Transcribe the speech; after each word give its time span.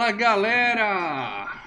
Fala 0.00 0.12
galera! 0.12 1.62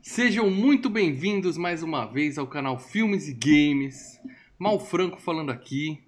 Sejam 0.00 0.48
muito 0.48 0.88
bem-vindos 0.88 1.58
mais 1.58 1.82
uma 1.82 2.06
vez 2.06 2.38
ao 2.38 2.46
canal 2.46 2.78
Filmes 2.78 3.28
e 3.28 3.34
Games. 3.34 4.18
Mal 4.58 4.80
Franco 4.80 5.20
falando 5.20 5.50
aqui. 5.50 6.02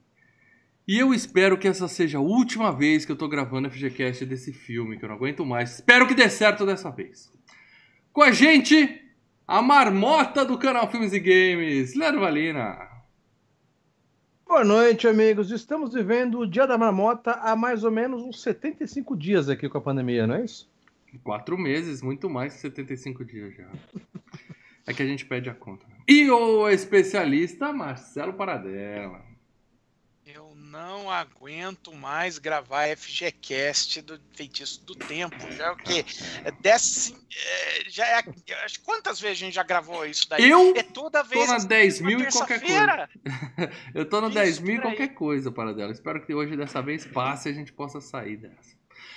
E 0.88 0.98
eu 0.98 1.12
espero 1.12 1.58
que 1.58 1.68
essa 1.68 1.86
seja 1.86 2.16
a 2.16 2.22
última 2.22 2.72
vez 2.72 3.04
que 3.04 3.12
eu 3.12 3.16
tô 3.16 3.28
gravando 3.28 3.68
FGCast 3.68 4.24
desse 4.24 4.54
filme, 4.54 4.96
que 4.96 5.04
eu 5.04 5.10
não 5.10 5.16
aguento 5.16 5.44
mais. 5.44 5.74
Espero 5.74 6.08
que 6.08 6.14
dê 6.14 6.30
certo 6.30 6.64
dessa 6.64 6.90
vez. 6.90 7.30
Com 8.10 8.22
a 8.22 8.30
gente, 8.32 8.98
a 9.46 9.60
marmota 9.60 10.46
do 10.46 10.56
canal 10.56 10.90
Filmes 10.90 11.12
e 11.12 11.20
Games, 11.20 11.94
Leandro 11.94 12.22
Valina. 12.22 12.88
Boa 14.48 14.64
noite, 14.64 15.06
amigos. 15.06 15.50
Estamos 15.50 15.92
vivendo 15.92 16.38
o 16.38 16.46
Dia 16.46 16.66
da 16.66 16.78
Marmota 16.78 17.32
há 17.32 17.54
mais 17.54 17.84
ou 17.84 17.90
menos 17.90 18.22
uns 18.22 18.40
75 18.40 19.14
dias 19.14 19.50
aqui 19.50 19.68
com 19.68 19.76
a 19.76 19.82
pandemia, 19.82 20.26
não 20.26 20.36
é 20.36 20.44
isso? 20.46 20.74
Quatro 21.18 21.56
meses, 21.58 22.02
muito 22.02 22.28
mais 22.28 22.54
que 22.54 22.60
75 22.60 23.24
dias 23.24 23.54
já. 23.54 23.68
É 24.86 24.94
que 24.94 25.02
a 25.02 25.06
gente 25.06 25.26
pede 25.26 25.50
a 25.50 25.54
conta. 25.54 25.84
E 26.06 26.30
o 26.30 26.68
especialista 26.68 27.72
Marcelo 27.72 28.32
Paradela. 28.32 29.24
Eu 30.24 30.54
não 30.56 31.10
aguento 31.10 31.92
mais 31.92 32.38
gravar 32.38 32.88
FGCast 32.96 34.02
do 34.02 34.20
Feitiço 34.34 34.84
do 34.84 34.94
Tempo. 34.94 35.36
Já 35.52 35.66
é 35.66 35.70
o 35.70 35.76
quê? 35.76 36.04
É 36.44 36.50
décimo, 36.50 37.18
é, 37.32 37.88
já 37.88 38.06
é, 38.06 38.22
quantas 38.84 39.20
vezes 39.20 39.38
a 39.38 39.44
gente 39.46 39.54
já 39.54 39.62
gravou 39.62 40.04
isso 40.04 40.28
daí? 40.28 40.48
Eu 40.48 40.74
é 40.76 40.82
toda 40.82 41.22
Tô 41.22 41.30
vez. 41.30 41.48
na 41.48 41.56
assim, 41.56 41.68
10 41.68 42.00
uma 42.00 42.06
mil 42.08 42.20
e 42.20 42.30
qualquer 42.30 42.60
coisa. 42.60 43.08
Eu 43.94 44.08
tô 44.08 44.20
no 44.20 44.26
Isso, 44.26 44.34
10 44.34 44.58
mil 44.60 44.76
e 44.76 44.80
qualquer 44.80 45.08
coisa, 45.14 45.50
Paradela. 45.50 45.92
Espero 45.92 46.24
que 46.24 46.34
hoje 46.34 46.56
dessa 46.56 46.82
vez 46.82 47.04
passe 47.06 47.48
e 47.48 47.52
a 47.52 47.54
gente 47.54 47.72
possa 47.72 48.00
sair 48.00 48.36
dessa. 48.36 48.75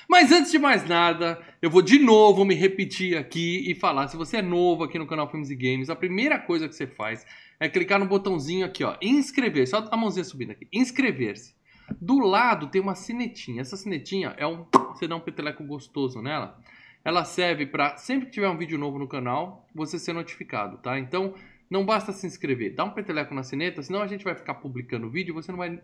Mas 0.09 0.31
antes 0.31 0.51
de 0.51 0.57
mais 0.57 0.83
nada, 0.89 1.39
eu 1.61 1.69
vou 1.69 1.83
de 1.83 1.99
novo 1.99 2.43
me 2.43 2.55
repetir 2.55 3.15
aqui 3.15 3.69
e 3.69 3.75
falar. 3.75 4.07
Se 4.07 4.17
você 4.17 4.37
é 4.37 4.41
novo 4.41 4.83
aqui 4.83 4.97
no 4.97 5.05
canal 5.05 5.29
Filmes 5.29 5.51
e 5.51 5.55
Games, 5.55 5.87
a 5.87 5.95
primeira 5.95 6.39
coisa 6.39 6.67
que 6.67 6.73
você 6.73 6.87
faz 6.87 7.23
é 7.59 7.69
clicar 7.69 7.99
no 7.99 8.07
botãozinho 8.07 8.65
aqui, 8.65 8.83
ó, 8.83 8.97
inscrever-se. 9.03 9.69
Só 9.69 9.87
a 9.91 9.95
mãozinha 9.95 10.23
subindo 10.23 10.49
aqui, 10.49 10.67
inscrever-se. 10.73 11.53
Do 12.01 12.17
lado 12.17 12.71
tem 12.71 12.81
uma 12.81 12.95
sinetinha. 12.95 13.61
Essa 13.61 13.77
sinetinha 13.77 14.33
é 14.35 14.47
um. 14.47 14.65
Você 14.95 15.07
dá 15.07 15.15
um 15.15 15.19
peteleco 15.19 15.63
gostoso 15.63 16.23
nela. 16.23 16.59
Ela 17.05 17.23
serve 17.23 17.67
para 17.67 17.95
sempre 17.97 18.25
que 18.25 18.31
tiver 18.31 18.49
um 18.49 18.57
vídeo 18.57 18.79
novo 18.79 18.97
no 18.97 19.07
canal, 19.07 19.67
você 19.75 19.99
ser 19.99 20.13
notificado, 20.13 20.79
tá? 20.79 20.97
Então, 20.97 21.35
não 21.69 21.85
basta 21.85 22.11
se 22.11 22.25
inscrever, 22.25 22.73
dá 22.73 22.83
um 22.83 22.91
peteleco 22.91 23.35
na 23.35 23.43
sineta, 23.43 23.83
senão 23.83 24.01
a 24.01 24.07
gente 24.07 24.23
vai 24.23 24.33
ficar 24.33 24.55
publicando 24.55 25.07
vídeo 25.07 25.31
e 25.31 25.35
você 25.35 25.51
não 25.51 25.59
vai 25.59 25.79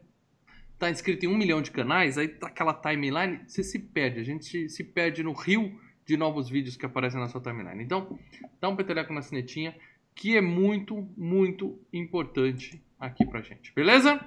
estar 0.76 0.92
inscrito 0.92 1.26
em 1.26 1.30
um 1.30 1.38
milhão 1.38 1.62
de 1.62 1.72
canais, 1.72 2.18
aí 2.18 2.28
tá 2.28 2.48
aquela 2.48 2.73
timeline, 2.73 3.40
você 3.48 3.64
se 3.64 3.80
perde. 3.80 4.20
A 4.20 4.23
gente 4.23 4.70
se 4.70 4.84
perde 4.84 5.23
no 5.23 5.34
rio 5.34 5.80
de 6.06 6.16
novos 6.16 6.50
vídeos 6.50 6.78
que 6.78 6.86
aparecem 6.86 7.20
na 7.20 7.28
sua 7.28 7.42
timeline. 7.42 7.84
Então, 7.84 8.20
dá 8.62 8.70
um 8.70 8.76
peteleco 8.76 9.12
na 9.12 9.22
sinetinha, 9.22 9.76
que 10.14 10.38
é 10.38 10.42
muito, 10.42 11.09
muito 11.18 11.80
importante 11.92 12.81
aqui 13.00 13.26
pra 13.26 13.42
gente, 13.42 13.73
beleza? 13.73 14.20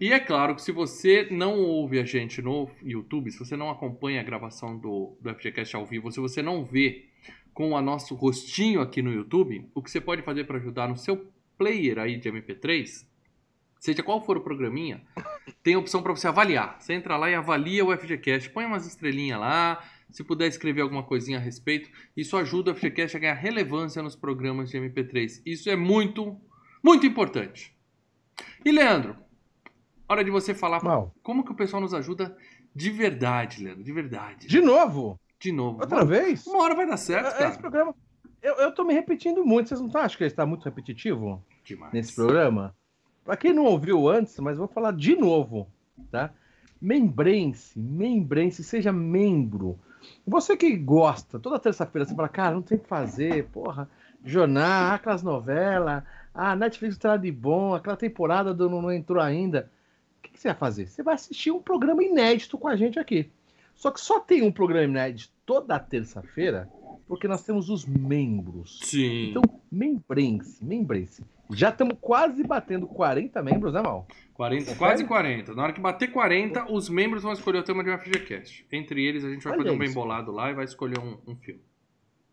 E 0.00 0.12
é 0.12 0.20
claro 0.20 0.54
que 0.54 0.62
se 0.62 0.70
você 0.70 1.26
não 1.30 1.58
ouve 1.58 1.98
a 1.98 2.04
gente 2.04 2.40
no 2.40 2.70
YouTube, 2.82 3.30
se 3.30 3.38
você 3.38 3.56
não 3.56 3.70
acompanha 3.70 4.20
a 4.20 4.24
gravação 4.24 4.78
do, 4.78 5.16
do 5.20 5.34
FGCast 5.34 5.74
ao 5.74 5.86
vivo, 5.86 6.12
se 6.12 6.20
você 6.20 6.42
não 6.42 6.64
vê 6.64 7.06
com 7.52 7.72
o 7.72 7.80
nosso 7.80 8.14
rostinho 8.14 8.80
aqui 8.80 9.02
no 9.02 9.12
YouTube, 9.12 9.68
o 9.74 9.82
que 9.82 9.90
você 9.90 10.00
pode 10.00 10.22
fazer 10.22 10.44
para 10.44 10.58
ajudar 10.58 10.88
no 10.88 10.96
seu 10.96 11.32
player 11.58 11.98
aí 11.98 12.18
de 12.18 12.30
MP3, 12.30 13.06
seja 13.86 14.02
qual 14.02 14.20
for 14.24 14.36
o 14.36 14.40
programinha, 14.40 15.00
tem 15.62 15.74
a 15.74 15.78
opção 15.78 16.02
para 16.02 16.12
você 16.14 16.26
avaliar. 16.28 16.76
Você 16.80 16.92
entra 16.92 17.16
lá 17.16 17.30
e 17.30 17.34
avalia 17.34 17.84
o 17.84 17.96
FGCast, 17.96 18.50
põe 18.50 18.64
umas 18.64 18.86
estrelinhas 18.86 19.38
lá, 19.40 19.82
se 20.10 20.24
puder 20.24 20.46
escrever 20.48 20.80
alguma 20.82 21.02
coisinha 21.02 21.38
a 21.38 21.40
respeito, 21.40 21.88
isso 22.16 22.36
ajuda 22.36 22.72
o 22.72 22.74
FGCast 22.74 23.16
a 23.16 23.20
ganhar 23.20 23.34
relevância 23.34 24.02
nos 24.02 24.16
programas 24.16 24.70
de 24.70 24.78
MP3. 24.78 25.40
Isso 25.46 25.70
é 25.70 25.76
muito, 25.76 26.36
muito 26.82 27.06
importante. 27.06 27.76
E 28.64 28.70
Leandro, 28.72 29.16
hora 30.08 30.24
de 30.24 30.30
você 30.30 30.54
falar 30.54 30.82
Mal. 30.82 31.14
como 31.22 31.44
que 31.44 31.52
o 31.52 31.56
pessoal 31.56 31.80
nos 31.80 31.94
ajuda 31.94 32.36
de 32.74 32.90
verdade, 32.90 33.62
Leandro, 33.62 33.82
de 33.84 33.92
verdade. 33.92 34.46
De 34.46 34.60
novo? 34.60 35.18
De 35.38 35.52
novo. 35.52 35.80
Outra 35.80 36.04
vez? 36.04 36.46
Uma 36.46 36.62
hora 36.62 36.74
vai 36.74 36.86
dar 36.86 36.96
certo, 36.96 37.26
É- 37.26 37.30
Esse 37.30 37.38
cara. 37.40 37.58
programa. 37.58 37.94
Eu, 38.42 38.54
eu 38.56 38.72
tô 38.74 38.84
me 38.84 38.92
repetindo 38.94 39.44
muito. 39.44 39.68
Vocês 39.68 39.80
não 39.80 39.88
acham 40.00 40.16
que 40.18 40.22
ele 40.24 40.30
está 40.30 40.44
muito 40.46 40.64
repetitivo 40.64 41.44
Demais. 41.64 41.92
nesse 41.92 42.14
programa? 42.14 42.74
Pra 43.26 43.36
quem 43.36 43.52
não 43.52 43.64
ouviu 43.64 44.08
antes, 44.08 44.38
mas 44.38 44.56
vou 44.56 44.68
falar 44.68 44.92
de 44.92 45.16
novo, 45.16 45.66
tá? 46.12 46.30
Membrem-se, 46.80 47.76
membrem-se, 47.76 48.62
seja 48.62 48.92
membro. 48.92 49.76
Você 50.24 50.56
que 50.56 50.76
gosta, 50.76 51.36
toda 51.36 51.58
terça-feira 51.58 52.06
você 52.06 52.14
fala, 52.14 52.28
cara, 52.28 52.54
não 52.54 52.62
tem 52.62 52.78
o 52.78 52.80
que 52.80 52.86
fazer, 52.86 53.48
porra, 53.48 53.90
jornal, 54.24 54.94
aquelas 54.94 55.24
novelas, 55.24 56.04
a 56.32 56.54
Netflix 56.54 56.96
tá 56.96 57.16
de 57.16 57.32
bom, 57.32 57.74
aquela 57.74 57.96
temporada 57.96 58.54
do 58.54 58.70
não, 58.70 58.80
não 58.80 58.92
entrou 58.92 59.20
ainda. 59.20 59.68
O 60.18 60.22
que, 60.22 60.30
que 60.30 60.38
você 60.38 60.48
vai 60.48 60.56
fazer? 60.56 60.86
Você 60.86 61.02
vai 61.02 61.14
assistir 61.14 61.50
um 61.50 61.60
programa 61.60 62.04
inédito 62.04 62.56
com 62.56 62.68
a 62.68 62.76
gente 62.76 62.96
aqui. 62.96 63.28
Só 63.74 63.90
que 63.90 64.00
só 64.00 64.20
tem 64.20 64.42
um 64.42 64.52
programa 64.52 64.84
inédito 64.84 65.32
toda 65.44 65.76
terça-feira, 65.80 66.70
porque 67.08 67.26
nós 67.26 67.42
temos 67.42 67.68
os 67.70 67.84
membros. 67.84 68.78
Sim. 68.84 69.30
Então, 69.30 69.42
membrem-se, 69.68 70.64
membrem-se. 70.64 71.24
Já 71.50 71.68
estamos 71.70 71.96
quase 72.00 72.42
batendo 72.42 72.86
40 72.86 73.42
membros, 73.42 73.72
né, 73.72 73.80
Mal? 73.80 74.06
40, 74.34 74.74
quase 74.74 75.04
40. 75.04 75.54
Na 75.54 75.62
hora 75.62 75.72
que 75.72 75.80
bater 75.80 76.08
40, 76.08 76.70
os 76.70 76.88
membros 76.88 77.22
vão 77.22 77.32
escolher 77.32 77.58
o 77.58 77.62
tema 77.62 77.82
de 77.82 77.90
um 77.90 77.98
FGCast. 77.98 78.66
Entre 78.70 79.04
eles, 79.04 79.24
a 79.24 79.30
gente 79.30 79.44
vai 79.44 79.54
Olha 79.54 79.62
fazer 79.62 79.74
um 79.74 79.78
bem 79.78 79.92
bolado 79.92 80.32
lá 80.32 80.50
e 80.50 80.54
vai 80.54 80.64
escolher 80.64 80.98
um, 80.98 81.16
um 81.26 81.36
filme. 81.36 81.60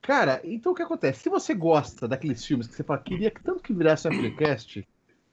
Cara, 0.02 0.42
então 0.44 0.74
o 0.74 0.76
que 0.76 0.82
acontece? 0.82 1.22
Se 1.22 1.30
você 1.30 1.54
gosta 1.54 2.08
daqueles 2.08 2.44
filmes 2.44 2.68
que 2.68 2.76
você 2.76 2.84
fala, 2.84 3.00
queria 3.00 3.32
que 3.32 3.42
tanto 3.42 3.64
que 3.64 3.74
virasse 3.74 4.08
um 4.08 4.12
FGCast, 4.12 4.86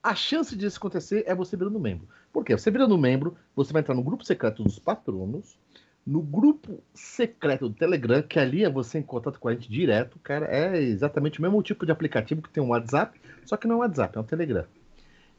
a 0.02 0.14
chance 0.14 0.56
disso 0.56 0.78
acontecer 0.78 1.24
é 1.26 1.34
você 1.34 1.56
virando 1.56 1.80
membro. 1.80 2.08
Por 2.32 2.44
quê? 2.44 2.56
Você 2.56 2.70
virando 2.70 2.96
membro, 2.96 3.36
você 3.54 3.72
vai 3.72 3.82
entrar 3.82 3.94
no 3.94 4.02
grupo 4.02 4.24
secreto 4.24 4.62
dos 4.62 4.78
patronos, 4.78 5.58
no 6.06 6.20
grupo 6.20 6.82
secreto 6.94 7.68
do 7.68 7.74
Telegram, 7.74 8.22
que 8.22 8.38
ali 8.38 8.64
é 8.64 8.70
você 8.70 8.98
em 8.98 9.02
contato 9.02 9.38
com 9.38 9.48
a 9.48 9.54
gente 9.54 9.70
direto, 9.70 10.18
cara. 10.22 10.46
É 10.46 10.80
exatamente 10.80 11.38
o 11.38 11.42
mesmo 11.42 11.62
tipo 11.62 11.84
de 11.84 11.92
aplicativo 11.92 12.42
que 12.42 12.50
tem 12.50 12.62
um 12.62 12.70
WhatsApp, 12.70 13.20
só 13.44 13.56
que 13.56 13.66
não 13.66 13.76
é 13.76 13.78
um 13.78 13.80
WhatsApp, 13.80 14.16
é 14.16 14.20
um 14.20 14.24
Telegram. 14.24 14.64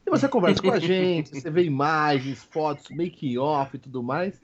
E 0.06 0.10
você 0.10 0.26
conversa 0.28 0.62
com 0.62 0.72
a 0.72 0.78
gente, 0.78 1.40
você 1.40 1.50
vê 1.50 1.64
imagens, 1.64 2.42
fotos, 2.44 2.88
make-off 2.90 3.76
e 3.76 3.80
tudo 3.80 4.02
mais. 4.02 4.40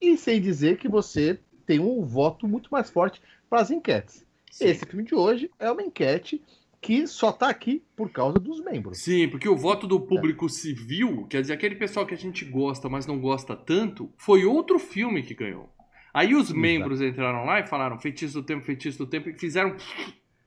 E 0.00 0.16
sem 0.16 0.40
dizer 0.40 0.78
que 0.78 0.88
você 0.88 1.38
tem 1.64 1.80
um 1.80 2.04
voto 2.04 2.46
muito 2.46 2.68
mais 2.70 2.90
forte 2.90 3.20
para 3.48 3.60
as 3.60 3.70
enquetes. 3.70 4.24
Sim. 4.50 4.66
Esse 4.66 4.86
filme 4.86 5.04
de 5.04 5.14
hoje 5.14 5.50
é 5.58 5.70
uma 5.70 5.82
enquete 5.82 6.42
que 6.80 7.06
só 7.06 7.32
tá 7.32 7.48
aqui 7.48 7.82
por 7.96 8.10
causa 8.10 8.38
dos 8.38 8.60
membros. 8.64 8.98
Sim, 8.98 9.28
porque 9.28 9.48
o 9.48 9.56
voto 9.56 9.86
do 9.86 9.98
público 10.00 10.48
civil, 10.48 11.26
quer 11.28 11.40
dizer, 11.40 11.52
aquele 11.54 11.74
pessoal 11.74 12.06
que 12.06 12.14
a 12.14 12.18
gente 12.18 12.44
gosta, 12.44 12.88
mas 12.88 13.06
não 13.06 13.18
gosta 13.18 13.56
tanto, 13.56 14.12
foi 14.16 14.44
outro 14.44 14.78
filme 14.78 15.22
que 15.22 15.34
ganhou. 15.34 15.68
Aí 16.14 16.34
os 16.34 16.46
Exato. 16.46 16.58
membros 16.60 17.02
entraram 17.02 17.44
lá 17.44 17.60
e 17.60 17.66
falaram 17.66 17.98
feitiço 17.98 18.40
do 18.40 18.46
tempo, 18.46 18.64
feitiço 18.64 18.98
do 18.98 19.06
tempo, 19.06 19.28
e 19.28 19.34
fizeram 19.34 19.76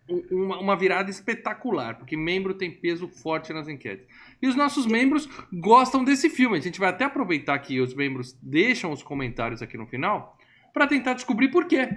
um- 0.09 0.23
uma, 0.45 0.59
uma 0.59 0.75
virada 0.75 1.11
espetacular, 1.11 1.95
porque 1.97 2.17
membro 2.17 2.53
tem 2.55 2.71
peso 2.71 3.07
forte 3.07 3.53
nas 3.53 3.67
enquetes. 3.67 4.07
E 4.41 4.47
os 4.47 4.55
nossos 4.55 4.85
membros 4.87 5.29
gostam 5.53 6.03
desse 6.03 6.29
filme. 6.29 6.57
A 6.57 6.61
gente 6.61 6.79
vai 6.79 6.89
até 6.89 7.05
aproveitar 7.05 7.59
que 7.59 7.79
os 7.79 7.93
membros 7.93 8.35
deixam 8.41 8.91
os 8.91 9.03
comentários 9.03 9.61
aqui 9.61 9.77
no 9.77 9.85
final 9.85 10.35
para 10.73 10.87
tentar 10.87 11.13
descobrir 11.13 11.49
por 11.49 11.65
quê. 11.65 11.87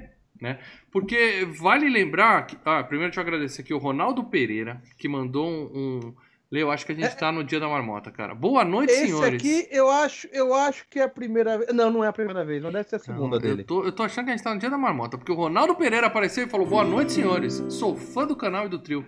Né? 0.42 0.58
Porque 0.90 1.46
vale 1.56 1.88
lembrar 1.88 2.46
que. 2.46 2.58
Ah, 2.64 2.82
primeiro 2.82 3.10
deixa 3.12 3.20
eu 3.20 3.22
agradecer 3.22 3.62
aqui 3.62 3.72
o 3.72 3.78
Ronaldo 3.78 4.24
Pereira, 4.24 4.82
que 4.98 5.08
mandou 5.08 5.48
um. 5.48 5.70
um... 5.72 6.14
Lê, 6.50 6.62
eu 6.62 6.70
acho 6.70 6.84
que 6.84 6.92
a 6.92 6.94
gente 6.94 7.16
tá 7.16 7.32
no 7.32 7.42
dia 7.42 7.58
da 7.60 7.66
marmota, 7.68 8.10
cara. 8.10 8.34
Boa 8.34 8.62
noite, 8.62 8.92
Esse 8.92 9.06
senhores. 9.06 9.34
aqui 9.40 9.66
eu 9.70 9.88
acho, 9.88 10.26
eu 10.32 10.52
acho 10.52 10.84
que 10.90 10.98
é 10.98 11.04
a 11.04 11.08
primeira 11.08 11.56
vez. 11.58 11.72
Não, 11.72 11.90
não 11.90 12.04
é 12.04 12.08
a 12.08 12.12
primeira 12.12 12.44
vez, 12.44 12.62
não 12.62 12.70
deve 12.70 12.86
ser 12.88 12.96
a 12.96 12.98
Não, 12.98 13.04
segunda 13.06 13.38
dele. 13.38 13.62
eu, 13.62 13.66
tô, 13.66 13.84
eu 13.84 13.92
tô 13.92 14.02
achando 14.02 14.24
que 14.26 14.32
a 14.32 14.36
gente 14.36 14.44
tá 14.44 14.52
no 14.52 14.60
dia 14.60 14.68
da 14.68 14.76
marmota, 14.76 15.16
porque 15.16 15.32
o 15.32 15.34
Ronaldo 15.36 15.74
Pereira 15.76 16.08
apareceu 16.08 16.44
e 16.44 16.48
falou: 16.50 16.66
Boa 16.66 16.84
noite, 16.84 17.12
senhores. 17.12 17.64
Sou 17.70 17.96
fã 17.96 18.26
do 18.26 18.36
canal 18.36 18.66
e 18.66 18.68
do 18.68 18.78
trio. 18.78 19.06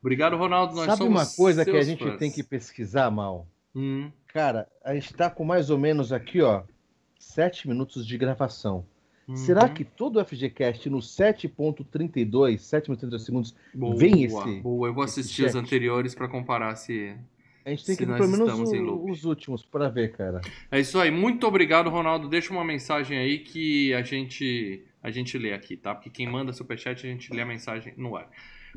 Obrigado, 0.00 0.36
Ronaldo. 0.36 0.74
Nós 0.74 0.86
Sabe 0.86 0.98
somos 0.98 1.12
uma 1.22 1.36
coisa 1.36 1.62
que 1.64 1.76
a 1.76 1.82
gente 1.82 2.02
fãs. 2.02 2.16
tem 2.18 2.32
que 2.32 2.42
pesquisar, 2.42 3.08
mal? 3.10 3.46
Hum, 3.76 4.10
Cara, 4.28 4.66
a 4.84 4.94
gente 4.94 5.12
tá 5.14 5.28
com 5.30 5.44
mais 5.44 5.68
ou 5.70 5.78
menos 5.78 6.12
aqui, 6.12 6.40
ó, 6.40 6.62
sete 7.18 7.68
minutos 7.68 8.04
de 8.06 8.16
gravação. 8.18 8.84
Uhum. 9.30 9.36
Será 9.36 9.68
que 9.68 9.84
todo 9.84 10.18
o 10.20 10.24
FGCast 10.24 10.88
no 10.90 10.98
7.32, 10.98 12.58
7 12.58 12.88
minutos 12.88 12.98
e 12.98 13.06
32 13.06 13.22
segundos, 13.24 13.54
Boa, 13.74 13.96
vem 13.96 14.24
esse- 14.24 14.60
Boa, 14.60 14.88
eu 14.88 14.94
vou 14.94 15.04
assistir 15.04 15.44
os 15.46 15.54
anteriores 15.54 16.14
pra 16.14 16.28
comparar 16.28 16.74
se. 16.76 17.14
a 17.64 17.70
gente 17.70 17.84
tem 17.84 17.96
que 17.96 18.06
ver 18.06 18.16
pelo 18.16 18.28
menos 18.28 18.58
o- 18.58 19.10
os 19.10 19.24
últimos 19.24 19.64
para 19.64 19.88
ver, 19.88 20.12
cara. 20.12 20.40
É 20.70 20.80
isso 20.80 20.98
aí. 20.98 21.10
Muito 21.10 21.46
obrigado, 21.46 21.90
Ronaldo. 21.90 22.28
Deixa 22.28 22.52
uma 22.52 22.64
mensagem 22.64 23.18
aí 23.18 23.38
que 23.38 23.92
a 23.94 24.02
gente 24.02 24.84
a 25.02 25.10
gente 25.10 25.38
lê 25.38 25.54
aqui, 25.54 25.78
tá? 25.78 25.94
Porque 25.94 26.10
quem 26.10 26.28
manda 26.28 26.52
superchat, 26.52 27.06
a 27.06 27.10
gente 27.10 27.32
lê 27.32 27.40
a 27.40 27.46
mensagem 27.46 27.94
no 27.96 28.16
ar. 28.16 28.28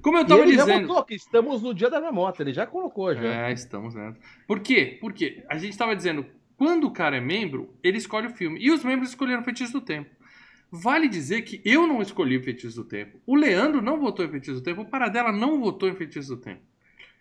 Como 0.02 0.18
eu 0.18 0.24
E 0.24 0.26
tava 0.26 0.42
ele 0.42 0.54
já 0.56 0.64
dizendo. 0.64 0.88
botou 0.88 1.04
que 1.04 1.16
estamos 1.16 1.62
no 1.62 1.74
dia 1.74 1.90
da 1.90 2.00
marmota, 2.00 2.42
ele 2.42 2.54
já 2.54 2.66
colocou 2.66 3.14
já. 3.14 3.48
É, 3.50 3.52
estamos, 3.52 3.94
né? 3.94 4.14
Por 4.48 4.62
quê? 4.62 4.98
Porque 5.02 5.44
a 5.50 5.58
gente 5.58 5.78
tava 5.78 5.94
dizendo, 5.96 6.26
quando 6.56 6.86
o 6.88 6.92
cara 6.92 7.18
é 7.18 7.20
membro, 7.20 7.74
ele 7.84 7.98
escolhe 7.98 8.28
o 8.28 8.30
filme. 8.30 8.58
E 8.62 8.72
os 8.72 8.84
membros 8.86 9.10
escolheram 9.10 9.44
Feitiço 9.44 9.74
do 9.74 9.82
Tempo. 9.82 10.10
Vale 10.76 11.08
dizer 11.08 11.44
que 11.44 11.62
eu 11.64 11.86
não 11.86 12.02
escolhi 12.02 12.42
Feitiço 12.42 12.78
do 12.78 12.84
Tempo. 12.84 13.22
O 13.28 13.36
Leandro 13.36 13.80
não 13.80 14.00
votou 14.00 14.26
em 14.26 14.30
Feitiço 14.32 14.56
do 14.56 14.64
Tempo. 14.64 14.82
O 14.82 14.90
Paradela 14.90 15.32
não 15.32 15.60
votou 15.60 15.88
em 15.88 15.94
Feitiço 15.94 16.36
do 16.36 16.42
Tempo. 16.42 16.62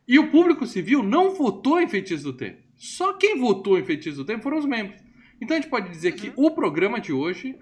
E 0.08 0.18
o 0.18 0.30
público 0.30 0.66
civil 0.66 1.02
não 1.02 1.34
votou 1.34 1.78
em 1.78 1.86
Feitiço 1.86 2.24
do 2.24 2.32
Tempo. 2.32 2.62
Só 2.74 3.12
quem 3.12 3.38
votou 3.38 3.78
em 3.78 3.84
Feitiço 3.84 4.16
do 4.16 4.24
Tempo 4.24 4.42
foram 4.42 4.56
os 4.56 4.64
membros. 4.64 4.98
Então 5.38 5.54
a 5.54 5.60
gente 5.60 5.68
pode 5.68 5.90
dizer 5.90 6.12
que 6.12 6.32
o 6.34 6.50
programa 6.52 6.98
de 6.98 7.12
hoje 7.12 7.54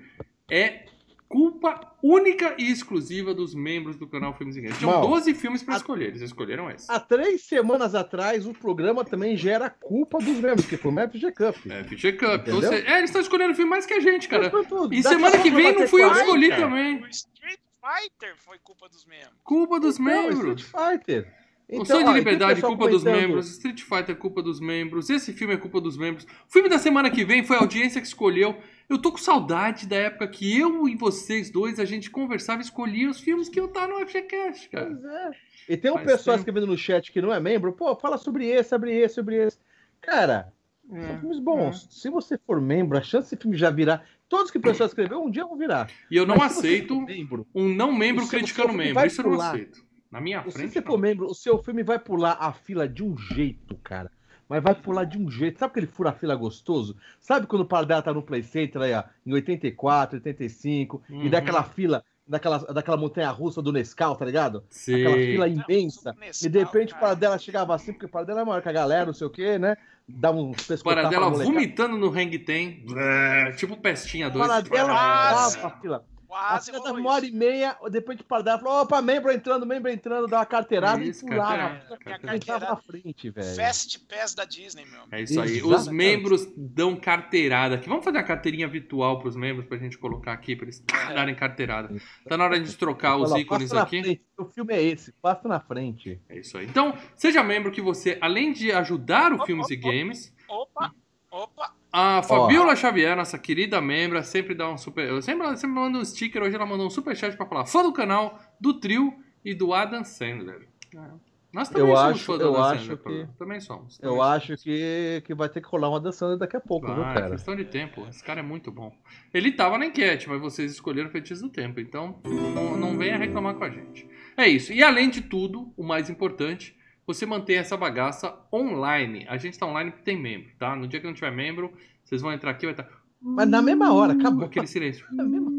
é 0.48 0.84
culpa 1.31 1.81
única 2.03 2.56
e 2.59 2.73
exclusiva 2.73 3.32
dos 3.32 3.55
membros 3.55 3.97
do 3.97 4.05
canal 4.09 4.35
Filmes 4.37 4.56
e 4.56 4.61
Games. 4.62 4.77
Tinham 4.79 4.91
Mal, 4.91 5.09
12 5.09 5.32
filmes 5.35 5.62
para 5.62 5.77
escolher. 5.77 6.09
Eles 6.09 6.23
escolheram 6.23 6.69
esse. 6.69 6.91
Há 6.91 6.99
três 6.99 7.43
semanas 7.43 7.94
atrás, 7.94 8.44
o 8.47 8.53
programa 8.53 9.05
também 9.05 9.37
gera 9.37 9.71
culpa 9.71 10.19
dos 10.19 10.41
membros, 10.41 10.67
que 10.67 10.77
foi 10.77 10.91
o 10.93 11.09
FG 11.09 11.31
Cup. 11.31 11.55
FG 11.88 12.12
Cup. 12.15 12.49
Ou 12.49 12.61
seja, 12.61 12.85
é, 12.85 12.99
eles 12.99 13.11
estão 13.11 13.23
escolhendo 13.23 13.55
filme 13.55 13.71
mais 13.71 13.87
que 13.87 13.94
a 13.94 14.00
gente, 14.00 14.29
cara. 14.29 14.50
E 14.91 15.03
semana 15.05 15.38
que 15.38 15.50
vem 15.50 15.73
não 15.73 15.87
fui 15.87 16.03
eu 16.03 16.12
que 16.12 16.19
escolhi 16.19 16.49
também. 16.50 17.00
O 17.00 17.06
Street 17.06 17.61
Fighter 17.81 18.35
foi 18.38 18.59
culpa 18.59 18.88
dos 18.88 19.06
membros. 19.06 19.38
Culpa 19.44 19.79
dos 19.79 20.00
Então, 20.00 20.05
membros. 20.23 20.62
Street 20.62 20.99
Fighter. 20.99 21.23
o 21.23 21.75
Então, 21.75 21.85
Sonho 21.87 22.09
ó, 22.09 22.12
de 22.12 22.19
Liberdade, 22.19 22.61
culpa 22.61 22.88
dos 22.88 23.05
membros. 23.05 23.50
Street 23.53 23.83
Fighter, 23.83 24.17
culpa 24.17 24.43
dos 24.43 24.59
membros. 24.59 25.09
Esse 25.09 25.33
filme 25.33 25.55
é 25.55 25.56
culpa 25.56 25.81
dos 25.81 25.97
membros. 25.97 26.25
O 26.25 26.53
filme 26.53 26.69
da 26.69 26.79
semana 26.81 27.09
que 27.09 27.25
vem 27.25 27.44
foi 27.44 27.56
a 27.56 27.61
audiência 27.61 28.00
que 28.00 28.06
escolheu. 28.09 28.56
Eu 28.90 28.98
tô 29.00 29.12
com 29.12 29.19
saudade 29.19 29.87
da 29.87 29.96
época 29.96 30.26
que 30.28 30.58
eu 30.58 30.88
e 30.88 30.96
vocês 30.96 31.48
dois, 31.50 31.78
a 31.78 31.84
gente 31.84 32.10
conversava 32.10 32.60
e 32.60 32.64
escolhia 32.64 33.08
os 33.08 33.20
filmes 33.20 33.48
que 33.48 33.60
eu 33.60 33.69
tá 33.69 33.87
no 33.87 34.04
FGCast, 34.06 34.69
cara. 34.69 34.87
Pois 34.87 35.04
é. 35.04 35.31
E 35.69 35.76
tem 35.76 35.90
um 35.92 35.94
Faz 35.94 36.06
pessoal 36.06 36.34
tempo. 36.37 36.40
escrevendo 36.40 36.66
no 36.66 36.76
chat 36.76 37.12
que 37.12 37.22
não 37.22 37.32
é 37.32 37.38
membro, 37.38 37.72
pô, 37.72 37.94
fala 37.94 38.19
sobre 38.19 38.46
esse, 38.48 38.70
sobre 38.70 38.92
esse, 38.98 39.14
sobre 39.14 39.37
esse. 39.37 39.58
Cara, 40.00 40.52
são 40.88 40.98
É, 40.98 41.19
filmes 41.20 41.38
bons. 41.38 41.87
Se 41.90 42.10
você 42.10 42.37
for 42.37 42.60
membro, 42.60 42.98
a 42.98 43.02
chance 43.02 43.31
desse 43.31 43.40
filme 43.40 43.56
já 43.56 43.70
virar. 43.70 44.04
Todos 44.28 44.50
que 44.50 44.58
o 44.58 44.60
pessoal 44.60 44.88
escreveu, 44.88 45.22
um 45.22 45.31
dia 45.31 45.44
vão 45.44 45.56
virar. 45.56 45.88
E 46.10 46.16
eu 46.16 46.26
não 46.26 46.37
Mas 46.37 46.52
se 46.54 46.60
você 46.60 46.66
aceito 46.66 47.00
membro, 47.00 47.46
um 47.54 47.69
não 47.69 47.92
membro 47.92 48.26
criticando 48.26 48.70
o 48.70 48.72
seu 48.72 48.78
filme 48.78 48.84
membro. 48.87 48.94
vai 48.94 49.06
Isso 49.06 49.20
eu 49.20 49.31
não 49.31 49.40
aceito. 49.40 49.84
Na 50.10 50.20
minha 50.20 50.42
se 50.50 50.50
frente. 50.50 50.72
você 50.72 50.81
não. 50.81 50.87
for 50.87 50.98
membro, 50.98 51.26
o 51.26 51.34
seu 51.34 51.62
filme 51.62 51.82
vai 51.84 51.98
pular 51.98 52.37
a 52.40 52.52
fila 52.52 52.88
de 52.88 53.04
um 53.04 53.16
jeito, 53.16 53.76
cara. 53.84 54.10
Mas 54.50 54.61
vai 54.64 54.75
pular 54.75 55.05
de 55.05 55.17
um 55.17 55.31
jeito. 55.31 55.61
Sabe 55.61 55.70
aquele 55.70 55.87
fura 55.87 56.11
fila 56.12 56.35
gostoso? 56.35 56.97
Sabe 57.20 57.47
quando 57.47 57.62
o 57.62 57.67
Pardela 57.67 58.02
tá 58.02 58.12
no 58.12 58.20
Play 58.20 58.43
Center 58.43 58.82
aí, 58.82 58.93
ó, 58.93 59.05
em 59.25 59.32
84, 59.32 60.17
85, 60.17 61.00
Uhum. 61.08 61.23
e 61.25 61.31
daquela 61.31 61.62
fila, 61.62 62.02
daquela, 62.26 62.58
daquela 62.58 62.97
montanha 62.97 63.31
russa 63.31 63.62
do 63.62 63.73
Nescau, 63.73 64.17
tá 64.17 64.25
ligado? 64.25 64.64
Sei. 64.69 65.06
Aquela 65.06 65.17
fila 65.17 65.49
imensa. 65.49 66.17
Não, 66.19 66.26
E 66.26 66.49
de 66.49 66.58
repente 66.58 66.88
o 66.88 66.94
cara. 66.97 67.00
Paradela 67.06 67.38
chegava 67.38 67.75
assim, 67.76 67.93
porque 67.93 68.06
o 68.06 68.08
Paradela 68.08 68.41
é 68.41 68.44
maior 68.44 68.61
que 68.61 68.69
a 68.69 68.73
galera, 68.73 69.06
não 69.06 69.14
sei 69.14 69.29
o 69.29 69.31
quê, 69.31 69.56
né? 69.56 69.76
Dá 70.08 70.32
um 70.32 70.50
pescoço. 70.50 70.82
Para 70.82 71.08
dela 71.08 71.31
vomitando 71.31 71.97
no 71.97 72.08
hang 72.11 72.37
ten. 72.41 72.85
É, 72.97 73.52
tipo 73.52 73.76
pestinha 73.76 74.26
O 74.26 74.31
dois. 74.32 74.49
Paradela 74.49 74.88
Quase. 74.88 75.56
tava 75.58 75.69
a 75.69 75.79
fila. 75.81 76.05
A 76.32 76.49
Quase 76.50 76.71
rolou 76.71 76.87
dava 76.87 76.99
uma 76.99 77.11
hora 77.12 77.27
e 77.27 77.32
meia, 77.32 77.77
depois 77.91 78.19
o 78.21 78.25
Paradela 78.25 78.59
falou: 78.59 78.82
opa, 78.82 79.03
membro 79.03 79.32
entrando, 79.32 79.67
membro 79.67 79.91
entrando, 79.91 80.27
dá 80.29 80.38
uma 80.38 80.47
carteirada 80.47 81.03
Isso, 81.03 81.25
e 81.27 81.29
pulava. 81.29 81.81
carteirada, 82.05 82.67
a 82.67 82.71
na 82.71 82.77
frente, 82.77 83.31
velho. 83.31 83.56
Fast 83.56 83.99
Pass 84.00 84.35
da 84.35 84.44
Disney, 84.44 84.85
meu 84.85 85.00
amigo. 85.00 85.15
É 85.15 85.23
isso 85.23 85.41
aí. 85.41 85.62
Os 85.62 85.69
Exatamente. 85.71 85.91
membros 85.93 86.53
dão 86.56 86.97
carteirada 86.97 87.75
aqui. 87.75 87.88
Vamos 87.88 88.05
fazer 88.05 88.19
uma 88.19 88.25
carteirinha 88.25 88.69
virtual 88.69 89.19
pros 89.19 89.35
membros 89.35 89.67
pra 89.67 89.77
gente 89.79 89.99
colocar 89.99 90.32
aqui 90.32 90.55
pra 90.55 90.67
eles 90.67 90.85
darem 91.15 91.35
carteirada. 91.35 91.94
Tá 92.29 92.37
na 92.37 92.44
hora 92.44 92.61
de 92.61 92.76
trocar 92.76 93.17
os 93.17 93.33
ícones 93.33 93.73
aqui. 93.73 94.03
frente, 94.03 94.23
O 94.38 94.44
filme 94.44 94.75
é 94.75 94.83
esse, 94.83 95.12
passa 95.21 95.49
na 95.49 95.61
frente. 95.61 96.21
É 96.29 96.38
isso 96.38 96.56
aí. 96.56 96.67
Então, 96.67 96.97
seja 97.17 97.43
membro 97.43 97.73
que 97.73 97.83
você, 97.83 98.19
além 98.21 98.53
de 98.53 98.71
ajudar 98.73 99.33
o 99.33 99.44
Filmes 99.44 99.69
e 99.71 99.76
Games, 99.76 100.33
Opa, 100.49 100.93
opa. 101.31 101.80
A 101.92 102.22
Fabiola 102.22 102.76
Xavier, 102.76 103.16
nossa 103.16 103.38
querida 103.38 103.81
membra, 103.81 104.22
sempre 104.22 104.54
dá 104.54 104.70
um 104.70 104.78
super. 104.78 105.08
Eu 105.08 105.20
sempre, 105.22 105.56
sempre 105.56 105.75
manda 105.75 105.98
um 105.98 106.04
sticker. 106.04 106.42
Hoje 106.42 106.54
ela 106.56 106.66
mandou 106.66 106.87
um 106.87 106.90
super 106.90 107.16
chat 107.16 107.37
pra 107.37 107.46
falar 107.46 107.66
fã 107.66 107.82
do 107.82 107.92
canal, 107.92 108.38
do 108.60 108.78
trio 108.78 109.14
e 109.44 109.54
do 109.54 109.72
Adam 109.75 110.04
Sandler. 110.04 110.69
É. 110.94 111.31
Nós 111.52 111.69
também 111.69 111.88
Eu 111.90 111.96
somos 111.96 112.10
acho- 112.12 112.25
fã 112.25 112.38
do 112.38 112.44
eu 112.44 112.50
Adam 112.56 112.64
acho 112.78 112.87
Sandler. 112.96 113.26
que-. 113.26 113.37
Também 113.37 113.60
somos. 113.60 113.98
Eu 114.00 114.10
também 114.10 114.25
acho 114.25 114.56
que, 114.58 115.22
que 115.26 115.34
vai 115.34 115.48
ter 115.48 115.60
que 115.60 115.66
rolar 115.69 115.88
uma 115.88 115.98
dançando 115.98 116.38
daqui 116.38 116.56
a 116.56 116.60
pouco, 116.60 116.87
viu, 116.87 117.02
Vai, 117.02 117.14
cara? 117.14 117.31
questão 117.31 117.56
de 117.56 117.64
tempo. 117.64 118.06
Esse 118.08 118.22
cara 118.22 118.38
é 118.38 118.42
muito 118.42 118.70
bom. 118.70 118.92
Ele 119.34 119.50
tava 119.50 119.76
na 119.76 119.87
enquete, 119.87 120.28
mas 120.28 120.40
vocês 120.40 120.70
escolheram 120.70 121.08
o 121.08 121.12
Feitiço 121.12 121.42
do 121.42 121.48
Tempo. 121.48 121.81
Então, 121.81 122.20
não, 122.25 122.76
não 122.76 122.96
venha 122.96 123.16
reclamar 123.19 123.54
com 123.56 123.64
a 123.64 123.70
gente. 123.70 124.08
É 124.37 124.46
isso. 124.48 124.72
E 124.72 124.81
além 124.81 125.10
de 125.10 125.22
tudo, 125.22 125.72
o 125.76 125.82
mais 125.82 126.08
importante, 126.08 126.76
você 127.15 127.27
mantém 127.27 127.57
essa 127.57 127.77
bagaça 127.77 128.35
online. 128.53 129.27
A 129.29 129.37
gente 129.37 129.59
tá 129.59 129.67
online 129.67 129.91
porque 129.91 130.05
tem 130.05 130.21
membro, 130.21 130.51
tá? 130.59 130.75
No 130.77 130.87
dia 130.89 131.01
que 131.01 131.07
não 131.07 131.15
tiver 131.15 131.31
membro, 131.33 131.73
vocês 132.05 132.21
vão 132.23 132.33
entrar 132.33 132.51
aqui 132.53 132.65
e 132.67 132.73
vai 132.73 132.85
estar. 132.85 133.01
Mas 133.21 133.49
na 133.49 133.61
mesma 133.61 133.93
hora, 133.93 134.12
acabou. 134.15 134.45
Aquele 134.45 134.67
silêncio. 134.67 135.07
Na 135.12 135.25
mesma- 135.25 135.51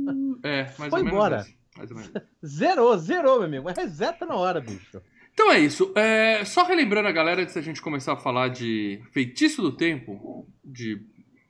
É, 0.44 0.63
mais 0.80 0.89
Foi 0.89 1.00
ou 1.00 1.06
menos 1.06 1.09
embora. 1.12 1.45
Mais 1.77 1.92
ou 1.92 1.98
menos. 1.98 2.12
Zerou, 2.45 2.98
zerou, 2.98 3.36
meu 3.38 3.45
amigo. 3.48 3.63
Mas 3.65 3.77
reseta 3.77 4.25
na 4.25 4.36
hora, 4.36 4.59
bicho. 4.59 5.01
Então 5.33 5.51
é 5.51 5.59
isso. 5.59 5.94
É, 5.95 6.44
só 6.44 6.63
relembrando 6.63 7.07
a 7.07 7.12
galera, 7.12 7.42
antes 7.42 7.56
da 7.56 7.62
gente 7.62 7.81
começar 7.81 8.13
a 8.13 8.18
falar 8.18 8.50
de 8.50 9.01
Feitiço 9.12 9.62
do 9.62 9.71
Tempo, 9.71 10.48
de, 10.65 11.01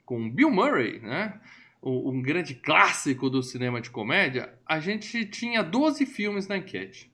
com 0.05 0.29
Bill 0.29 0.51
Murray, 0.51 0.99
né? 0.99 1.39
O- 1.81 2.11
Um 2.11 2.21
grande 2.21 2.53
clássico 2.55 3.27
do 3.29 3.41
cinema 3.41 3.81
de 3.81 3.89
comédia, 3.89 4.53
a 4.67 4.79
gente 4.79 5.25
tinha 5.25 5.63
12 5.63 6.05
filmes 6.05 6.47
na 6.47 6.57
enquete. 6.57 7.11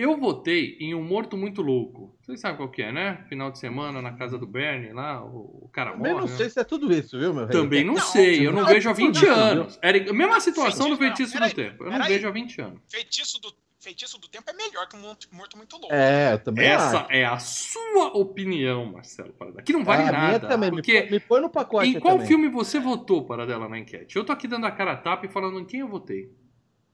Eu 0.00 0.16
votei 0.16 0.76
em 0.78 0.94
Um 0.94 1.02
Morto 1.02 1.36
Muito 1.36 1.60
Louco. 1.60 2.16
Vocês 2.22 2.40
sabem 2.40 2.56
qual 2.56 2.70
que 2.70 2.80
é, 2.82 2.92
né? 2.92 3.24
Final 3.28 3.50
de 3.50 3.58
semana 3.58 4.00
na 4.00 4.12
casa 4.12 4.38
do 4.38 4.46
Bernie, 4.46 4.92
lá, 4.92 5.24
o, 5.24 5.68
cara 5.72 5.90
Também 5.90 6.12
morre. 6.12 6.24
não 6.24 6.30
né? 6.30 6.36
sei 6.36 6.48
se 6.48 6.60
é 6.60 6.62
tudo 6.62 6.92
isso, 6.92 7.18
viu, 7.18 7.34
meu 7.34 7.46
rei? 7.46 7.52
Também 7.52 7.82
não, 7.84 7.94
Não, 7.94 8.00
sei, 8.02 8.46
eu 8.46 8.52
não 8.52 8.60
não, 8.62 8.68
vejo 8.68 8.88
há 8.88 8.92
não, 8.92 8.96
20 8.96 9.26
não, 9.26 9.34
anos. 9.34 9.78
Era 9.82 9.98
a 10.10 10.14
mesma 10.14 10.38
situação 10.38 10.88
do 10.88 10.96
Feitiço, 10.96 11.32
Feitiço 11.32 11.40
não, 11.40 11.48
do 11.48 11.54
peraí, 11.56 11.70
Tempo. 11.72 11.82
Eu 11.84 11.90
não 11.90 11.98
peraí. 11.98 12.12
vejo 12.14 12.28
há 12.28 12.30
20 12.30 12.60
anos. 12.60 12.80
Feitiço 12.88 13.40
do, 13.40 13.52
feitiço 13.80 14.20
do 14.20 14.28
tempo 14.28 14.48
é 14.48 14.52
melhor 14.52 14.86
que 14.88 14.96
um 14.96 15.00
Morto, 15.00 15.28
Muito 15.56 15.76
Louco. 15.78 15.92
É, 15.92 16.34
eu 16.34 16.38
também 16.44 16.64
Essa 16.64 17.00
acho. 17.00 17.12
é 17.12 17.24
a 17.24 17.38
sua 17.40 18.16
opinião, 18.16 18.92
Marcelo 18.92 19.32
Paradela. 19.32 19.62
Que 19.64 19.72
não 19.72 19.84
vale 19.84 20.02
Ah, 20.04 20.08
a 20.10 20.12
minha 20.12 20.22
nada. 20.32 20.46
também, 20.48 20.70
me 20.70 20.76
porque 20.76 21.08
me 21.10 21.18
põe 21.18 21.40
no 21.40 21.50
pacote 21.50 21.88
em 21.88 21.98
qual 21.98 22.14
também. 22.14 22.28
filme 22.28 22.48
você 22.48 22.78
votou, 22.78 23.24
Paradela, 23.26 23.68
na 23.68 23.76
enquete? 23.76 24.14
Eu 24.14 24.24
tô 24.24 24.30
aqui 24.32 24.46
dando 24.46 24.64
a 24.66 24.70
cara 24.70 24.92
a 24.92 24.96
tapa 24.96 25.26
e 25.26 25.28
falando 25.28 25.58
em 25.58 25.64
quem 25.64 25.80
eu 25.80 25.88
votei. 25.88 26.30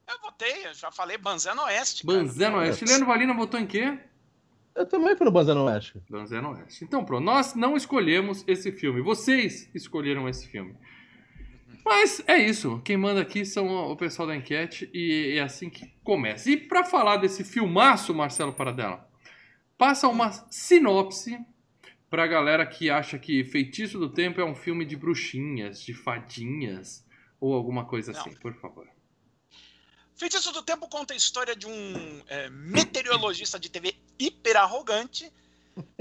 Eu 0.09 0.21
votei, 0.21 0.67
eu 0.67 0.75
já 0.75 0.91
falei 0.91 1.17
Banzé 1.17 1.55
no 1.55 1.63
Oeste. 1.63 2.05
cara. 2.07 2.19
Banzé 2.19 2.51
Oeste. 2.51 2.85
Leandro 2.85 3.07
Valina 3.07 3.35
votou 3.35 3.59
em 3.59 3.67
quê? 3.67 3.99
Eu 4.75 4.87
também 4.87 5.17
fui 5.17 5.25
no 5.25 5.31
Banzano 5.31 5.65
Oeste. 5.65 6.03
Banzé 6.11 6.41
Oeste. 6.41 6.85
Então, 6.85 7.05
pronto. 7.05 7.23
Nós 7.25 7.55
não 7.55 7.77
escolhemos 7.77 8.45
esse 8.47 8.73
filme. 8.73 9.01
Vocês 9.01 9.71
escolheram 9.75 10.29
esse 10.29 10.49
filme. 10.49 10.75
Mas 11.85 12.23
é 12.27 12.39
isso. 12.39 12.81
Quem 12.85 12.97
manda 12.97 13.21
aqui 13.21 13.45
são 13.45 13.69
o 13.69 13.97
pessoal 13.97 14.27
da 14.29 14.35
enquete 14.37 14.91
e 14.93 15.37
é 15.39 15.43
assim 15.43 15.71
que 15.71 15.87
começa. 16.03 16.51
E 16.51 16.57
pra 16.57 16.83
falar 16.85 17.19
desse 17.19 17.45
filmaço, 17.45 18.13
Marcelo 18.15 18.53
Paradela, 18.53 19.09
passa 19.79 20.09
uma 20.09 20.33
sinopse 20.51 21.39
pra 22.11 22.27
galera 22.27 22.67
que 22.67 22.91
acha 22.91 23.19
que 23.19 23.45
Feitiço 23.45 23.99
do 23.99 24.09
Tempo 24.09 24.41
é 24.41 24.45
um 24.45 24.55
filme 24.55 24.85
de 24.85 24.97
bruxinhas, 24.97 25.81
de 25.81 25.93
fadinhas 25.93 27.07
ou 27.39 27.55
alguma 27.55 27.85
coisa 27.85 28.13
Não. 28.13 28.21
assim, 28.21 28.35
por 28.37 28.55
favor. 28.55 28.89
Feitiço 30.17 30.53
do 30.53 30.63
Tempo 30.63 30.89
conta 30.89 31.13
a 31.13 31.17
história 31.17 31.57
de 31.57 31.67
um 31.67 32.23
é, 32.29 32.49
meteorologista 32.51 33.59
de 33.59 33.69
TV 33.69 33.97
hiper 34.19 34.57
arrogante 34.57 35.33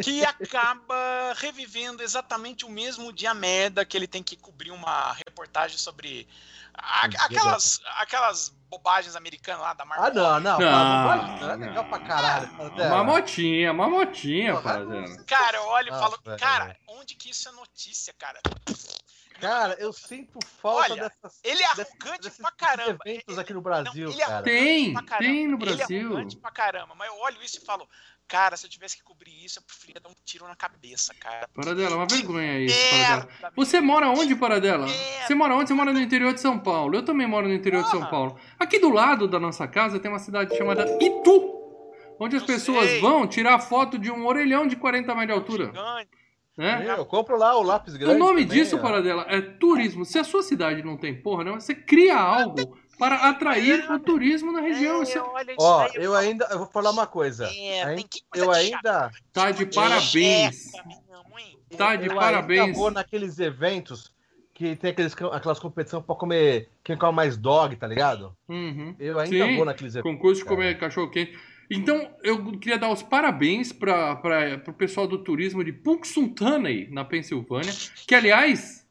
que 0.01 0.23
acaba 0.25 1.33
revivendo 1.35 2.03
exatamente 2.03 2.63
o 2.65 2.69
mesmo 2.69 3.11
dia 3.11 3.33
merda 3.33 3.83
que 3.83 3.97
ele 3.97 4.07
tem 4.07 4.21
que 4.21 4.35
cobrir 4.35 4.69
uma 4.71 5.13
reportagem 5.13 5.77
sobre 5.79 6.27
a- 6.75 7.05
aquelas, 7.25 7.81
aquelas 7.97 8.49
bobagens 8.69 9.15
americanas 9.15 9.61
lá 9.61 9.73
da 9.73 9.83
Marvel. 9.85 10.05
Ah, 10.25 10.39
não, 10.39 10.59
não. 10.59 10.59
Não, 10.59 11.07
Não, 11.39 11.49
é 11.51 11.55
legal 11.55 11.85
pra 11.85 11.99
caralho. 11.99 12.47
Uma 12.87 13.03
motinha, 13.03 13.71
uma 13.71 13.89
motinha. 13.89 14.53
Cara, 15.25 15.57
eu 15.57 15.63
olho 15.65 15.87
e 15.87 15.91
falo, 15.99 16.19
cara, 16.37 16.77
onde 16.87 17.15
que 17.15 17.31
isso 17.31 17.49
é 17.49 17.51
notícia, 17.51 18.13
cara? 18.13 18.39
Cara, 19.39 19.75
eu 19.79 19.91
sinto 19.91 20.39
falta 20.61 20.93
Olha, 20.93 21.03
dessas, 21.03 21.39
Ele 21.43 21.61
é 21.61 21.65
arrogante 21.65 22.21
desses 22.21 22.37
pra 22.39 22.51
caramba. 22.51 22.99
eventos 23.05 23.23
Ele- 23.33 23.39
aqui 23.41 23.53
no 23.53 23.61
Brasil, 23.61 24.05
não, 24.07 24.13
ele 24.13 24.21
é 24.21 24.41
Tem, 24.41 24.93
tem 25.19 25.47
no 25.47 25.57
Ele 25.61 25.71
é 25.71 25.75
Brasil. 25.75 26.07
arrogante 26.07 26.37
pra 26.37 26.51
caramba, 26.51 26.95
mas 26.95 27.07
eu 27.09 27.17
olho 27.19 27.41
isso 27.43 27.57
e 27.57 27.61
falo, 27.65 27.87
cara, 28.27 28.55
se 28.55 28.65
eu 28.65 28.69
tivesse 28.69 28.95
que 28.97 29.03
cobrir 29.03 29.43
isso, 29.43 29.59
eu 29.59 29.63
preferia 29.63 29.99
dar 29.99 30.09
um 30.09 30.15
tiro 30.23 30.47
na 30.47 30.55
cabeça, 30.55 31.13
cara. 31.15 31.47
Paradela, 31.53 31.95
uma 31.97 32.05
vergonha 32.07 32.59
isso, 32.59 32.77
Paradela. 32.89 33.51
Você 33.55 33.81
mora 33.81 34.09
onde, 34.09 34.35
Paradela? 34.35 34.87
Você 34.87 35.35
mora 35.35 35.55
onde? 35.55 35.67
Você 35.67 35.73
mora 35.73 35.91
no 35.91 35.99
interior 35.99 36.33
de 36.33 36.39
São 36.39 36.57
Paulo. 36.57 36.95
Eu 36.95 37.03
também 37.03 37.27
moro 37.27 37.47
no 37.47 37.53
interior 37.53 37.83
de 37.83 37.89
São 37.89 37.99
Porra. 37.99 38.11
Paulo. 38.11 38.39
Aqui 38.59 38.79
do 38.79 38.89
lado 38.89 39.27
da 39.27 39.39
nossa 39.39 39.67
casa 39.67 39.99
tem 39.99 40.09
uma 40.09 40.19
cidade 40.19 40.55
chamada 40.57 40.85
Itu, 41.01 41.59
onde 42.19 42.35
as 42.37 42.43
Eu 42.43 42.47
pessoas 42.47 42.89
sei. 42.89 43.01
vão 43.01 43.27
tirar 43.27 43.59
foto 43.59 43.97
de 43.99 44.09
um 44.09 44.25
orelhão 44.25 44.65
de 44.67 44.75
40 44.77 45.13
metros 45.15 45.27
de 45.27 45.33
altura. 45.33 45.65
Gigante. 45.65 46.22
Né? 46.57 46.85
Eu 46.97 47.05
compro 47.05 47.35
lá 47.37 47.57
o 47.57 47.63
lápis 47.63 47.95
O 47.95 47.97
grande. 47.97 48.19
nome 48.19 48.45
também, 48.45 48.63
disso, 48.63 48.77
ó. 48.77 48.79
Paradela, 48.79 49.25
é 49.27 49.41
turismo. 49.41 50.05
Se 50.05 50.19
a 50.19 50.23
sua 50.23 50.43
cidade 50.43 50.83
não 50.83 50.97
tem 50.97 51.19
porra, 51.19 51.43
não, 51.43 51.59
você 51.59 51.73
cria 51.73 52.15
algo 52.17 52.77
para 52.99 53.27
atrair 53.29 53.89
o 53.91 53.99
turismo 53.99 54.51
na 54.51 54.61
região. 54.61 54.99
É, 54.99 55.03
Isso 55.03 55.19
olha 55.19 55.55
Ó, 55.59 55.87
eu 55.95 56.15
ainda. 56.15 56.45
Eu 56.51 56.59
vou 56.59 56.67
falar 56.67 56.91
uma 56.91 57.07
coisa. 57.07 57.45
É, 57.47 57.95
que 57.95 58.21
coisa 58.29 58.45
Eu 58.45 58.51
ainda. 58.51 59.11
tá 59.31 59.49
de 59.51 59.65
parabéns. 59.65 60.71
Tá 61.75 61.95
de 61.95 62.07
eu 62.07 62.15
parabéns. 62.15 62.61
ainda 62.61 62.77
vou 62.77 62.91
naqueles 62.91 63.39
eventos 63.39 64.13
que 64.53 64.75
tem 64.75 64.91
aqueles, 64.91 65.15
aquelas 65.31 65.59
competições 65.59 66.05
pra 66.05 66.13
comer 66.15 66.69
quem 66.83 66.95
come 66.95 67.15
mais 67.15 67.35
dog, 67.35 67.75
tá 67.75 67.87
ligado? 67.87 68.35
Uhum. 68.47 68.95
Eu 68.99 69.17
ainda 69.19 69.45
Sim, 69.47 69.55
vou 69.55 69.65
naqueles 69.65 69.99
Concurso 70.01 70.41
de 70.43 70.47
comer 70.47 70.77
cachorro 70.77 71.09
quente. 71.09 71.37
Então, 71.69 72.09
eu 72.23 72.43
queria 72.59 72.77
dar 72.77 72.91
os 72.91 73.01
parabéns 73.01 73.71
para 73.71 74.61
o 74.67 74.73
pessoal 74.73 75.07
do 75.07 75.17
turismo 75.17 75.63
de 75.63 75.71
Punxsutawney, 75.73 76.87
na 76.91 77.03
Pensilvânia, 77.03 77.73
que, 78.07 78.13
aliás, 78.13 78.83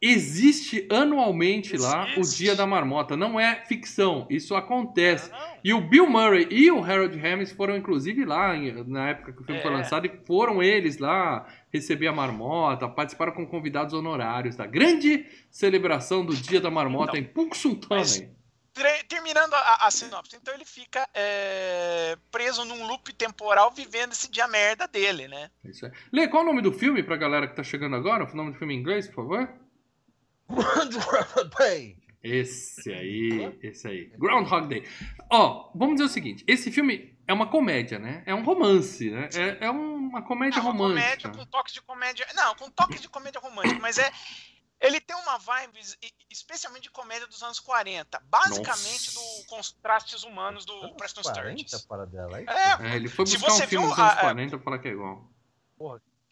existe 0.00 0.86
anualmente 0.90 1.76
lá 1.76 2.06
o 2.16 2.20
Existe. 2.20 2.44
Dia 2.44 2.54
da 2.54 2.66
Marmota. 2.66 3.16
Não 3.16 3.40
é 3.40 3.64
ficção, 3.66 4.26
isso 4.30 4.54
acontece. 4.54 5.30
Não, 5.30 5.38
E 5.64 5.74
o 5.74 5.80
Bill 5.80 6.08
Murray 6.08 6.46
e 6.50 6.70
o 6.70 6.82
Harold 6.84 7.18
Ramis 7.18 7.50
foram, 7.50 7.76
inclusive, 7.76 8.24
lá 8.24 8.54
na 8.86 9.08
época 9.10 9.32
que 9.32 9.42
o 9.42 9.44
filme 9.44 9.60
foi 9.60 9.72
É. 9.72 9.74
lançado, 9.76 10.06
e 10.06 10.12
foram 10.24 10.62
eles 10.62 10.98
lá 10.98 11.46
receber 11.72 12.06
a 12.06 12.12
marmota, 12.12 12.88
participaram 12.88 13.32
com 13.32 13.46
convidados 13.46 13.94
honorários 13.94 14.54
da 14.54 14.66
grande 14.66 15.26
celebração 15.50 16.24
do 16.24 16.34
Dia 16.36 16.60
da 16.60 16.70
Marmota 16.70 17.18
Então, 17.18 17.20
em 17.20 17.24
Punxsutawney. 17.24 18.30
Terminando 19.08 19.54
a, 19.54 19.86
a 19.86 19.90
sinopse, 19.90 20.36
então 20.36 20.52
ele 20.54 20.64
fica 20.64 21.08
é, 21.14 22.16
preso 22.30 22.64
num 22.64 22.86
loop 22.86 23.12
temporal 23.14 23.70
vivendo 23.70 24.12
esse 24.12 24.30
dia 24.30 24.46
merda 24.46 24.86
dele, 24.86 25.26
né? 25.28 25.50
Isso 25.64 25.86
é. 25.86 25.92
Lê, 26.12 26.28
qual 26.28 26.42
é 26.42 26.44
o 26.44 26.48
nome 26.48 26.60
do 26.62 26.72
filme 26.72 27.02
pra 27.02 27.16
galera 27.16 27.48
que 27.48 27.56
tá 27.56 27.62
chegando 27.62 27.96
agora? 27.96 28.24
O 28.24 28.36
nome 28.36 28.52
do 28.52 28.58
filme 28.58 28.74
em 28.74 28.78
inglês, 28.78 29.06
por 29.08 29.14
favor? 29.16 29.48
Bem, 31.58 31.96
Esse 32.22 32.92
aí, 32.92 33.58
esse 33.62 33.86
aí. 33.88 34.04
Groundhog 34.18 34.68
Day. 34.68 34.86
Ó, 35.30 35.70
vamos 35.74 35.96
dizer 35.96 36.04
o 36.04 36.12
seguinte: 36.12 36.44
esse 36.46 36.70
filme 36.70 37.16
é 37.26 37.32
uma 37.32 37.46
comédia, 37.48 37.98
né? 37.98 38.22
É 38.26 38.34
um 38.34 38.42
romance, 38.44 39.10
né? 39.10 39.28
É, 39.34 39.66
é 39.66 39.70
uma 39.70 40.22
comédia 40.22 40.58
É 40.58 40.62
uma 40.62 40.72
romântica. 40.72 41.28
comédia 41.28 41.30
com 41.30 41.46
toques 41.46 41.72
de 41.74 41.82
comédia. 41.82 42.26
Não, 42.34 42.54
com 42.54 42.70
toques 42.70 43.00
de 43.00 43.08
comédia 43.08 43.40
romântica, 43.40 43.80
mas 43.80 43.98
é. 43.98 44.10
Ele 44.80 45.00
tem 45.00 45.16
uma 45.16 45.38
vibe, 45.38 45.78
es- 45.80 45.96
especialmente 46.30 46.82
de 46.84 46.90
comédia 46.90 47.26
dos 47.26 47.42
anos 47.42 47.58
40. 47.58 48.20
Basicamente 48.28 49.14
Nossa. 49.14 49.40
do 49.42 49.46
Contrastes 49.46 50.22
Humanos 50.22 50.64
do 50.66 50.94
Preston 50.96 51.22
40 51.22 51.56
Sturges. 51.66 51.86
para 51.86 52.04
dela 52.06 52.36
aí. 52.36 52.44
É, 52.46 52.92
É, 52.92 52.96
ele 52.96 53.08
foi 53.08 53.26
Se 53.26 53.38
buscar 53.38 53.52
você 53.52 53.64
um 53.64 53.68
filme 53.68 53.86
viu 53.86 53.94
dos 53.94 53.98
anos 54.04 54.12
a- 54.12 54.18
a- 54.18 54.20
40 54.20 54.56
pra 54.58 54.64
falar 54.64 54.78
que 54.78 54.88
é 54.88 54.92
igual. 54.92 55.30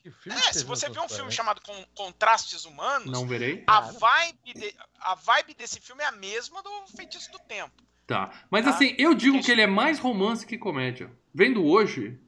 Que 0.02 0.10
filme 0.10 0.38
é, 0.38 0.42
que 0.48 0.54
se 0.58 0.64
você 0.64 0.88
vê 0.90 0.98
um 0.98 1.02
anos 1.02 1.14
filme 1.16 1.30
40? 1.30 1.34
chamado 1.34 1.60
Con- 1.62 1.86
Contrastes 1.94 2.66
Humanos, 2.66 3.10
Não 3.10 3.26
verei? 3.26 3.64
a 3.66 3.80
vibe, 3.80 4.52
de- 4.54 4.76
a 5.00 5.14
vibe 5.14 5.54
desse 5.54 5.80
filme 5.80 6.02
é 6.02 6.06
a 6.06 6.12
mesma 6.12 6.62
do 6.62 6.86
Feitiço 6.94 7.32
do 7.32 7.38
Tempo. 7.38 7.82
Tá. 8.06 8.30
Mas 8.50 8.64
Tá. 8.66 8.70
assim, 8.72 8.94
eu 8.98 9.14
digo 9.14 9.42
que 9.42 9.50
ele 9.50 9.62
é 9.62 9.66
mais 9.66 9.98
romance 9.98 10.44
que 10.46 10.58
comédia. 10.58 11.10
Vendo 11.32 11.64
hoje, 11.64 12.20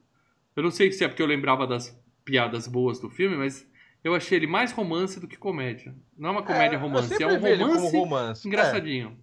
eu 0.57 0.63
não 0.63 0.71
sei 0.71 0.91
se 0.91 1.05
é 1.05 1.09
porque 1.09 1.21
eu 1.21 1.27
lembrava 1.27 1.67
das 1.67 1.95
piadas 2.25 2.67
boas 2.67 2.99
do 2.99 3.11
filme, 3.11 3.37
mas 3.37 3.67
eu 4.07 4.15
achei 4.15 4.39
ele 4.39 4.47
mais 4.47 4.73
romance 4.73 5.19
do 5.21 5.27
que 5.29 5.37
comédia. 5.37 5.95
Não 6.17 6.29
é 6.31 6.33
uma 6.33 6.43
comédia 6.45 6.77
eu 6.77 6.81
romance, 6.81 7.23
é 7.23 7.27
um 7.27 7.39
romance 7.39 7.97
romance. 7.97 8.49
engraçadinho. 8.49 9.21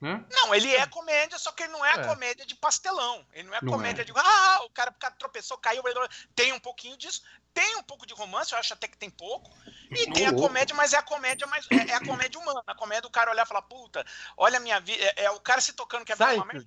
Né? 0.00 0.24
Não, 0.30 0.54
ele 0.54 0.74
é 0.74 0.86
comédia, 0.86 1.38
só 1.38 1.52
que 1.52 1.62
ele 1.62 1.72
não 1.72 1.84
é, 1.84 1.90
É. 1.92 2.04
comédia 2.06 2.46
de 2.46 2.54
pastelão. 2.54 3.26
Ele 3.34 3.48
não 3.48 3.54
é 3.54 3.58
Não 3.60 3.70
comédia 3.70 4.00
é. 4.00 4.04
de. 4.06 4.12
Ah, 4.16 4.60
o 4.64 4.70
cara, 4.70 4.90
o 4.90 4.94
cara 4.94 5.14
tropeçou, 5.14 5.58
caiu. 5.58 5.82
blá, 5.82 5.92
blá, 5.92 6.06
blá. 6.08 6.16
Tem 6.34 6.54
um 6.54 6.58
pouquinho 6.58 6.96
disso. 6.96 7.22
Tem 7.52 7.76
um 7.76 7.82
pouco 7.82 8.06
de 8.06 8.14
romance, 8.14 8.50
eu 8.52 8.58
acho 8.58 8.72
até 8.72 8.88
que 8.88 8.96
tem 8.96 9.10
pouco. 9.10 9.50
E 9.90 10.10
tem 10.10 10.24
a 10.24 10.30
louco. 10.30 10.46
comédia, 10.46 10.74
mas 10.74 10.94
é 10.94 10.96
a 10.96 11.02
comédia 11.02 11.46
mais. 11.48 11.66
É, 11.70 11.90
é 11.90 11.94
a 11.96 12.00
comédia 12.00 12.40
humana. 12.40 12.62
A 12.66 12.74
comédia 12.74 13.02
do 13.02 13.10
cara 13.10 13.30
olhar 13.30 13.44
e 13.44 13.46
falar, 13.48 13.60
puta, 13.62 14.02
olha 14.38 14.56
a 14.56 14.60
minha 14.60 14.80
vida. 14.80 15.04
É, 15.16 15.24
é 15.24 15.30
o 15.32 15.40
cara 15.40 15.60
se 15.60 15.74
tocando 15.74 16.06
que 16.06 16.12
é 16.12 16.16
merda, 16.16 16.64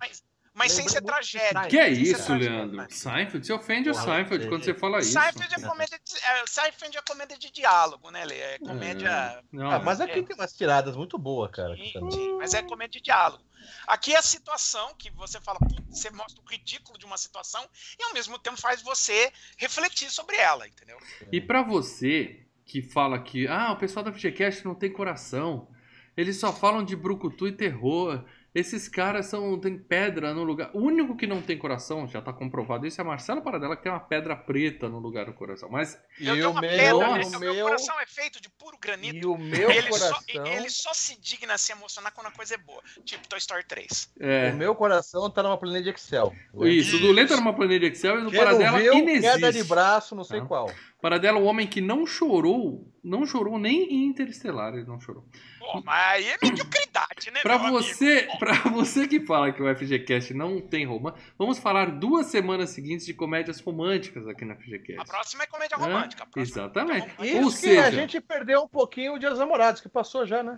mas, 0.53 0.71
sem 0.71 0.87
ser 0.87 1.01
tragédia. 1.01 1.67
Que 1.67 1.77
é 1.77 1.89
isso, 1.89 2.25
tragédia. 2.25 2.49
Leandro? 2.65 2.85
Seinfeld? 2.89 3.45
Você 3.45 3.53
ofende 3.53 3.89
o 3.89 3.93
Porra, 3.93 4.05
Seinfeld 4.05 4.41
sei, 4.43 4.49
quando 4.49 4.63
você 4.63 4.73
fala 4.73 4.99
isso. 4.99 5.11
Seinfeld 5.11 5.53
é 5.53 5.67
comédia 5.67 5.99
de, 6.03 6.17
é, 6.25 6.43
Seinfeld 6.47 6.97
é 6.97 7.01
comédia 7.01 7.37
de 7.37 7.51
diálogo, 7.51 8.11
né, 8.11 8.25
Lê? 8.25 8.37
É 8.39 8.59
comédia. 8.59 9.09
É, 9.09 9.41
não, 9.51 9.71
Ah, 9.71 9.79
mas 9.79 9.99
aqui 9.99 10.19
É. 10.19 10.23
tem 10.23 10.35
umas 10.35 10.53
tiradas 10.53 10.95
muito 10.95 11.17
boas, 11.17 11.51
cara. 11.51 11.75
Sim, 11.75 12.11
sim, 12.11 12.37
mas 12.37 12.53
é 12.53 12.61
comédia 12.61 12.99
de 12.99 13.03
diálogo. 13.03 13.43
Aqui 13.87 14.13
é 14.13 14.17
a 14.17 14.21
situação 14.21 14.93
que 14.97 15.09
você 15.11 15.39
fala, 15.39 15.57
você 15.89 16.09
mostra 16.11 16.41
o 16.41 16.49
ridículo 16.49 16.99
de 16.99 17.05
uma 17.05 17.17
situação 17.17 17.65
e 17.97 18.03
ao 18.03 18.13
mesmo 18.13 18.37
tempo 18.37 18.59
faz 18.59 18.81
você 18.81 19.31
refletir 19.57 20.09
sobre 20.11 20.35
ela, 20.35 20.67
entendeu? 20.67 20.97
E 21.31 21.39
pra 21.39 21.61
você 21.63 22.45
que 22.65 22.81
fala 22.81 23.19
que 23.19 23.47
ah, 23.47 23.71
o 23.71 23.77
pessoal 23.77 24.03
da 24.03 24.11
FGCast 24.11 24.65
não 24.65 24.75
tem 24.75 24.91
coração, 24.91 25.67
eles 26.15 26.37
só 26.39 26.51
falam 26.53 26.83
de 26.83 26.95
brucutu 26.95 27.47
e 27.47 27.51
terror, 27.51 28.23
esses 28.53 28.87
caras 28.87 29.25
são 29.27 29.59
tem 29.59 29.77
pedra 29.77 30.33
no 30.33 30.43
lugar. 30.43 30.69
O 30.73 30.79
único 30.79 31.15
que 31.17 31.25
não 31.25 31.41
tem 31.41 31.57
coração, 31.57 32.07
já 32.07 32.21
tá 32.21 32.31
comprovado 32.31 32.85
isso, 32.85 33.01
é 33.01 33.03
a 33.03 33.07
Marcela 33.07 33.41
Paradela 33.41 33.75
que 33.75 33.83
tem 33.83 33.91
uma 33.91 33.99
pedra 33.99 34.35
preta 34.35 34.87
no 34.87 34.99
lugar 34.99 35.25
do 35.25 35.33
coração. 35.33 35.69
Mas 35.71 35.97
E 36.19 36.27
eu 36.27 36.35
tenho 36.35 36.47
o 36.49 36.51
uma 36.51 36.61
meu, 36.61 36.69
pedra, 36.69 37.17
né? 37.17 37.25
o 37.25 37.39
meu 37.39 37.53
meu, 37.53 37.65
coração 37.65 37.99
é 37.99 38.05
feito 38.05 38.41
de 38.41 38.49
puro 38.49 38.77
granito. 38.79 39.15
e 39.17 39.25
o 39.25 39.37
meu 39.37 39.71
ele, 39.71 39.91
só, 39.93 40.09
coração, 40.09 40.45
ele 40.47 40.69
só 40.69 40.93
se 40.93 41.19
digna 41.19 41.53
a 41.55 41.57
se 41.57 41.71
emocionar 41.71 42.11
quando 42.13 42.27
a 42.27 42.31
coisa 42.31 42.53
é 42.55 42.57
boa. 42.57 42.81
Tipo 43.03 43.27
Toy 43.27 43.39
Story 43.39 43.63
3. 43.63 44.11
é, 44.19 44.51
o 44.51 44.55
meu 44.57 44.75
coração 44.75 45.29
tá 45.29 45.41
numa 45.41 45.57
planilha 45.57 45.83
de 45.83 45.89
Excel. 45.89 46.33
isso, 46.61 46.97
o 46.97 46.99
do 46.99 47.11
Lê 47.11 47.25
tá 47.25 47.35
numa 47.35 47.53
planilha 47.53 47.79
de 47.89 47.95
Excel 47.95 48.15
e 48.15 48.21
o 48.21 48.23
do 48.25 48.29
Quem 48.31 48.39
não 48.39 48.45
Paradela 48.45 48.79
viu, 48.79 48.93
inexiste. 48.93 49.31
queda 49.33 49.51
de 49.51 49.63
braço, 49.63 50.15
não 50.15 50.23
sei 50.23 50.39
Tá. 50.41 50.45
qual. 50.45 50.71
Paradela, 51.03 51.37
o 51.37 51.43
homem 51.43 51.67
que 51.67 51.81
não 51.81 52.07
chorou, 52.07 52.89
não 53.03 53.25
chorou 53.25 53.59
nem 53.59 53.83
em 53.93 54.05
Interestelar, 54.05 54.73
ele 54.73 54.85
não 54.85 55.01
chorou. 55.01 55.25
Pô, 55.59 55.81
mas 55.83 56.15
aí 56.15 56.29
é 56.29 56.37
mediocridade, 56.41 57.29
né? 57.29 57.41
Pra 57.41 57.59
meu 57.59 57.67
amigo? 57.67 57.83
você, 57.83 58.25
pra 58.39 58.53
você 58.71 59.05
que 59.05 59.19
fala 59.19 59.51
que 59.51 59.61
o 59.61 59.75
FGCast 59.75 60.33
não 60.33 60.61
tem 60.61 60.85
romance, 60.85 61.17
vamos 61.37 61.59
falar 61.59 61.91
duas 61.91 62.27
semanas 62.27 62.69
seguintes 62.69 63.05
de 63.05 63.13
comédias 63.13 63.59
românticas 63.59 64.25
aqui 64.29 64.45
na 64.45 64.55
FGCast. 64.55 65.01
A 65.01 65.03
próxima 65.03 65.43
é 65.43 65.47
comédia 65.47 65.75
romântica. 65.75 66.25
é 66.37 66.39
Exatamente. 66.39 67.01
comédia 67.01 67.15
romântica. 67.17 67.25
Isso 67.37 67.45
Ou 67.47 67.51
que 67.51 67.57
seja- 67.57 67.85
a 67.85 67.91
gente 67.91 68.21
perdeu 68.21 68.61
um 68.61 68.67
pouquinho 68.69 69.15
o 69.15 69.19
Dia 69.19 69.29
dos 69.29 69.39
Namorados, 69.39 69.81
que 69.81 69.89
passou 69.89 70.25
já, 70.25 70.41
né? 70.41 70.57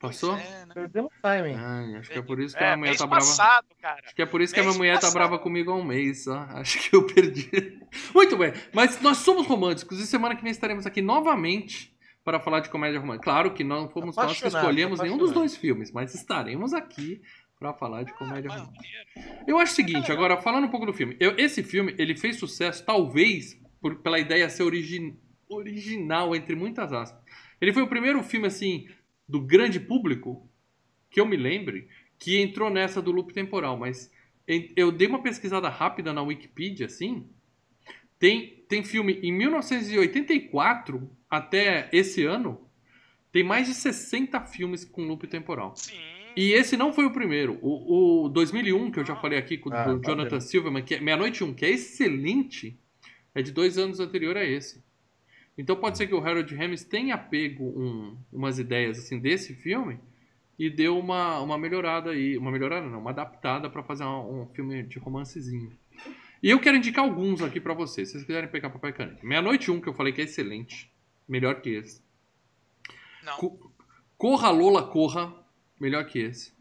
Passou? 0.00 0.36
É, 0.36 0.64
né? 0.66 0.74
Perdemos 0.74 1.10
o 1.12 1.20
timing. 1.22 1.54
Ai, 1.56 1.96
acho 1.96 2.10
que 2.10 2.18
é 2.18 2.22
por 2.22 2.38
isso 2.40 2.56
que 2.56 2.62
É, 2.62 2.72
a 2.72 2.76
mulher 2.76 2.90
mês 2.90 2.98
tá 2.98 3.06
brava. 3.06 3.24
passado, 3.24 3.66
cara. 3.82 4.00
Acho 4.04 4.14
que 4.14 4.22
é 4.22 4.26
por 4.26 4.40
isso 4.40 4.54
que 4.54 4.60
a 4.60 4.62
minha 4.62 4.70
mês 4.70 4.78
mulher 4.78 5.00
tá 5.00 5.10
brava 5.10 5.38
comigo 5.38 5.70
há 5.72 5.74
um 5.74 5.82
mês, 5.84 6.24
só. 6.24 6.38
Acho 6.50 6.78
que 6.78 6.94
eu 6.94 7.04
perdi. 7.06 7.50
Muito 8.14 8.36
bem, 8.36 8.52
mas 8.72 9.00
nós 9.00 9.18
somos 9.18 9.46
românticos 9.46 9.98
e 9.98 10.06
semana 10.06 10.36
que 10.36 10.42
vem 10.42 10.52
estaremos 10.52 10.86
aqui 10.86 11.02
novamente 11.02 11.92
para 12.24 12.38
falar 12.38 12.60
de 12.60 12.68
comédia 12.68 13.00
romântica. 13.00 13.24
Claro 13.24 13.52
que 13.54 13.64
não 13.64 13.88
fomos 13.88 14.14
nós 14.14 14.40
que 14.40 14.46
escolhemos 14.46 15.00
nenhum 15.00 15.16
dos 15.18 15.32
dois 15.32 15.56
filmes, 15.56 15.90
mas 15.90 16.14
estaremos 16.14 16.72
aqui 16.74 17.20
para 17.58 17.72
falar 17.72 18.04
de 18.04 18.12
comédia 18.12 18.50
Mano, 18.50 18.66
romântica. 18.66 19.42
Eu 19.48 19.58
acho 19.58 19.72
o 19.72 19.74
seguinte, 19.76 20.12
agora 20.12 20.36
falando 20.36 20.66
um 20.66 20.70
pouco 20.70 20.86
do 20.86 20.92
filme. 20.92 21.16
Eu- 21.18 21.34
esse 21.38 21.62
filme, 21.64 21.92
ele 21.98 22.14
fez 22.14 22.36
sucesso 22.38 22.84
talvez 22.84 23.58
por- 23.80 23.96
pela 23.96 24.18
ideia 24.18 24.48
ser 24.48 24.62
origi- 24.62 25.16
original, 25.48 26.36
entre 26.36 26.54
muitas 26.54 26.92
aspas. 26.92 27.20
Ele 27.60 27.72
foi 27.72 27.82
o 27.82 27.88
primeiro 27.88 28.22
filme, 28.22 28.46
assim, 28.46 28.86
do 29.28 29.40
grande 29.40 29.78
público, 29.78 30.48
que 31.10 31.20
eu 31.20 31.26
me 31.26 31.36
lembre, 31.36 31.88
que 32.18 32.40
entrou 32.40 32.70
nessa 32.70 33.02
do 33.02 33.12
loop 33.12 33.32
temporal. 33.32 33.76
Mas 33.76 34.10
eu 34.74 34.90
dei 34.90 35.06
uma 35.06 35.22
pesquisada 35.22 35.68
rápida 35.68 36.12
na 36.12 36.22
Wikipedia, 36.22 36.86
assim. 36.86 37.28
Tem, 38.18 38.64
tem 38.68 38.82
filme 38.82 39.20
em 39.22 39.32
1984 39.32 41.10
até 41.28 41.88
esse 41.92 42.24
ano. 42.24 42.66
Tem 43.30 43.44
mais 43.44 43.68
de 43.68 43.74
60 43.74 44.40
filmes 44.46 44.84
com 44.84 45.02
loop 45.02 45.26
temporal. 45.26 45.76
Sim. 45.76 45.94
E 46.36 46.52
esse 46.52 46.76
não 46.76 46.92
foi 46.92 47.04
o 47.04 47.12
primeiro. 47.12 47.58
O, 47.60 48.24
o 48.24 48.28
2001, 48.28 48.90
que 48.90 49.00
eu 49.00 49.04
já 49.04 49.16
falei 49.16 49.38
aqui 49.38 49.58
com 49.58 49.72
Ah, 49.72 49.84
do 49.84 50.00
tá 50.00 50.10
Jonathan. 50.10 50.40
Silverman, 50.40 50.84
que 50.84 50.94
é 50.94 51.00
Meia-Noite 51.00 51.42
1, 51.44 51.52
que 51.54 51.64
é 51.64 51.70
excelente, 51.70 52.78
é 53.34 53.42
de 53.42 53.52
dois 53.52 53.76
anos 53.76 54.00
anterior 54.00 54.36
a 54.36 54.44
esse. 54.44 54.82
Então 55.58 55.74
pode 55.76 55.98
ser 55.98 56.06
que 56.06 56.14
o 56.14 56.24
Harold 56.24 56.54
Ramis 56.54 56.84
tenha 56.84 57.18
pego 57.18 57.64
um- 57.64 58.16
umas 58.32 58.58
ideias 58.60 58.98
assim 58.98 59.18
desse 59.18 59.54
filme 59.54 59.98
e 60.58 60.70
deu 60.70 60.96
uma, 60.98 61.40
uma 61.40 61.58
melhorada 61.58 62.10
aí. 62.10 62.38
Uma 62.38 62.50
melhorada 62.52 62.86
não, 62.86 63.00
uma 63.00 63.10
adaptada 63.10 63.68
pra 63.68 63.82
fazer 63.82 64.04
um, 64.04 64.42
um 64.42 64.46
filme 64.54 64.84
de 64.84 64.98
romancezinho. 64.98 65.76
E 66.40 66.50
eu 66.50 66.60
quero 66.60 66.76
indicar 66.76 67.04
alguns 67.04 67.42
aqui 67.42 67.60
pra 67.60 67.74
vocês, 67.74 68.08
se 68.08 68.12
vocês 68.12 68.24
quiserem 68.24 68.48
pegar 68.48 68.70
papai 68.70 68.90
e 68.90 68.94
caneta. 68.94 69.18
Meia-Noite 69.26 69.70
1, 69.72 69.80
que 69.80 69.88
eu 69.88 69.94
falei 69.94 70.12
que 70.12 70.20
é 70.20 70.24
excelente. 70.24 70.88
Melhor 71.28 71.60
que 71.60 71.70
esse. 71.70 72.00
Não, 73.24 73.36
Co- 73.36 73.72
Corra 74.16 74.50
Lola 74.50 74.86
Corra, 74.86 75.34
melhor 75.80 76.04
que 76.06 76.20
esse. 76.20 76.52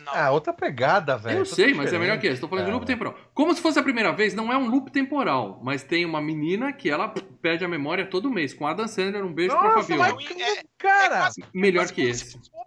Não. 0.00 0.12
Ah, 0.14 0.30
outra 0.30 0.52
pegada, 0.52 1.16
velho. 1.16 1.38
Eu 1.38 1.44
Tudo 1.44 1.54
sei, 1.54 1.74
mas 1.74 1.92
é 1.92 1.98
melhor 1.98 2.18
que 2.18 2.26
esse. 2.26 2.40
Tô 2.40 2.48
falando 2.48 2.64
de 2.64 2.70
cara. 2.70 2.74
loop 2.76 2.86
temporal. 2.86 3.14
Como 3.34 3.54
se 3.54 3.60
fosse 3.60 3.78
a 3.78 3.82
primeira 3.82 4.12
vez, 4.12 4.34
não 4.34 4.52
é 4.52 4.56
um 4.56 4.68
loop 4.68 4.90
temporal, 4.90 5.60
mas 5.62 5.82
tem 5.82 6.04
uma 6.04 6.20
menina 6.20 6.72
que 6.72 6.88
ela 6.90 7.08
perde 7.40 7.64
a 7.64 7.68
memória 7.68 8.06
todo 8.06 8.30
mês. 8.30 8.52
Com 8.54 8.66
Adam 8.66 8.86
Sandler, 8.88 9.24
um 9.24 9.32
beijo 9.32 9.56
pra 9.56 9.74
Nossa, 9.74 9.82
Fabiola. 9.88 10.14
mas 10.14 10.30
Eu- 10.30 10.40
é- 10.46 10.62
cara, 10.78 11.18
quase- 11.18 11.44
Melhor 11.54 11.80
quase 11.82 11.94
que 11.94 12.02
esse. 12.02 12.36
o. 12.36 12.66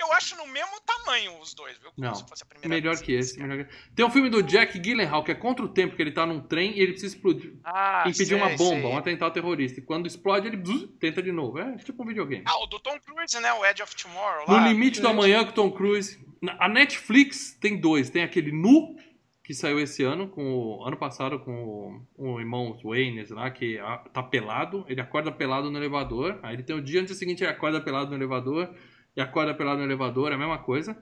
Eu 0.00 0.12
acho 0.12 0.36
no 0.36 0.46
mesmo 0.46 0.80
tamanho 0.86 1.36
os 1.40 1.52
dois, 1.54 1.76
viu? 1.78 1.90
Como 1.90 2.06
Não, 2.06 2.14
se 2.14 2.24
fosse 2.28 2.44
a 2.44 2.46
primeira 2.46 2.68
Melhor 2.68 2.90
vez 2.94 3.02
que 3.02 3.12
esse. 3.14 3.36
melhor 3.42 3.64
que- 3.64 3.70
Tem 3.96 4.06
um 4.06 4.10
filme 4.10 4.30
do 4.30 4.44
Jack 4.44 4.78
Gyllenhaal 4.78 5.24
que 5.24 5.32
é 5.32 5.34
contra 5.34 5.64
o 5.64 5.68
tempo, 5.68 5.96
que 5.96 6.00
ele 6.02 6.12
tá 6.12 6.24
num 6.24 6.40
trem 6.40 6.70
e 6.70 6.80
ele 6.80 6.92
precisa 6.92 7.16
explodir, 7.16 7.54
Ah, 7.64 8.04
impedir 8.06 8.26
sei, 8.26 8.36
uma 8.36 8.50
bomba, 8.50 8.80
sei. 8.82 8.84
um 8.92 8.96
atentado 8.96 9.32
terrorista. 9.32 9.80
E 9.80 9.82
quando 9.82 10.06
explode, 10.06 10.46
ele 10.46 10.56
bzz, 10.56 10.88
tenta 11.00 11.20
de 11.20 11.32
novo. 11.32 11.58
É 11.58 11.76
tipo 11.78 12.00
um 12.04 12.06
videogame. 12.06 12.44
Ah, 12.46 12.62
o 12.62 12.66
do 12.66 12.78
Tom 12.78 12.96
Cruise, 13.00 13.40
né? 13.40 13.52
O 13.54 13.66
Edge 13.66 13.82
of 13.82 13.96
Tomorrow 13.96 14.44
No 14.46 14.54
lá. 14.54 14.68
Limite 14.68 15.00
do 15.00 15.08
Amanhã 15.08 15.44
com 15.44 15.50
Tom 15.50 15.70
Cruise. 15.72 16.16
A 16.58 16.68
Netflix 16.68 17.56
tem 17.60 17.80
dois. 17.80 18.10
Tem 18.10 18.22
aquele 18.22 18.52
Nu, 18.52 18.96
que 19.42 19.54
saiu 19.54 19.80
esse 19.80 20.02
ano, 20.02 20.28
com 20.28 20.44
o, 20.52 20.84
ano 20.84 20.96
passado 20.96 21.38
com 21.40 22.06
o, 22.16 22.32
o 22.34 22.38
irmão 22.40 22.78
Waynes 22.84 23.30
lá, 23.30 23.50
que 23.50 23.78
a- 23.78 23.96
tá 24.12 24.22
pelado, 24.22 24.84
ele 24.88 25.00
acorda 25.00 25.32
pelado 25.32 25.70
no 25.70 25.78
elevador, 25.78 26.38
aí 26.42 26.54
ele 26.54 26.62
tem 26.62 26.76
o 26.76 26.82
dia 26.82 27.00
antes 27.00 27.16
seguinte, 27.16 27.42
ele 27.42 27.50
acorda 27.50 27.80
pelado 27.80 28.10
no 28.10 28.16
elevador, 28.16 28.74
e 29.16 29.20
acorda 29.22 29.54
pelado 29.54 29.78
no 29.78 29.84
elevador, 29.86 30.32
é 30.32 30.34
a 30.34 30.38
mesma 30.38 30.58
coisa. 30.58 30.96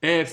É 0.00 0.24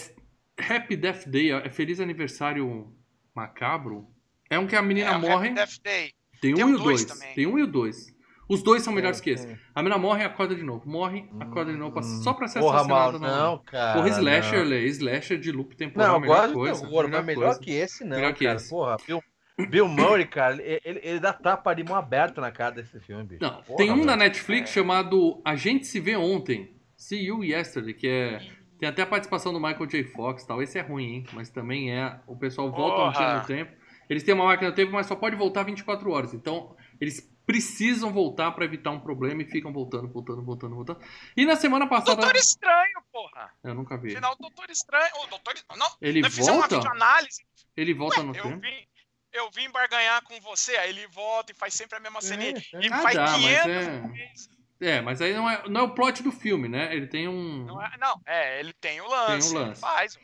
Happy 0.57 0.95
Death 0.95 1.27
Day, 1.27 1.51
é 1.51 1.69
Feliz 1.69 1.99
Aniversário 1.99 2.93
Macabro, 3.35 4.07
é 4.49 4.59
um 4.59 4.67
que 4.67 4.75
a 4.75 4.81
menina 4.81 5.11
É, 5.13 5.17
morre, 5.17 5.47
Happy 5.47 5.55
Death 5.55 5.81
Day. 5.83 6.13
tem 6.39 6.53
um 6.53 6.57
tem 6.57 6.69
e 6.69 6.73
o 6.73 6.77
dois 6.77 7.05
dois, 7.05 7.19
tem 7.33 7.47
um 7.47 7.57
e 7.57 7.63
o 7.63 7.67
dois. 7.67 8.14
Os 8.47 8.61
dois 8.61 8.83
são 8.83 8.93
melhores 8.93 9.19
É, 9.19 9.23
que 9.23 9.29
esse. 9.31 9.47
é. 9.47 9.57
A 9.73 9.81
menina 9.81 9.97
morre 9.99 10.21
e 10.21 10.25
acorda 10.25 10.55
de 10.55 10.61
novo. 10.63 10.87
Morre, 10.87 11.27
acorda 11.39 11.71
de 11.71 11.77
novo. 11.77 11.97
Hum, 11.99 12.03
Só 12.03 12.33
pra 12.33 12.47
ser 12.47 12.59
Porra, 12.59 12.83
mal, 12.83 13.09
assassinada. 13.09 13.35
não, 13.43 13.57
cara. 13.59 13.93
Porra, 13.93 14.09
Slasher, 14.09 14.59
não. 14.59 14.65
Lê. 14.69 14.85
Slasher 14.87 15.39
de 15.39 15.51
loop 15.51 15.75
temporal, 15.75 16.07
Não, 16.07 16.15
eu 16.15 16.19
melhor 16.21 16.41
gosto 16.41 16.53
coisa. 16.53 16.81
terror, 16.81 17.01
mas 17.03 17.09
melhor 17.11 17.25
melhor 17.25 17.45
coisa. 17.45 17.59
que 17.59 17.71
esse 17.71 18.03
não, 18.03 18.15
Melhor 18.17 18.33
que 18.33 18.45
cara. 18.45 18.55
esse. 18.57 18.69
Porra, 18.69 18.97
Bill, 19.07 19.23
Bill 19.69 19.87
Murray, 19.87 20.25
cara, 20.27 20.61
ele, 20.61 20.99
ele- 21.03 21.19
dá 21.19 21.33
tapa 21.33 21.73
de 21.73 21.83
mão 21.83 21.95
aberta 21.95 22.39
na 22.39 22.51
cara 22.51 22.75
desse 22.75 22.99
filme, 22.99 23.23
bicho. 23.23 23.41
Não, 23.41 23.61
Porra, 23.63 23.77
tem 23.77 23.89
um 23.91 23.95
velho. 23.95 24.05
na 24.05 24.15
Netflix 24.15 24.69
chamado 24.69 25.41
A 25.43 25.55
Gente 25.55 25.87
Se 25.87 25.99
Vê 25.99 26.15
Ontem. 26.15 26.75
See 26.97 27.25
You 27.25 27.43
Yesterday, 27.43 27.93
que 27.93 28.07
é. 28.07 28.39
Tem 28.77 28.87
até 28.89 29.01
a 29.01 29.05
participação 29.07 29.51
do 29.53 29.59
Michael 29.59 29.85
J. 29.87 30.03
Fox 30.03 30.43
e 30.43 30.47
tal. 30.47 30.61
Esse 30.61 30.77
é 30.77 30.81
ruim, 30.81 31.05
hein? 31.15 31.23
Mas 31.33 31.49
também 31.49 31.91
é. 31.93 32.19
O 32.27 32.35
pessoal 32.35 32.69
volta 32.71 32.95
um 33.01 33.11
Porra. 33.11 33.25
dia 33.25 33.39
no 33.39 33.45
tempo. 33.45 33.71
Eles 34.09 34.21
têm 34.23 34.35
uma 34.35 34.45
máquina 34.45 34.69
do 34.69 34.75
tempo, 34.75 34.91
mas 34.91 35.07
só 35.07 35.15
pode 35.15 35.35
voltar 35.35 35.63
24 35.63 36.11
horas. 36.11 36.33
Então, 36.33 36.75
eles 37.01 37.33
precisam 37.45 38.11
voltar 38.11 38.51
pra 38.51 38.65
evitar 38.65 38.91
um 38.91 38.99
problema 38.99 39.41
e 39.41 39.45
ficam 39.45 39.71
voltando, 39.71 40.07
voltando, 40.07 40.41
voltando, 40.43 40.75
voltando. 40.75 40.99
E 41.37 41.45
na 41.45 41.55
semana 41.55 41.87
passada. 41.87 42.15
Doutor 42.15 42.35
Estranho, 42.35 43.01
porra. 43.11 43.51
Eu 43.63 43.73
nunca 43.75 43.97
vi. 43.97 44.15
Final 44.15 44.35
do 44.35 44.41
Doutor 44.41 44.69
Estranho. 44.69 45.11
O 45.23 45.27
Doutor 45.27 45.53
Não, 45.77 45.89
Ele 46.01 46.23
fizemos 46.23 46.49
uma 46.49 46.59
volta? 46.67 46.75
videoanálise. 46.75 47.45
Ele 47.77 47.93
volta 47.93 48.19
Ué, 48.19 48.23
no 48.25 48.35
eu 48.35 48.43
tempo. 48.43 48.59
vim, 48.59 48.87
eu 49.33 49.49
vim 49.51 49.69
barganhar 49.69 50.23
com 50.23 50.39
você, 50.41 50.75
aí 50.77 50.89
ele 50.89 51.07
volta 51.07 51.51
e 51.51 51.55
faz 51.55 51.73
sempre 51.73 51.97
a 51.97 51.99
mesma 51.99 52.21
cena. 52.21 52.43
É, 52.43 52.49
E 52.51 52.87
é. 52.87 52.89
Ah, 52.91 53.01
faz 53.01 53.15
dá, 53.15 53.23
mas 53.23 53.35
500 53.41 53.65
é- 53.67 54.07
vezes. 54.07 54.49
É, 54.81 55.01
mas 55.01 55.21
aí 55.21 55.33
não 55.33 55.49
é, 55.49 55.67
não 55.69 55.81
é 55.81 55.83
o 55.83 55.93
plot 55.93 56.21
do 56.21 56.31
filme, 56.33 56.67
né? 56.67 56.93
Ele 56.93 57.07
tem 57.07 57.27
um. 57.29 57.63
Não, 57.65 57.81
é, 57.81 57.97
não, 57.97 58.21
é, 58.25 58.59
ele 58.59 58.73
tem 58.73 58.99
o 58.99 59.07
lance. 59.07 59.49
Tem 59.53 59.57
o 59.57 59.61
lance. 59.65 59.81
faz. 59.81 60.19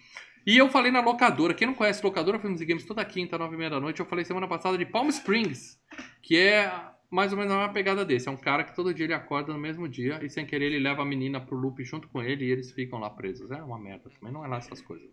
E 0.46 0.58
eu 0.58 0.70
falei 0.70 0.92
na 0.92 1.02
locadora. 1.02 1.54
Quem 1.54 1.68
não 1.68 1.74
conhece 1.74 2.04
locadora 2.04 2.40
Filmes 2.40 2.60
e 2.62 2.66
Games 2.66 2.84
toda 2.86 3.06
quinta, 3.06 3.38
nove 3.38 3.56
e 3.56 3.58
meia 3.58 3.70
da 3.70 3.80
noite, 3.80 4.00
eu 4.00 4.06
falei 4.06 4.26
semana 4.26 4.48
passada 4.48 4.78
de 4.78 4.86
Palm 4.86 5.08
Springs, 5.08 5.80
que 6.22 6.38
é 6.38 6.70
mais 7.12 7.32
ou 7.34 7.38
menos 7.38 7.54
a 7.54 7.58
mesma 7.58 7.74
pegada 7.74 8.06
desse. 8.06 8.28
É 8.30 8.32
um 8.32 8.38
cara 8.38 8.64
que 8.64 8.74
todo 8.76 8.94
dia 8.94 9.06
ele 9.06 9.14
acorda 9.14 9.52
no 9.52 9.60
mesmo 9.60 9.88
dia 9.88 10.24
e 10.24 10.30
sem 10.30 10.46
querer 10.46 10.66
ele 10.68 10.80
leva 10.80 11.02
a 11.02 11.06
menina 11.06 11.42
pro 11.42 11.58
loop 11.58 11.84
junto 11.84 12.08
com 12.08 12.22
ele 12.22 12.46
e 12.46 12.52
eles 12.52 12.72
ficam 12.72 12.98
lá 13.00 13.10
presos. 13.10 13.52
É 13.52 13.62
uma 13.62 13.78
merda 13.78 14.10
também, 14.10 14.32
não 14.34 14.46
é 14.46 14.48
lá 14.48 14.58
essas 14.58 14.82
coisas. 14.82 15.10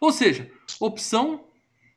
Ou 0.00 0.12
seja, 0.12 0.50
opção 0.78 1.48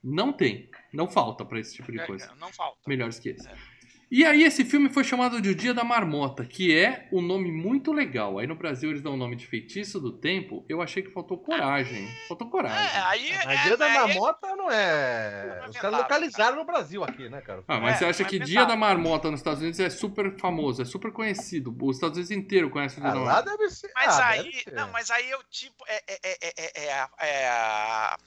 não 0.03 0.31
tem, 0.31 0.69
não 0.93 1.07
falta 1.09 1.43
pra 1.43 1.59
esse 1.59 1.75
tipo 1.75 1.91
de 1.91 1.99
É, 1.99 2.05
coisa. 2.05 2.31
não 2.39 2.53
falta. 2.53 2.79
Melhores 2.87 3.19
que 3.19 3.31
É. 3.31 3.74
E 4.09 4.23
aí 4.23 4.43
esse 4.43 4.63
filme 4.63 4.87
foi 4.89 5.03
chamado 5.03 5.41
de 5.41 5.49
O 5.49 5.55
Dia 5.55 5.73
da 5.73 5.83
Marmota, 5.83 6.45
que 6.45 6.75
é 6.77 7.07
um 7.11 7.21
nome 7.21 7.51
muito 7.51 7.91
legal. 7.91 8.37
Aí 8.37 8.45
no 8.45 8.55
Brasil 8.55 8.91
eles 8.91 9.01
dão 9.01 9.13
o 9.15 9.17
nome 9.17 9.35
de 9.35 9.47
Feitiço 9.47 9.99
do 9.99 10.11
Tempo. 10.11 10.63
Eu 10.69 10.81
achei 10.81 11.01
que 11.01 11.09
faltou 11.09 11.37
coragem. 11.39 12.07
Faltou 12.27 12.47
coragem. 12.49 12.77
É, 12.77 13.01
aí. 13.01 13.31
Mas 13.45 13.59
é, 13.59 13.63
Dia 13.63 13.77
da 13.77 13.85
aí- 13.87 13.93
Marmota 13.93 14.55
não 14.55 14.69
é. 14.71 15.55
Não 15.57 15.65
é 15.65 15.69
Os 15.69 15.77
caras 15.77 15.97
localizaram 15.99 16.55
no 16.57 16.65
Brasil 16.65 17.03
aqui, 17.03 17.27
né, 17.29 17.41
cara? 17.41 17.63
Ah, 17.67 17.79
mas 17.79 17.95
É, 17.95 17.97
você 17.99 18.05
acha 18.05 18.23
é 18.23 18.25
que. 18.27 18.39
Dia 18.39 18.63
da 18.65 18.75
Marmota 18.75 19.31
nos 19.31 19.39
Estados 19.39 19.61
Unidos 19.61 19.79
é 19.79 19.89
super 19.89 20.37
famoso, 20.37 20.81
é 20.81 20.85
super 20.85 21.11
conhecido. 21.11 21.75
Os 21.81 21.97
Estados 21.97 22.17
Unidos 22.17 22.31
inteiro 22.31 22.69
conhece 22.69 22.99
o 22.99 23.01
Dia 23.01 23.09
Ah, 23.09 23.13
da 23.13 23.19
lá 23.19 23.25
Marmota. 23.33 23.57
deve 23.57 23.69
ser. 23.71 23.91
Mas 23.95 24.19
ah, 24.19 24.27
aí. 24.27 24.43
deve 24.43 24.63
ser. 24.63 24.71
Não, 24.73 24.91
mas 24.91 25.09
aí 25.09 25.29
eu 25.31 25.43
tipo. 25.49 25.83
É, 25.87 26.03
é, 26.07 26.19
é, 26.23 26.53
é, 26.57 26.85
é, 26.85 26.93
a- 26.93 27.09
é 27.19 27.47
a. 27.49 28.17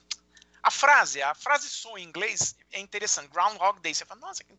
A 0.61 0.73
frase, 0.73 1.23
a 1.23 1.35
frase 1.37 1.69
sua 1.69 2.01
em 2.01 2.05
inglês 2.05 2.57
é 2.73 2.81
interessante. 2.81 3.29
Groundhog 3.29 3.81
Day. 3.81 3.95
Você 3.95 4.05
fala, 4.05 4.21
nossa, 4.21 4.43
que- 4.43 4.53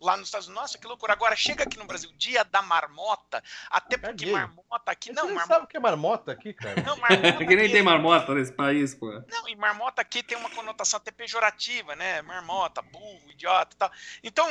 lá 0.00 0.16
nos 0.16 0.28
Estados 0.28 0.46
Unidos, 0.48 0.62
nossa, 0.62 0.78
que 0.78 0.86
loucura. 0.86 1.12
Agora 1.12 1.34
chega 1.36 1.64
aqui 1.64 1.78
no 1.78 1.84
Brasil, 1.86 2.10
dia 2.16 2.44
da 2.44 2.60
marmota. 2.62 3.42
Até 3.70 3.96
porque 3.96 4.08
Caguei. 4.26 4.32
marmota 4.32 4.90
aqui. 4.92 5.08
Você 5.08 5.14
Não, 5.14 5.24
nem 5.26 5.34
marmota. 5.34 5.54
sabe 5.54 5.64
o 5.64 5.68
que 5.68 5.76
é 5.76 5.80
marmota 5.80 6.32
aqui, 6.32 6.52
cara. 6.52 6.80
Não, 6.82 6.96
marmota 6.96 7.38
que 7.38 7.56
nem 7.56 7.64
aqui- 7.64 7.72
tem 7.72 7.82
marmota 7.82 8.34
nesse 8.34 8.52
país, 8.52 8.94
pô. 8.94 9.10
Não, 9.28 9.48
e 9.48 9.56
marmota 9.56 10.02
aqui 10.02 10.22
tem 10.22 10.36
uma 10.36 10.50
conotação 10.50 10.98
até 10.98 11.10
pejorativa, 11.10 11.94
né? 11.96 12.22
Marmota, 12.22 12.82
burro, 12.82 13.30
idiota 13.30 13.74
e 13.74 13.78
tal. 13.78 13.92
Então, 14.22 14.46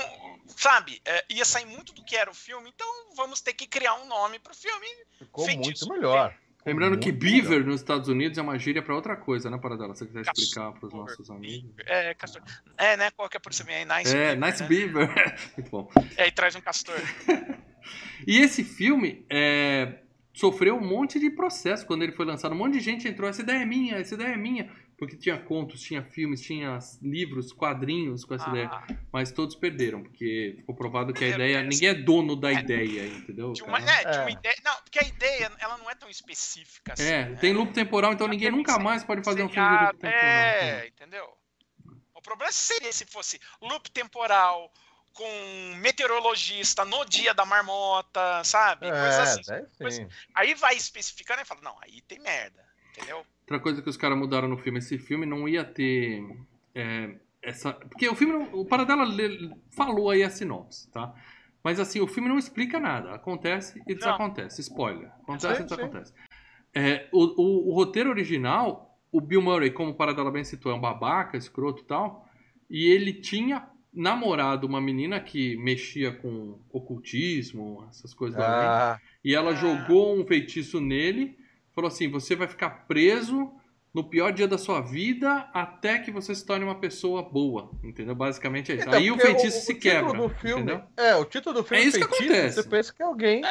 sabe, 0.47 1.01
é, 1.06 1.25
ia 1.29 1.45
sair 1.45 1.65
muito 1.65 1.93
do 1.93 2.03
que 2.03 2.15
era 2.15 2.29
o 2.29 2.34
filme, 2.34 2.69
então 2.73 2.88
vamos 3.15 3.41
ter 3.41 3.53
que 3.53 3.67
criar 3.67 3.93
um 3.95 4.06
nome 4.06 4.39
pro 4.39 4.53
filme. 4.56 4.88
Ficou 5.19 5.45
Feitiço. 5.45 5.88
muito 5.88 6.01
melhor. 6.01 6.36
Lembrando 6.65 6.97
que 6.97 7.12
beaver 7.12 7.49
melhor. 7.49 7.65
nos 7.65 7.82
Estados 7.82 8.08
Unidos 8.08 8.38
é 8.38 8.41
uma 8.41 8.58
gíria 8.58 8.82
pra 8.82 8.95
outra 8.95 9.15
coisa, 9.15 9.49
né, 9.49 9.58
Paradela? 9.58 9.93
Se 9.93 9.99
você 9.99 10.06
quiser 10.08 10.26
Castor. 10.26 10.43
explicar 10.43 10.71
pros 10.80 10.93
nossos 10.93 11.30
amigos. 11.30 11.71
É, 11.86 12.13
castor. 12.13 12.41
É, 12.78 12.95
né? 12.95 13.12
Qual 13.12 13.28
que 13.30 13.38
é 13.38 13.39
por 13.39 13.52
aí? 13.67 13.86
Nice. 13.86 14.15
É, 14.15 14.36
beaver, 14.36 14.39
nice 14.39 14.62
né? 14.62 14.69
beaver. 14.69 15.36
Muito 15.58 15.69
bom. 15.69 15.91
É, 16.17 16.28
e 16.28 16.32
traz 16.32 16.56
um 16.56 16.62
castor. 16.62 16.95
E 18.26 18.38
esse 18.38 18.63
filme 18.63 19.26
é, 19.30 19.99
sofreu 20.34 20.76
um 20.76 20.86
monte 20.86 21.19
de 21.19 21.30
processo 21.30 21.86
quando 21.86 22.04
ele 22.04 22.12
foi 22.12 22.26
lançado. 22.26 22.54
Um 22.54 22.58
monte 22.58 22.73
de 22.73 22.80
gente 22.80 23.08
entrou, 23.08 23.30
essa 23.30 23.41
ideia 23.41 23.62
é 23.62 23.65
minha, 23.65 23.95
essa 23.95 24.15
ideia 24.15 24.30
é 24.30 24.38
minha. 24.38 24.69
Porque 25.05 25.17
tinha 25.17 25.37
contos, 25.37 25.81
tinha 25.81 26.03
filmes, 26.03 26.41
tinha 26.41 26.77
livros, 27.01 27.51
quadrinhos 27.51 28.23
com 28.25 28.33
essa 28.35 28.49
ideia. 28.49 28.69
Ah, 28.71 28.87
Mas 29.11 29.31
todos 29.31 29.55
perderam, 29.55 30.01
porque 30.01 30.55
ficou 30.57 30.75
provado 30.75 31.13
que 31.13 31.23
a 31.23 31.27
Perderam, 31.27 31.45
ideia. 31.45 31.57
é, 31.59 31.63
Ninguém 31.63 31.89
é 31.89 31.93
dono 31.93 32.35
da 32.35 32.51
é, 32.51 32.55
ideia, 32.55 33.05
entendeu? 33.07 33.53
de 33.53 33.61
uma, 33.63 33.77
é, 33.79 34.05
de 34.05 34.17
uma 34.19 34.29
É. 34.29 34.33
ideia. 34.33 34.55
Não, 34.63 34.75
porque 34.77 34.99
a 34.99 35.03
ideia 35.03 35.51
ela 35.59 35.77
não 35.77 35.89
é 35.89 35.95
tão 35.95 36.09
específica 36.09 36.93
assim. 36.93 37.03
É, 37.03 37.29
né? 37.29 37.35
tem 37.35 37.53
loop 37.53 37.73
temporal, 37.73 38.13
então 38.13 38.27
ninguém 38.27 38.49
nunca 38.51 38.79
mais 38.79 39.03
pode 39.03 39.23
fazer 39.23 39.43
um 39.43 39.49
filme 39.49 39.77
de 39.77 39.83
loop 39.85 39.97
temporal. 39.97 40.43
É, 40.61 40.87
entendeu? 40.87 41.37
O 42.15 42.21
problema 42.21 42.51
seria 42.51 42.91
se 42.91 43.05
fosse 43.05 43.39
loop 43.61 43.91
temporal 43.91 44.71
com 45.13 45.75
meteorologista 45.77 46.83
no 46.83 47.05
dia 47.05 47.33
da 47.33 47.45
marmota, 47.45 48.43
sabe? 48.43 48.89
Coisa 48.89 49.19
É, 49.19 49.23
assim. 49.23 49.41
coisa- 49.77 49.97
sim. 49.97 50.07
Aí 50.33 50.55
vai 50.55 50.75
especificando 50.75 51.41
e 51.41 51.45
fala, 51.45 51.61
não, 51.61 51.77
aí 51.81 52.01
tem 52.01 52.19
merda, 52.19 52.65
entendeu? 52.89 53.25
Outra 53.43 53.60
coisa 53.60 53.82
que 53.82 53.89
os 53.89 53.97
caras 53.97 54.17
mudaram 54.17 54.47
no 54.47 54.58
filme, 54.58 54.79
esse 54.79 54.97
filme 54.97 55.25
não 55.25 55.47
ia 55.47 55.63
ter 55.63 56.25
é, 56.73 57.15
essa, 57.41 57.73
porque 57.73 58.08
o 58.08 58.15
filme, 58.15 58.34
não- 58.34 58.49
o 58.62 58.65
Paradela 58.65 59.06
falou 59.69 60.10
aí 60.10 60.23
a 60.23 60.29
sinopse, 60.29 60.89
tá? 60.91 61.13
Mas 61.63 61.79
assim, 61.79 61.99
o 62.01 62.08
filme 62.08 62.27
não 62.29 62.38
explica 62.38 62.79
nada. 62.79 63.13
Acontece 63.13 63.82
e 63.88 63.93
desacontece. 63.95 64.62
Spoiler. 64.62 65.10
Acontece 65.23 65.58
Sim, 65.58 65.62
e 65.63 65.65
desacontece. 65.65 66.13
É, 66.73 67.08
o, 67.12 67.23
o- 67.41 67.69
o 67.69 67.73
roteiro 67.75 68.10
original, 68.10 68.97
o 69.12 69.21
Bill 69.21 69.41
Murray, 69.41 69.71
como 69.71 69.91
o 69.91 69.95
Paradela 69.95 70.32
bem 70.32 70.43
citou, 70.43 70.71
é 70.71 70.75
um 70.75 70.82
babaca, 70.82 71.38
escroto 71.38 71.82
e 71.84 71.86
tal. 71.86 72.27
E 72.69 72.88
ele 72.88 73.13
tinha 73.13 73.67
namorado 73.93 74.65
uma 74.65 74.82
menina 74.82 75.19
que 75.19 75.56
mexia 75.58 76.12
com 76.12 76.58
ocultismo, 76.71 77.86
essas 77.89 78.13
coisas 78.13 78.38
da 78.39 78.47
lei. 78.47 78.67
Ah, 78.67 78.99
E 79.23 79.36
ela 79.36 79.51
Ah. 79.51 79.56
jogou 79.56 80.19
um 80.19 80.25
feitiço 80.25 80.82
nele, 80.82 81.38
falou 81.75 81.88
assim: 81.88 82.09
você 82.09 82.36
vai 82.36 82.47
ficar 82.47 82.86
preso 82.88 83.51
no 83.93 84.03
pior 84.03 84.31
dia 84.33 84.47
da 84.47 84.57
sua 84.57 84.81
vida 84.81 85.47
até 85.53 85.99
que 85.99 86.12
você 86.12 86.33
se 86.33 86.43
torne 86.43 86.65
uma 86.65 86.79
pessoa 86.79 87.21
boa. 87.21 87.69
Entendeu? 87.83 88.15
Basicamente 88.15 88.71
é 88.71 88.75
isso. 88.75 88.88
então, 88.88 88.99
Aí 88.99 89.12
o 89.12 89.17
feitiço 89.17 89.57
o 89.57 89.62
se 89.62 89.75
título 89.75 89.81
quebra. 89.81 90.13
Do 90.13 90.29
filme, 90.29 90.63
entendeu? 90.63 90.83
É, 90.97 91.15
o 91.15 91.25
título 91.25 91.55
do 91.55 91.63
filme 91.63 91.83
É 91.83 91.88
isso 91.88 91.99
que 91.99 92.07
feitiço, 92.07 92.31
acontece. 92.33 92.55
Você 92.55 92.69
pensa 92.69 92.93
que 92.93 93.03
é 93.03 93.05
alguém. 93.05 93.41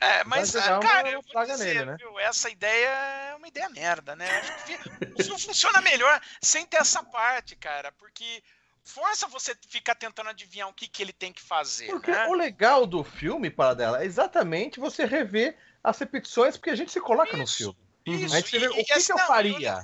É, 0.00 0.24
mas, 0.24 0.52
Vai 0.52 0.62
jogar 0.62 0.76
ah, 0.78 0.80
cara, 0.80 1.10
eu 1.10 1.22
vou 1.32 1.46
dizer, 1.46 1.64
nele, 1.64 1.84
né? 1.84 1.96
viu, 1.96 2.18
essa 2.18 2.50
ideia 2.50 2.88
é 2.88 3.34
uma 3.36 3.46
ideia 3.46 3.68
merda, 3.68 4.16
né? 4.16 4.26
Que 4.66 4.74
o 5.20 5.22
filme 5.22 5.40
funciona 5.40 5.80
melhor 5.80 6.20
sem 6.40 6.66
ter 6.66 6.78
essa 6.78 7.04
parte, 7.04 7.54
cara, 7.54 7.92
porque 7.92 8.42
força 8.82 9.28
você 9.28 9.54
ficar 9.68 9.94
tentando 9.94 10.30
adivinhar 10.30 10.68
o 10.68 10.72
que, 10.74 10.88
que 10.88 11.00
ele 11.00 11.12
tem 11.12 11.32
que 11.32 11.40
fazer, 11.40 11.86
Porque 11.86 12.10
né? 12.10 12.26
o 12.26 12.34
legal 12.34 12.84
do 12.84 13.04
filme, 13.04 13.48
para 13.48 13.74
dela, 13.74 14.02
é 14.02 14.04
exatamente 14.04 14.80
você 14.80 15.04
rever 15.04 15.56
as 15.82 15.98
repetições, 15.98 16.56
porque 16.56 16.70
a 16.70 16.74
gente 16.76 16.92
se 16.92 17.00
coloca 17.00 17.36
no 17.36 17.44
Isso, 17.44 17.56
filme. 17.56 17.78
Isso, 18.24 18.34
A 18.34 18.40
gente 18.40 18.58
vê 18.58 18.64
e- 18.66 18.68
o 18.68 18.78
e 18.80 18.84
que, 18.84 18.92
assim, 18.92 19.06
que 19.06 19.12
eu 19.12 19.16
não, 19.18 19.26
faria. 19.26 19.82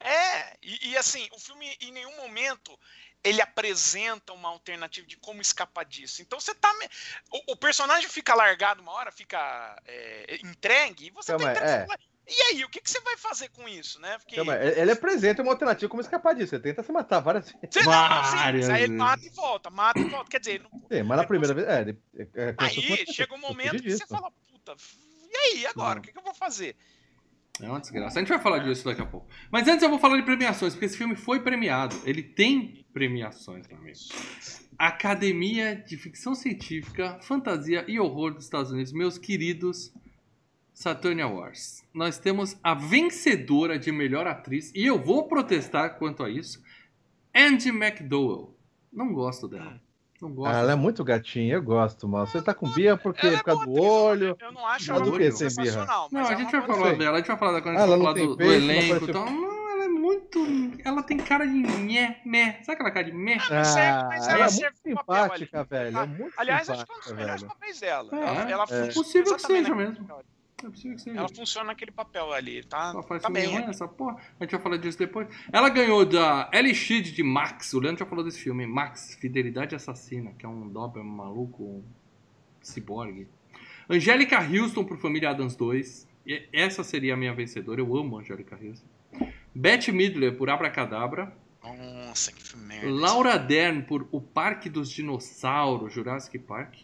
É, 0.00 0.56
e, 0.62 0.90
e 0.90 0.96
assim, 0.96 1.28
o 1.32 1.38
filme 1.38 1.76
em 1.80 1.92
nenhum 1.92 2.16
momento 2.16 2.78
ele 3.22 3.42
apresenta 3.42 4.32
uma 4.32 4.48
alternativa 4.48 5.06
de 5.06 5.16
como 5.18 5.42
escapar 5.42 5.84
disso. 5.84 6.22
Então 6.22 6.40
você 6.40 6.54
tá. 6.54 6.72
me- 6.74 6.88
O, 7.30 7.52
o 7.52 7.56
personagem 7.56 8.08
fica 8.08 8.34
largado 8.34 8.80
uma 8.80 8.92
hora, 8.92 9.12
fica 9.12 9.76
é, 9.86 10.38
entregue, 10.42 11.08
e 11.08 11.10
você 11.10 11.32
Calma 11.32 11.52
tem 11.52 11.62
aí, 11.62 11.86
que. 11.86 12.10
E 12.32 12.42
aí, 12.44 12.64
o 12.64 12.68
que, 12.68 12.80
que 12.80 12.88
você 12.88 13.00
vai 13.00 13.16
fazer 13.16 13.48
com 13.48 13.68
isso, 13.68 14.00
né? 14.00 14.16
Porque. 14.18 14.36
Calma, 14.36 14.54
ele 14.56 14.80
ele 14.80 14.90
apresenta 14.92 15.42
uma 15.42 15.50
alternativa 15.52 15.88
como 15.90 16.00
escapar 16.00 16.34
disso. 16.34 16.50
Você 16.50 16.60
tenta 16.60 16.82
se 16.82 16.92
matar 16.92 17.18
várias 17.20 17.46
vezes. 17.46 17.58
Você, 17.68 17.82
não, 17.82 18.08
não, 18.08 18.24
sim, 18.24 18.36
Várias 18.36 18.68
mas 18.68 18.76
aí 18.76 18.82
ele 18.84 18.96
mata 18.96 19.26
e 19.26 19.30
volta, 19.30 19.68
mata 19.68 20.00
e 20.00 20.04
volta. 20.04 20.30
Quer 20.30 20.38
dizer, 20.38 20.52
ele 20.54 20.64
não- 20.70 20.80
Sim, 20.88 21.02
mas 21.02 21.18
na 21.18 21.26
primeira 21.26 21.52
vez. 21.52 21.66
É, 21.68 21.80
ele, 21.80 21.98
é, 22.16 22.22
é, 22.22 22.50
uma 22.58 22.68
aí 22.68 23.06
chega 23.12 23.34
um 23.34 23.38
momento 23.38 23.82
que 23.82 23.90
você 23.90 23.96
disso. 23.98 24.06
fala, 24.08 24.30
puta, 24.30 24.76
aí, 25.40 25.66
agora? 25.66 25.98
O 25.98 26.02
que, 26.02 26.12
que 26.12 26.18
eu 26.18 26.22
vou 26.22 26.34
fazer? 26.34 26.76
É 27.60 27.68
uma 27.68 27.80
desgraça. 27.80 28.18
A 28.18 28.22
gente 28.22 28.28
vai 28.28 28.40
falar 28.40 28.58
disso 28.58 28.84
daqui 28.84 29.02
a 29.02 29.06
pouco. 29.06 29.28
Mas 29.50 29.68
antes 29.68 29.82
eu 29.82 29.90
vou 29.90 29.98
falar 29.98 30.16
de 30.16 30.22
premiações, 30.22 30.72
porque 30.72 30.86
esse 30.86 30.96
filme 30.96 31.14
foi 31.14 31.40
premiado. 31.40 31.94
Ele 32.04 32.22
tem 32.22 32.86
premiações, 32.92 33.66
meu 33.68 33.76
amigo. 33.76 33.98
Academia 34.78 35.76
de 35.76 35.96
Ficção 35.96 36.34
Científica, 36.34 37.18
Fantasia 37.20 37.84
e 37.86 38.00
Horror 38.00 38.34
dos 38.34 38.44
Estados 38.44 38.70
Unidos, 38.70 38.92
meus 38.92 39.18
queridos 39.18 39.92
Saturn 40.72 41.20
Awards. 41.20 41.84
Nós 41.92 42.18
temos 42.18 42.56
a 42.62 42.72
vencedora 42.72 43.78
de 43.78 43.92
melhor 43.92 44.26
atriz, 44.26 44.72
e 44.74 44.86
eu 44.86 44.98
vou 44.98 45.28
protestar 45.28 45.98
quanto 45.98 46.22
a 46.22 46.30
isso, 46.30 46.62
Andy 47.34 47.68
McDowell. 47.68 48.56
Não 48.90 49.12
gosto 49.12 49.46
dela. 49.46 49.78
Ah, 50.44 50.58
ela 50.58 50.72
é 50.72 50.74
muito 50.74 51.02
gatinha, 51.02 51.54
eu 51.54 51.62
gosto, 51.62 52.06
mal. 52.06 52.26
Você 52.26 52.42
tá 52.42 52.52
com 52.52 52.68
birra 52.70 52.96
porque 52.96 53.26
Ela 53.26 53.38
por 53.38 53.44
causa 53.44 53.62
é 53.62 53.66
do 53.66 53.72
olho. 53.72 54.36
Eu 54.40 54.52
não 54.52 54.66
acho 54.66 54.90
ela 54.90 55.00
do 55.00 55.10
muito 55.10 55.22
que 55.22 55.32
sem 55.32 55.48
birra? 55.48 55.64
sensacional. 55.64 56.08
Não, 56.12 56.20
a 56.20 56.24
é 56.32 56.36
gente 56.36 56.54
uma 56.56 56.66
vai 56.66 56.76
falar 56.76 56.92
dela, 56.96 57.12
a 57.16 57.18
gente 57.20 57.26
vai 57.28 57.36
falar 57.38 57.52
da 57.52 57.62
quando 57.62 57.76
a 57.76 57.78
Ah, 57.78 57.86
gente 57.86 57.98
falar 57.98 58.12
do, 58.12 58.36
do 58.36 58.52
elenco 58.52 59.04
e. 59.04 59.12
Não, 59.12 59.70
ela 59.70 59.84
é 59.84 59.88
muito. 59.88 60.38
Ela 60.84 61.02
tem 61.02 61.16
cara 61.16 61.46
de 61.46 61.52
meh, 61.52 62.20
meh. 62.24 62.52
Sabe 62.62 62.72
aquela 62.74 62.90
cara 62.90 63.04
de 63.06 63.12
meh? 63.12 63.36
Mas 63.36 63.66
serve- 63.68 64.04
mas 64.08 64.28
Ah, 64.28 64.32
ela 64.32 64.44
ela 64.44 64.46
é 64.46 64.50
muito 64.50 64.78
simpática, 64.82 65.64
velho. 65.64 65.98
É 65.98 66.06
muito 66.06 66.34
Aliás, 66.36 66.68
acho 66.70 66.84
que 66.86 66.92
é 66.92 66.94
um 66.96 67.00
dos 67.00 67.12
melhores 67.12 67.42
papéis 67.42 67.80
dela. 67.80 68.10
É, 68.12 68.20
ela, 68.22 68.50
ela 68.50 68.62
é. 68.64 68.66
funciona 68.66 68.92
Possível 68.92 69.36
que 69.36 69.42
seja 69.42 69.74
mesmo. 69.74 70.06
É 70.64 70.70
possível 70.70 70.96
que 70.96 71.02
seja. 71.02 71.18
Ela 71.18 71.28
funciona 71.28 71.66
naquele 71.68 71.90
papel 71.90 72.32
ali, 72.32 72.62
tá, 72.64 72.90
Ela 72.94 73.02
faz 73.02 73.22
tá 73.22 73.30
bem. 73.30 73.46
ruim, 73.46 73.64
essa 73.64 73.88
porra. 73.88 74.16
A 74.38 74.44
gente 74.44 74.52
vai 74.52 74.60
falar 74.60 74.76
disso 74.76 74.98
depois. 74.98 75.28
Ela 75.52 75.68
ganhou 75.68 76.04
da 76.04 76.50
Ellie 76.52 76.74
Sheed 76.74 77.12
de 77.12 77.22
Max. 77.22 77.72
O 77.72 77.80
Leandro 77.80 78.00
já 78.00 78.06
falou 78.06 78.24
desse 78.24 78.40
filme. 78.40 78.66
Max, 78.66 79.14
Fidelidade 79.20 79.74
Assassina, 79.74 80.32
que 80.38 80.44
é 80.44 80.48
um 80.48 80.68
Dober 80.68 81.02
maluco, 81.02 81.62
um 81.62 81.84
ciborgue. 82.60 83.26
Angélica 83.88 84.38
Houston 84.40 84.84
por 84.84 84.98
Família 84.98 85.30
Adams 85.30 85.56
2. 85.56 86.08
E 86.26 86.48
essa 86.52 86.84
seria 86.84 87.14
a 87.14 87.16
minha 87.16 87.34
vencedora. 87.34 87.80
Eu 87.80 87.96
amo 87.96 88.18
Angélica 88.18 88.56
Houston. 88.56 88.86
Bette 89.54 89.90
Midler 89.90 90.36
por 90.36 90.48
Abracadabra. 90.50 91.34
Nossa, 91.62 92.32
que 92.32 92.56
merda. 92.56 92.88
Laura 92.90 93.36
Dern 93.38 93.82
por 93.82 94.08
O 94.12 94.20
Parque 94.20 94.68
dos 94.68 94.90
Dinossauros, 94.90 95.92
Jurassic 95.92 96.38
Park. 96.38 96.76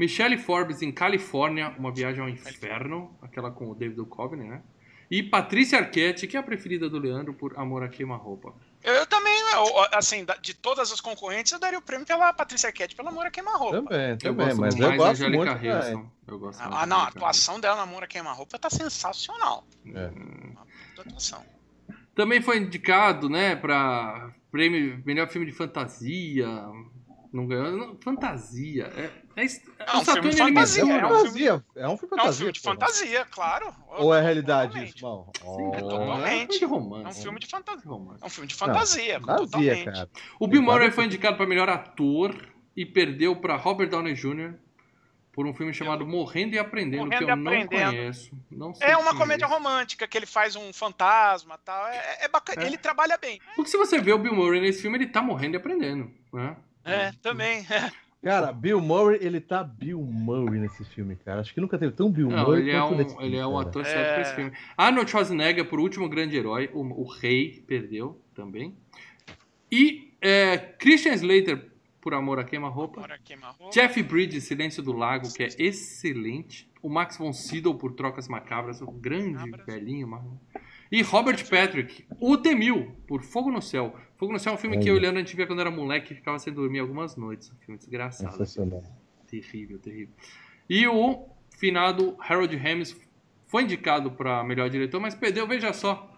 Michelle 0.00 0.38
Forbes 0.38 0.80
em 0.80 0.90
Califórnia, 0.90 1.74
Uma 1.78 1.92
Viagem 1.92 2.22
ao 2.22 2.28
Inferno, 2.30 3.14
aquela 3.20 3.50
com 3.50 3.70
o 3.70 3.74
David 3.74 3.96
Duchovny, 3.96 4.48
né? 4.48 4.62
E 5.10 5.22
Patrícia 5.22 5.78
Arquette, 5.78 6.26
que 6.26 6.38
é 6.38 6.40
a 6.40 6.42
preferida 6.42 6.88
do 6.88 6.98
Leandro, 6.98 7.34
por 7.34 7.52
Amor 7.58 7.82
a 7.82 7.88
Queima-Roupa. 7.88 8.54
Eu, 8.82 8.94
eu 8.94 9.06
também, 9.06 9.38
eu, 9.52 9.64
assim, 9.92 10.24
de 10.40 10.54
todas 10.54 10.90
as 10.90 11.02
concorrentes, 11.02 11.52
eu 11.52 11.58
daria 11.58 11.78
o 11.78 11.82
prêmio 11.82 12.06
pela 12.06 12.32
Patrícia 12.32 12.68
Arquette 12.68 12.96
pelo 12.96 13.08
Amor 13.10 13.26
a 13.26 13.30
Queima-Roupa. 13.30 13.82
Também, 13.82 14.10
Eu 14.12 14.16
também, 14.16 14.46
gosto 14.46 14.60
mas 14.60 14.74
mais 14.76 14.90
eu 14.90 14.96
gosto 14.96 15.10
Angélica 15.10 15.54
muito. 15.54 15.66
Houston. 15.66 16.10
Eu 16.26 16.38
gosto 16.38 16.60
Ah, 16.62 16.68
da 16.70 16.86
não, 16.86 16.96
a 17.00 17.08
atuação 17.08 17.60
dela 17.60 17.76
no 17.76 17.82
Amor 17.82 18.02
a 18.02 18.06
Queima-Roupa 18.06 18.58
tá 18.58 18.70
sensacional. 18.70 19.66
É. 19.84 20.06
Uma 20.06 20.64
puta 20.96 21.08
atuação. 21.08 21.44
Também 22.14 22.40
foi 22.40 22.56
indicado, 22.56 23.28
né, 23.28 23.54
pra 23.54 24.32
prêmio 24.50 25.02
melhor 25.04 25.28
filme 25.28 25.46
de 25.46 25.52
fantasia. 25.52 26.48
Não 27.32 27.46
ganhou. 27.46 27.70
não, 27.70 27.96
fantasia. 28.00 28.90
É, 28.96 29.10
é, 29.40 29.44
est- 29.44 29.64
É 29.78 29.96
um 29.96 30.04
Saturno 30.04 30.32
filme 30.32 30.50
ele 30.50 30.52
Mas 30.52 30.74
fantasia, 30.76 30.82
é 30.82 30.98
é 30.98 31.06
um 31.06 31.08
fantasia. 31.08 31.64
É 31.76 31.88
um 31.88 31.96
filme 31.96 32.12
É 32.12 32.14
um 32.14 32.18
fantasia. 32.18 32.32
filme 32.38 32.52
de 32.52 32.60
porra. 32.60 32.74
fantasia, 32.74 33.24
claro. 33.30 33.74
Ou 33.98 34.14
é 34.14 34.20
realidade 34.20 34.84
isso, 34.84 35.04
mal? 35.04 35.30
Sim, 35.36 35.42
Oh. 35.46 35.70
totalmente. 35.78 36.28
É 36.30 36.34
um 36.34 36.38
filme 36.40 36.58
de 36.58 36.64
É 36.64 36.66
romance. 36.66 37.18
um 37.20 37.22
filme 37.22 37.38
de 37.40 37.46
fantasia. 37.46 37.90
É 38.20 38.26
um 38.26 38.28
filme 38.30 38.46
de 38.48 38.54
fantasia, 38.54 39.20
Fantasia, 39.20 39.46
totalmente. 39.46 39.84
cara. 39.84 40.10
O 40.40 40.46
Bill 40.48 40.62
Murray 40.62 40.90
foi 40.90 41.04
indicado 41.04 41.36
para 41.36 41.46
melhor 41.46 41.68
ator 41.68 42.34
e 42.76 42.84
perdeu 42.84 43.36
para 43.36 43.54
Robert 43.56 43.88
Downey 43.88 44.14
Jr. 44.14 44.54
por 45.32 45.46
um 45.46 45.54
filme 45.54 45.72
chamado 45.72 46.04
Morrendo 46.04 46.56
e 46.56 46.58
Aprendendo, 46.58 47.04
Morrendo 47.06 47.24
que 47.24 47.30
eu 47.30 47.36
não 47.36 47.52
Aprendendo. 47.52 47.90
conheço. 47.92 48.30
Não 48.50 48.74
sei 48.74 48.88
É 48.88 48.96
uma 48.96 49.12
é 49.12 49.14
comédia 49.16 49.46
romântica 49.46 50.08
que 50.08 50.18
ele 50.18 50.26
faz 50.26 50.56
um 50.56 50.72
fantasma 50.72 51.54
e 51.54 51.64
tal. 51.64 51.86
É, 51.86 52.24
é 52.24 52.28
bacana. 52.28 52.62
É. 52.64 52.66
Ele 52.66 52.76
trabalha 52.76 53.16
bem. 53.16 53.40
Porque 53.54 53.70
se 53.70 53.76
você 53.76 54.00
vê 54.00 54.12
o 54.12 54.18
Bill 54.18 54.34
Murray 54.34 54.60
nesse 54.60 54.82
filme, 54.82 54.98
ele 54.98 55.06
tá 55.06 55.22
morrendo 55.22 55.54
e 55.54 55.58
aprendendo. 55.58 56.10
Né? 56.32 56.56
É, 56.92 57.12
também. 57.22 57.64
Cara, 58.22 58.52
Bill 58.52 58.82
Murray, 58.82 59.18
ele 59.22 59.40
tá 59.40 59.64
Bill 59.64 59.98
Murray 60.02 60.60
nesse 60.60 60.84
filme, 60.84 61.16
cara. 61.16 61.40
Acho 61.40 61.54
que 61.54 61.60
nunca 61.60 61.78
teve 61.78 61.92
tão 61.92 62.12
Bill 62.12 62.28
Não, 62.28 62.44
Murray 62.44 62.60
ele 62.60 62.70
é 62.70 62.84
um, 62.84 62.94
nesse 62.94 63.10
filme, 63.12 63.24
ele 63.26 63.36
é 63.38 63.46
um 63.46 63.58
ator 63.58 63.80
É. 63.80 63.84
certo 63.86 64.12
pra 64.12 64.20
esse 64.20 64.34
filme. 64.34 64.52
Arnold 64.76 65.10
Schwarzenegger 65.10 65.64
por 65.66 65.80
Último 65.80 66.06
Grande 66.06 66.36
Herói, 66.36 66.68
o, 66.74 66.80
o 66.80 67.08
Rei, 67.08 67.64
perdeu 67.66 68.20
também. 68.34 68.76
E 69.72 70.12
é, 70.20 70.58
Christian 70.58 71.14
Slater 71.14 71.70
por 71.98 72.12
Amor 72.12 72.38
a 72.38 72.44
Queima-Roupa. 72.44 73.00
Amor 73.00 73.12
a 73.12 73.18
Queima-Roupa. 73.18 73.72
Jeff 73.72 74.02
Bridges, 74.02 74.44
Silêncio 74.44 74.82
do 74.82 74.92
Lago, 74.92 75.32
que 75.32 75.42
é 75.42 75.48
excelente. 75.58 76.68
O 76.82 76.88
Max 76.90 77.16
von 77.16 77.32
Sydow 77.32 77.74
por 77.74 77.92
Trocas 77.92 78.28
Macabras, 78.28 78.82
um 78.82 78.92
grande 78.92 79.32
Macabras. 79.32 79.66
velhinho. 79.66 80.06
E 80.90 81.02
Robert 81.02 81.48
Patrick, 81.48 82.04
o 82.18 82.36
Temil, 82.36 82.96
por 83.06 83.22
Fogo 83.22 83.50
no 83.52 83.62
Céu. 83.62 83.94
Fogo 84.16 84.32
no 84.32 84.38
Céu 84.40 84.52
é 84.52 84.54
um 84.56 84.58
filme 84.58 84.78
que 84.78 84.90
eu 84.90 84.94
e 84.94 84.98
o. 84.98 85.00
Leandro 85.00 85.20
a 85.20 85.22
gente 85.24 85.36
via 85.36 85.46
quando 85.46 85.60
era 85.60 85.70
moleque 85.70 86.12
e 86.12 86.16
ficava 86.16 86.38
sem 86.38 86.52
dormir 86.52 86.80
algumas 86.80 87.14
noites. 87.16 87.50
Um 87.52 87.56
filme 87.64 87.78
desgraçado. 87.78 88.32
Sensacional. 88.32 88.82
Terrível, 89.28 89.78
terrível. 89.78 90.12
E 90.68 90.86
o 90.88 91.28
finado 91.56 92.16
Harold 92.18 92.56
Ramis 92.56 92.96
foi 93.46 93.62
indicado 93.62 94.10
para 94.10 94.42
melhor 94.44 94.68
diretor, 94.68 95.00
mas 95.00 95.14
perdeu, 95.14 95.46
veja 95.46 95.72
só, 95.72 96.10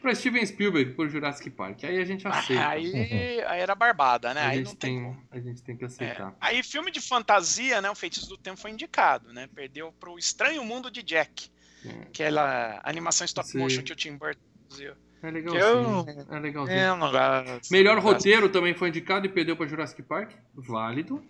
para 0.00 0.14
Steven 0.14 0.44
Spielberg 0.46 0.92
por 0.94 1.08
Jurassic 1.08 1.50
Park. 1.50 1.84
Aí 1.84 1.98
a 2.00 2.04
gente 2.04 2.26
aceita. 2.26 2.68
Aí, 2.68 3.40
aí 3.42 3.60
era 3.60 3.74
barbada, 3.74 4.32
né? 4.34 4.40
a, 4.40 4.48
Aí 4.48 4.58
gente 4.58 4.66
não 4.68 4.74
tem, 4.76 5.00
tem, 5.02 5.16
a 5.32 5.40
gente 5.40 5.62
tem 5.62 5.76
que 5.76 5.84
É. 5.84 5.86
aceitar. 5.86 6.36
Aí 6.40 6.62
filme 6.62 6.90
de 6.90 7.00
fantasia, 7.00 7.80
né? 7.80 7.90
O 7.90 7.94
Feitiço 7.94 8.28
do 8.28 8.36
Tempo 8.36 8.58
foi 8.60 8.70
indicado, 8.70 9.32
né? 9.32 9.48
Perdeu 9.54 9.92
pro 9.92 10.18
Estranho 10.18 10.64
Mundo 10.64 10.90
de 10.90 11.02
Jack. 11.02 11.50
É. 11.84 11.90
Aquela 12.02 12.80
animação 12.84 13.24
stop 13.24 13.48
Sim. 13.48 13.58
motion 13.58 13.82
que 13.82 13.92
o 13.92 13.96
Tim 13.96 14.16
Burton 14.16 14.40
produziu. 14.68 14.92
É 15.22 15.28
Eu- 15.28 15.32
legalzinho. 15.32 16.26
É 16.30 16.38
legalzinho. 16.40 16.78
É, 16.78 16.88
não. 16.96 17.60
Melhor 17.70 17.96
não 17.96 18.02
roteiro 18.02 18.48
também 18.48 18.74
foi 18.74 18.88
indicado 18.88 19.24
e 19.26 19.28
perdeu 19.28 19.56
para 19.56 19.66
Jurassic 19.66 20.02
Park. 20.02 20.32
Válido. 20.54 21.22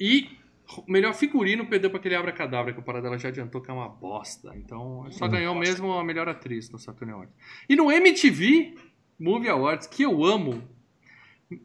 E 0.00 0.30
melhor 0.86 1.12
figurino 1.14 1.66
perdeu 1.66 1.90
para 1.90 1.98
aquele 1.98 2.14
Abra 2.14 2.32
Cadabra, 2.32 2.72
que 2.72 2.80
o 2.80 2.82
Paradela 2.82 3.18
já 3.18 3.28
adiantou 3.28 3.60
que 3.60 3.70
é 3.70 3.74
uma 3.74 3.88
bosta. 3.88 4.52
Então 4.56 5.06
só 5.10 5.26
Hum. 5.26 5.30
ganhou 5.30 5.54
Bosta. 5.54 5.70
mesmo 5.70 5.92
a 5.92 6.04
melhor 6.04 6.28
atriz 6.28 6.70
no 6.70 6.78
Saturn 6.78 7.12
Awards. 7.12 7.34
E 7.68 7.76
no 7.76 7.90
MTV 7.92 8.74
Movie 9.20 9.48
Awards, 9.50 9.86
que 9.86 10.02
eu 10.04 10.24
amo, 10.24 10.62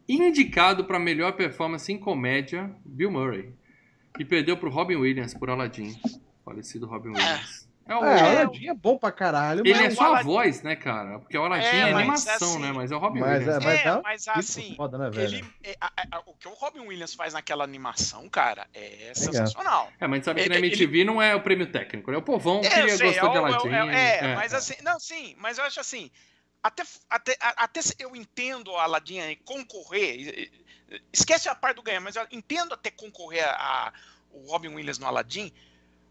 indicado 0.08 0.84
para 0.84 0.98
melhor 0.98 1.32
performance 1.32 1.90
em 1.92 1.98
comédia, 1.98 2.74
Bill 2.84 3.10
Murray. 3.10 3.54
E 4.18 4.24
perdeu 4.24 4.56
para 4.56 4.68
Robin 4.70 4.96
Williams 4.96 5.34
por 5.34 5.50
Aladdin. 5.50 5.94
Falecido 6.44 6.86
Robin 6.86 7.08
Williams. 7.10 7.68
É 7.86 7.94
o, 7.94 8.02
É, 8.04 8.18
É, 8.18 8.20
Aladdin 8.42 8.68
é 8.68 8.74
bom 8.74 8.96
pra 8.96 9.12
caralho, 9.12 9.60
ele 9.60 9.74
mas, 9.74 9.92
é 9.92 9.96
só 9.96 10.04
a 10.04 10.06
Aladdin- 10.06 10.24
voz, 10.26 10.62
né, 10.62 10.74
cara? 10.74 11.18
Porque 11.18 11.36
o 11.36 11.44
Aladdin 11.44 11.66
É, 11.66 11.76
é, 11.80 11.92
mas 11.92 11.94
animação, 11.96 12.34
assim- 12.52 12.58
né? 12.60 12.72
Mas 12.72 12.90
é 12.90 12.96
o 12.96 12.98
Robin 12.98 13.20
Mas 13.20 13.40
Williams. 13.40 13.62
é- 13.62 13.66
mas 13.66 13.84
É, 13.86 14.00
mas 14.02 14.28
assim, 14.28 14.74
foda, 14.74 14.96
né, 14.96 15.10
velho? 15.10 15.34
ele, 15.36 15.44
é, 15.62 15.76
a- 15.80 15.92
a- 16.12 16.22
o 16.24 16.34
que 16.34 16.48
o 16.48 16.54
Robin 16.54 16.80
Williams 16.80 17.12
faz 17.14 17.34
naquela 17.34 17.62
animação, 17.62 18.26
cara, 18.30 18.66
é 18.72 19.12
sensacional. 19.14 19.92
É, 20.00 20.06
mas 20.06 20.12
a 20.12 20.16
gente 20.16 20.24
sabe 20.24 20.42
que 20.44 20.48
na 20.48 20.54
Ele- 20.56 20.66
MTV 20.68 21.04
não 21.04 21.20
é 21.20 21.34
o 21.34 21.42
prêmio 21.42 21.70
técnico, 21.70 22.10
né? 22.10 22.16
O 22.16 22.22
povão 22.22 22.60
É, 22.64 22.68
que 22.70 22.80
gostou 23.04 23.10
de 23.10 23.36
é 23.36 23.38
Aladdin. 23.38 23.68
é, 23.68 23.76
é, 23.76 24.18
é, 24.30 24.34
mas 24.34 24.52
é. 24.52 24.56
assim, 24.56 24.74
não, 24.82 24.98
sim, 24.98 25.34
mas 25.38 25.58
eu 25.58 25.64
acho 25.64 25.78
assim, 25.78 26.10
até, 26.62 26.82
até, 27.10 27.36
a- 27.38 27.64
até 27.64 27.82
se 27.82 27.94
eu 27.98 28.16
entendo 28.16 28.68
o 28.72 28.78
Aladdin 28.78 29.20
concorrer, 29.44 30.50
esquece 31.12 31.50
a 31.50 31.54
parte 31.54 31.76
do 31.76 31.82
ganhar, 31.82 32.00
mas 32.00 32.16
eu 32.16 32.26
entendo 32.30 32.72
até 32.72 32.90
concorrer 32.90 33.44
a, 33.46 33.52
a- 33.88 33.92
o 34.30 34.50
Robin 34.50 34.68
Williams 34.68 34.98
no 34.98 35.06
Aladdin, 35.06 35.52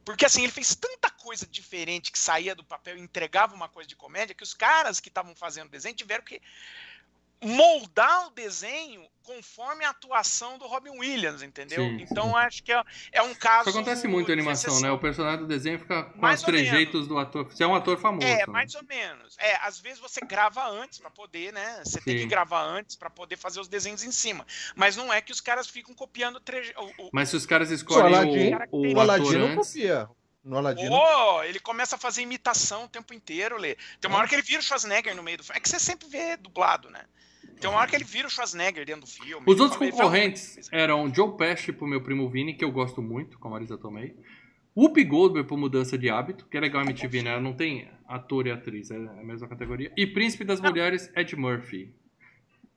porque 0.05 0.25
assim, 0.25 0.43
ele 0.43 0.51
fez 0.51 0.75
tanta 0.75 1.09
coisa 1.09 1.47
diferente 1.47 2.11
que 2.11 2.19
saía 2.19 2.53
do 2.53 2.63
papel 2.63 2.97
e 2.97 3.01
entregava 3.01 3.55
uma 3.55 3.69
coisa 3.69 3.87
de 3.87 3.95
comédia, 3.95 4.35
que 4.35 4.43
os 4.43 4.53
caras 4.53 4.99
que 4.99 5.07
estavam 5.07 5.35
fazendo 5.35 5.69
desenho 5.69 5.95
tiveram 5.95 6.23
que 6.23 6.41
moldar 7.43 8.27
o 8.27 8.29
desenho 8.31 9.05
conforme 9.23 9.85
a 9.85 9.89
atuação 9.91 10.57
do 10.57 10.67
Robin 10.67 10.89
Williams, 10.99 11.41
entendeu? 11.41 11.81
Sim, 11.81 12.05
então 12.09 12.35
acho 12.35 12.61
que 12.61 12.73
é, 12.73 12.83
é 13.13 13.21
um 13.21 13.33
caso. 13.33 13.69
Isso 13.69 13.77
acontece 13.79 14.07
muito 14.07 14.29
em 14.29 14.33
animação, 14.33 14.71
né? 14.73 14.77
exceção. 14.79 14.95
O 14.95 14.99
personagem 14.99 15.39
do 15.39 15.47
desenho 15.47 15.79
fica 15.79 16.03
com 16.03 16.25
os 16.25 16.41
trejeitos 16.41 17.07
do 17.07 17.17
ator. 17.17 17.45
Você 17.45 17.63
é 17.63 17.67
um 17.67 17.73
ator 17.75 17.97
famoso. 17.97 18.27
É, 18.27 18.39
né? 18.39 18.45
mais 18.47 18.75
ou 18.75 18.83
menos. 18.83 19.35
É, 19.39 19.55
às 19.65 19.79
vezes 19.79 19.99
você 19.99 20.19
grava 20.21 20.67
antes 20.67 20.99
pra 20.99 21.09
poder, 21.09 21.53
né? 21.53 21.81
Você 21.85 22.01
tem 22.01 22.17
Sim. 22.17 22.23
que 22.23 22.29
gravar 22.29 22.63
antes 22.63 22.95
pra 22.97 23.09
poder 23.09 23.37
fazer 23.37 23.61
os 23.61 23.67
desenhos 23.69 24.03
em 24.03 24.11
cima. 24.11 24.45
Mas 24.75 24.97
não 24.97 25.11
é 25.13 25.21
que 25.21 25.31
os 25.31 25.39
caras 25.39 25.67
ficam 25.69 25.93
copiando 25.95 26.35
o 26.35 26.39
treje... 26.41 26.73
o, 26.77 27.03
o- 27.05 27.09
Mas 27.13 27.29
se 27.29 27.35
os 27.37 27.45
caras 27.45 27.69
O 27.69 27.73
escolhem 27.73 28.13
Aladdin, 28.13 28.51
o, 28.71 28.77
o 28.87 28.93
o 28.93 28.99
Aladdin 28.99 29.23
ator 29.27 29.39
não 29.39 29.47
antes... 29.47 29.67
copia. 29.67 30.09
No 30.43 30.57
Aladdin 30.57 30.89
não 30.89 30.99
Oh, 31.37 31.43
ele 31.43 31.61
começa 31.61 31.95
a 31.95 31.99
fazer 31.99 32.21
imitação 32.21 32.83
o 32.83 32.89
tempo 32.89 33.13
inteiro, 33.13 33.57
Lê. 33.57 33.77
Tem 34.01 34.09
uma 34.09 34.17
hora 34.19 34.27
que 34.27 34.35
ele 34.35 34.41
vira 34.41 34.59
o 34.59 34.63
Schwarzenegger 34.63 35.15
no 35.15 35.23
meio 35.23 35.37
do 35.37 35.43
filme. 35.45 35.57
É 35.57 35.61
que 35.61 35.69
você 35.69 35.79
sempre 35.79 36.09
vê 36.09 36.35
dublado, 36.35 36.89
né? 36.89 37.05
Tem 37.63 37.69
uma 37.71 37.79
hora 37.79 37.89
que 37.89 37.95
ele 37.95 38.03
vira 38.03 38.27
o 38.27 38.31
Schwarzenegger 38.31 38.85
dentro 38.85 39.01
do 39.01 39.07
filme. 39.07 39.43
Os 39.47 39.59
outros 39.59 39.77
fala- 39.79 39.91
fala 39.91 40.03
concorrentes 40.03 40.55
muito. 40.55 40.73
eram 40.73 41.13
Joe 41.13 41.35
Pesci 41.37 41.71
pro 41.73 41.87
meu 41.87 42.01
primo 42.01 42.29
Vini, 42.29 42.53
que 42.53 42.63
eu 42.63 42.71
gosto 42.71 43.01
muito, 43.01 43.37
com 43.39 43.47
a 43.47 43.51
Marisa 43.51 43.77
Tomei. 43.77 44.15
Whoopi 44.75 45.03
Goldberg 45.03 45.47
por 45.47 45.57
Mudança 45.57 45.97
de 45.97 46.09
Hábito, 46.09 46.45
que 46.47 46.57
é 46.57 46.59
legal 46.59 46.81
a 46.81 46.85
MTV, 46.85 47.21
né? 47.21 47.31
Ela 47.31 47.41
não 47.41 47.53
tem 47.53 47.87
ator 48.07 48.47
e 48.47 48.51
atriz, 48.51 48.89
é 48.91 48.95
a 48.97 49.23
mesma 49.23 49.47
categoria. 49.47 49.91
E 49.95 50.05
Príncipe 50.07 50.43
das 50.43 50.59
Mulheres, 50.59 51.11
Ed 51.15 51.35
Murphy. 51.35 51.93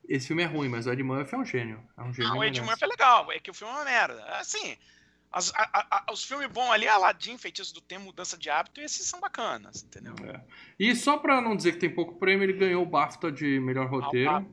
Esse 0.09 0.29
filme 0.29 0.43
é 0.43 0.47
ruim, 0.47 0.69
mas 0.69 0.87
o 0.87 0.93
Ed 0.93 1.03
Murphy 1.03 1.35
é 1.35 1.39
um 1.39 1.45
gênio. 1.45 1.81
É 1.99 2.03
um 2.03 2.13
gênio. 2.13 2.31
Não, 2.31 2.39
o 2.39 2.45
Ed. 2.45 2.61
Murphy 2.61 2.85
é 2.85 2.87
legal, 2.87 3.33
é 3.33 3.41
que 3.41 3.51
o 3.51 3.55
filme 3.55 3.73
é 3.73 3.77
uma 3.77 3.85
merda. 3.85 4.23
Assim, 4.39 4.77
as- 5.33 5.53
a- 5.57 5.69
a- 5.73 6.05
a- 6.09 6.13
os 6.13 6.23
filmes 6.23 6.47
bons 6.49 6.71
ali, 6.71 6.87
Aladdin, 6.87 7.37
Feitiço 7.39 7.75
do 7.75 7.81
Tempo, 7.81 8.05
Mudança 8.05 8.37
de 8.39 8.49
Hábito, 8.51 8.81
esses 8.81 9.07
são 9.07 9.19
bacanas, 9.19 9.83
entendeu? 9.83 10.15
É. 10.25 10.41
E 10.79 10.95
só 10.95 11.17
pra 11.19 11.41
não 11.41 11.57
dizer 11.57 11.73
que 11.73 11.79
tem 11.79 11.91
pouco 11.91 12.17
prêmio, 12.21 12.45
ele 12.45 12.53
ganhou 12.53 12.83
o 12.83 12.87
BAFTA 12.87 13.33
de 13.33 13.59
melhor 13.59 13.89
roteiro. 13.89 14.31
Ah, 14.31 14.45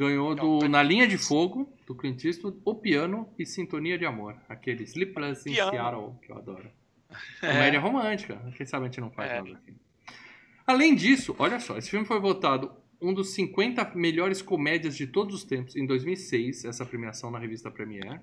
Ganhou 0.00 0.32
Então, 0.32 0.54
do 0.56 0.58
tá- 0.60 0.68
Na 0.68 0.82
Linha 0.82 1.06
de 1.06 1.18
Fogo, 1.18 1.70
do 1.86 1.94
Clint 1.94 2.24
Eastwood, 2.24 2.58
O 2.64 2.74
Piano 2.74 3.28
e 3.38 3.44
Sintonia 3.44 3.98
de 3.98 4.06
Amor. 4.06 4.34
Aquele 4.48 4.84
Sleepless 4.84 5.46
in. 5.46 5.54
Seattle, 5.54 6.14
que 6.22 6.32
eu 6.32 6.38
adoro. 6.38 6.70
É. 7.42 7.52
Comédia 7.52 7.80
romântica. 7.80 8.52
Quem 8.56 8.64
sabe 8.64 8.84
a 8.84 8.88
gente 8.88 9.00
não 9.00 9.10
faz 9.10 9.30
É. 9.30 9.42
nada 9.42 9.56
aqui. 9.58 9.74
Além 10.66 10.94
disso, 10.94 11.34
olha 11.38 11.58
só, 11.60 11.76
esse 11.76 11.90
filme 11.90 12.06
foi 12.06 12.18
votado 12.20 12.70
um 13.02 13.12
dos 13.12 13.34
50 13.34 13.92
melhores 13.96 14.40
comédias 14.40 14.96
de 14.96 15.06
todos 15.08 15.34
os 15.34 15.44
tempos 15.44 15.74
em 15.76 15.84
2006, 15.84 16.64
essa 16.64 16.86
premiação 16.86 17.30
na 17.30 17.38
revista 17.38 17.68
Premiere. 17.70 18.20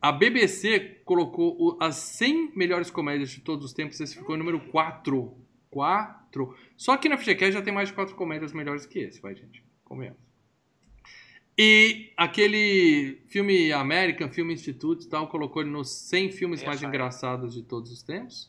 A 0.00 0.12
BBC 0.12 1.00
colocou 1.04 1.76
as 1.80 1.96
100 1.96 2.52
melhores 2.54 2.90
comédias 2.90 3.30
de 3.30 3.40
todos 3.40 3.64
os 3.64 3.72
tempos, 3.72 3.98
esse 4.00 4.16
ficou 4.16 4.36
em 4.36 4.38
número 4.38 4.60
4. 4.60 5.34
4. 5.70 6.54
Só 6.76 6.96
que 6.98 7.08
na 7.08 7.16
FGCast 7.16 7.52
já 7.54 7.62
tem 7.62 7.72
mais 7.72 7.88
de 7.88 7.94
4 7.94 8.14
comédias 8.14 8.52
melhores 8.52 8.84
que 8.86 8.98
esse, 9.00 9.20
vai, 9.20 9.34
gente. 9.34 9.64
Comemos. 9.82 10.27
E 11.60 12.12
aquele 12.16 13.20
filme 13.26 13.72
American 13.72 14.30
Film 14.30 14.52
Institute 14.52 15.06
e 15.06 15.08
tal, 15.08 15.26
colocou 15.26 15.60
ele 15.60 15.70
nos 15.70 15.90
100 15.90 16.30
filmes 16.30 16.62
mais 16.62 16.80
aí. 16.80 16.88
engraçados 16.88 17.52
de 17.52 17.62
todos 17.64 17.90
os 17.90 18.00
tempos. 18.02 18.48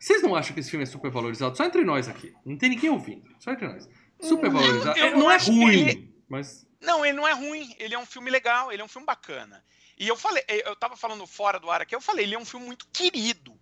Vocês 0.00 0.20
não 0.20 0.34
acham 0.34 0.52
que 0.52 0.58
esse 0.58 0.68
filme 0.70 0.82
é 0.82 0.86
super 0.86 1.12
valorizado? 1.12 1.56
Só 1.56 1.64
entre 1.64 1.84
nós 1.84 2.08
aqui. 2.08 2.34
Não 2.44 2.56
tem 2.56 2.70
ninguém 2.70 2.90
ouvindo. 2.90 3.30
Só 3.38 3.52
entre 3.52 3.68
nós. 3.68 3.88
Super 4.20 4.50
Não, 4.50 4.60
valorizado. 4.60 4.98
eu 4.98 5.04
É, 5.06 5.10
não 5.16 5.30
é 5.30 5.36
ruim, 5.36 5.88
ele- 5.88 6.14
mas 6.28 6.66
Não, 6.80 7.06
ele 7.06 7.16
não 7.16 7.28
é 7.28 7.32
ruim. 7.32 7.72
Ele 7.78 7.94
é 7.94 7.98
um 7.98 8.04
filme 8.06 8.28
legal, 8.30 8.72
ele 8.72 8.82
é 8.82 8.84
um 8.84 8.88
filme 8.88 9.06
bacana. 9.06 9.64
E 9.96 10.08
eu 10.08 10.16
falei, 10.16 10.42
eu 10.48 10.74
tava 10.74 10.96
falando 10.96 11.24
fora 11.24 11.60
do 11.60 11.70
ar 11.70 11.82
aqui, 11.82 11.94
eu 11.94 12.00
falei, 12.00 12.24
ele 12.24 12.34
é 12.34 12.38
um 12.38 12.44
filme 12.44 12.66
muito 12.66 12.88
querido. 12.92 13.56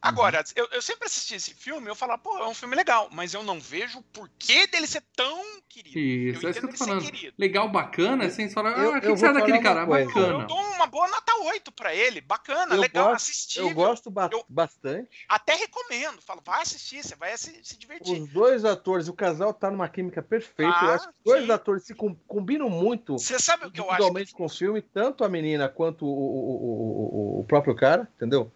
Agora, 0.00 0.44
eu, 0.54 0.68
eu 0.70 0.80
sempre 0.80 1.06
assisti 1.06 1.34
esse 1.34 1.52
filme, 1.54 1.88
eu 1.88 1.94
falava, 1.96 2.22
pô, 2.22 2.38
é 2.38 2.46
um 2.46 2.54
filme 2.54 2.76
legal, 2.76 3.08
mas 3.10 3.34
eu 3.34 3.42
não 3.42 3.58
vejo 3.60 3.98
o 3.98 4.02
porquê 4.02 4.66
dele 4.68 4.86
ser 4.86 5.02
tão 5.16 5.42
querido. 5.68 5.98
isso, 5.98 5.98
eu 5.98 6.28
é 6.28 6.34
isso 6.34 6.40
que 6.40 6.46
eu 6.46 6.50
entendo 6.50 6.62
tô 6.62 6.68
ele 6.68 6.76
ser 6.78 6.84
falando. 6.84 7.04
querido. 7.04 7.34
Legal, 7.36 7.68
bacana, 7.68 8.24
é 8.24 8.30
sem 8.30 8.48
falar, 8.48 8.78
Eu- 8.78 8.94
ah, 8.94 8.98
o 8.98 9.00
que, 9.00 9.06
eu 9.08 9.12
que 9.14 9.18
você 9.18 9.26
é 9.26 9.32
vou 9.32 9.40
daquele 9.40 9.58
cara? 9.60 9.84
coisa. 9.86 10.06
Bacana. 10.06 10.42
Eu 10.42 10.46
dou 10.46 10.60
uma 10.60 10.86
boa 10.86 11.08
nota 11.08 11.32
8 11.42 11.72
pra 11.72 11.92
ele, 11.92 12.20
bacana, 12.20 12.76
Eu 12.76 12.80
legal, 12.80 13.08
gosto- 13.08 13.16
assistível. 13.16 13.68
Eu 13.70 13.74
gosto 13.74 14.08
ba- 14.10 14.30
Eu- 14.32 14.44
bastante. 14.48 15.08
Até 15.28 15.54
recomendo, 15.56 16.22
falo, 16.22 16.40
vai 16.44 16.62
assistir, 16.62 17.02
você 17.02 17.16
vai 17.16 17.36
se, 17.36 17.58
se 17.64 17.76
divertir. 17.76 18.22
Os 18.22 18.28
dois 18.30 18.64
atores, 18.64 19.08
o 19.08 19.12
casal 19.12 19.52
tá 19.52 19.68
numa 19.68 19.88
química 19.88 20.22
perfeita. 20.22 20.78
eu 20.84 20.90
Ah, 20.90 20.94
acho 20.94 21.08
que 21.08 21.14
os 21.18 21.24
dois 21.24 21.44
sim. 21.44 21.50
atores 21.50 21.82
se 21.84 21.94
com- 21.94 22.14
combinam 22.28 22.70
muito 22.70 23.18
Você 23.18 23.36
sabe 23.40 23.66
o 23.66 23.70
que 23.70 23.80
eu 23.80 23.84
acho? 23.86 23.94
individualmente 23.94 24.32
com 24.32 24.44
o 24.44 24.48
filme, 24.48 24.80
tanto 24.80 25.24
a 25.24 25.28
menina 25.28 25.68
quanto 25.68 26.06
o, 26.06 26.08
o, 26.08 27.38
o- 27.38 27.40
o 27.40 27.44
próprio 27.44 27.74
cara, 27.74 28.08
entendeu? 28.16 28.52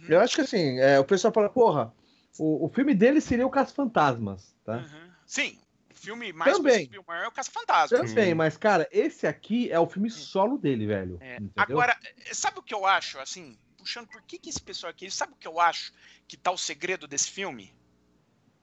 Uhum, 0.00 0.06
Eu 0.08 0.20
acho 0.20 0.34
que 0.36 0.40
assim, 0.42 0.78
é, 0.78 0.98
o 0.98 1.04
pessoal 1.04 1.32
fala, 1.32 1.48
porra, 1.48 1.94
o, 2.38 2.66
o 2.66 2.68
filme 2.68 2.94
dele 2.94 3.20
seria 3.20 3.46
o 3.46 3.50
Caso 3.50 3.74
Fantasmas, 3.74 4.54
tá? 4.64 4.78
uhum. 4.78 5.10
Sim, 5.26 5.58
o 5.90 5.94
filme 5.94 6.32
mais 6.32 6.56
Também. 6.56 6.90
Murray 7.06 7.24
é 7.24 7.28
o 7.28 7.32
Caça 7.32 7.50
Fantasma. 7.50 7.98
Também, 7.98 8.34
mas, 8.34 8.56
cara, 8.56 8.88
esse 8.90 9.26
aqui 9.26 9.70
é 9.70 9.78
o 9.78 9.86
filme 9.86 10.10
solo 10.10 10.58
dele, 10.58 10.86
velho. 10.86 11.18
É? 11.20 11.38
Agora, 11.56 11.96
eh, 12.26 12.34
sabe 12.34 12.58
o 12.58 12.62
que 12.62 12.74
eu 12.74 12.86
acho, 12.86 13.18
assim, 13.18 13.56
puxando, 13.76 14.08
por 14.08 14.22
que, 14.22 14.38
que 14.38 14.50
esse 14.50 14.60
pessoal 14.60 14.90
aqui, 14.90 15.10
sabe 15.10 15.32
o 15.32 15.36
que 15.36 15.46
eu 15.48 15.60
acho 15.60 15.92
que 16.26 16.36
tá 16.36 16.50
o 16.50 16.58
segredo 16.58 17.06
desse 17.06 17.30
filme? 17.30 17.74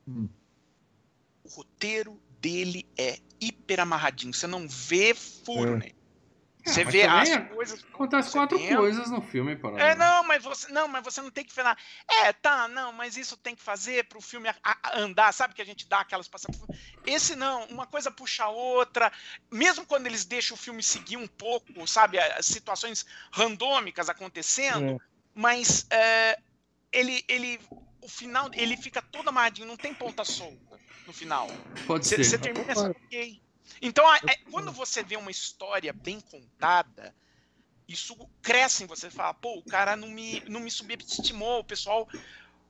Hum. 0.07 0.29
O 1.43 1.49
roteiro 1.49 2.21
dele 2.39 2.85
é 2.97 3.19
hiper 3.39 3.79
amarradinho, 3.79 4.33
você 4.33 4.47
não 4.47 4.67
vê 4.67 5.13
furo 5.13 5.73
É. 5.75 5.77
nele. 5.77 5.96
Você 6.67 6.83
vê 6.83 7.03
as 7.03 7.29
é- 7.29 7.39
coisas. 7.39 7.83
Acontece 7.83 8.31
quatro 8.31 8.57
tem- 8.57 8.75
coisas 8.75 9.09
no 9.09 9.21
filme, 9.21 9.55
para 9.55 9.79
É, 9.81 9.95
não, 9.95 10.23
mas 10.23 10.43
você 10.43 10.71
não, 10.71 10.87
mas 10.87 11.03
você 11.03 11.21
não 11.21 11.31
tem 11.31 11.43
que 11.43 11.53
falar. 11.53 11.77
É, 12.07 12.31
tá, 12.33 12.67
não, 12.67 12.91
mas 12.91 13.17
isso 13.17 13.35
tem 13.37 13.55
que 13.55 13.61
fazer 13.63 14.07
pro 14.07 14.21
filme 14.21 14.49
a- 14.49 14.55
a- 14.63 14.99
andar, 14.99 15.33
sabe 15.33 15.53
que 15.53 15.61
a 15.61 15.65
gente 15.65 15.87
dá 15.87 16.01
aquelas 16.01 16.27
passadas. 16.27 16.59
Esse 17.05 17.35
não, 17.35 17.65
uma 17.65 17.87
coisa 17.87 18.11
puxa 18.11 18.43
a 18.43 18.49
outra. 18.49 19.11
Mesmo 19.51 19.85
quando 19.85 20.05
eles 20.07 20.25
deixam 20.25 20.55
o 20.55 20.59
filme 20.59 20.83
seguir 20.83 21.17
um 21.17 21.27
pouco, 21.27 21.87
sabe, 21.87 22.19
as 22.19 22.45
situações 22.45 23.05
randômicas 23.31 24.09
acontecendo, 24.09 24.91
É. 24.91 24.97
mas 25.33 25.85
é, 25.89 26.37
ele, 26.91 27.23
ele, 27.27 27.59
o 28.01 28.09
final, 28.09 28.49
ele 28.53 28.75
fica 28.77 29.01
todo 29.01 29.29
amarradinho, 29.29 29.67
não 29.67 29.77
tem 29.77 29.93
ponta 29.93 30.23
solta 30.25 30.79
no 31.05 31.13
final. 31.13 31.47
Pode 31.85 32.05
Você 32.05 32.17
ser. 32.17 32.23
você 32.25 32.37
termina 32.37 32.71
assim, 32.73 32.89
ok. 32.89 33.41
Então, 33.81 34.07
a- 34.07 34.17
é, 34.27 34.35
quando 34.51 34.71
você 34.71 35.03
vê 35.03 35.15
uma 35.15 35.31
história 35.31 35.93
bem 35.93 36.19
contada, 36.19 37.13
isso 37.87 38.15
cresce 38.41 38.83
em 38.83 38.87
você. 38.87 39.09
Fala, 39.09 39.33
pô, 39.33 39.57
o 39.57 39.63
cara 39.63 39.95
não 39.95 40.09
me, 40.09 40.41
não 40.47 40.59
me 40.59 40.69
subestimou, 40.71 41.59
o 41.59 41.63
pessoal, 41.63 42.07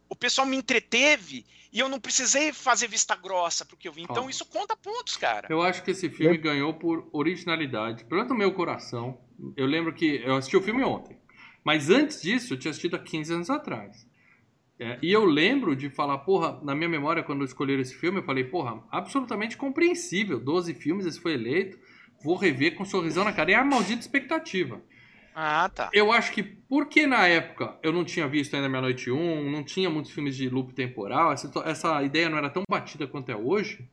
o 0.10 0.16
pessoal 0.16 0.46
me 0.48 0.56
entreteve 0.58 1.46
e 1.72 1.80
eu 1.80 1.90
não 1.90 2.00
precisei 2.00 2.54
fazer 2.54 2.88
vista 2.88 3.16
grossa 3.16 3.66
pro 3.66 3.76
que 3.78 3.88
eu 3.88 3.94
vi. 3.94 4.02
Então, 4.04 4.30
isso 4.30 4.46
conta 4.46 4.76
pontos, 4.76 5.18
cara. 5.18 5.48
Eu 5.50 5.62
acho 5.62 5.84
que 5.84 5.92
esse 5.92 6.10
filme 6.10 6.38
ganhou 6.38 6.74
por 6.74 7.10
originalidade, 7.12 8.06
pelo 8.06 8.34
meu 8.36 8.54
coração. 8.54 9.20
Eu 9.56 9.66
lembro 9.66 9.94
que 9.94 10.22
eu 10.24 10.36
assisti 10.36 10.58
o 10.58 10.62
filme 10.62 10.84
ontem, 10.84 11.18
mas 11.64 11.90
antes 11.90 12.22
disso 12.22 12.54
eu 12.54 12.60
tinha 12.60 12.72
assistido 12.72 12.96
há 12.96 13.00
15 13.00 13.34
anos 13.34 13.50
atrás. 13.50 14.06
É, 14.80 15.00
e 15.02 15.12
eu 15.12 15.26
lembro 15.26 15.76
de 15.76 15.90
falar, 15.90 16.20
porra, 16.20 16.60
na 16.64 16.76
minha 16.76 16.90
memória, 16.90 17.24
quando 17.24 17.44
escolheram 17.44 17.82
esse 17.82 17.96
filme, 17.96 18.20
eu 18.20 18.24
falei, 18.24 18.44
porra, 18.44 18.84
absolutamente 18.92 19.58
compreensível. 19.58 20.40
12 20.40 20.74
filmes, 20.76 21.06
esse 21.06 21.20
foi 21.20 21.34
eleito. 21.34 21.78
Vou 22.24 22.36
rever 22.36 22.76
com 22.76 22.84
um 22.84 22.86
sorrisão 22.86 23.24
na 23.24 23.34
cara. 23.34 23.52
E 23.52 23.54
é 23.54 23.58
a 23.58 23.64
maldita 23.64 24.02
expectativa. 24.02 24.82
Ah, 25.40 25.70
tá. 25.70 25.90
Eu 25.94 26.12
acho 26.12 26.32
que 26.32 26.42
porque 26.42 27.06
na 27.06 27.28
época 27.28 27.78
eu 27.84 27.94
não 27.94 28.04
tinha 28.04 28.28
visto 28.28 28.56
ainda 28.56 28.68
Meia 28.68 28.82
Noite 28.82 29.12
1, 29.12 29.52
não 29.52 29.64
tinha 29.64 29.88
muitos 29.88 30.12
filmes 30.12 30.36
de 30.36 30.50
loop 30.50 30.74
temporal, 30.74 31.32
essa, 31.32 31.52
essa 31.64 32.02
ideia 32.02 32.28
não 32.28 32.40
era 32.40 32.50
tão 32.50 32.64
batida 32.68 33.06
quanto 33.06 33.32
é 33.32 33.36
hoje, 33.36 33.88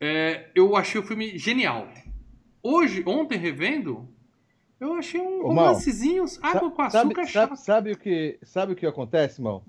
é, 0.00 0.50
eu 0.52 0.74
achei 0.74 1.00
o 1.00 1.04
filme 1.04 1.38
genial. 1.38 1.88
Hoje, 2.60 3.04
ontem 3.06 3.38
revendo, 3.38 4.12
eu 4.82 4.94
achei 4.94 5.20
um 5.20 5.42
Ô, 5.42 5.48
romancezinho, 5.48 6.24
água 6.42 6.70
com 6.70 6.90
Sabe, 6.90 7.08
açúcar 7.08 7.26
sabe, 7.26 7.32
chato. 7.32 7.56
sabe 7.56 7.92
o 7.92 7.96
que, 7.96 8.38
sabe 8.42 8.72
o 8.72 8.76
que 8.76 8.86
acontece, 8.86 9.40
mal? 9.40 9.64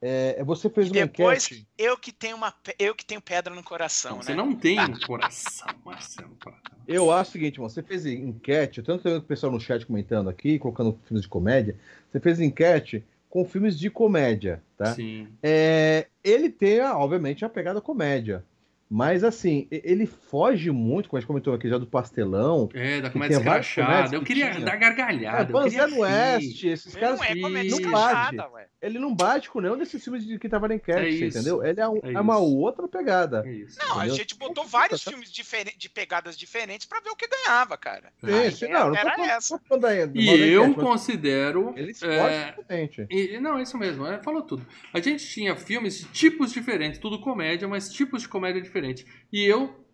É, 0.00 0.42
você 0.42 0.68
fez 0.68 0.88
E 0.88 0.90
uma 0.90 1.06
depois, 1.06 1.44
enquete. 1.44 1.68
eu 1.78 1.96
que 1.96 2.10
tenho 2.10 2.36
uma, 2.36 2.52
eu 2.78 2.94
que 2.94 3.04
tenho 3.04 3.20
pedra 3.20 3.54
no 3.54 3.62
coração, 3.62 4.16
Não, 4.16 4.22
você 4.22 4.32
né? 4.32 4.36
não 4.36 4.54
tem 4.54 4.80
um 4.80 4.98
coração, 5.00 5.68
Marcelo. 5.84 6.36
Eu 6.88 7.12
acho 7.12 7.30
o 7.30 7.32
seguinte, 7.32 7.60
mano, 7.60 7.70
você 7.70 7.82
fez 7.82 8.04
enquete, 8.04 8.82
tanto 8.82 9.04
tem 9.04 9.16
o 9.16 9.22
pessoal 9.22 9.52
no 9.52 9.60
chat 9.60 9.86
comentando 9.86 10.28
aqui, 10.28 10.58
colocando 10.58 10.98
filmes 11.06 11.22
de 11.22 11.28
comédia, 11.28 11.76
você 12.10 12.18
fez 12.18 12.40
enquete 12.40 13.04
com 13.30 13.44
filmes 13.44 13.78
de 13.78 13.88
comédia, 13.88 14.60
tá? 14.76 14.92
Sim. 14.94 15.28
É, 15.42 16.08
ele 16.24 16.50
tem, 16.50 16.80
obviamente, 16.80 17.44
a 17.44 17.48
pegada 17.48 17.80
comédia. 17.80 18.44
Mas, 18.94 19.24
assim, 19.24 19.66
ele 19.70 20.04
foge 20.04 20.70
muito, 20.70 21.08
como 21.08 21.16
a 21.16 21.20
gente 21.20 21.26
comentou 21.26 21.54
aqui 21.54 21.66
já, 21.66 21.78
do 21.78 21.86
pastelão. 21.86 22.68
É, 22.74 23.00
da 23.00 23.08
comédia 23.08 23.36
escrachada. 23.36 24.14
Eu 24.14 24.20
que 24.20 24.26
queria 24.26 24.50
tinha. 24.50 24.64
dar 24.66 24.74
É, 24.74 24.76
gargalhada. 24.76 25.50
eu 25.50 25.62
queria 25.62 25.84
Banzé 25.84 25.96
no. 25.96 26.02
Oeste, 26.02 26.68
esses 26.68 26.94
Ele 26.94 27.00
caras 27.00 27.18
não 27.18 27.24
é 27.26 27.40
comédia 27.40 27.80
não 27.80 27.90
bate. 27.90 28.36
ué. 28.36 28.66
ele 28.82 28.98
não 28.98 29.14
bate 29.14 29.48
com 29.48 29.60
nenhum 29.62 29.78
desses 29.78 30.02
filmes 30.04 30.26
de 30.26 30.38
que 30.38 30.46
tava 30.48 30.68
na 30.68 30.74
enquete, 30.74 30.98
É 30.98 31.08
isso. 31.08 31.38
entendeu? 31.38 31.64
Ele 31.64 31.80
é, 31.80 31.88
um- 31.88 32.00
É 32.02 32.12
é 32.12 32.20
uma 32.20 32.36
outra 32.36 32.86
pegada. 32.86 33.42
É 33.46 33.50
isso. 33.50 33.78
Não, 33.78 33.92
a 33.92 33.96
Entendeu? 34.00 34.16
gente 34.16 34.34
botou 34.36 34.66
vários 34.66 35.02
filmes 35.02 35.32
diferen- 35.32 35.72
de 35.78 35.88
pegadas 35.88 36.36
diferentes 36.36 36.86
pra 36.86 37.00
ver 37.00 37.10
o 37.10 37.16
que 37.16 37.26
ganhava, 37.28 37.78
cara. 37.78 38.12
A 38.22 38.50
sim, 38.50 38.66
ideia 38.66 38.78
não, 38.78 38.86
não 38.88 38.92
tô 38.92 38.98
era 39.00 39.14
falando- 39.14 39.30
essa. 39.30 39.60
do 40.08 40.20
E 40.20 40.52
eu 40.52 40.74
considero. 40.74 41.72
Ele 41.76 41.94
se 41.94 42.04
é. 42.06 42.54
E, 43.08 43.40
não, 43.40 43.56
é 43.58 43.62
isso 43.62 43.78
mesmo, 43.78 44.06
é, 44.06 44.22
falou 44.22 44.42
tudo. 44.42 44.66
A 44.92 45.00
gente 45.00 45.26
tinha 45.26 45.56
filmes 45.56 46.00
de 46.00 46.04
tipos 46.06 46.52
diferentes, 46.52 46.98
tudo 46.98 47.18
comédia, 47.20 47.66
mas 47.66 47.90
tipos 47.90 48.22
de 48.22 48.28
comédia 48.28 48.60
diferentes. 48.60 48.81
E 49.32 49.42
eu 49.44 49.84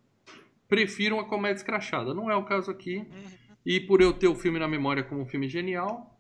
prefiro 0.68 1.16
uma 1.16 1.24
comédia 1.24 1.57
escrachada. 1.59 2.12
Não 2.14 2.31
é 2.31 2.37
o 2.37 2.44
caso 2.44 2.70
aqui. 2.70 2.98
Uhum. 2.98 3.38
E 3.66 3.81
por 3.81 4.01
eu 4.01 4.12
ter 4.12 4.29
o 4.29 4.35
filme 4.35 4.59
na 4.59 4.68
memória 4.68 5.03
como 5.05 5.20
um 5.22 5.27
filme 5.27 5.48
genial, 5.48 6.18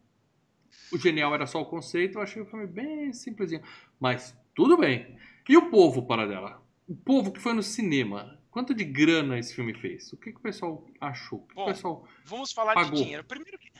o 0.92 0.98
genial 0.98 1.34
era 1.34 1.46
só 1.46 1.60
o 1.60 1.66
conceito, 1.66 2.18
eu 2.18 2.22
achei 2.22 2.42
o 2.42 2.46
filme 2.46 2.66
bem 2.66 3.12
simplesinho. 3.12 3.62
Mas 3.98 4.36
tudo 4.54 4.76
bem. 4.76 5.16
E 5.48 5.56
o 5.56 5.70
povo, 5.70 6.06
para 6.06 6.26
dela? 6.26 6.62
O 6.86 6.94
povo 6.96 7.32
que 7.32 7.40
foi 7.40 7.52
no 7.54 7.62
cinema, 7.62 8.38
quanto 8.50 8.74
de 8.74 8.84
grana 8.84 9.38
esse 9.38 9.54
filme 9.54 9.72
fez? 9.74 10.12
O 10.12 10.16
que, 10.16 10.30
que 10.32 10.38
o 10.38 10.42
pessoal 10.42 10.86
achou? 11.00 11.38
O 11.40 11.42
que, 11.42 11.54
que 11.54 11.60
o 11.60 11.64
Bom, 11.64 11.66
pessoal. 11.70 12.08
Vamos 12.24 12.52
falar 12.52 12.74
Pagou. 12.74 12.92
de 12.92 13.02
dinheiro. 13.02 13.24
Primeiro 13.24 13.58
que, 13.58 13.70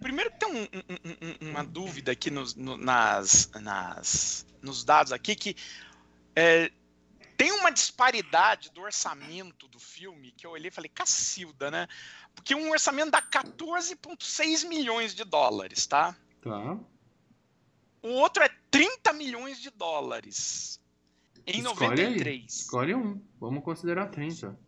primeiro 0.00 0.30
que 0.30 0.38
tem 0.38 0.48
um- 0.50 0.62
um- 0.62 1.46
um- 1.46 1.50
uma 1.50 1.64
dúvida 1.64 2.12
aqui 2.12 2.30
nos, 2.30 2.54
no- 2.54 2.76
nas, 2.78 3.50
nas, 3.60 4.46
nos 4.62 4.82
dados 4.84 5.12
aqui 5.12 5.34
que 5.36 5.56
é, 6.34 6.70
tem 7.36 7.52
uma 7.52 7.70
disparidade 7.70 8.70
do 8.70 8.80
orçamento 8.80 9.68
do 9.68 9.78
filme 9.78 10.32
que 10.32 10.46
eu 10.46 10.52
olhei 10.52 10.68
e 10.68 10.70
falei, 10.70 10.88
cacilda, 10.88 11.70
né? 11.70 11.88
Porque 12.34 12.54
um 12.54 12.70
orçamento 12.70 13.10
dá 13.10 13.22
14,6 13.22 14.66
milhões 14.66 15.14
de 15.14 15.24
dólares, 15.24 15.86
tá? 15.86 16.16
Tá. 16.42 16.78
O 18.02 18.08
outro 18.08 18.42
é 18.42 18.50
30 18.70 19.12
milhões 19.12 19.60
de 19.60 19.70
dólares. 19.70 20.80
Em 21.46 21.60
Escolhe 21.60 22.00
aí. 22.00 22.08
93. 22.08 22.54
Escolhe 22.54 22.94
um. 22.94 23.20
Vamos 23.40 23.64
considerar 23.64 24.08
30. 24.08 24.58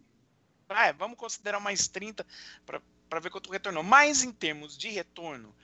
Ah, 0.69 0.87
é, 0.89 0.93
vamos 0.93 1.17
considerar 1.17 1.61
mais 1.61 1.87
30 1.89 2.27
para 2.65 3.21
ver 3.21 3.31
quanto 3.31 3.51
retornou. 3.51 3.83
Mas 3.83 4.23
em 4.23 4.33
termos 4.33 4.77
de 4.77 4.89
retorno, 4.89 5.55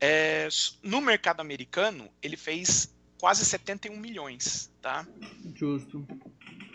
é, 0.00 0.48
no 0.82 1.00
mercado 1.00 1.40
americano, 1.40 2.10
ele 2.20 2.36
fez 2.36 2.92
quase 3.20 3.44
71 3.44 3.96
milhões, 3.96 4.68
tá? 4.80 5.06
Justo. 5.54 6.04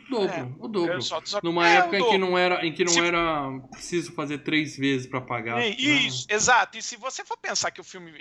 Dobro, 0.09 0.33
É, 0.33 0.43
o 0.59 0.67
dobro. 0.67 0.99
Numa 1.43 1.67
é, 1.69 1.75
época 1.77 1.95
o 1.95 1.99
em 1.99 2.03
que 2.03 2.05
dobro. 2.11 2.19
não 2.19 2.37
era, 2.37 2.65
em 2.65 2.73
que 2.73 2.83
não 2.85 2.93
Se- 2.93 2.99
era 3.01 3.59
preciso 3.71 4.11
fazer 4.13 4.37
três 4.39 4.77
vezes 4.77 5.05
pra 5.07 5.19
pagar. 5.21 5.57
É, 5.61 5.69
né? 5.69 5.75
Isso, 5.77 6.25
exato. 6.29 6.77
E 6.77 6.81
se 6.81 6.95
você 6.95 7.25
for 7.25 7.37
pensar 7.37 7.71
que 7.71 7.81
o 7.81 7.83
filme 7.83 8.11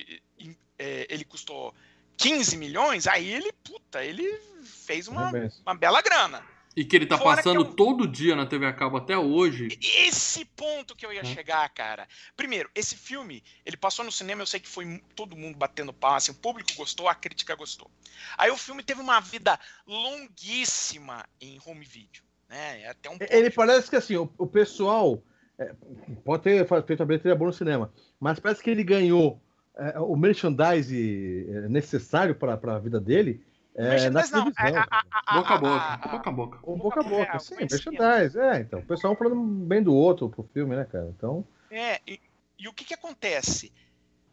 é, 0.79 1.07
ele 1.09 1.25
custou 1.25 1.75
15 2.16 2.57
milhões, 2.57 3.07
aí 3.07 3.29
ele, 3.33 3.53
puta, 3.64 4.05
ele 4.05 4.27
fez 4.62 5.07
uma, 5.07 5.31
uma 5.64 5.75
bela 5.75 6.01
grana. 6.03 6.42
E 6.76 6.84
que 6.84 6.94
ele 6.94 7.06
tá 7.06 7.16
Fora 7.16 7.36
passando 7.36 7.62
eu- 7.62 7.74
todo 7.74 8.06
dia 8.06 8.36
na 8.36 8.44
TV 8.44 8.66
a 8.66 8.72
cabo 8.72 8.98
até 8.98 9.16
hoje. 9.16 9.68
Esse 9.80 10.44
ponto 10.44 10.94
que 10.94 11.06
eu 11.06 11.12
ia 11.12 11.22
É. 11.22 11.24
chegar, 11.24 11.66
cara. 11.70 12.06
Primeiro, 12.36 12.68
esse 12.74 12.94
filme, 12.94 13.42
ele 13.64 13.78
passou 13.78 14.04
no 14.04 14.12
cinema, 14.12 14.42
eu 14.42 14.46
sei 14.46 14.60
que 14.60 14.68
foi 14.68 15.02
todo 15.14 15.34
mundo 15.34 15.56
batendo 15.56 15.90
palma, 15.90 16.18
assim, 16.18 16.32
o 16.32 16.34
público 16.34 16.74
gostou, 16.76 17.08
a 17.08 17.14
crítica 17.14 17.54
gostou. 17.54 17.90
Aí 18.36 18.50
o 18.50 18.58
filme 18.58 18.82
teve 18.82 19.00
uma 19.00 19.20
vida 19.20 19.58
longuíssima 19.86 21.24
em 21.40 21.58
home 21.64 21.84
video, 21.84 22.22
né? 22.46 22.82
É 22.82 22.88
Até 22.90 23.08
um 23.08 23.16
Ele 23.20 23.50
parece 23.50 23.88
que 23.88 23.96
assim, 23.96 24.16
o, 24.16 24.30
o 24.36 24.46
pessoal 24.46 25.22
é, 25.58 25.72
pode 26.24 26.42
ter 26.42 26.66
feito 26.86 27.02
a 27.02 27.06
bilheteria 27.06 27.34
boa 27.34 27.48
no 27.48 27.56
cinema, 27.56 27.90
mas 28.20 28.38
parece 28.38 28.62
que 28.62 28.68
ele 28.68 28.84
ganhou 28.84 29.40
é, 29.78 29.98
o 29.98 30.14
merchandise 30.14 31.46
é, 31.48 31.68
necessário 31.68 32.34
para 32.34 32.54
a 32.54 32.78
vida 32.78 33.00
dele 33.00 33.42
é, 33.76 33.82
na 33.82 34.20
Merchandise 34.20 34.32
não, 34.32 34.52
televisão. 34.52 34.82
a- 34.90 34.96
a- 34.96 35.04
a- 35.26 35.34
Boca 35.38 35.54
a 35.54 35.58
boca, 35.58 35.76
a- 35.84 36.08
boca 36.08 36.30
a 36.30 36.32
boca. 36.32 36.58
O 36.62 36.76
boca 36.76 37.00
a 37.00 37.02
boca, 37.02 37.36
é, 37.36 37.38
sim, 37.38 37.54
o 37.54 37.56
conhecimento. 37.58 38.02
merchandise. 38.02 38.38
É, 38.40 38.60
então, 38.60 38.78
o 38.80 38.84
pessoal 38.86 39.14
falando 39.16 39.36
bem 39.66 39.82
do 39.82 39.94
outro 39.94 40.28
pro 40.30 40.42
filme, 40.52 40.74
né, 40.74 40.84
cara? 40.84 41.06
Então, 41.16 41.46
É, 41.70 42.00
e, 42.06 42.20
e 42.58 42.68
o 42.68 42.72
que 42.72 42.84
que 42.84 42.94
acontece? 42.94 43.72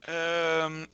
Ahn, 0.07 0.85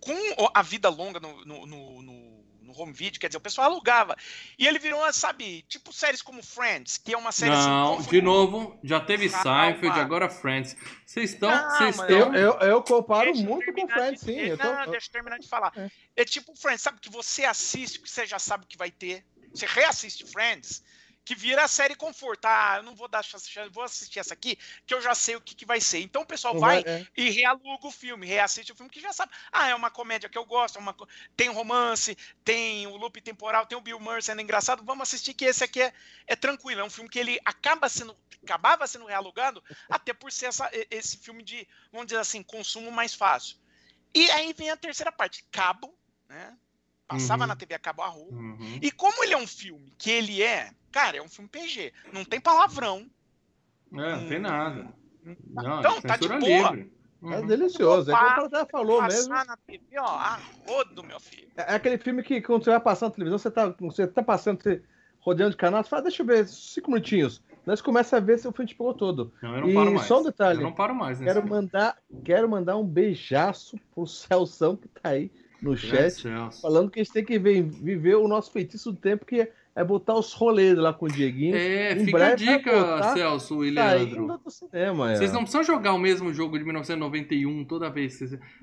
com 0.00 0.12
a 0.54 0.62
vida 0.62 0.88
longa 0.88 1.18
no, 1.20 1.44
no, 1.44 1.66
no- 1.66 2.02
no- 2.02 2.45
no 2.66 2.78
home 2.78 2.92
video, 2.92 3.20
quer 3.20 3.28
dizer, 3.28 3.38
o 3.38 3.40
pessoal 3.40 3.70
alugava. 3.70 4.16
E 4.58 4.66
ele 4.66 4.78
virou, 4.78 5.00
sabe, 5.12 5.62
tipo 5.68 5.92
séries 5.92 6.20
como 6.20 6.42
Friends, 6.42 6.98
que 6.98 7.14
é 7.14 7.16
uma 7.16 7.32
série 7.32 7.52
assim, 7.52 7.68
Não, 7.68 7.96
confu- 7.96 8.10
de 8.10 8.20
novo, 8.20 8.78
já 8.82 9.00
teve 9.00 9.28
Calma. 9.30 9.70
Seinfeld, 9.72 10.00
agora 10.00 10.28
Friends. 10.28 10.76
Vocês 11.06 11.30
estão. 11.32 11.50
Vocês 11.70 11.98
eu, 12.10 12.34
eu, 12.34 12.52
eu 12.60 12.82
comparo 12.82 13.32
Deixa 13.32 13.48
muito 13.48 13.72
com 13.72 13.88
Friends, 13.88 14.20
de- 14.20 14.26
sim. 14.26 14.38
Eu 14.40 14.58
tô, 14.58 14.64
Não, 14.64 14.90
deixa 14.90 15.06
eu 15.08 15.12
terminar 15.12 15.38
de 15.38 15.48
falar. 15.48 15.72
É. 15.76 15.90
É. 16.16 16.24
tipo 16.24 16.54
Friends, 16.56 16.82
sabe 16.82 16.98
que 17.00 17.08
você 17.10 17.44
assiste, 17.44 18.00
que 18.00 18.10
você 18.10 18.26
já 18.26 18.38
sabe 18.38 18.64
o 18.64 18.66
que 18.66 18.76
vai 18.76 18.90
ter. 18.90 19.24
Você 19.54 19.64
reassiste 19.66 20.24
Friends, 20.26 20.82
que 21.26 21.34
vira 21.34 21.64
a 21.64 21.68
série 21.68 21.96
conforto. 21.96 22.44
Ah, 22.46 22.74
eu 22.76 22.84
não 22.84 22.94
vou 22.94 23.08
dar 23.08 23.22
chance, 23.24 23.50
vou 23.72 23.82
assistir 23.82 24.20
essa 24.20 24.32
aqui, 24.32 24.56
que 24.86 24.94
eu 24.94 25.02
já 25.02 25.12
sei 25.12 25.34
o 25.34 25.40
que, 25.40 25.56
que 25.56 25.66
vai 25.66 25.80
ser. 25.80 25.98
Então 25.98 26.22
o 26.22 26.26
pessoal 26.26 26.56
vai 26.58 26.84
é. 26.86 27.04
e 27.16 27.28
realuga 27.30 27.88
o 27.88 27.90
filme, 27.90 28.24
reassiste 28.24 28.70
o 28.72 28.76
filme 28.76 28.88
que 28.88 29.00
já 29.00 29.12
sabe. 29.12 29.32
Ah, 29.50 29.68
é 29.68 29.74
uma 29.74 29.90
comédia 29.90 30.28
que 30.28 30.38
eu 30.38 30.44
gosto, 30.46 30.76
é 30.76 30.80
uma 30.80 30.96
tem 31.36 31.48
romance, 31.50 32.16
tem 32.44 32.86
o 32.86 32.96
loop 32.96 33.20
temporal, 33.20 33.66
tem 33.66 33.76
o 33.76 33.80
Bill 33.80 33.98
Murray 33.98 34.22
sendo 34.22 34.40
engraçado. 34.40 34.84
Vamos 34.84 35.02
assistir 35.08 35.34
que 35.34 35.44
esse 35.44 35.64
aqui 35.64 35.82
é, 35.82 35.92
é 36.28 36.36
tranquilo. 36.36 36.80
É 36.80 36.84
um 36.84 36.90
filme 36.90 37.10
que 37.10 37.18
ele 37.18 37.40
acaba 37.44 37.88
sendo, 37.88 38.16
acabava 38.44 38.86
sendo 38.86 39.04
realugado, 39.04 39.60
até 39.90 40.14
por 40.14 40.30
ser 40.30 40.46
essa- 40.46 40.70
esse 40.90 41.18
filme 41.18 41.42
de, 41.42 41.66
vamos 41.90 42.06
dizer 42.06 42.20
assim, 42.20 42.40
consumo 42.40 42.92
mais 42.92 43.12
fácil. 43.14 43.58
E 44.14 44.30
aí 44.30 44.52
vem 44.52 44.70
a 44.70 44.76
terceira 44.76 45.10
parte, 45.10 45.44
cabo, 45.50 45.92
né? 46.28 46.56
Passava 47.08 47.42
Uhum. 47.44 47.48
na 47.48 47.54
TV 47.56 47.72
a 47.74 47.78
cabo 47.78 48.02
a 48.02 48.08
rua. 48.08 48.32
Uhum. 48.32 48.78
E 48.82 48.90
como 48.90 49.22
ele 49.22 49.32
é 49.32 49.36
um 49.36 49.46
filme 49.46 49.94
que 49.96 50.10
ele 50.10 50.42
é, 50.42 50.72
cara, 50.96 51.18
é 51.18 51.22
um 51.22 51.28
filme 51.28 51.46
PG, 51.50 51.92
não 52.10 52.24
tem 52.24 52.40
palavrão. 52.40 53.06
É, 53.92 54.16
não 54.16 54.28
tem 54.28 54.38
nada. 54.40 54.94
Não, 55.22 55.80
Então, 55.80 55.98
é 55.98 56.00
tá 56.00 56.16
de 56.16 56.26
boa. 56.26 56.70
livre. 56.70 56.90
É 57.22 57.38
Uhum. 57.40 57.46
delicioso. 57.46 58.10
É 58.10 58.14
como 58.14 58.26
o 58.26 58.34
cara 58.34 58.48
já 58.50 58.66
falou 58.66 59.02
mesmo. 59.02 59.34
na 59.34 59.56
TV, 59.66 59.98
ó, 59.98 60.06
a 60.06 60.36
rodo, 60.66 61.02
meu 61.04 61.20
filho. 61.20 61.48
É 61.56 61.74
aquele 61.74 61.98
filme 61.98 62.22
que 62.22 62.40
quando 62.40 62.64
você 62.64 62.70
vai 62.70 62.80
passando 62.80 63.10
na 63.10 63.14
televisão, 63.16 63.38
você 63.38 63.50
tá, 63.50 63.74
você 63.78 64.06
tá 64.06 64.22
passando, 64.22 64.62
você 64.62 64.82
rodeando 65.20 65.50
de 65.50 65.56
canal, 65.58 65.82
você 65.82 65.90
fala, 65.90 66.02
deixa 66.02 66.22
eu 66.22 66.26
ver, 66.26 66.46
cinco 66.46 66.90
minutinhos. 66.90 67.42
Nós 67.66 67.82
começa 67.82 68.16
a 68.16 68.20
ver 68.20 68.38
se 68.38 68.48
o 68.48 68.52
filme 68.52 68.68
te 68.68 68.74
pegou 68.76 68.94
todo. 68.94 69.34
Não, 69.42 69.54
eu 69.54 69.60
não 69.62 69.68
E 69.70 69.74
paro 69.74 69.92
mais. 69.92 70.06
só 70.06 70.20
um 70.20 70.24
detalhe. 70.24 70.60
Eu 70.60 70.62
não 70.62 70.72
paro 70.72 70.94
mais 70.94 71.18
Quero 71.18 71.46
mandar, 71.46 71.98
quero 72.24 72.48
mandar 72.48 72.76
um 72.76 72.86
beijaço 72.86 73.76
pro 73.94 74.06
Celção 74.06 74.76
que 74.76 74.88
tá 74.88 75.10
aí 75.10 75.30
no 75.60 75.76
chat, 75.76 76.10
Celso. 76.10 76.60
falando 76.62 76.90
que 76.90 77.00
a 77.00 77.02
gente 77.02 77.12
tem 77.12 77.24
que 77.24 77.38
ver- 77.38 77.62
viver 77.62 78.14
o 78.14 78.28
nosso 78.28 78.50
feitiço 78.52 78.92
do 78.92 78.98
tempo, 78.98 79.26
que 79.26 79.50
é 79.76 79.84
botar 79.84 80.14
os 80.14 80.32
rolês 80.32 80.74
lá 80.78 80.92
com 80.92 81.04
o 81.04 81.08
Dieguinho. 81.08 81.54
É, 81.54 81.92
Em 81.92 82.06
fica 82.06 82.26
a 82.28 82.34
dica, 82.34 82.72
voltar 82.72 83.12
Celso 83.12 83.62
e 83.62 83.70
Leandro. 83.70 84.40
cinema. 84.48 85.12
é. 85.12 85.16
Vocês 85.16 85.32
não 85.32 85.42
precisam 85.42 85.62
jogar 85.62 85.92
o 85.92 85.98
mesmo 85.98 86.32
jogo 86.32 86.58
de 86.58 86.64
1991 86.64 87.64
toda 87.66 87.90
vez. 87.90 88.18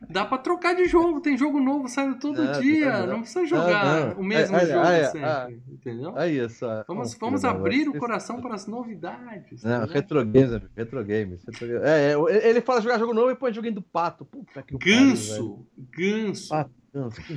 Dá 0.09 0.25
pra 0.25 0.39
trocar 0.39 0.73
de 0.75 0.85
jogo, 0.87 1.21
tem 1.21 1.37
jogo 1.37 1.59
novo 1.59 1.87
saindo 1.87 2.17
todo 2.17 2.43
Não, 2.43 2.59
dia. 2.59 2.99
não, 3.01 3.07
Não, 3.07 3.19
precisa 3.21 3.45
jogar 3.45 3.85
Não, 3.85 4.09
não. 4.09 4.21
o 4.21 4.23
mesmo 4.23 4.55
É, 4.57 4.63
é, 4.63 4.65
jogo 4.65 4.85
é, 4.87 5.03
sempre. 5.05 5.21
é. 5.29 5.47
Entendeu? 5.71 6.13
Aí, 6.17 6.39
essa. 6.39 6.83
Vamos, 6.87 7.13
vamos 7.15 7.41
da 7.43 7.51
abrir 7.51 7.87
o 7.87 7.97
coração 7.99 8.41
para 8.41 8.55
as 8.55 8.65
novidades. 8.65 9.63
Não, 9.63 9.77
entendeu? 9.83 9.93
retro 9.93 10.25
games, 10.25 10.51
retro 10.75 11.05
games. 11.05 11.43
retro 11.45 11.67
games. 11.67 11.83
É, 11.83 12.13
é, 12.13 12.49
ele 12.49 12.61
fala 12.61 12.81
jogar 12.81 12.97
jogo 12.97 13.13
novo 13.13 13.29
e 13.29 13.35
põe 13.35 13.53
joguinho 13.53 13.75
do 13.75 13.81
pato. 13.83 14.25
Puta 14.25 14.63
que 14.63 14.75
pariu. 14.77 14.97
Ganso, 15.09 15.65
ganso. 15.95 16.49
Pato, 16.49 16.71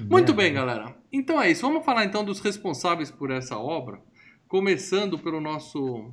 Muito 0.09 0.35
bem, 0.35 0.53
galera. 0.53 0.95
Então 1.12 1.40
é 1.40 1.51
isso. 1.51 1.62
Vamos 1.62 1.85
falar 1.85 2.05
então 2.05 2.25
dos 2.25 2.40
responsáveis 2.40 3.11
por 3.11 3.31
essa 3.31 3.57
obra. 3.59 4.01
Começando 4.49 5.19
pelo 5.19 5.40
nosso. 5.40 6.12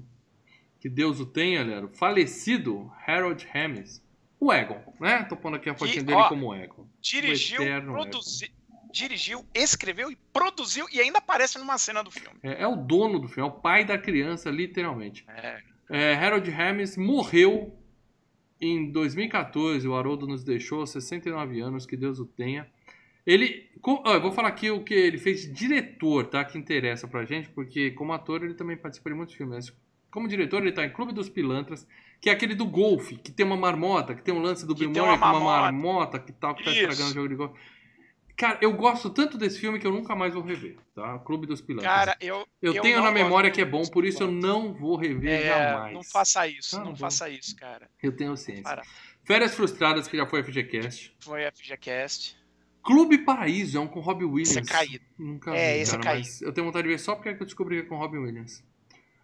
Que 0.79 0.89
Deus 0.89 1.19
o 1.19 1.25
tenha, 1.25 1.63
Lero. 1.63 1.89
Falecido 1.93 2.91
Harold 3.05 3.45
Ramis. 3.53 4.01
O 4.39 4.51
Egon, 4.51 4.81
né? 4.99 5.23
Tô 5.23 5.37
pondo 5.37 5.55
aqui 5.55 5.69
a 5.69 5.75
fotinha 5.75 6.03
dele 6.03 6.17
ó, 6.17 6.27
como 6.29 6.53
Egon. 6.53 6.85
Dirigiu, 7.01 7.61
eterno 7.61 7.93
produzi- 7.93 8.51
dirigiu, 8.91 9.45
escreveu 9.55 10.11
e 10.11 10.17
produziu 10.33 10.85
e 10.91 10.99
ainda 10.99 11.19
aparece 11.19 11.57
numa 11.57 11.77
cena 11.77 12.03
do 12.03 12.11
filme. 12.11 12.37
É, 12.43 12.63
é 12.63 12.67
o 12.67 12.75
dono 12.75 13.19
do 13.19 13.27
filme, 13.29 13.47
é 13.49 13.51
o 13.51 13.55
pai 13.55 13.85
da 13.85 13.97
criança, 13.97 14.49
literalmente. 14.49 15.25
É, 15.29 15.61
É, 15.89 16.13
Harold 16.15 16.49
Ramis 16.51 16.97
morreu 16.97 17.73
em 18.59 18.91
2014. 18.91 19.87
O 19.87 19.95
Haroldo 19.95 20.27
nos 20.27 20.43
deixou, 20.43 20.85
69 20.85 21.61
anos, 21.61 21.85
que 21.85 21.95
Deus 21.95 22.19
o 22.19 22.25
tenha. 22.25 22.67
Ele. 23.25 23.69
com- 23.81 24.01
ó, 24.05 24.13
eu 24.15 24.21
vou 24.21 24.31
falar 24.31 24.49
aqui 24.49 24.69
o 24.69 24.83
que 24.83 24.93
ele 24.93 25.17
fez 25.17 25.41
de 25.41 25.51
diretor, 25.51 26.25
tá? 26.27 26.43
Que 26.43 26.57
interessa 26.57 27.07
pra 27.07 27.23
gente, 27.25 27.49
porque 27.49 27.91
como 27.91 28.13
ator 28.13 28.43
ele 28.43 28.53
também 28.53 28.75
participa 28.77 29.09
de 29.09 29.15
muitos 29.15 29.35
filmes. 29.35 29.73
Como 30.11 30.27
diretor, 30.27 30.61
ele 30.61 30.71
tá 30.71 30.85
em 30.85 30.91
Clube 30.91 31.11
dos 31.13 31.27
Pilantras, 31.29 31.87
que 32.21 32.29
é 32.29 32.33
aquele 32.33 32.53
do 32.53 32.65
golfe, 32.65 33.15
que 33.17 33.31
tem 33.31 33.45
uma 33.45 33.57
marmota, 33.57 34.13
que 34.13 34.21
tem 34.21 34.33
um 34.33 34.39
lance 34.41 34.65
do 34.65 34.75
Bill 34.75 34.89
Murray 34.91 35.17
com 35.17 35.25
uma 35.25 35.39
marmota. 35.39 36.19
que 36.19 36.31
tal, 36.31 36.53
que 36.53 36.63
tá 36.63 36.71
Isso. 36.71 36.81
estragando 36.81 37.11
o 37.11 37.13
jogo 37.13 37.29
de 37.29 37.35
golfe. 37.35 37.55
Cara, 38.35 38.57
eu 38.61 38.73
gosto 38.73 39.09
tanto 39.11 39.37
desse 39.37 39.59
filme 39.59 39.79
que 39.79 39.85
eu 39.85 39.91
nunca 39.91 40.15
mais 40.15 40.33
vou 40.33 40.41
rever, 40.43 40.75
tá? 40.95 41.19
Clube 41.19 41.45
dos 41.45 41.61
Pilantras. 41.61 41.93
cara, 41.93 42.17
eu. 42.19 42.47
eu, 42.61 42.81
tenho 42.81 42.97
não 42.97 43.03
na 43.05 43.11
memória 43.11 43.49
que 43.51 43.61
é 43.61 43.65
bom, 43.65 43.83
por 43.85 44.03
isso 44.05 44.23
eu 44.23 44.31
não 44.31 44.73
vou 44.73 44.95
rever 44.97 45.41
É, 45.45 45.47
jamais. 45.47 45.93
não 45.93 46.03
faça 46.03 46.47
isso, 46.47 46.75
Ah, 46.75 46.79
não 46.83 46.91
bom. 46.91 46.97
faça 46.97 47.29
isso, 47.29 47.55
cara. 47.55 47.87
Eu 48.01 48.11
tenho 48.15 48.35
ciência. 48.35 48.63
Para. 48.63 48.81
Férias 49.23 49.53
Frustradas, 49.55 50.07
que 50.07 50.17
já 50.17 50.25
foi 50.25 50.41
FGCast. 50.43 51.15
Foi 51.21 51.43
FGCast. 51.51 52.35
Clube 52.83 53.19
Paraíso, 53.19 53.77
é 53.77 53.79
um 53.81 53.87
com 53.87 53.99
Robbie 54.01 54.25
Williams. 54.25 54.49
Isso 54.51 54.59
é 54.59 54.63
caído. 54.63 55.05
Nunca 55.17 55.55
É, 55.55 55.75
vi, 55.75 55.79
esse 55.81 55.91
é 55.95 55.97
cara, 55.97 56.03
caído. 56.15 56.27
mas 56.27 56.41
eu 56.41 56.51
tenho 56.53 56.65
vontade 56.67 56.83
de 56.87 56.93
ver 56.93 56.99
só 56.99 57.15
porque 57.15 57.29
é 57.29 57.33
que 57.33 57.41
eu 57.41 57.45
descobri 57.45 57.77
que 57.79 57.85
é 57.85 57.89
com 57.89 57.95
Robbie 57.97 58.17
Williams. 58.17 58.63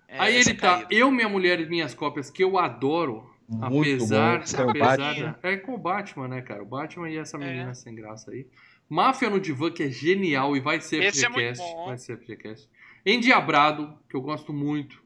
É, 0.08 0.20
Aí 0.20 0.36
esse 0.38 0.52
ele 0.52 0.58
é 0.58 0.62
tá, 0.62 0.76
caído. 0.78 0.94
Eu, 0.94 1.12
Minha 1.12 1.28
Mulher 1.30 1.60
e 1.60 1.66
Minhas 1.68 1.94
Cópias, 1.94 2.30
que 2.30 2.44
eu 2.44 2.58
adoro, 2.58 3.30
Muito 3.48 3.64
apesar, 4.04 4.40
bom. 4.40 4.70
Apesar 4.70 4.98
Batman. 4.98 5.38
da- 5.42 5.50
é 5.50 5.58
com 5.58 5.74
o 5.74 5.78
Batman, 5.78 6.28
né, 6.30 6.42
cara? 6.42 6.64
O 6.64 6.66
Batman 6.66 7.10
e 7.10 7.18
essa 7.18 7.38
É. 7.38 7.40
menina 7.40 7.74
sem 7.74 7.94
graça 7.94 8.32
aí. 8.32 8.48
Máfia 8.88 9.30
no 9.30 9.40
Divã, 9.40 9.70
que 9.70 9.84
é 9.84 9.90
genial 9.90 10.56
e 10.56 10.60
vai 10.60 10.80
ser 10.82 11.04
Esse 11.04 11.26
é 11.26 11.30
muito 11.30 11.42
FGCast. 11.46 11.74
bom. 11.76 11.86
vai 11.88 11.98
ser 11.98 12.14
FGCast. 12.18 12.70
Endiabrado, 13.06 13.98
que 14.10 14.16
eu 14.16 14.22
gosto 14.22 14.52
muito. 14.54 15.04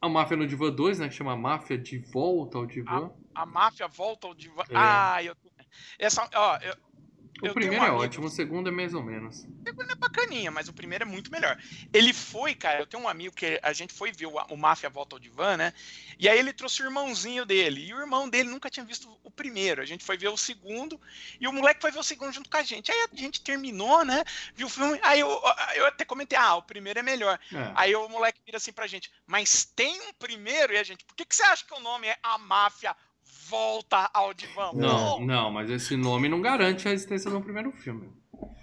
A 0.00 0.08
Máfia 0.08 0.36
no 0.36 0.46
Divã 0.46 0.70
2, 0.70 0.98
né, 0.98 1.08
que 1.08 1.14
chama 1.14 1.36
Máfia 1.36 1.76
de 1.78 1.98
Volta 1.98 2.58
ao 2.58 2.66
Divã. 2.66 3.10
A 3.34 3.46
máfia 3.46 3.86
volta 3.86 4.26
ao 4.26 4.34
divã. 4.34 4.62
É. 4.68 4.74
Ah, 4.74 5.22
eu. 5.22 5.34
Essa, 5.98 6.28
ó, 6.34 6.56
eu, 6.58 6.74
o 7.42 7.54
primeiro 7.54 7.82
um 7.82 7.86
é 7.86 7.92
ótimo, 7.92 8.26
o 8.26 8.30
segundo 8.30 8.68
é 8.68 8.72
mais 8.72 8.94
ou 8.94 9.02
menos. 9.02 9.44
O 9.44 9.62
segundo 9.64 9.90
é 9.90 9.94
bacaninha, 9.94 10.50
mas 10.50 10.68
o 10.68 10.72
primeiro 10.72 11.04
é 11.04 11.06
muito 11.06 11.30
melhor. 11.30 11.58
Ele 11.92 12.12
foi, 12.12 12.54
cara, 12.54 12.80
eu 12.80 12.86
tenho 12.86 13.02
um 13.02 13.08
amigo 13.08 13.34
que 13.34 13.58
a 13.62 13.72
gente 13.72 13.92
foi 13.92 14.12
ver 14.12 14.26
o, 14.26 14.36
o 14.50 14.56
Máfia 14.56 14.90
Volta 14.90 15.16
ao 15.16 15.20
Divã, 15.20 15.56
né? 15.56 15.72
E 16.18 16.28
aí 16.28 16.38
ele 16.38 16.52
trouxe 16.52 16.82
o 16.82 16.86
irmãozinho 16.86 17.46
dele. 17.46 17.86
E 17.86 17.94
o 17.94 18.00
irmão 18.00 18.28
dele 18.28 18.50
nunca 18.50 18.68
tinha 18.68 18.84
visto 18.84 19.08
o 19.24 19.30
primeiro. 19.30 19.80
A 19.80 19.86
gente 19.86 20.04
foi 20.04 20.16
ver 20.16 20.28
o 20.28 20.36
segundo. 20.36 21.00
E 21.40 21.48
o 21.48 21.52
moleque 21.52 21.80
foi 21.80 21.90
ver 21.90 21.98
o 21.98 22.02
segundo 22.02 22.32
junto 22.32 22.50
com 22.50 22.56
a 22.56 22.62
gente. 22.62 22.92
Aí 22.92 23.08
a 23.10 23.16
gente 23.16 23.40
terminou, 23.40 24.04
né? 24.04 24.22
Viu 24.54 24.66
o 24.66 24.70
filme. 24.70 24.98
Aí 25.02 25.20
eu, 25.20 25.28
eu 25.76 25.86
até 25.86 26.04
comentei, 26.04 26.38
ah, 26.38 26.56
o 26.56 26.62
primeiro 26.62 26.98
é 26.98 27.02
melhor. 27.02 27.38
É. 27.52 27.72
Aí 27.74 27.94
o 27.94 28.08
moleque 28.08 28.40
vira 28.44 28.58
assim 28.58 28.72
pra 28.72 28.86
gente, 28.86 29.10
mas 29.26 29.64
tem 29.64 29.98
um 30.08 30.12
primeiro? 30.12 30.72
E 30.72 30.78
a 30.78 30.82
gente, 30.82 31.04
por 31.04 31.14
que, 31.14 31.24
que 31.24 31.34
você 31.34 31.42
acha 31.42 31.64
que 31.64 31.74
o 31.74 31.80
nome 31.80 32.06
é 32.06 32.18
A 32.22 32.36
Máfia 32.36 32.94
Volta 33.48 34.08
ao 34.14 34.32
Divã? 34.32 34.70
Não, 34.74 35.20
não, 35.20 35.50
mas 35.50 35.68
esse 35.70 35.96
nome 35.96 36.28
não 36.28 36.40
garante 36.40 36.88
a 36.88 36.92
existência 36.92 37.30
do 37.30 37.40
primeiro 37.40 37.72
filme. 37.72 38.08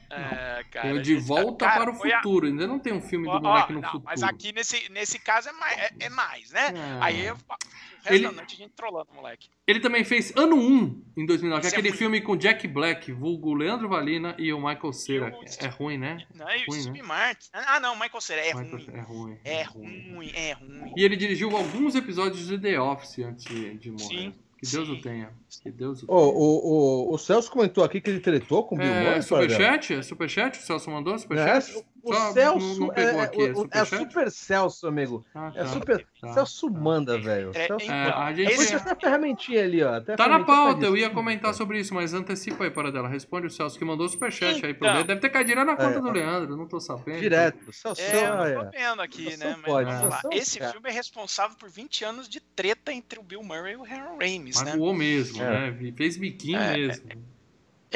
É, 0.09 0.63
cara, 0.71 0.87
Tem 0.87 0.93
o 0.93 1.01
De 1.01 1.15
Volta 1.15 1.65
cara, 1.65 1.81
para 1.81 1.91
o 1.91 1.95
foi 1.95 2.13
a- 2.13 2.17
Futuro. 2.17 2.47
Ainda 2.47 2.65
não 2.65 2.79
tem 2.79 2.93
um 2.93 3.01
filme 3.01 3.25
do 3.29 3.41
moleque 3.41 3.73
ó, 3.73 3.75
no 3.75 3.81
não, 3.81 3.89
futuro. 3.89 4.05
Mas 4.05 4.23
aqui 4.23 4.53
nesse, 4.53 4.89
nesse 4.89 5.19
caso 5.19 5.49
é 5.49 5.51
mais, 5.51 5.77
é, 5.77 5.89
é 5.99 6.09
mais 6.09 6.51
né? 6.51 6.67
É. 6.73 6.97
Aí 7.03 7.25
eu, 7.25 7.35
o 7.35 8.13
Ele- 8.13 8.25
a 8.25 8.31
gente 8.47 8.69
trolando 8.69 9.09
o 9.11 9.15
moleque. 9.15 9.49
Ele 9.67 9.81
também 9.81 10.05
fez 10.05 10.31
Ano 10.37 10.55
1 10.55 11.03
em 11.17 11.25
2009, 11.25 11.59
que 11.59 11.67
é 11.67 11.69
aquele 11.71 11.89
ruim. 11.89 11.97
filme 11.97 12.21
com 12.21 12.37
Jack 12.37 12.65
Black, 12.69 13.11
vulgo 13.11 13.53
Leandro 13.53 13.89
Valina 13.89 14.33
e 14.39 14.53
o 14.53 14.57
Michael 14.65 14.93
Cera. 14.93 15.35
O- 15.37 15.43
É 15.65 15.67
ruim, 15.67 15.97
né? 15.97 16.25
Não, 16.33 16.49
e 16.55 16.63
o 16.69 16.71
Ruim, 16.89 17.01
Martin. 17.01 17.49
Ah, 17.51 17.77
não, 17.81 17.93
Michael 17.95 18.21
Cera, 18.21 18.41
é 18.45 18.53
Michael- 18.53 18.71
ruim. 18.77 18.87
É 18.93 19.01
ruim. 19.01 19.39
É 19.43 19.63
ruim, 19.63 20.31
é 20.33 20.53
ruim. 20.53 20.93
E 20.95 21.03
ele 21.03 21.17
dirigiu 21.17 21.53
alguns 21.57 21.95
episódios 21.95 22.47
de 22.47 22.57
The 22.57 22.79
Office 22.79 23.19
antes 23.19 23.43
de, 23.43 23.77
de 23.77 23.91
morrer. 23.91 24.07
Sim, 24.07 24.35
que 24.57 24.67
Deus 24.71 24.87
sim. 24.87 24.93
o 24.93 25.01
tenha. 25.01 25.29
Que 25.63 25.71
Deus 25.71 26.03
o 26.03 26.11
Ô, 26.11 26.29
o, 26.29 27.11
o, 27.11 27.13
o 27.13 27.17
Celso 27.17 27.49
comentou 27.51 27.83
aqui 27.83 28.01
que 28.01 28.09
ele 28.09 28.19
tretou 28.19 28.63
com 28.65 28.75
o 28.75 28.77
Bill 28.77 28.87
É, 28.87 29.03
Murray. 29.03 29.21
Superchat? 29.21 29.93
É 29.93 30.01
superchat? 30.01 30.59
O 30.59 30.61
Celso 30.63 30.89
mandou 30.89 31.13
É, 31.13 31.17
superchat? 31.17 31.77
o 31.77 31.83
O 32.09 32.13
Só 32.13 32.31
Celso 32.33 32.79
não- 32.79 32.87
não 32.87 32.93
pegou 32.93 33.19
é, 33.19 33.23
aqui, 33.23 33.41
é 33.41 33.51
o- 33.53 33.67
é, 33.71 33.85
super 33.85 34.31
Celso, 34.31 34.87
amigo. 34.87 35.25
Ah, 35.35 35.51
É 35.55 35.59
tá. 35.63 35.67
super. 35.67 36.07
tá, 36.21 36.33
Celso 36.33 36.71
tá. 36.71 36.79
manda, 36.79 37.19
velho. 37.19 37.51
É, 37.53 37.67
Celso- 37.67 37.85
então, 37.85 37.95
É, 37.95 38.09
a 38.11 38.33
gente- 38.33 38.51
esse- 38.53 38.67
tem 38.67 38.75
até 38.77 38.91
a 38.91 38.95
ferramentinha 38.95 39.63
ali, 39.63 39.83
ó. 39.83 39.95
até 39.95 40.15
Tá 40.15 40.27
na 40.27 40.43
pauta, 40.43 40.85
eu 40.85 40.95
ia 40.95 41.09
comentar 41.09 41.53
sobre 41.53 41.79
isso, 41.79 41.93
mas 41.93 42.13
antecipa 42.13 42.63
aí 42.63 42.71
para 42.71 42.91
dela. 42.91 43.07
Responde 43.07 43.47
o 43.47 43.49
Celso 43.49 43.77
que 43.77 43.83
mandou 43.85 44.05
o 44.05 44.09
superchat 44.09 44.55
aí 44.65 44.73
pro 44.73 44.85
Então. 44.85 44.87
Leandro. 44.93 45.07
Deve 45.07 45.19
ter 45.21 45.29
caído 45.29 45.47
direto 45.49 45.65
na 45.67 45.75
conta 45.75 45.97
É. 45.97 46.01
do 46.01 46.11
Leandro, 46.11 46.55
não 46.57 46.67
tô 46.67 46.79
sabendo. 46.79 47.19
Direto. 47.19 47.73
Celso, 47.73 48.01
É, 48.01 48.53
eu 48.55 48.63
tô 48.65 48.71
vendo 48.71 49.01
aqui, 49.01 49.37
né? 49.37 49.55
Mas 49.57 49.65
pode, 49.65 49.91
vamos 49.91 50.09
lá. 50.09 50.21
Esse 50.31 50.59
filme 50.59 50.89
é 50.89 50.91
responsável 50.91 51.57
por 51.57 51.69
20 51.69 52.03
anos 52.05 52.29
de 52.29 52.39
treta 52.39 52.93
entre 52.93 53.19
o 53.19 53.23
Bill 53.23 53.43
Murray 53.43 53.73
e 53.73 53.75
o 53.77 53.83
Harold 53.83 54.23
Ramis, 54.25 54.61
né? 54.61 54.75
voou 54.77 54.93
mesmo, 54.93 55.41
É. 55.43 55.71
né? 55.71 55.91
Fez 55.95 56.17
biquinho 56.17 56.57
É, 56.59 56.73
mesmo. 56.77 57.36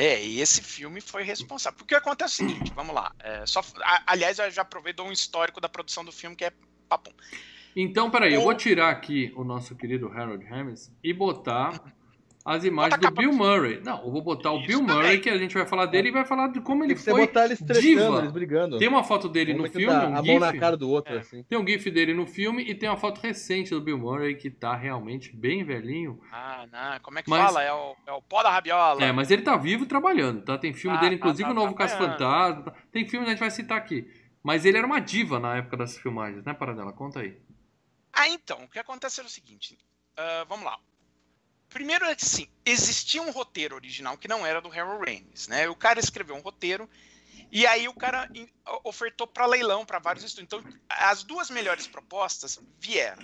É, 0.01 0.19
e 0.25 0.41
esse 0.41 0.63
filme 0.63 0.99
foi 0.99 1.21
responsável. 1.21 1.77
Porque 1.77 1.93
acontece 1.93 2.41
o 2.43 2.47
seguinte, 2.47 2.71
vamos 2.75 2.95
lá. 2.95 3.13
é, 3.19 3.45
só, 3.45 3.59
a- 3.83 4.03
aliás, 4.07 4.39
eu 4.39 4.49
já 4.49 4.63
aproveito 4.63 5.03
um 5.03 5.11
histórico 5.11 5.61
da 5.61 5.69
produção 5.69 6.03
do 6.03 6.11
filme 6.11 6.35
que 6.35 6.43
é 6.45 6.51
papum. 6.89 7.11
Então, 7.75 8.09
peraí, 8.09 8.33
eu 8.33 8.41
O- 8.41 8.45
vou 8.45 8.55
tirar 8.55 8.89
aqui 8.89 9.31
o 9.35 9.43
nosso 9.43 9.75
querido 9.75 10.07
Harold 10.07 10.43
Ramis 10.43 10.91
e 11.03 11.13
botar 11.13 11.83
as 12.43 12.63
imagens 12.63 12.99
do 12.99 13.11
Bill 13.11 13.31
Murray. 13.33 13.81
Não, 13.83 14.03
eu 14.03 14.11
vou 14.11 14.21
botar 14.21 14.51
o 14.51 14.57
Isso 14.57 14.67
Bill 14.67 14.79
também. 14.79 14.95
Murray, 14.95 15.19
que 15.19 15.29
a 15.29 15.37
gente 15.37 15.53
vai 15.53 15.65
falar 15.65 15.85
dele 15.85 16.09
e 16.09 16.11
vai 16.11 16.25
falar 16.25 16.47
de 16.47 16.59
como 16.61 16.83
ele 16.83 16.95
que 16.95 17.01
você 17.01 17.11
foi 17.11 17.27
botar 17.27 17.45
eles 17.45 17.59
diva. 17.59 18.19
eles 18.19 18.31
brigando. 18.31 18.77
Tem 18.79 18.87
uma 18.87 19.03
foto 19.03 19.29
dele 19.29 19.53
Um 19.53 19.57
no 19.59 19.69
filme, 19.69 19.93
a, 19.93 20.07
um 20.07 20.15
a 20.17 20.23
mão 20.23 20.39
na 20.39 20.47
gif. 20.51 20.59
cara 20.59 20.75
do 20.75 20.89
outro, 20.89 21.13
É. 21.15 21.19
assim. 21.19 21.43
Tem 21.43 21.57
um 21.57 21.65
gif 21.67 21.89
dele 21.91 22.13
no 22.13 22.25
filme 22.25 22.63
e 22.63 22.73
tem 22.73 22.89
uma 22.89 22.97
foto 22.97 23.19
recente 23.21 23.69
do 23.71 23.81
Bill 23.81 23.97
Murray 23.97 24.35
que 24.35 24.49
tá 24.49 24.75
realmente 24.75 25.35
bem 25.35 25.63
velhinho. 25.63 26.19
Ah, 26.31 26.65
não, 26.71 26.99
como 27.01 27.19
é 27.19 27.23
que 27.23 27.29
Mas- 27.29 27.45
fala? 27.45 27.63
É 27.63 27.71
o, 27.73 27.95
é 28.07 28.11
o 28.11 28.21
pó 28.21 28.41
da 28.43 28.49
rabiola. 28.51 29.03
É, 29.03 29.11
mas 29.11 29.29
ele 29.31 29.41
tá 29.43 29.55
vivo 29.57 29.83
e 29.83 29.87
trabalhando, 29.87 30.41
tá? 30.43 30.57
Tem 30.57 30.73
filme 30.73 30.97
Tá, 30.97 31.03
dele, 31.03 31.17
tá, 31.17 31.25
inclusive 31.25 31.43
tá 31.47 31.51
o 31.51 31.55
novo 31.55 31.75
Caso. 31.75 31.97
Fantasma. 31.97 32.63
tá? 32.63 32.73
Tem 32.91 33.07
filme 33.07 33.25
que 33.25 33.29
a 33.31 33.33
gente 33.33 33.39
vai 33.41 33.51
citar 33.51 33.77
aqui. 33.77 34.07
Mas 34.43 34.65
ele 34.65 34.77
era 34.77 34.87
uma 34.87 34.99
diva 34.99 35.39
na 35.39 35.57
época 35.57 35.77
das 35.77 35.97
filmagens, 35.97 36.43
né, 36.43 36.53
Paradela? 36.53 36.91
Conta 36.91 37.19
aí. 37.19 37.37
Ah, 38.11 38.27
então, 38.27 38.57
o 38.63 38.67
que 38.67 38.79
acontece 38.79 39.19
era 39.19 39.27
o 39.27 39.31
seguinte. 39.31 39.77
ah, 40.17 40.45
vamos 40.49 40.65
lá. 40.65 40.77
Primeiro 41.71 42.05
é 42.05 42.13
que 42.13 42.25
sim, 42.25 42.49
existia 42.65 43.21
um 43.21 43.31
roteiro 43.31 43.75
original 43.75 44.17
que 44.17 44.27
não 44.27 44.45
era 44.45 44.61
do 44.61 44.71
Harold 44.71 45.05
Ramis, 45.05 45.47
né? 45.47 45.69
O 45.69 45.75
cara 45.75 45.99
escreveu 45.99 46.35
um 46.35 46.41
roteiro 46.41 46.89
e 47.49 47.65
aí 47.65 47.87
o 47.87 47.93
cara 47.93 48.29
ofertou 48.83 49.25
para 49.25 49.45
leilão 49.45 49.85
para 49.85 49.97
vários 49.97 50.23
estúdios. 50.23 50.61
Então, 50.61 50.81
as 50.89 51.23
duas 51.23 51.49
melhores 51.49 51.87
propostas 51.87 52.59
vieram. 52.77 53.23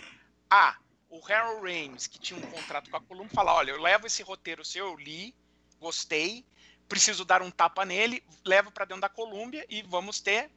A, 0.49 0.77
o 1.09 1.21
Harold 1.25 1.61
Ramis, 1.61 2.07
que 2.07 2.17
tinha 2.17 2.39
um 2.39 2.51
contrato 2.51 2.89
com 2.89 2.95
a 2.95 3.01
Columbia, 3.01 3.33
falar, 3.33 3.53
olha, 3.53 3.71
eu 3.71 3.81
levo 3.81 4.07
esse 4.07 4.23
roteiro 4.23 4.63
seu, 4.63 4.87
eu 4.87 4.95
li, 4.95 5.35
gostei, 5.77 6.45
preciso 6.87 7.25
dar 7.25 7.41
um 7.41 7.51
tapa 7.51 7.83
nele, 7.83 8.23
levo 8.45 8.71
para 8.71 8.85
dentro 8.85 9.01
da 9.01 9.09
Columbia 9.09 9.65
e 9.69 9.81
vamos 9.81 10.21
ter 10.21 10.49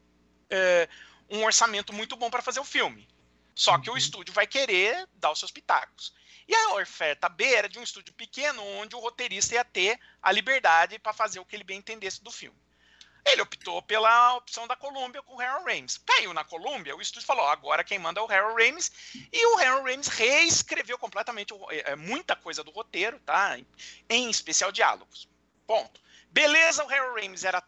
eh, 0.49 0.89
um 1.29 1.45
orçamento 1.45 1.93
muito 1.93 2.17
bom 2.17 2.31
para 2.31 2.41
fazer 2.41 2.61
o 2.61 2.65
filme. 2.65 3.09
Só 3.53 3.79
que 3.79 3.91
o 3.91 3.97
estúdio 3.97 4.33
vai 4.33 4.47
querer 4.47 5.09
dar 5.15 5.33
os 5.33 5.39
seus 5.41 5.51
pitacos. 5.51 6.15
E 6.51 6.55
a 6.55 6.75
oferta 6.75 7.29
B 7.29 7.45
era 7.45 7.69
de 7.69 7.79
um 7.79 7.83
estúdio 7.85 8.13
pequeno, 8.13 8.61
onde 8.81 8.97
o 8.97 8.99
roteirista 8.99 9.55
ia 9.55 9.65
ter 9.65 10.01
a 10.21 10.33
liberdade 10.33 10.99
para 10.99 11.13
fazer 11.13 11.39
o 11.39 11.45
que 11.45 11.55
ele 11.55 11.63
bem 11.63 11.79
entendesse 11.79 12.25
do 12.25 12.31
filme. 12.33 12.59
Ele 13.25 13.43
optou 13.43 13.81
pela 13.83 14.35
opção 14.35 14.67
da 14.67 14.75
Columbia 14.75 15.23
com 15.23 15.37
o 15.37 15.41
Harold 15.41 15.73
Ramis. 15.73 15.99
Caiu 15.99 16.35
na 16.35 16.43
Columbia, 16.43 16.97
o 16.97 17.01
estúdio 17.01 17.25
falou: 17.25 17.45
"Ó, 17.45 17.51
agora 17.51 17.85
quem 17.85 18.01
manda 18.01 18.19
é 18.19 18.23
o 18.25 18.29
Harold 18.29 18.61
Ramis. 18.61 18.91
E 19.33 19.47
o 19.47 19.59
Harold 19.59 19.89
Ramis 19.89 20.09
reescreveu 20.09 20.99
completamente 20.99 21.55
é, 21.69 21.95
muita 21.95 22.35
coisa 22.35 22.65
do 22.65 22.73
roteiro, 22.73 23.21
tá? 23.21 23.57
Em 24.09 24.29
especial 24.29 24.73
diálogos. 24.73 25.29
Ponto. 25.69 26.01
Beleza, 26.33 26.85
o 26.85 26.91
Harold 26.93 27.21
Ramis 27.21 27.45
era 27.45 27.63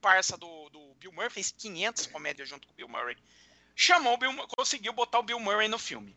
parça 0.00 0.38
do, 0.38 0.70
do 0.70 0.94
Bill 0.94 1.12
Murray, 1.12 1.28
fez 1.28 1.50
500 1.50 2.06
comédias 2.06 2.48
junto 2.48 2.66
com 2.66 2.72
o 2.72 2.76
Bill 2.76 2.88
Murray. 2.88 3.18
Chamou 3.76 4.14
o 4.14 4.16
Bill, 4.16 4.34
conseguiu 4.48 4.94
botar 4.94 5.18
o 5.18 5.22
Bill 5.22 5.38
Murray 5.38 5.68
no 5.68 5.78
filme. 5.78 6.16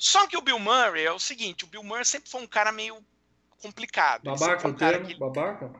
Só 0.00 0.26
que 0.26 0.34
o 0.34 0.40
Bill 0.40 0.58
Murray 0.58 1.04
é 1.04 1.12
o 1.12 1.18
seguinte, 1.20 1.64
o 1.64 1.66
Bill 1.66 1.84
Murray 1.84 2.06
sempre 2.06 2.30
foi 2.30 2.40
um 2.40 2.46
cara 2.46 2.72
meio 2.72 3.04
complicado. 3.58 4.22
Foi 4.62 4.70
um 4.70 4.74
cara 4.74 4.98
que- 5.04 5.14
Babaca? 5.14 5.70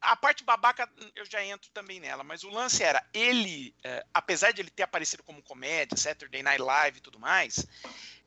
a 0.00 0.16
parte 0.16 0.44
babaca 0.44 0.88
eu 1.14 1.24
já 1.24 1.44
entro 1.44 1.70
também 1.70 2.00
nela, 2.00 2.24
mas 2.24 2.42
o 2.44 2.50
lance 2.50 2.82
era 2.82 3.04
ele, 3.12 3.74
eh, 3.84 4.04
apesar 4.14 4.52
de 4.52 4.60
ele 4.60 4.70
ter 4.70 4.82
aparecido 4.84 5.22
como 5.22 5.42
comédia, 5.42 5.96
Saturday 5.96 6.42
Night 6.42 6.60
Live 6.62 6.98
e 6.98 7.00
tudo 7.00 7.18
mais, 7.18 7.64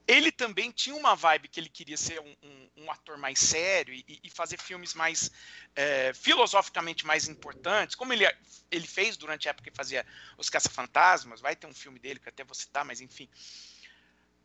ele 0.05 0.31
também 0.31 0.69
tinha 0.71 0.95
uma 0.95 1.15
vibe 1.15 1.47
que 1.47 1.59
ele 1.59 1.69
queria 1.69 1.95
ser 1.97 2.19
um, 2.19 2.35
um- 2.43 2.69
um 2.83 2.91
ator 2.91 3.17
mais 3.17 3.39
sério 3.39 3.93
e, 3.93 4.19
e 4.23 4.29
fazer 4.29 4.57
filmes 4.59 4.93
mais 4.93 5.31
eh, 5.75 6.13
filosoficamente 6.13 7.05
mais 7.05 7.27
importantes, 7.27 7.95
como 7.95 8.11
ele, 8.13 8.25
ele 8.69 8.87
fez 8.87 9.15
durante 9.17 9.47
a 9.47 9.51
época 9.51 9.69
que 9.71 9.75
fazia 9.75 10.05
Os 10.37 10.49
Caça-Fantasmas, 10.49 11.39
vai 11.41 11.55
ter 11.55 11.67
um 11.67 11.73
filme 11.73 11.99
dele 11.99 12.19
que 12.19 12.27
eu 12.27 12.31
até 12.33 12.43
vou 12.43 12.55
citar, 12.55 12.83
mas 12.85 12.99
enfim. 13.01 13.29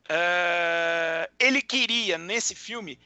Eh, 0.09 1.31
ele 1.39 1.63
queria, 1.63 2.19
nesse 2.19 2.55
filme, 2.55 2.99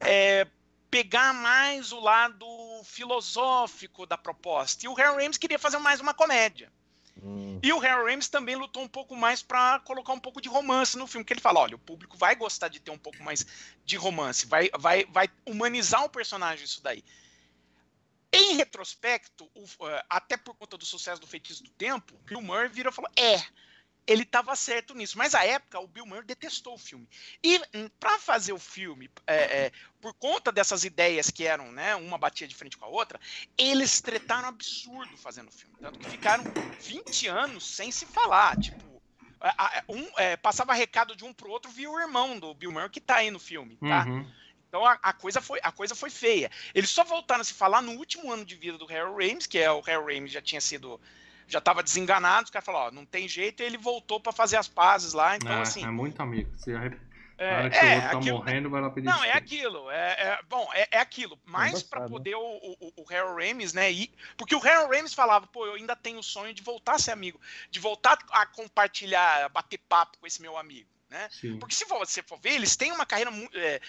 eh, 0.00 0.46
pegar 0.90 1.32
mais 1.32 1.92
o 1.92 2.00
lado 2.00 2.46
filosófico 2.84 4.06
da 4.06 4.16
proposta. 4.16 4.84
E 4.84 4.88
o 4.88 4.98
Harold 4.98 5.22
Ramis 5.22 5.36
queria 5.36 5.58
fazer 5.58 5.78
mais 5.78 6.00
uma 6.00 6.14
comédia. 6.14 6.72
Hum. 7.22 7.58
E 7.62 7.72
o 7.72 7.84
Harold 7.84 8.10
Ramis 8.10 8.28
também 8.28 8.56
lutou 8.56 8.82
um 8.82 8.88
pouco 8.88 9.16
mais 9.16 9.42
para 9.42 9.80
colocar 9.80 10.12
um 10.12 10.20
pouco 10.20 10.40
de 10.40 10.48
romance 10.48 10.96
no 10.96 11.06
filme, 11.06 11.24
que 11.24 11.32
ele 11.32 11.40
fala, 11.40 11.60
olha, 11.60 11.76
o 11.76 11.78
público 11.78 12.16
vai 12.16 12.36
gostar 12.36 12.68
de 12.68 12.78
ter 12.78 12.90
um 12.90 12.98
pouco 12.98 13.22
mais 13.22 13.46
de 13.84 13.96
romance, 13.96 14.46
vai, 14.46 14.70
vai, 14.78 15.04
vai 15.06 15.28
humanizar 15.46 16.04
o 16.04 16.10
personagem 16.10 16.64
isso 16.64 16.82
daí. 16.82 17.02
Em 18.32 18.56
retrospecto, 18.56 19.50
o- 19.54 19.88
eh, 19.88 20.04
até 20.10 20.36
por 20.36 20.54
conta 20.54 20.76
do 20.76 20.84
sucesso 20.84 21.20
do 21.20 21.26
Feitiço 21.26 21.62
do 21.64 21.70
Tempo, 21.70 22.14
o 22.14 22.18
Bill 22.18 22.42
Murray 22.42 22.68
virou 22.68 22.92
e 22.92 22.94
falou, 22.94 23.10
é, 23.16 23.42
ele 24.06 24.22
estava 24.22 24.54
certo 24.54 24.94
nisso. 24.94 25.18
Mas 25.18 25.34
à 25.34 25.44
época, 25.44 25.80
o 25.80 25.86
Bill 25.86 26.06
Murray 26.06 26.24
detestou 26.24 26.74
o 26.74 26.78
filme. 26.78 27.08
E 27.42 27.60
para 27.98 28.18
fazer 28.18 28.52
o 28.52 28.58
filme, 28.58 29.10
é, 29.26 29.36
é, 29.36 29.72
por 30.00 30.14
conta 30.14 30.52
dessas 30.52 30.84
ideias 30.84 31.30
que 31.30 31.44
eram, 31.44 31.72
né, 31.72 31.96
uma 31.96 32.16
batia 32.16 32.46
de 32.46 32.54
frente 32.54 32.76
com 32.76 32.84
a 32.84 32.88
outra, 32.88 33.20
eles 33.58 34.00
tretaram 34.00 34.48
absurdo 34.48 35.16
fazendo 35.16 35.48
o 35.48 35.52
filme. 35.52 35.74
Tanto 35.80 35.98
que 35.98 36.08
ficaram 36.08 36.44
20 36.80 37.26
anos 37.28 37.66
sem 37.66 37.90
se 37.90 38.06
falar. 38.06 38.56
Tipo, 38.58 38.84
um, 39.88 40.08
é, 40.18 40.36
passava 40.36 40.72
recado 40.72 41.14
de 41.14 41.24
um 41.24 41.32
pro 41.32 41.50
outro 41.50 41.70
via 41.70 41.90
o 41.90 42.00
irmão 42.00 42.38
do 42.38 42.54
Bill 42.54 42.72
Murray 42.72 42.90
que 42.90 43.00
tá 43.00 43.16
aí 43.16 43.30
no 43.30 43.38
filme, 43.38 43.76
tá? 43.76 44.04
Uhum. 44.06 44.30
Então 44.68 44.84
a, 44.84 44.98
a 45.02 45.12
coisa 45.12 45.40
foi, 45.40 45.60
a 45.62 45.70
coisa 45.70 45.94
foi 45.94 46.10
feia. 46.10 46.50
Eles 46.74 46.90
só 46.90 47.04
voltaram 47.04 47.40
a 47.40 47.44
se 47.44 47.54
falar 47.54 47.80
no 47.80 47.92
último 47.92 48.32
ano 48.32 48.44
de 48.44 48.54
vida 48.56 48.76
do 48.76 48.90
Harold 48.90 49.26
Ramis, 49.26 49.46
que 49.46 49.58
é 49.58 49.70
o 49.70 49.82
Harold 49.86 50.12
Ramis 50.12 50.32
já 50.32 50.42
tinha 50.42 50.60
sido 50.60 51.00
já 51.46 51.58
estava 51.58 51.82
desenganado, 51.82 52.44
os 52.44 52.50
caras 52.50 52.64
falaram, 52.66 52.86
ó, 52.86 52.90
não 52.90 53.04
tem 53.06 53.28
jeito, 53.28 53.62
e 53.62 53.66
ele 53.66 53.78
voltou 53.78 54.18
para 54.20 54.32
fazer 54.32 54.56
as 54.56 54.68
pazes 54.68 55.12
lá, 55.12 55.36
então 55.36 55.52
é, 55.52 55.62
assim, 55.62 55.84
é 55.84 55.90
muito 55.90 56.20
amigo. 56.20 56.50
Se 56.58 56.72
a 56.74 56.78
hora 56.78 57.00
é, 57.38 57.70
que 57.70 57.76
o 57.76 57.88
é, 57.88 57.94
outro 57.96 58.10
tá 58.10 58.18
aquilo- 58.18 58.38
morrendo, 58.38 58.70
vai 58.70 58.80
lá 58.80 58.90
pedir 58.90 59.06
não, 59.06 59.22
é 59.22 59.38
desculpa. 59.38 59.38
aquilo. 59.38 59.90
É, 59.90 60.12
é- 60.12 60.40
bom, 60.48 60.68
é, 60.72 60.88
é 60.92 60.98
aquilo. 60.98 61.38
Mas 61.44 61.82
para 61.82 61.98
embaçado, 62.00 62.12
poder 62.12 62.34
o, 62.34 62.40
o, 62.40 62.92
o 62.96 63.04
Harold 63.14 63.46
Ramis, 63.46 63.72
né? 63.74 63.92
Ir, 63.92 64.10
porque 64.38 64.54
o 64.54 64.66
Harold 64.66 64.96
Ramis 64.96 65.12
falava, 65.12 65.46
pô, 65.46 65.66
eu 65.66 65.74
ainda 65.74 65.94
tenho 65.94 66.18
o 66.18 66.22
sonho 66.22 66.54
de 66.54 66.62
voltar 66.62 66.94
a 66.94 66.98
ser 66.98 67.10
amigo, 67.12 67.38
de 67.70 67.78
voltar 67.78 68.18
a 68.30 68.46
compartilhar, 68.46 69.44
a 69.44 69.48
bater 69.50 69.78
papo 69.78 70.16
com 70.18 70.26
esse 70.26 70.40
meu 70.40 70.56
amigo, 70.56 70.88
né? 71.10 71.28
Sim. 71.30 71.58
Porque 71.58 71.74
se 71.74 71.84
você 71.84 72.22
for 72.22 72.38
ver, 72.40 72.52
eles 72.54 72.76
têm 72.76 72.92
uma 72.92 73.06
carreira. 73.06 73.30
é, 73.54 73.80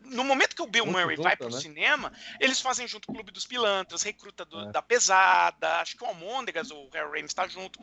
no 0.00 0.24
momento 0.24 0.56
que 0.56 0.62
o 0.62 0.66
Bill 0.66 0.84
Muito 0.86 0.98
Murray 0.98 1.16
vai 1.16 1.36
pro 1.36 1.50
né? 1.50 1.60
cinema, 1.60 2.12
eles 2.40 2.60
fazem 2.60 2.86
junto 2.88 3.10
o 3.10 3.14
Clube 3.14 3.30
dos 3.30 3.46
Pilantras, 3.46 4.02
Recruta 4.02 4.44
do- 4.44 4.68
É. 4.68 4.72
da 4.72 4.82
Pesada, 4.82 5.80
acho 5.80 5.96
que 5.96 6.02
o 6.04 6.06
Almôndegas, 6.06 6.70
o 6.70 6.88
Harold 6.92 7.16
Ramis 7.16 7.30
está 7.30 7.46
junto. 7.46 7.78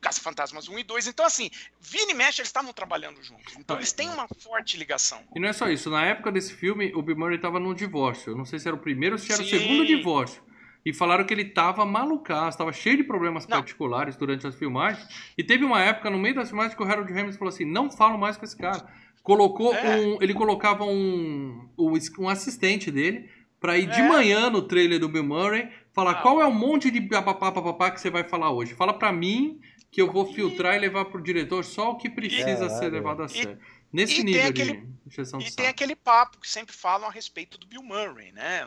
Caça 0.00 0.20
Fantasmas 0.20 0.66
1 0.68 0.80
e 0.80 0.82
2. 0.82 1.06
Então, 1.06 1.24
assim, 1.24 1.48
Vini 1.80 2.10
e 2.10 2.14
Mesh, 2.14 2.40
eles 2.40 2.48
estavam 2.48 2.72
trabalhando 2.72 3.22
juntos. 3.22 3.54
Então, 3.56 3.76
eles 3.76 3.92
têm 3.92 4.08
uma 4.10 4.26
forte 4.40 4.76
ligação. 4.76 5.22
E 5.34 5.38
não 5.38 5.48
é 5.48 5.52
só 5.52 5.68
isso, 5.68 5.88
na 5.90 6.04
época 6.04 6.32
desse 6.32 6.52
filme, 6.54 6.92
o 6.96 7.02
Bill 7.02 7.16
Murray 7.16 7.38
tava 7.38 7.60
num 7.60 7.72
divórcio. 7.72 8.32
Eu 8.32 8.36
não 8.36 8.44
sei 8.44 8.58
se 8.58 8.66
era 8.66 8.74
o 8.76 8.80
primeiro 8.80 9.14
ou 9.14 9.18
se 9.20 9.32
era 9.32 9.40
o 9.40 9.44
Sim. 9.44 9.58
segundo 9.60 9.86
divórcio. 9.86 10.42
E 10.84 10.92
falaram 10.92 11.24
que 11.24 11.32
ele 11.32 11.44
tava 11.44 11.84
malucaço, 11.84 12.58
tava 12.58 12.72
cheio 12.72 12.96
de 12.96 13.04
problemas 13.04 13.46
Não. 13.46 13.56
particulares 13.58 14.16
durante 14.16 14.46
as 14.46 14.54
filmagens. 14.54 15.06
E 15.38 15.44
teve 15.44 15.64
uma 15.64 15.80
época, 15.80 16.10
no 16.10 16.18
meio 16.18 16.34
das 16.34 16.48
filmagens, 16.48 16.74
que 16.74 16.82
o 16.82 16.86
Harold 16.86 17.12
Ramis 17.12 17.36
falou 17.36 17.52
assim: 17.52 17.64
não 17.64 17.90
falo 17.90 18.18
mais 18.18 18.36
com 18.36 18.44
esse 18.44 18.56
cara. 18.56 18.84
Colocou 19.22 19.72
É. 19.74 19.96
um. 20.00 20.18
Ele 20.20 20.34
colocava 20.34 20.84
um, 20.84 21.68
um, 21.78 22.28
assistente 22.28 22.90
dele 22.90 23.30
pra 23.60 23.78
ir 23.78 23.86
de 23.86 24.00
É. 24.00 24.08
manhã 24.08 24.50
no 24.50 24.62
trailer 24.62 24.98
do 24.98 25.08
Bill 25.08 25.22
Murray 25.22 25.68
falar 25.92 26.14
Não. 26.14 26.22
qual 26.22 26.40
é 26.42 26.46
o 26.46 26.52
monte 26.52 26.90
de 26.90 27.00
papapá, 27.02 27.52
papapá 27.52 27.90
que 27.92 28.00
você 28.00 28.10
vai 28.10 28.24
falar 28.24 28.50
hoje. 28.50 28.74
Fala 28.74 28.92
pra 28.92 29.12
mim 29.12 29.60
que 29.92 30.02
eu 30.02 30.10
vou 30.10 30.26
filtrar 30.32 30.74
e 30.74 30.78
levar 30.80 31.04
pro 31.04 31.22
diretor 31.22 31.62
só 31.64 31.90
o 31.92 31.96
que 31.96 32.10
precisa 32.10 32.68
ser 32.68 32.74
Caralho. 32.76 32.92
levado 32.94 33.22
a 33.22 33.26
E- 33.26 33.28
sério. 33.28 33.58
Nesse 33.92 34.14
e 34.14 34.16
tem 34.16 34.24
nível 34.24 34.48
aquele- 34.48 34.72
de 34.80 34.88
injeção 35.06 35.38
de 35.38 35.48
E 35.48 35.52
tem 35.54 35.66
aquele 35.68 35.94
papo 35.94 36.40
que 36.40 36.48
sempre 36.48 36.74
falam 36.74 37.08
a 37.08 37.12
respeito 37.12 37.58
do 37.58 37.66
Bill 37.66 37.82
Murray, 37.82 38.32
né? 38.32 38.66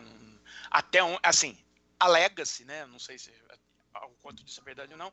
Até 0.71 1.03
um, 1.03 1.17
assim, 1.23 1.57
alega-se, 1.99 2.65
né? 2.65 2.85
Não 2.85 2.99
sei 2.99 3.17
se 3.17 3.31
o 4.03 4.09
quanto 4.21 4.43
disso 4.43 4.59
é 4.61 4.63
verdade 4.63 4.91
ou 4.91 4.97
não, 4.97 5.11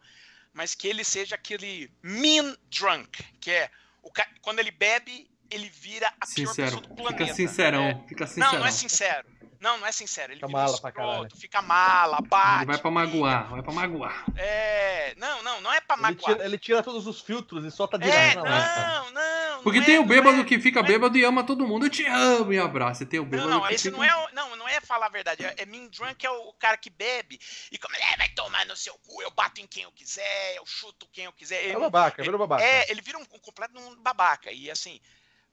mas 0.53 0.75
que 0.75 0.89
ele 0.89 1.05
seja 1.05 1.35
aquele 1.37 1.91
mean 2.03 2.57
drunk, 2.69 3.23
que 3.41 3.51
é 3.51 3.71
o 4.03 4.11
ca- 4.11 4.29
quando 4.43 4.59
ele 4.59 4.71
bebe, 4.71 5.31
ele 5.51 5.69
vira 5.69 6.09
a 6.21 6.27
pior 6.27 6.49
Sincero. 6.49 6.55
pessoa 6.71 6.81
do 6.83 6.95
planeta. 6.95 7.25
Fica 7.25 7.35
sincerão. 7.35 7.83
É. 7.85 8.09
Fica 8.09 8.27
sincerão. 8.27 8.53
Não, 8.53 8.59
não 8.61 8.67
é 8.67 8.71
sincero. 8.73 9.29
Não, 9.63 9.79
não 9.79 9.87
é 9.87 9.93
sincero. 9.93 10.33
Ele 10.33 10.41
Fica 10.41 10.49
vira 10.49 10.59
mala 10.59 10.79
pra 10.81 10.89
escroto, 10.91 11.09
caralho. 11.13 11.37
fica 11.37 11.63
mala, 11.63 12.19
bate. 12.21 12.57
Ele 12.57 12.67
vai 12.67 12.79
pra 12.79 12.91
magoar, 12.91 13.49
vai 13.51 13.63
pra 13.63 13.73
magoar. 13.73 14.25
É, 14.37 15.15
não, 15.17 15.41
não, 15.45 15.61
não 15.61 15.73
é 15.73 15.81
pra 15.81 15.95
Ele 15.95 16.03
magoar. 16.03 16.33
tira, 16.35 16.45
ele 16.45 16.59
tira 16.59 16.83
todos 16.83 17.07
os 17.07 17.21
filtros 17.21 17.65
e 17.65 17.71
solta 17.71 17.97
É, 17.97 18.01
direto 18.01 18.37
na 18.37 18.43
lata. 18.43 18.89
não, 19.05 19.11
não. 19.13 19.63
Porque 19.63 19.79
não 19.79 19.87
tem 19.87 19.95
é, 19.97 20.01
o 20.01 20.05
bêbado 20.05 20.41
é, 20.41 20.45
que 20.45 20.59
fica 20.59 20.81
é- 20.81 20.83
bêbado 20.83 21.17
e 21.17 21.23
ama 21.25 21.45
todo 21.45 21.65
mundo. 21.67 21.87
Eu 21.87 21.91
te 21.91 22.05
amo 22.05 22.53
e 22.53 22.59
abraça. 22.59 23.05
E 23.05 23.07
tem 23.07 23.21
o 23.21 23.25
bêbado 23.25 23.49
Não, 23.49 23.61
não, 23.61 23.67
que 23.69 23.75
esse 23.75 23.85
fica... 23.85 23.97
não 23.97 24.03
é, 24.05 24.33
não, 24.33 24.57
não 24.57 24.69
é 24.69 24.81
falar 24.81 25.07
a 25.07 25.11
verdade. 25.11 25.45
É, 25.45 25.55
é 25.59 25.65
mean 25.65 25.87
drunk 25.87 26.27
é 26.27 26.31
o, 26.31 26.49
o 26.49 26.53
cara 26.55 26.77
que 26.77 26.91
bebe 26.91 27.39
e 27.71 27.79
como 27.79 27.95
é, 27.95 28.17
vai 28.17 28.29
tomar 28.31 28.67
no 28.67 28.75
seu 28.77 28.95
cu, 29.07 29.23
eu 29.23 29.31
bato 29.31 29.61
em 29.61 29.67
quem 29.69 29.85
eu 29.85 29.93
quiser, 29.93 30.57
eu 30.57 30.67
chuto 30.67 31.07
quem 31.13 31.27
eu 31.27 31.33
quiser. 31.33 31.63
É 31.63 31.69
Ele, 31.69 31.79
babaca, 31.79 32.21
virou 32.21 32.37
babaca. 32.39 32.65
é, 32.65 32.91
ele 32.91 33.01
vira 33.01 33.17
um, 33.17 33.23
um 33.23 33.39
completo 33.39 33.79
um 33.79 33.95
babaca. 34.03 34.51
E 34.51 34.69
assim, 34.69 35.01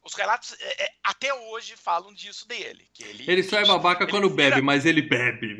os 0.03 0.13
relatos 0.13 0.55
é, 0.59 0.83
é, 0.85 0.89
até 1.03 1.33
hoje 1.33 1.75
falam 1.75 2.13
disso 2.13 2.47
dele. 2.47 2.87
Que 2.93 3.03
ele, 3.03 3.25
Ele 3.29 3.43
só 3.43 3.59
é 3.59 3.65
babaca 3.65 4.03
ele 4.03 4.11
quando 4.11 4.29
bebe, 4.29 4.61
mas 4.61 4.85
ele 4.85 5.01
bebe. 5.01 5.57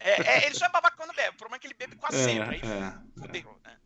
É, 0.00 0.20
é, 0.40 0.46
ele 0.46 0.54
só 0.54 0.66
é 0.66 0.68
babaca 0.70 0.96
quando 0.96 1.14
bebe. 1.14 1.30
O 1.30 1.38
problema 1.38 1.56
é 1.56 1.58
que 1.60 1.66
ele 1.68 1.74
bebe 1.74 1.96
quase 1.96 2.16
É, 2.16 2.24
sempre. 2.24 2.56
Aí 2.56 2.60
é, 2.70 3.20
fudeu, 3.20 3.60
né? 3.64 3.76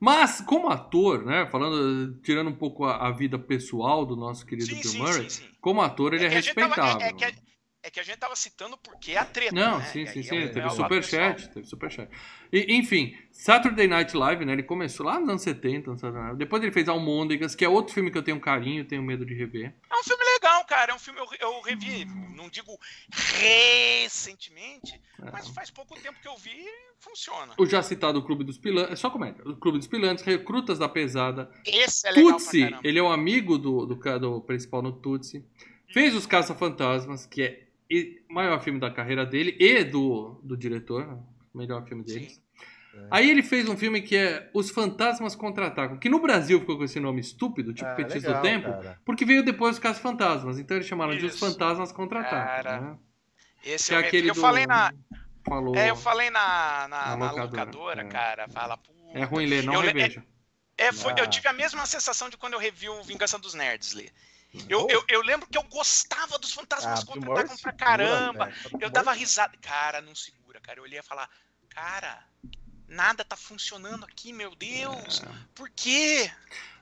Mas, 0.00 0.40
como 0.42 0.68
ator, 0.68 1.24
né? 1.24 1.46
Falando, 1.50 2.20
tirando 2.20 2.50
um 2.50 2.54
pouco 2.56 2.84
a, 2.84 3.06
a 3.06 3.10
vida 3.12 3.38
pessoal 3.38 4.04
do 4.04 4.14
nosso 4.16 4.44
querido 4.44 4.66
Sim, 4.68 4.80
Bill 4.82 4.90
sim, 4.90 4.98
Murray, 4.98 5.30
sim, 5.30 5.48
como 5.60 5.80
ator, 5.80 6.12
ele 6.12 6.24
é, 6.24 6.26
a 6.26 6.30
gente 6.40 6.52
tava- 6.54 6.74
respeitável. 6.74 7.18
é- 7.20 7.30
é 7.30 7.34
é 7.84 7.90
que 7.90 8.00
a 8.00 8.02
gente 8.02 8.16
tava 8.16 8.34
citando 8.34 8.78
porque 8.78 9.12
é 9.12 9.18
a 9.18 9.26
treta. 9.26 9.54
Não, 9.54 9.78
né? 9.78 9.84
sim, 9.84 10.06
sim, 10.06 10.22
sim. 10.22 10.38
é 10.38 10.48
teve 10.48 10.70
superchat, 10.70 11.50
teve 11.50 11.66
superchat. 11.66 12.10
E, 12.50 12.74
enfim, 12.76 13.14
Saturday 13.30 13.86
Night 13.86 14.16
Live, 14.16 14.42
né? 14.46 14.54
Ele 14.54 14.62
começou 14.62 15.04
lá 15.04 15.20
nos 15.20 15.28
anos 15.28 15.42
70, 15.42 15.90
anos 15.90 16.00
70. 16.00 16.34
depois 16.36 16.62
ele 16.62 16.72
fez 16.72 16.88
Almôndegas, 16.88 17.54
que 17.54 17.62
é 17.62 17.68
outro 17.68 17.92
filme 17.92 18.10
que 18.10 18.16
eu 18.16 18.22
tenho 18.22 18.40
carinho, 18.40 18.86
tenho 18.86 19.02
medo 19.02 19.26
de 19.26 19.34
rever. 19.34 19.74
É 19.92 19.96
um 19.96 20.02
filme 20.02 20.24
legal, 20.24 20.64
cara. 20.64 20.92
É 20.92 20.94
um 20.94 20.98
filme 20.98 21.20
eu, 21.20 21.28
eu 21.38 21.60
revi, 21.60 22.06
não 22.34 22.48
digo 22.48 22.72
recentemente, 23.12 24.98
É. 25.22 25.30
mas 25.30 25.48
faz 25.48 25.70
pouco 25.70 25.94
tempo 26.00 26.18
que 26.22 26.28
eu 26.28 26.38
vi 26.38 26.52
e 26.52 26.94
funciona. 26.98 27.52
O 27.58 27.66
já 27.66 27.82
citado 27.82 28.22
Clube 28.22 28.44
dos 28.44 28.56
Pilantras, 28.56 28.94
é 28.94 28.96
só 28.96 29.10
comédia. 29.10 29.42
O 29.44 29.56
Clube 29.56 29.76
dos 29.76 29.86
Pilantras, 29.86 30.26
Recrutas 30.26 30.78
da 30.78 30.88
Pesada. 30.88 31.50
Esse 31.66 32.08
é 32.08 32.12
legal 32.12 32.38
Tutsi, 32.38 32.74
ele 32.82 32.98
é 32.98 33.02
o 33.02 33.08
amigo 33.08 33.58
do, 33.58 33.84
do, 33.84 33.94
do 34.18 34.40
principal 34.40 34.80
no 34.80 34.92
Tutsi. 34.92 35.44
Fez 35.92 36.14
Os 36.14 36.26
Caça-Fantasmas, 36.26 37.24
que 37.26 37.42
é 37.42 37.63
o 37.90 38.32
maior 38.32 38.60
filme 38.62 38.80
da 38.80 38.90
carreira 38.90 39.24
dele 39.26 39.56
e 39.60 39.84
do, 39.84 40.40
do 40.42 40.56
diretor, 40.56 41.06
né? 41.06 41.18
melhor 41.54 41.84
filme 41.86 42.04
dele. 42.04 42.28
Sim. 42.30 42.40
Aí 43.10 43.28
ele 43.28 43.42
fez 43.42 43.68
um 43.68 43.76
filme 43.76 44.00
que 44.00 44.16
é 44.16 44.48
Os 44.54 44.70
Fantasmas 44.70 45.34
Contra-Atacam, 45.34 45.98
que 45.98 46.08
no 46.08 46.20
Brasil 46.20 46.60
ficou 46.60 46.76
com 46.78 46.84
esse 46.84 47.00
nome 47.00 47.20
estúpido, 47.20 47.74
tipo 47.74 47.88
Ah, 47.88 47.96
legal, 47.96 48.34
do 48.36 48.42
Tempo, 48.42 48.70
cara. 48.70 49.00
porque 49.04 49.24
veio 49.24 49.44
depois 49.44 49.72
dos 49.72 49.80
Casos 49.80 50.00
Fantasmas. 50.00 50.58
Então 50.60 50.76
eles 50.76 50.86
chamaram 50.86 51.16
de 51.16 51.26
Os 51.26 51.34
Isso. 51.34 51.44
Fantasmas 51.44 51.90
Contra-Atacam. 51.90 52.80
Né? 52.80 52.98
Esse 53.64 53.88
Que 53.88 53.94
é 53.94 53.96
eu, 53.96 54.02
revi. 54.02 54.08
aquele 54.08 54.30
eu 54.30 54.34
do... 54.34 54.40
falei 54.40 54.66
na, 54.66 54.92
Falou... 55.44 55.74
é, 55.74 55.90
eu 55.90 55.96
falei 55.96 56.30
na, 56.30 56.86
na, 56.88 56.88
Na 56.88 57.16
na 57.16 57.30
locadora, 57.32 57.42
locadora, 57.60 58.02
é. 58.02 58.08
cara. 58.08 58.48
Fala, 58.48 58.76
puta. 58.76 58.94
É 59.12 59.24
ruim 59.24 59.46
ler, 59.46 59.64
não 59.64 59.74
Eu 59.74 59.80
reveja. 59.80 60.24
É, 60.78 60.92
foi, 60.92 61.12
eu 61.18 61.24
Ah. 61.24 61.26
tive 61.26 61.48
a 61.48 61.52
mesma 61.52 61.84
sensação 61.86 62.28
de 62.30 62.36
quando 62.36 62.52
eu 62.54 62.58
revi 62.60 62.88
o 62.88 63.02
Vingança 63.02 63.38
dos 63.38 63.54
Nerds, 63.54 63.92
Lê. 63.94 64.08
Eu, 64.68 64.86
eu, 64.88 65.04
eu 65.08 65.22
lembro 65.22 65.46
que 65.48 65.58
eu 65.58 65.62
gostava 65.64 66.38
dos 66.38 66.52
Fantasmas 66.52 67.00
Ah, 67.00 67.06
contra-atacam 67.06 67.32
Murray 67.32 67.46
pra 67.46 67.56
segura, 67.56 67.72
caramba. 67.74 68.46
velho. 68.46 68.78
Eu 68.80 68.90
dava 68.90 69.12
risada. 69.12 69.56
Cara, 69.60 70.00
não 70.00 70.14
segura, 70.14 70.60
cara. 70.60 70.78
Eu 70.78 70.84
olhei 70.84 70.98
e 70.98 71.02
falar, 71.02 71.28
cara, 71.68 72.22
nada 72.88 73.24
tá 73.24 73.36
funcionando 73.36 74.04
aqui, 74.04 74.32
meu 74.32 74.54
Deus. 74.54 75.22
É. 75.22 75.28
Por 75.54 75.68
quê? 75.70 76.30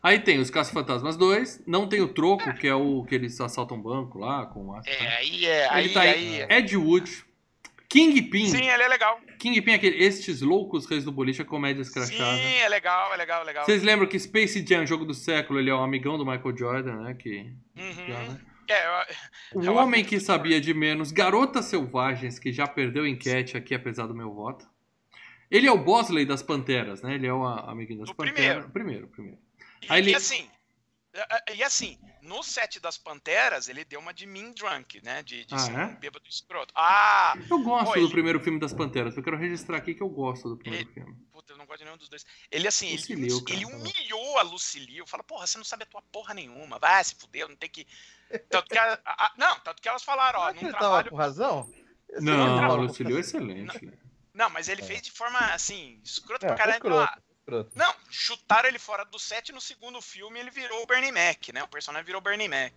Aí 0.02 0.18
tem 0.18 0.38
Os 0.40 0.50
Caça-Fantasmas 0.50 1.16
2, 1.16 1.62
não 1.66 1.88
tem 1.88 2.00
o 2.00 2.08
Troco, 2.12 2.52
que 2.54 2.66
é 2.66 2.74
o 2.74 3.04
que 3.04 3.14
eles 3.14 3.40
assaltam 3.40 3.80
banco 3.80 4.18
lá 4.18 4.46
com 4.46 4.74
a... 4.74 4.82
É, 4.84 5.16
aí 5.16 5.46
é. 5.46 5.64
Ele 5.66 5.70
Aí, 5.70 5.92
tá 5.94 6.00
aí, 6.00 6.40
em 6.42 6.52
Ed 6.52 6.76
Wood, 6.76 7.24
Kingpin. 7.92 8.46
Sim, 8.48 8.66
ele 8.68 8.82
é 8.82 8.88
legal. 8.88 9.20
Kingpin 9.38 9.70
é 9.72 9.74
aquele 9.74 10.02
Estes 10.02 10.40
Loucos 10.40 10.86
Reis 10.86 11.04
do 11.04 11.12
Boliche, 11.12 11.42
é 11.42 11.44
comédia 11.44 11.82
escrachada. 11.82 12.38
Sim, 12.38 12.54
é 12.54 12.68
legal, 12.68 13.12
é 13.12 13.16
legal, 13.18 13.42
é 13.42 13.44
legal. 13.44 13.64
Vocês 13.66 13.82
lembram 13.82 14.08
que 14.08 14.18
Space 14.18 14.64
Jam, 14.66 14.86
jogo 14.86 15.04
do 15.04 15.12
século, 15.12 15.58
ele 15.60 15.68
é 15.68 15.74
um 15.74 15.82
amigão 15.84 16.16
do 16.16 16.24
Michael 16.24 16.56
Jordan, 16.56 17.02
né? 17.02 17.14
Que, 17.14 17.52
Uhum. 17.76 18.06
já, 18.08 18.18
né? 18.20 18.40
É, 18.68 18.86
eu- 18.86 19.60
O 19.60 19.64
É 19.66 19.70
o 19.70 19.74
Homem 19.74 20.02
que 20.02 20.18
Sabia 20.18 20.58
de 20.58 20.72
Menos, 20.72 21.12
Garotas 21.12 21.66
Selvagens, 21.66 22.38
que 22.38 22.50
já 22.50 22.66
perdeu 22.66 23.06
enquete 23.06 23.56
aqui, 23.58 23.74
apesar 23.74 24.06
do 24.06 24.14
meu 24.14 24.32
voto. 24.32 24.66
Ele 25.50 25.66
é 25.66 25.70
o 25.72 25.76
Bosley 25.76 26.24
das 26.24 26.42
Panteras, 26.42 27.02
né? 27.02 27.14
Ele 27.16 27.26
é 27.26 27.32
o 27.34 27.44
a- 27.44 27.70
amiguinho 27.70 27.98
das 28.00 28.08
Do 28.08 28.14
Panteras. 28.14 28.64
Primeiro, 28.72 29.08
primeiro. 29.08 29.38
E, 29.82 29.86
Aí 29.90 30.00
ele- 30.00 30.12
e 30.12 30.14
assim, 30.14 30.48
e- 31.50 31.56
e 31.56 31.62
assim, 31.62 31.98
no 32.22 32.42
set 32.42 32.80
das 32.80 32.96
Panteras, 32.96 33.68
ele 33.68 33.84
deu 33.84 34.00
uma 34.00 34.14
de 34.14 34.24
Mean 34.26 34.52
Drunk, 34.52 35.04
né? 35.04 35.22
De, 35.22 35.44
de 35.44 35.54
Ah, 35.54 35.58
ser 35.58 35.72
é? 35.72 35.84
um 35.84 35.96
bêbado 35.96 36.24
escroto. 36.28 36.72
Ah, 36.76 37.34
Eu 37.50 37.58
gosto 37.62 37.92
do 37.92 37.98
ele- 37.98 38.08
primeiro 38.10 38.40
filme 38.40 38.58
das 38.58 38.72
Panteras. 38.72 39.16
Eu 39.16 39.22
quero 39.22 39.36
registrar 39.36 39.76
aqui 39.76 39.94
que 39.94 40.02
eu 40.02 40.08
gosto 40.08 40.48
do 40.48 40.56
primeiro 40.56 40.86
Ele- 40.86 40.94
filme. 40.94 41.16
puta, 41.32 41.52
eu 41.52 41.56
não 41.58 41.66
gosto 41.66 41.80
de 41.80 41.84
nenhum 41.84 41.96
dos 41.98 42.08
dois. 42.08 42.24
Ele 42.50 42.66
assim, 42.68 42.86
ele, 42.86 42.96
Lucilio, 42.96 43.44
cara, 43.44 43.58
ele 43.60 43.66
tá 43.70 43.76
humilhou 43.76 44.38
a 44.38 44.42
Lucilio. 44.42 45.06
Fala, 45.06 45.22
porra, 45.24 45.46
você 45.46 45.58
não 45.58 45.64
sabe 45.64 45.82
a 45.82 45.86
tua 45.86 46.00
porra 46.02 46.32
nenhuma. 46.32 46.78
Vai 46.78 47.02
se 47.04 47.14
fuder, 47.16 47.48
não 47.48 47.56
tem 47.56 47.68
que. 47.68 47.86
Tanto 48.48 48.68
que, 48.70 48.78
a- 48.78 48.98
a- 49.04 49.32
não, 49.36 49.58
tanto 49.60 49.82
que 49.82 49.88
elas 49.88 50.02
falaram, 50.02 50.40
ó, 50.40 50.50
ele 50.50 50.60
tava 50.60 50.78
trabalho. 50.78 51.10
com 51.10 51.16
razão? 51.16 51.70
Esse 52.08 52.24
Não, 52.24 52.36
cara 52.56 52.56
o 52.56 52.60
tava- 52.70 52.82
Lucilio 52.82 53.16
é 53.16 53.20
excelente. 53.20 53.84
né? 53.84 53.92
Não, 54.32 54.48
mas 54.48 54.68
ele 54.68 54.82
fez 54.82 55.02
de 55.02 55.10
forma 55.10 55.38
assim, 55.52 56.00
escrota 56.04 56.46
É, 56.46 56.48
pra 56.48 56.56
caralho. 56.56 56.76
escroto, 56.76 57.02
escroto. 57.04 57.31
Não, 57.74 57.92
chutaram 58.08 58.68
ele 58.68 58.78
fora 58.78 59.04
do 59.04 59.18
set 59.18 59.52
no 59.52 59.60
segundo 59.60 60.00
filme 60.00 60.38
ele 60.38 60.50
virou 60.50 60.82
o 60.82 60.86
Bernie 60.86 61.10
Mac, 61.10 61.48
né? 61.52 61.62
O 61.62 61.68
personagem 61.68 62.06
virou 62.06 62.20
o 62.20 62.24
Bernie 62.24 62.48
Mac. 62.48 62.72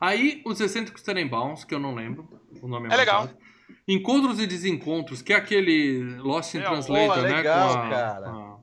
Aí, 0.00 0.42
Os 0.46 0.60
Excêntricos 0.60 1.02
Tenenbaums, 1.02 1.62
que 1.64 1.74
eu 1.74 1.78
não 1.78 1.94
lembro. 1.94 2.26
O 2.62 2.66
nome 2.68 2.88
é, 2.88 2.94
É 2.94 2.96
legal. 2.96 3.22
fácil. 3.28 3.38
Encontros 3.86 4.40
e 4.40 4.46
Desencontros, 4.46 5.20
que 5.20 5.32
é 5.32 5.36
aquele 5.36 6.02
Lost 6.20 6.54
in 6.54 6.58
É, 6.60 6.62
Translator, 6.62 7.16
pô, 7.16 7.22
né? 7.22 7.36
legal, 7.36 7.72
com 7.74 7.78
a- 7.80 7.90
cara. 7.90 8.26
a- 8.30 8.58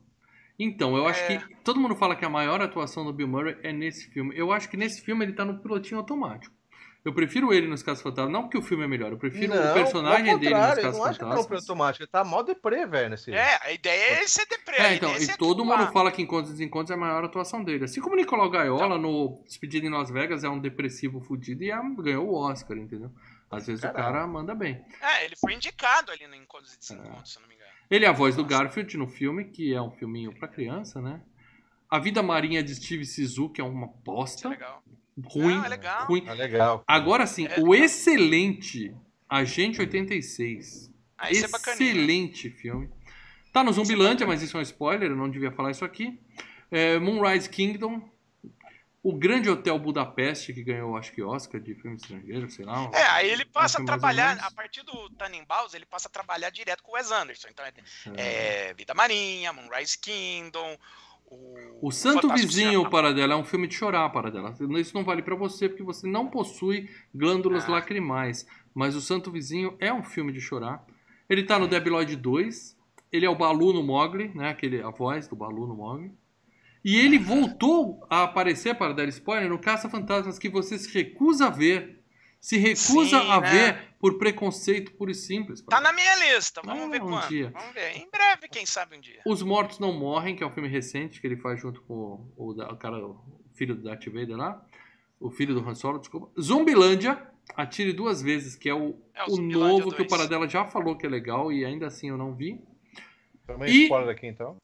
Então, 0.58 0.96
eu 0.96 1.06
acho 1.08 1.20
É. 1.24 1.38
que 1.38 1.56
todo 1.64 1.80
mundo 1.80 1.96
fala 1.96 2.16
que 2.16 2.24
a 2.26 2.30
maior 2.30 2.62
atuação 2.62 3.04
do 3.06 3.12
Bill 3.14 3.28
Murray 3.28 3.58
é 3.62 3.72
nesse 3.74 4.10
filme. 4.12 4.34
Eu 4.38 4.52
acho 4.52 4.70
que 4.70 4.78
nesse 4.78 5.02
filme 5.02 5.26
ele 5.26 5.34
tá 5.34 5.44
no 5.46 5.62
pilotinho 5.62 6.00
automático. 6.00 6.55
Eu 7.06 7.14
prefiro 7.14 7.54
ele 7.54 7.68
nos 7.68 7.84
Casos 7.84 8.02
Fantasmas, 8.02 8.34
não 8.34 8.42
porque 8.42 8.58
o 8.58 8.64
filme 8.64 8.84
é 8.84 8.88
melhor, 8.88 9.12
eu 9.12 9.18
prefiro 9.20 9.54
Não, 9.54 9.72
o 9.72 9.74
personagem 9.76 10.38
dele 10.40 10.56
nos 10.56 10.62
Casos 10.66 10.84
Eu 10.84 10.92
não 10.92 11.04
acho 11.06 11.20
que 11.20 11.24
no 11.26 11.32
Fantasmas. 11.32 11.62
automático, 11.62 12.04
ele 12.04 12.10
tá 12.12 12.24
mó 12.24 12.42
deprê, 12.42 12.88
velho, 12.88 13.12
nesse 13.12 13.32
É, 13.32 13.60
a 13.62 13.72
ideia 13.72 14.24
é 14.24 14.28
ser 14.28 14.48
deprê. 14.48 14.78
a 14.78 14.84
É, 14.92 14.96
então, 14.96 15.12
é 15.12 15.18
e 15.18 15.22
ser 15.22 15.38
todo 15.38 15.62
atuar. 15.62 15.78
mundo 15.78 15.92
fala 15.94 16.12
que 16.12 16.22
Encontros 16.24 16.50
e 16.50 16.54
Desencontros 16.54 16.90
é 16.90 16.96
a 16.96 16.98
maior 16.98 17.24
atuação 17.24 17.64
dele. 17.64 17.86
Assim 17.86 18.02
como 18.02 18.16
o 18.16 18.18
Nicolau 18.18 18.50
Gaiola 18.50 18.98
no 18.98 19.40
Despedida 19.46 19.86
em 19.86 19.92
Las 19.92 20.10
Vegas 20.10 20.44
é 20.44 20.50
um 20.50 20.60
depressivo 20.60 21.22
fudido 21.22 21.64
e 21.64 21.70
é- 21.70 21.80
ganhou 22.00 22.28
o 22.28 22.34
Oscar, 22.34 22.76
entendeu? 22.76 23.12
Às 23.52 23.68
vezes 23.68 23.84
o 23.84 23.94
cara 23.94 24.26
manda 24.26 24.56
bem. 24.56 24.84
É, 25.00 25.26
ele 25.26 25.36
foi 25.36 25.54
indicado 25.54 26.12
ali 26.12 26.26
no 26.26 26.34
Encontros 26.36 26.74
e 26.74 26.80
Desencontros, 26.80 27.32
se 27.32 27.38
eu 27.38 27.42
não 27.44 27.48
me 27.50 27.54
engano. 27.54 27.70
Ele 27.92 28.04
é 28.04 28.08
a 28.08 28.12
voz 28.14 28.36
do 28.36 28.44
Garfield 28.44 28.98
no 28.98 29.08
filme, 29.08 29.46
que 29.46 29.72
é 29.76 29.80
um 29.80 29.92
filminho 29.92 30.34
pra 30.34 30.48
criança, 30.48 31.00
né? 31.00 31.22
A 31.88 32.00
Vida 32.00 32.24
Marinha 32.24 32.64
de 32.64 32.74
Steve 32.74 33.06
Sisu, 33.06 33.48
que 33.50 33.62
é 33.62 33.64
uma 33.64 33.86
Isso 33.86 33.94
é 33.96 34.04
bosta, 34.04 34.50
legal. 34.50 34.82
Ruim, 35.24 35.56
Não, 35.56 35.66
é 35.66 35.70
legal. 35.70 36.06
ruim. 36.08 36.24
Ah, 36.28 36.34
legal. 36.34 36.84
Agora 36.88 37.26
sim, 37.28 37.48
É 37.48 37.60
o 37.60 37.74
excelente 37.74 38.94
Agente 39.30 39.80
86. 39.80 40.92
Ah, 41.18 41.32
isso 41.32 41.46
é 41.46 41.50
excelente 41.72 42.50
filme. 42.50 42.90
Tá 43.52 43.64
no 43.64 43.72
Zumbilândia, 43.72 44.28
mas 44.28 44.42
isso 44.42 44.58
é 44.58 44.60
um 44.60 44.64
spoiler, 44.64 45.10
eu 45.10 45.16
não 45.16 45.30
devia 45.30 45.52
falar 45.52 45.72
isso 45.72 45.86
aqui. 45.86 46.20
É, 46.70 47.00
Moonrise 47.00 47.50
Kingdom. 47.50 48.02
O 49.02 49.14
Grande 49.16 49.48
Hotel 49.52 49.78
Budapeste, 49.78 50.52
que 50.52 50.64
ganhou, 50.64 50.98
acho 50.98 51.12
que, 51.12 51.22
Oscar 51.22 51.62
de 51.62 51.76
filme 51.76 51.96
estrangeiro, 51.96 52.50
sei 52.50 52.66
lá. 52.66 52.90
É, 52.92 53.04
aí 53.04 53.30
ele 53.30 53.46
passa 53.46 53.80
a 53.80 53.86
trabalhar, 53.86 54.36
a 54.40 54.50
partir 54.50 54.82
do 54.82 55.12
Tannenbaum, 55.12 55.68
ele 55.76 55.86
passa 55.86 56.08
a 56.08 56.12
trabalhar 56.12 56.50
direto 56.50 56.82
com 56.82 56.92
o 56.92 56.96
Wes 56.96 57.12
Anderson. 57.12 57.48
Então, 57.52 57.64
é, 57.64 57.74
É. 58.18 58.70
é 58.70 58.74
Vida 58.74 58.96
Marinha, 58.96 59.54
Moonrise 59.54 59.96
Kingdom, 60.00 60.76
o... 61.82 61.92
Santo 61.92 62.22
Fantástico 62.24 62.48
Vizinho, 62.48 62.70
Cinema. 62.70 62.90
Paradela, 62.90 63.34
é 63.34 63.38
um 63.38 63.44
filme 63.44 63.68
de 63.68 63.76
chorar, 63.76 64.10
Paradela. 64.10 64.54
Isso 64.80 64.96
não 64.96 65.04
vale 65.04 65.22
pra 65.22 65.36
você, 65.36 65.68
porque 65.68 65.84
você 65.84 66.08
não 66.08 66.28
possui 66.28 66.90
glândulas 67.14 67.66
Ah. 67.66 67.72
lacrimais. 67.72 68.48
Mas 68.74 68.96
o 68.96 69.02
Santo 69.02 69.32
Vizinho 69.32 69.76
é 69.80 69.94
um 69.94 70.04
filme 70.04 70.32
de 70.32 70.42
chorar. 70.42 70.86
Ele 71.30 71.44
tá 71.44 71.58
no 71.58 71.68
Debi 71.68 71.90
Lloyd 71.90 72.16
2. 72.16 72.78
Ele 73.12 73.26
é 73.26 73.30
o 73.30 73.36
Balu 73.36 73.74
no 73.74 73.82
Mogli, 73.84 74.32
né? 74.36 74.50
Aquele, 74.50 74.82
a 74.82 74.90
voz 74.90 75.28
do 75.28 75.36
Balu 75.36 75.68
no 75.68 75.76
Mogli. 75.76 76.12
E 76.84 76.98
ele 76.98 77.18
voltou 77.18 78.06
a 78.10 78.24
aparecer, 78.24 78.76
para 78.76 78.94
dar 78.94 79.08
spoiler, 79.08 79.50
no 79.50 79.58
Caça 79.58 79.90
Fantasmas, 79.90 80.38
que 80.38 80.50
você 80.50 80.78
se 80.78 80.94
recusa 80.94 81.48
a 81.48 81.50
ver. 81.50 81.95
Se 82.40 82.58
recusa 82.58 83.20
Sim, 83.22 83.30
a 83.30 83.42
né? 83.42 83.50
ver 83.50 83.84
por 84.00 84.18
preconceito 84.20 84.92
puro 84.94 85.10
e 85.12 85.16
simples. 85.16 85.62
Tá 85.62 85.82
na 85.82 85.92
minha 85.92 86.16
lista, 86.36 86.62
vamos 86.64 86.84
Ah, 86.84 86.90
ver 86.90 87.02
um 87.02 87.08
quando. 87.10 87.28
dia. 87.28 87.50
Vamos 87.54 87.74
ver. 87.74 87.98
Em 87.98 88.08
breve, 88.10 88.48
quem 88.50 88.66
sabe 88.66 88.96
um 88.98 89.00
dia. 89.00 89.22
Os 89.26 89.42
Mortos 89.42 89.80
Não 89.80 89.92
Morrem, 89.94 90.36
que 90.36 90.44
é 90.44 90.48
um 90.48 90.52
filme 90.52 90.70
recente 90.70 91.20
que 91.20 91.26
ele 91.26 91.38
faz 91.38 91.60
junto 91.60 91.82
com 91.82 91.94
o, 92.38 92.50
o 92.50 92.54
da- 92.54 92.72
o 92.72 92.78
cara, 92.78 93.04
o 93.04 93.20
filho 93.56 93.76
do 93.76 93.82
Darth 93.84 94.06
Vader 94.06 94.36
lá. 94.38 94.64
O 95.20 95.32
filho 95.32 95.56
do 95.56 95.68
Han 95.68 95.74
Solo, 95.74 95.98
desculpa. 95.98 96.30
Zumbilândia, 96.40 97.20
Atire 97.56 97.94
Duas 97.94 98.22
Vezes, 98.22 98.56
que 98.56 98.70
é 98.70 98.74
o, 98.76 99.00
É, 99.14 99.24
o 99.24 99.36
o 99.36 99.42
novo 99.42 99.90
que 99.90 100.02
o 100.02 100.06
2. 100.06 100.10
Paradela 100.10 100.48
já 100.48 100.66
falou 100.66 100.96
que 100.96 101.06
é 101.06 101.10
legal 101.10 101.52
e 101.52 101.66
ainda 101.66 101.88
assim 101.88 102.10
eu 102.10 102.18
não 102.18 102.36
vi. 102.36 102.62
Também 103.48 103.70
E- 103.74 103.84
spoiler 103.84 104.10
aqui, 104.16 104.28
então. 104.28 104.58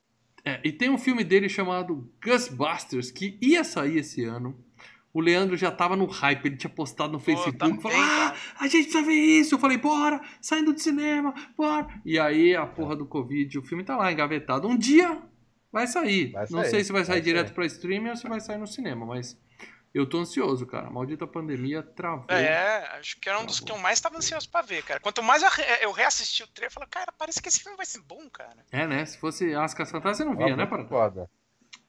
É, 0.44 0.60
e 0.64 0.72
tem 0.72 0.90
um 0.90 0.98
filme 0.98 1.24
dele 1.24 1.48
chamado 1.48 2.12
Ghostbusters, 2.24 3.12
que 3.12 3.38
ia 3.42 3.64
sair 3.64 3.98
esse 4.00 4.24
ano. 4.24 4.58
O 5.14 5.20
Leandro 5.20 5.58
já 5.58 5.70
tava 5.72 5.96
no 5.96 6.06
hype, 6.06 6.46
ele 6.46 6.58
tinha 6.58 6.70
postado 6.70 7.12
no 7.14 7.20
Facebook, 7.20 7.58
também, 7.58 7.80
falou, 7.82 7.98
ah, 8.00 8.34
a 8.60 8.68
gente 8.68 8.84
precisa 8.84 9.04
ver 9.04 9.14
isso. 9.14 9.56
Eu 9.56 9.60
falei, 9.60 9.78
bora, 9.78 10.22
saindo 10.42 10.72
do 10.74 10.80
cinema, 10.80 11.34
bora. 11.58 11.88
E 12.06 12.18
aí 12.18 12.56
a 12.56 12.66
porra 12.66 12.96
do 12.96 13.06
Covid, 13.06 13.60
o 13.60 13.64
filme 13.64 13.84
tá 13.84 13.98
lá 13.98 14.12
engavetado. 14.12 14.68
Um 14.68 14.78
dia 14.78 15.22
vai 15.72 15.86
sair. 15.88 16.32
Vai 16.32 16.46
Não 16.50 16.62
sair, 16.62 16.70
sei 16.70 16.84
se 16.84 16.92
vai 16.92 17.04
sair 17.04 17.16
vai 17.16 17.22
direto 17.22 17.48
sair. 17.48 17.56
pra 17.56 17.66
streaming 17.66 18.10
ou 18.10 18.16
se 18.16 18.28
vai 18.28 18.40
sair 18.40 18.58
no 18.58 18.68
cinema, 18.68 19.06
mas 19.06 19.38
eu 19.94 20.08
tô 20.08 20.20
ansioso, 20.20 20.66
cara. 20.66 20.88
A 20.88 20.92
maldita 20.92 21.28
pandemia 21.28 21.84
travou. 21.84 22.26
É, 22.30 22.98
acho 22.98 23.20
que 23.20 23.28
era 23.28 23.38
um 23.40 23.46
dos 23.46 23.60
que 23.60 23.70
eu 23.70 23.78
mais 23.78 23.98
estava 23.98 24.16
ansioso 24.18 24.50
pra 24.50 24.62
ver, 24.62 24.82
cara. 24.84 25.02
Quanto 25.02 25.22
mais 25.22 25.44
eu, 25.44 25.50
re- 25.50 25.80
eu 25.82 25.92
reassisti 25.92 26.44
o 26.44 26.48
trailer, 26.48 26.70
eu 26.70 26.74
falei, 26.74 26.88
cara, 26.90 27.12
parece 27.18 27.42
que 27.42 27.50
esse 27.50 27.60
filme 27.60 27.76
vai 27.76 27.86
ser 27.86 28.00
bom, 28.02 28.30
cara. 28.30 28.66
É, 28.72 28.88
né? 28.88 29.06
Se 29.06 29.18
fosse 29.18 29.54
As 29.54 29.74
Caçatas, 29.74 30.16
você 30.16 30.24
não 30.24 30.38
via, 30.38 30.56
né, 30.56 30.66
Parada? 30.66 30.88
Foda. 30.88 31.30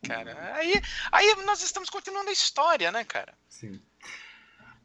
Cara, 0.07 0.55
aí, 0.57 0.81
aí 1.11 1.35
nós 1.45 1.63
estamos 1.63 1.89
continuando 1.89 2.29
a 2.31 2.33
história, 2.33 2.91
né, 2.91 3.05
cara? 3.05 3.35
Sim. 3.49 3.81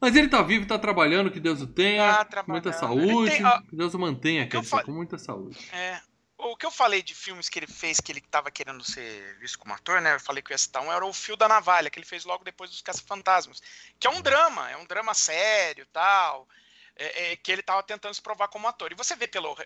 Mas 0.00 0.14
ele 0.14 0.28
tá 0.28 0.42
vivo, 0.42 0.66
tá 0.66 0.78
trabalhando, 0.78 1.30
que 1.30 1.40
Deus 1.40 1.60
o 1.60 1.66
tenha. 1.66 2.24
Tá 2.24 2.44
com 2.44 2.52
muita 2.52 2.72
saúde. 2.72 3.30
tem, 3.30 3.44
ó, 3.44 3.60
que 3.62 3.76
Deus 3.76 3.94
o 3.94 3.98
mantenha, 3.98 4.48
fa- 4.62 4.84
com 4.84 4.92
muita 4.92 5.18
saúde. 5.18 5.58
É. 5.72 6.00
O 6.40 6.56
que 6.56 6.64
eu 6.64 6.70
falei 6.70 7.02
de 7.02 7.16
filmes 7.16 7.48
que 7.48 7.58
ele 7.58 7.66
fez 7.66 7.98
que 7.98 8.12
ele 8.12 8.20
tava 8.20 8.48
querendo 8.48 8.84
ser 8.84 9.36
visto 9.40 9.58
como 9.58 9.74
ator, 9.74 10.00
né? 10.00 10.14
Eu 10.14 10.20
falei 10.20 10.40
que 10.40 10.52
ia 10.52 10.58
citar 10.58 10.82
um, 10.84 10.92
era 10.92 11.04
o 11.04 11.12
Fio 11.12 11.36
da 11.36 11.48
Navalha, 11.48 11.90
que 11.90 11.98
ele 11.98 12.06
fez 12.06 12.24
logo 12.24 12.44
depois 12.44 12.70
dos 12.70 12.80
Caça-Fantasmas. 12.80 13.60
Que 13.98 14.06
é 14.06 14.10
um 14.10 14.20
drama, 14.20 14.70
é 14.70 14.76
um 14.76 14.84
drama 14.86 15.12
sério 15.14 15.84
tal. 15.92 16.48
é, 16.94 17.32
é, 17.32 17.36
que 17.36 17.50
ele 17.50 17.62
tava 17.62 17.82
tentando 17.82 18.14
se 18.14 18.22
provar 18.22 18.46
como 18.48 18.68
ator. 18.68 18.92
E 18.92 18.94
você 18.94 19.16
vê, 19.16 19.26
pelo, 19.26 19.56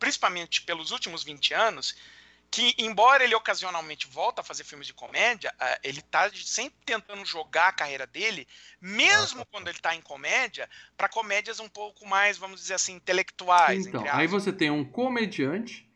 principalmente 0.00 0.62
pelos 0.62 0.90
últimos 0.90 1.22
20 1.22 1.54
anos, 1.54 1.96
que 2.56 2.74
embora 2.78 3.22
ele 3.22 3.34
ocasionalmente 3.34 4.06
volta 4.06 4.40
a 4.40 4.44
fazer 4.44 4.64
filmes 4.64 4.86
de 4.86 4.94
comédia, 4.94 5.52
ah, 5.60 5.78
ele 5.84 6.00
tá 6.00 6.30
sempre 6.34 6.78
tentando 6.86 7.22
jogar 7.22 7.68
a 7.68 7.72
carreira 7.72 8.06
dele, 8.06 8.48
mesmo 8.80 9.44
quando 9.44 9.68
ele 9.68 9.78
tá 9.78 9.94
em 9.94 10.00
comédia, 10.00 10.66
para 10.96 11.06
comédias 11.06 11.60
um 11.60 11.68
pouco 11.68 12.06
mais, 12.06 12.38
vamos 12.38 12.62
dizer 12.62 12.72
assim, 12.72 12.94
intelectuais. 12.94 13.86
Então, 13.86 14.02
aí 14.08 14.26
você 14.26 14.50
tem 14.50 14.70
um 14.70 14.82
comediante 14.82 15.86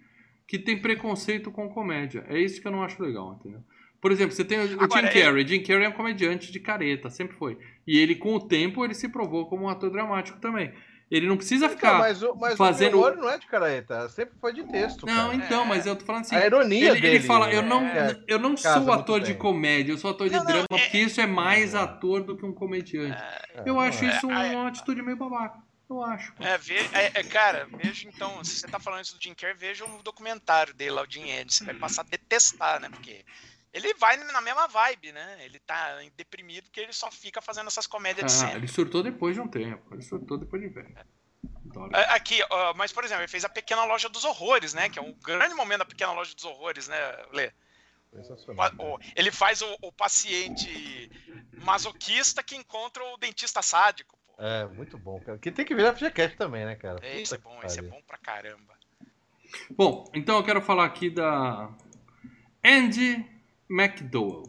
que 0.47 0.59
tem 0.59 0.79
preconceito 0.79 1.51
com 1.51 1.67
comédia. 1.71 2.27
É 2.29 2.39
isso 2.39 2.61
que 2.61 2.69
eu 2.69 2.73
não 2.73 2.83
acho 2.83 3.03
legal, 3.03 3.33
entendeu? 3.41 3.65
Por 3.99 4.13
exemplo, 4.13 4.37
você 4.37 4.45
tem 4.45 4.59
o 4.59 4.83
Agora, 4.83 5.11
Jim 5.11 5.19
Carrey. 5.19 5.49
Jim 5.49 5.63
Carrey 5.63 5.87
é 5.87 5.89
um 5.89 5.93
comediante 5.93 6.53
de 6.53 6.61
careta, 6.61 7.09
sempre 7.09 7.39
foi. 7.39 7.57
E 7.87 7.99
ele, 7.99 8.17
com 8.17 8.35
o 8.35 8.47
tempo, 8.47 8.85
ele 8.85 8.93
se 8.93 9.09
provou 9.09 9.49
como 9.49 9.65
um 9.65 9.69
ator 9.71 9.91
dramático 9.91 10.39
também. 10.41 10.75
Ele 11.11 11.27
não 11.27 11.37
precisa 11.37 11.65
Então, 11.67 11.77
ficar. 11.77 11.99
mas 11.99 12.23
o, 12.23 12.35
mas 12.37 12.57
fazendo- 12.57 12.95
o 12.95 12.99
humor 13.01 13.17
não 13.17 13.29
é 13.29 13.37
de 13.37 13.47
careta, 13.47 14.09
sempre 14.11 14.35
foi 14.41 14.53
de 14.53 14.63
texto. 14.65 15.05
Não, 15.07 15.31
cara. 15.31 15.35
então, 15.35 15.63
É. 15.65 15.67
mas 15.67 15.85
eu 15.87 15.97
tô 15.97 16.05
falando 16.05 16.23
assim. 16.23 16.37
A 16.37 16.47
ironia 16.47 16.91
Ele, 16.91 16.99
ele 16.99 17.01
dele. 17.01 17.25
fala, 17.27 17.53
eu 17.53 17.63
não, 17.63 17.85
é, 17.85 18.17
eu 18.29 18.39
não 18.39 18.57
sou 18.57 18.93
ator 18.93 19.21
de 19.21 19.35
comédia, 19.35 19.93
eu 19.93 19.99
sou 19.99 20.13
ator 20.13 20.29
de 20.29 20.35
Não, 20.37 20.45
não, 20.45 20.47
drama, 20.47 20.67
é- 20.71 20.79
porque 20.79 20.99
isso 20.99 21.21
é 21.21 21.27
mais 21.27 21.75
ator 21.75 22.23
do 22.23 22.37
que 22.37 22.47
um 22.47 22.53
comediante. 22.53 23.21
é, 23.21 23.63
Eu 23.67 23.75
não 23.75 23.81
acho 23.81 24.05
é. 24.05 24.09
isso 24.17 24.31
É, 24.31 24.57
uma 24.57 24.69
atitude 24.69 25.03
meio 25.03 25.17
babaca. 25.17 25.59
Eu 25.89 26.05
acho. 26.05 26.33
É, 26.39 26.57
ve, 26.57 26.77
é, 26.93 27.11
é, 27.15 27.23
cara, 27.25 27.67
veja 27.83 28.07
então, 28.09 28.45
se 28.45 28.55
você 28.61 28.69
tá 28.69 28.79
falando 28.79 29.03
isso 29.05 29.17
do 29.19 29.21
Jim 29.25 29.35
Carrey, 29.35 29.57
veja 29.59 29.85
o 29.85 30.01
documentário 30.05 30.73
dele 30.73 30.93
lá, 30.93 31.03
o 31.03 31.07
Jim 31.11 31.29
Ed, 31.29 31.53
você 31.53 31.65
vai 31.65 31.75
passar 31.75 32.03
a 32.03 32.05
detestar, 32.05 32.81
né, 32.81 32.89
porque 32.89 33.25
ele 33.73 33.95
vai 33.95 34.17
na 34.17 34.41
mesma 34.41 34.67
vibe, 34.67 35.13
né, 35.13 35.39
ele 35.45 35.59
tá 35.61 35.99
deprimido 36.17 36.65
porque 36.65 36.81
ele 36.81 36.93
só 36.93 37.11
fica 37.11 37.41
fazendo 37.41 37.67
essas 37.69 37.87
comédias 37.87 38.27
de 38.27 38.33
Ah, 38.33 38.47
cena. 38.49 38.57
ele 38.57 38.69
surtou 38.69 39.03
depois 39.03 39.35
de 39.35 39.41
um 39.41 39.49
tempo. 39.49 39.95
Ele 39.95 40.03
surtou 40.03 40.37
depois 40.39 40.61
de 40.63 40.69
velho. 40.69 40.95
É, 41.93 42.01
Aqui, 42.15 42.43
ó, 42.51 42.75
mas 42.75 42.93
por 42.93 43.05
exemplo, 43.05 43.23
ele 43.23 43.31
fez 43.31 43.45
a 43.45 43.49
Pequena 43.49 43.85
Loja 43.85 44.09
dos 44.09 44.25
Horrores, 44.25 44.75
né, 44.75 44.89
que 44.89 44.99
é 44.99 45.03
um 45.03 45.13
grande 45.15 45.55
momento 45.55 45.79
da 45.81 45.85
Pequena 45.85 46.13
Loja 46.13 46.35
dos 46.35 46.45
Horrores, 46.45 46.89
né, 46.89 46.97
Lê? 47.33 47.53
Sensacional. 48.13 48.73
O- 48.79 48.99
ele 49.15 49.31
faz 49.31 49.63
o, 49.63 49.77
o 49.83 49.93
paciente 49.93 51.09
masoquista 51.59 52.43
que 52.43 52.57
encontra 52.57 53.05
o 53.05 53.17
dentista 53.17 53.63
sádico, 53.63 54.19
pô. 54.27 54.43
É, 54.43 54.67
muito 54.67 54.99
bom, 54.99 55.21
cara. 55.21 55.39
Que 55.39 55.53
tem 55.53 55.65
que 55.65 55.75
virar 55.75 55.95
FGCast 55.95 56.37
também, 56.37 56.65
né, 56.65 56.75
cara? 56.75 56.99
É, 57.03 57.21
Esse 57.21 57.35
é 57.37 57.39
bom, 57.39 57.63
esse 57.63 57.79
é 57.79 57.83
bom 57.83 58.03
pra 58.03 58.19
caramba. 58.19 58.75
Bom, 59.71 60.11
então 60.15 60.37
eu 60.39 60.45
quero 60.45 60.61
falar 60.61 60.87
aqui 60.87 61.09
da 61.11 61.71
Andy 62.65 63.25
McDowell. 63.71 64.43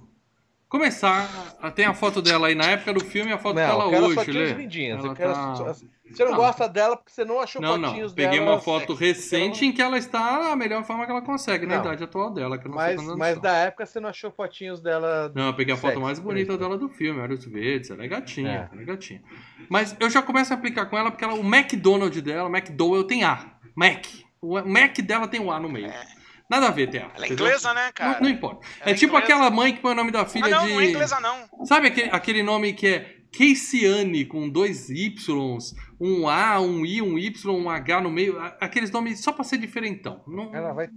Começar, 0.67 1.29
ah, 1.61 1.69
tem 1.69 1.83
a 1.85 1.93
foto 1.93 2.21
dela 2.21 2.47
aí 2.47 2.55
na 2.55 2.63
época 2.65 2.93
do 2.93 3.01
filme 3.03 3.29
e 3.29 3.33
a 3.33 3.37
foto 3.37 3.55
Não, 3.57 3.61
dela 3.61 3.83
eu 3.83 3.89
quero 3.89 4.05
hoje, 4.05 4.31
Lê. 4.31 4.51
as 4.51 4.57
lindinhas. 4.57 4.99
Ela 4.99 5.07
Eu 5.09 5.15
quero 5.15 5.33
tá- 5.33 5.55
só- 5.55 5.73
Você 5.73 6.25
não 6.25 6.31
Não. 6.31 6.37
gosta 6.39 6.67
dela 6.67 6.97
porque 6.97 7.11
você 7.11 7.23
não 7.23 7.39
achou 7.39 7.61
Não, 7.61 7.77
não. 7.77 7.89
fotinhos 7.89 8.13
Peguei 8.13 8.39
dela. 8.39 8.51
uma 8.51 8.59
foto 8.59 8.97
sexy. 8.97 9.03
recente 9.05 9.65
em 9.65 9.71
que 9.71 9.81
ela 9.81 9.97
está 9.97 10.39
da 10.49 10.55
melhor 10.57 10.83
forma 10.83 11.05
que 11.05 11.11
ela 11.11 11.21
consegue, 11.21 11.65
na 11.65 11.75
Não. 11.75 11.81
idade 11.85 12.03
atual 12.03 12.29
dela, 12.33 12.57
que 12.57 12.67
eu 12.67 12.71
não 12.71 12.77
sei 12.79 12.87
Mas, 12.95 13.01
anos 13.01 13.15
mas 13.17 13.39
da 13.39 13.53
época 13.57 13.85
você 13.85 13.99
não 13.99 14.09
achou 14.09 14.29
fotinhos 14.31 14.81
dela. 14.81 15.31
Não, 15.35 15.47
eu 15.47 15.53
peguei 15.53 15.73
a 15.73 15.77
foto 15.77 15.91
Sexy, 15.91 16.03
mais 16.03 16.19
bonita 16.19 16.57
dela 16.57 16.77
do 16.77 16.89
filme, 16.89 17.19
Olhos 17.21 17.45
Verdes, 17.45 17.91
ela 17.91 18.03
é 18.03 18.07
gatinha, 18.09 18.69
É. 18.69 18.73
ela 18.73 18.81
é 18.81 18.85
gatinha. 18.85 19.21
Mas 19.69 19.95
eu 20.01 20.09
já 20.09 20.21
começo 20.21 20.51
a 20.53 20.57
aplicar 20.57 20.85
com 20.87 20.97
ela 20.97 21.11
porque 21.11 21.23
ela, 21.23 21.33
o 21.35 21.45
McDonald's 21.45 22.21
dela, 22.21 22.49
o 22.49 22.51
McDowell 22.53 23.05
tem 23.05 23.23
A. 23.23 23.45
Mac. 23.75 24.05
O 24.41 24.61
Mac 24.63 24.97
dela 24.99 25.27
tem 25.29 25.39
o 25.39 25.49
A 25.51 25.59
no 25.61 25.69
meio. 25.69 25.91
Nada 26.51 26.67
a 26.67 26.71
ver, 26.71 26.89
A. 26.89 26.97
Ela 26.97 27.05
é 27.05 27.25
entendeu? 27.27 27.45
inglesa, 27.47 27.73
né, 27.73 27.85
Não, 27.85 27.93
cara? 27.93 28.19
não 28.19 28.29
importa. 28.29 28.67
Ela 28.81 28.89
É 28.89 28.91
é 28.91 28.93
tipo 28.93 29.13
inglesa. 29.15 29.33
aquela 29.33 29.49
mãe 29.49 29.73
que 29.73 29.79
põe 29.79 29.93
o 29.93 29.95
nome 29.95 30.11
da 30.11 30.25
filha 30.25 30.45
Ah, 30.47 30.49
não, 30.49 30.67
de. 30.67 30.73
não 30.73 30.81
é 30.81 30.85
inglesa, 30.89 31.19
não. 31.21 31.65
Sabe 31.65 31.87
aquele, 31.87 32.09
aquele 32.11 32.43
nome 32.43 32.73
que 32.73 32.87
é 32.87 33.17
Caseyane 33.31 34.25
com 34.25 34.49
dois 34.49 34.89
Ys, 34.89 35.29
um 35.99 36.27
A, 36.27 36.59
um 36.59 36.85
I, 36.85 37.01
um 37.01 37.17
Y, 37.17 37.49
um 37.55 37.69
H 37.69 38.01
no 38.01 38.11
meio? 38.11 38.37
Aqueles 38.59 38.91
nomes 38.91 39.21
só 39.23 39.31
pra 39.31 39.45
ser 39.45 39.57
diferentão. 39.57 40.21
Não, 40.27 40.53
Ela 40.53 40.73
vai, 40.73 40.89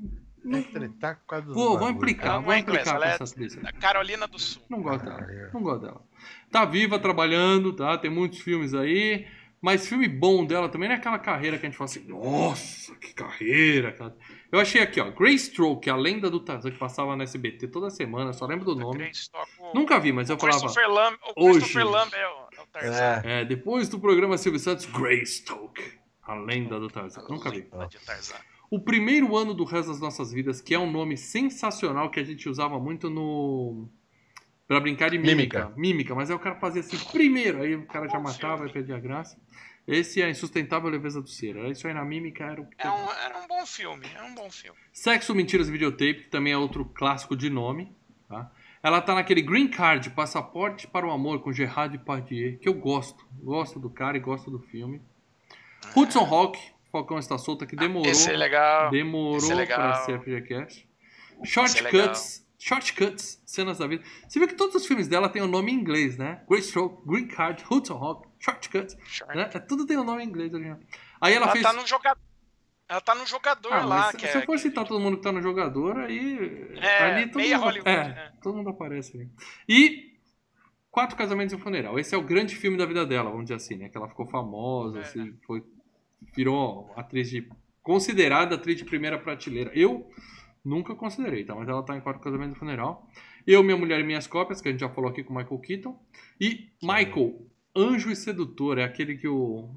vai 0.44 0.62
tretar 0.62 1.20
por 1.20 1.26
causa 1.26 1.46
dos 1.46 1.54
Vou, 1.54 1.88
implicar, 1.88 2.34
não 2.34 2.42
vou 2.42 2.52
é 2.52 2.58
implicar 2.58 2.98
com 2.98 3.04
é- 3.04 3.10
essas 3.14 3.30
tristes. 3.30 3.62
Da 3.62 3.70
Carolina 3.72 4.26
do 4.26 4.38
Sul. 4.40 4.60
Não 4.68 4.82
gosto 4.82 5.04
dela. 5.04 5.24
Não 5.54 5.62
gosto 5.62 5.82
dela. 5.82 6.02
Tá 6.50 6.64
viva, 6.64 6.98
trabalhando, 6.98 7.72
tá? 7.72 7.96
Tem 7.96 8.10
muitos 8.10 8.40
filmes 8.40 8.74
aí. 8.74 9.24
Mas 9.64 9.88
filme 9.88 10.06
bom 10.06 10.44
dela 10.44 10.68
também 10.68 10.90
não 10.90 10.94
é 10.94 10.98
aquela 10.98 11.18
carreira 11.18 11.58
que 11.58 11.64
a 11.64 11.70
gente 11.70 11.78
fala 11.78 11.88
assim, 11.88 12.06
nossa, 12.06 12.94
que 12.96 13.14
carreira. 13.14 13.92
cara." 13.92 14.14
Eu 14.52 14.60
achei 14.60 14.82
aqui, 14.82 15.00
ó, 15.00 15.10
Greystoke, 15.10 15.88
a 15.88 15.96
lenda 15.96 16.28
do 16.28 16.38
Tarzan, 16.38 16.70
que 16.70 16.76
passava 16.76 17.16
na 17.16 17.24
SBT 17.24 17.68
toda 17.68 17.88
semana, 17.88 18.34
só 18.34 18.44
lembro 18.44 18.66
do 18.66 18.76
nome. 18.76 19.10
Nunca 19.72 19.98
vi, 19.98 20.12
mas 20.12 20.28
eu 20.28 20.36
falava. 20.38 20.58
O 21.34 21.48
hoje. 21.48 21.60
Christopher 21.60 21.86
Lamb 21.88 22.12
é 22.14 22.28
o, 22.28 22.48
é. 22.74 23.22
É. 23.24 23.40
É, 23.40 23.44
depois 23.46 23.88
do 23.88 23.98
programa 23.98 24.36
Silvio 24.36 24.60
Santos, 24.60 24.84
Greystoke, 24.84 25.82
a 26.22 26.34
lenda 26.34 26.78
do 26.78 26.90
Tarzan. 26.90 27.24
Nunca 27.30 27.50
vi. 27.50 27.66
O 28.70 28.78
primeiro 28.80 29.34
ano 29.34 29.54
do 29.54 29.64
resto 29.64 29.88
das 29.92 30.00
nossas 30.00 30.30
vidas, 30.30 30.60
que 30.60 30.74
é 30.74 30.78
um 30.78 30.92
nome 30.92 31.16
sensacional 31.16 32.10
que 32.10 32.20
a 32.20 32.24
gente 32.24 32.50
usava 32.50 32.78
muito 32.78 33.08
no. 33.08 33.88
Pra 34.74 34.80
brincar 34.80 35.08
de 35.08 35.18
mímica. 35.18 35.66
Mímica. 35.66 35.80
Mímica, 35.80 36.14
mas 36.16 36.30
aí 36.30 36.34
o 36.34 36.38
cara 36.40 36.56
fazia 36.56 36.80
assim, 36.80 36.98
primeiro, 37.12 37.62
aí 37.62 37.76
o 37.76 37.86
cara 37.86 38.08
já 38.08 38.18
matava 38.18 38.66
e 38.66 38.72
perdia 38.72 38.96
a 38.96 38.98
graça. 38.98 39.38
Esse 39.86 40.20
é 40.20 40.24
a 40.24 40.30
insustentável 40.30 40.90
leveza 40.90 41.22
do 41.22 41.28
ser. 41.28 41.56
Era 41.56 41.70
Isso 41.70 41.86
aí 41.86 41.94
na 41.94 42.04
mímica 42.04 42.42
era 42.42 42.60
o. 42.60 42.66
É 42.76 42.90
um, 42.90 43.12
era 43.12 43.38
um 43.38 43.46
bom 43.46 43.64
filme, 43.64 44.04
é 44.16 44.22
um 44.24 44.34
bom 44.34 44.50
filme. 44.50 44.76
Sexo, 44.92 45.32
Mentiras 45.32 45.68
e 45.68 45.70
Videotape, 45.70 46.24
que 46.24 46.28
também 46.28 46.52
é 46.52 46.58
outro 46.58 46.84
clássico 46.86 47.36
de 47.36 47.48
nome. 47.48 47.94
Tá? 48.28 48.50
Ela 48.82 49.00
tá 49.00 49.14
naquele 49.14 49.42
Green 49.42 49.68
Card, 49.68 50.10
Passaporte 50.10 50.88
para 50.88 51.06
o 51.06 51.12
Amor, 51.12 51.38
com 51.40 51.52
Gerard 51.52 51.96
Depardieu, 51.96 52.58
que 52.58 52.68
eu 52.68 52.74
gosto. 52.74 53.24
Gosto 53.44 53.78
do 53.78 53.88
cara 53.88 54.16
e 54.16 54.20
gosto 54.20 54.50
do 54.50 54.58
filme. 54.58 55.00
Hudson 55.94 56.24
Hawk, 56.24 56.58
Falcão 56.90 57.20
está 57.20 57.38
solta, 57.38 57.64
que 57.64 57.76
demorou. 57.76 58.10
Esse 58.10 58.28
é 58.28 58.36
legal. 58.36 58.90
Demorou 58.90 59.36
Esse 59.36 59.52
é 59.52 59.54
legal. 59.54 59.78
pra 59.78 59.94
ser 60.02 60.18
FGCast. 60.18 60.88
Esse 61.44 61.58
é 61.60 61.82
legal. 61.82 61.92
Shortcuts. 61.92 62.43
Shortcuts, 62.68 63.42
cenas 63.44 63.76
da 63.76 63.86
vida. 63.86 64.02
Você 64.26 64.38
viu 64.38 64.48
que 64.48 64.54
todos 64.54 64.74
os 64.74 64.86
filmes 64.86 65.06
dela 65.06 65.28
têm 65.28 65.42
o 65.42 65.46
nome 65.46 65.70
em 65.70 65.74
inglês, 65.74 66.16
né? 66.16 66.42
Greystoke, 66.48 67.06
Green 67.06 67.26
Card, 67.28 67.62
Hudson 67.70 67.92
Hawk, 67.94 68.26
Shortcuts. 68.38 68.96
Short. 69.04 69.36
Né? 69.36 69.44
Tudo 69.68 69.84
tem 69.84 69.98
o 69.98 70.02
nome 70.04 70.24
em 70.24 70.26
inglês. 70.26 70.50
original. 70.54 70.78
Aí 71.20 71.34
ela, 71.34 71.44
Ela 71.44 71.52
fez. 71.52 71.62
tá 71.62 71.74
no 71.74 71.86
jogador. 71.86 72.18
Ela 72.88 73.00
tá 73.02 73.14
no 73.14 73.26
jogador 73.26 73.70
Ah, 73.70 73.84
lá, 73.84 74.12
que 74.14 74.26
se 74.26 74.36
é. 74.38 74.40
eu 74.40 74.46
for 74.46 74.58
citar 74.58 74.86
todo 74.86 74.98
mundo 74.98 75.18
que 75.18 75.22
tá 75.22 75.30
no 75.30 75.42
jogador, 75.42 75.98
aí. 75.98 76.70
É, 76.80 76.98
ali 77.02 77.26
todo 77.26 77.36
meia 77.36 77.56
mundo, 77.58 77.64
Hollywood, 77.66 77.90
é, 77.90 78.08
né? 78.08 78.32
todo 78.42 78.56
mundo 78.56 78.70
aparece 78.70 79.14
ali. 79.14 79.30
E. 79.68 80.14
Quatro 80.90 81.16
Casamentos 81.18 81.52
e 81.52 81.56
um 81.56 81.58
Funeral. 81.58 81.98
Esse 81.98 82.14
é 82.14 82.18
o 82.18 82.22
grande 82.22 82.54
filme 82.56 82.78
da 82.78 82.86
vida 82.86 83.04
dela, 83.04 83.28
vamos 83.28 83.44
dizer 83.44 83.56
assim, 83.56 83.74
né? 83.76 83.90
Que 83.90 83.96
ela 83.98 84.08
ficou 84.08 84.26
famosa, 84.28 85.00
É. 85.00 85.02
assim, 85.02 85.34
foi, 85.46 85.62
virou 86.34 86.90
atriz 86.96 87.28
de. 87.28 87.46
considerada 87.82 88.54
atriz 88.54 88.78
de 88.78 88.84
primeira 88.86 89.18
prateleira. 89.18 89.70
Eu 89.74 90.08
nunca 90.64 90.94
considerei, 90.94 91.44
tá? 91.44 91.54
Mas 91.54 91.68
ela 91.68 91.82
tá 91.82 91.96
em 91.96 92.00
Quatro 92.00 92.20
Casamentos 92.22 92.54
e 92.54 92.56
um 92.56 92.58
Funeral. 92.60 93.08
Eu, 93.46 93.62
Minha 93.62 93.76
Mulher 93.76 94.00
e 94.00 94.04
Minhas 94.04 94.26
Cópias, 94.26 94.60
que 94.60 94.68
a 94.68 94.70
gente 94.72 94.80
já 94.80 94.88
falou 94.88 95.10
aqui 95.10 95.22
com 95.22 95.34
o 95.34 95.36
Michael 95.36 95.58
Keaton. 95.60 95.98
E 96.40 96.68
Michael, 96.82 97.46
Anjo 97.76 98.10
e 98.10 98.16
Sedutor, 98.16 98.78
é 98.78 98.84
aquele 98.84 99.16
que 99.16 99.28
o. 99.28 99.68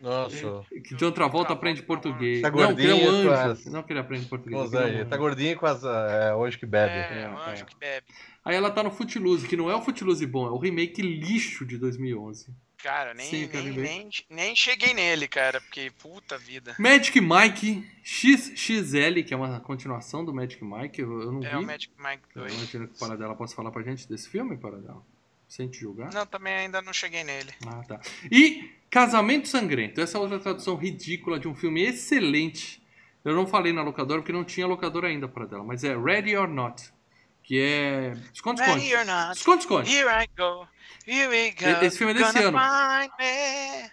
Nossa. 0.00 0.62
Que 0.88 0.94
John 0.94 1.12
Travolta 1.12 1.52
aprende 1.52 1.82
português. 1.82 2.40
Tá 2.40 2.50
não, 2.50 2.74
que 2.74 2.86
é 2.86 2.94
um 2.94 2.98
gordinho 2.98 3.00
com 3.02 3.10
anjo. 3.10 3.30
as- 3.32 3.66
Não 3.66 3.82
que 3.82 3.92
ele 3.92 4.00
aprende 4.00 4.24
português. 4.26 4.62
Os 4.62 4.72
é 4.72 5.02
um. 5.02 5.08
Tá 5.08 5.16
gordinho 5.18 5.58
com 5.58 5.66
as. 5.66 5.84
É, 5.84 6.34
hoje 6.34 6.56
que 6.58 6.64
bebe. 6.64 6.92
É, 6.94 7.22
É, 7.24 7.28
um 7.28 7.36
anjo 7.38 7.62
é. 7.62 7.66
que 7.66 7.76
bebe. 7.78 8.06
Aí 8.42 8.56
ela 8.56 8.70
tá 8.70 8.82
no 8.82 8.90
Footloose, 8.90 9.46
que 9.46 9.58
não 9.58 9.70
é 9.70 9.74
o 9.76 9.82
Footloose 9.82 10.24
bom, 10.26 10.46
é 10.46 10.50
o 10.50 10.56
remake 10.56 11.02
lixo 11.02 11.66
de 11.66 11.76
2011. 11.76 12.50
Cara, 12.82 13.12
nem, 13.14 13.26
Sim, 13.28 13.48
nem, 13.52 13.70
nem, 13.72 14.08
nem 14.30 14.56
cheguei 14.56 14.94
nele, 14.94 15.28
cara, 15.28 15.60
porque 15.60 15.92
puta 15.98 16.38
vida. 16.38 16.74
Magic 16.78 17.20
Mike 17.20 17.86
XXL, 18.02 19.22
que 19.26 19.34
é 19.34 19.36
uma 19.36 19.60
continuação 19.60 20.24
do 20.24 20.32
Magic 20.32 20.64
Mike, 20.64 21.00
eu, 21.00 21.20
eu 21.22 21.32
não 21.32 21.44
É 21.44 21.50
vi. 21.50 21.56
o 21.56 21.62
Magic 21.66 21.92
Mike 21.98 22.22
Eu 22.34 22.42
2. 22.42 22.54
imagino 22.54 22.88
que 22.88 22.94
o 22.96 22.98
Paradela 22.98 23.34
possa 23.36 23.54
falar 23.54 23.70
pra 23.70 23.82
gente 23.82 24.08
desse 24.08 24.28
filme, 24.28 24.56
Paradela. 24.56 25.02
sem 25.46 25.68
te 25.68 25.80
julgar. 25.80 26.12
Não, 26.12 26.24
também 26.24 26.54
ainda 26.54 26.80
não 26.80 26.92
cheguei 26.92 27.22
nele. 27.24 27.52
Ah, 27.66 27.82
tá. 27.86 28.00
E 28.30 28.70
Casamento 28.88 29.46
Sangrento. 29.48 30.00
Essa 30.00 30.16
é 30.16 30.20
outra 30.20 30.38
tradução 30.38 30.74
ridícula 30.76 31.38
de 31.38 31.48
um 31.48 31.54
filme 31.54 31.82
excelente. 31.82 32.80
Eu 33.24 33.34
não 33.34 33.46
falei 33.46 33.72
na 33.72 33.82
locadora 33.82 34.20
porque 34.22 34.32
não 34.32 34.44
tinha 34.44 34.66
locadora 34.66 35.08
ainda 35.08 35.28
para 35.28 35.44
dela, 35.46 35.62
mas 35.64 35.84
é 35.84 35.94
Ready 35.96 36.34
or 36.36 36.48
Not. 36.48 36.90
Que 37.50 37.58
é. 37.60 38.12
Esconde, 38.32 38.62
esconde. 38.62 38.84
Esconde, 39.32 39.62
esconde. 39.62 39.90
here 39.92 40.08
I 40.08 40.28
go, 40.38 40.68
here 41.04 41.26
we 41.26 41.50
go. 41.50 41.84
Esse 41.84 41.98
filme 41.98 42.12
é 42.12 42.16
desse 42.16 42.38
ano. 42.38 42.56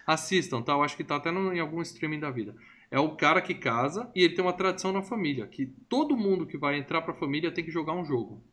Assistam, 0.06 0.62
tá? 0.62 0.74
Eu 0.74 0.82
acho 0.84 0.96
que 0.96 1.02
tá 1.02 1.16
até 1.16 1.32
no- 1.32 1.52
em 1.52 1.58
algum 1.58 1.82
streaming 1.82 2.20
da 2.20 2.30
vida. 2.30 2.54
É 2.88 3.00
o 3.00 3.16
cara 3.16 3.42
que 3.42 3.54
casa 3.56 4.08
e 4.14 4.22
ele 4.22 4.36
tem 4.36 4.44
uma 4.44 4.52
tradição 4.52 4.92
na 4.92 5.02
família, 5.02 5.44
que 5.48 5.66
todo 5.88 6.16
mundo 6.16 6.46
que 6.46 6.56
vai 6.56 6.78
entrar 6.78 7.02
pra 7.02 7.12
família 7.12 7.50
tem 7.50 7.64
que 7.64 7.72
jogar 7.72 7.94
um 7.94 8.04
jogo. 8.04 8.44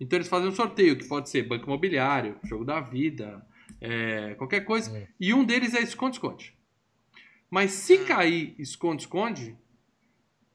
Então 0.00 0.16
eles 0.16 0.28
fazem 0.28 0.48
um 0.48 0.54
sorteio, 0.54 0.96
que 0.96 1.04
pode 1.06 1.28
ser 1.28 1.42
banco 1.42 1.66
imobiliário, 1.66 2.38
jogo 2.42 2.64
da 2.64 2.80
vida, 2.80 3.46
é, 3.82 4.34
qualquer 4.36 4.62
coisa. 4.64 4.90
Hum. 4.90 5.06
E 5.20 5.34
um 5.34 5.44
deles 5.44 5.74
é 5.74 5.82
esconde-esconde. 5.82 6.56
Mas 7.50 7.72
se 7.72 7.98
cair 7.98 8.54
esconde-esconde, 8.58 9.58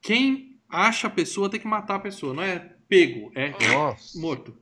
quem 0.01 0.59
acha 0.67 1.05
a 1.05 1.11
pessoa 1.11 1.47
tem 1.47 1.59
que 1.59 1.67
matar 1.67 1.97
a 1.97 1.99
pessoa. 1.99 2.33
Não 2.33 2.41
é 2.41 2.75
pego, 2.87 3.31
é 3.35 3.53
Nossa. 3.73 4.19
morto. 4.19 4.55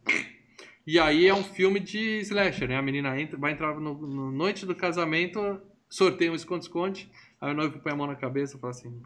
E 0.86 1.00
aí 1.00 1.28
é 1.28 1.34
um 1.34 1.44
filme 1.44 1.80
de 1.80 2.20
slasher, 2.20 2.70
né? 2.70 2.78
A 2.78 2.82
menina 2.82 3.20
entra, 3.20 3.38
vai 3.38 3.54
entrar 3.54 3.74
no, 3.80 3.94
no 3.96 4.32
noite 4.32 4.66
do 4.66 4.76
casamento, 4.76 5.60
sorteia 5.90 6.32
um 6.32 6.36
esconde-esconde, 6.36 7.10
aí 7.42 7.52
o 7.52 7.56
noivo 7.56 7.80
põe 7.80 7.92
a 7.92 7.96
mão 7.96 8.06
na 8.06 8.16
cabeça 8.16 8.56
e 8.56 8.60
fala 8.60 8.72
assim, 8.72 9.02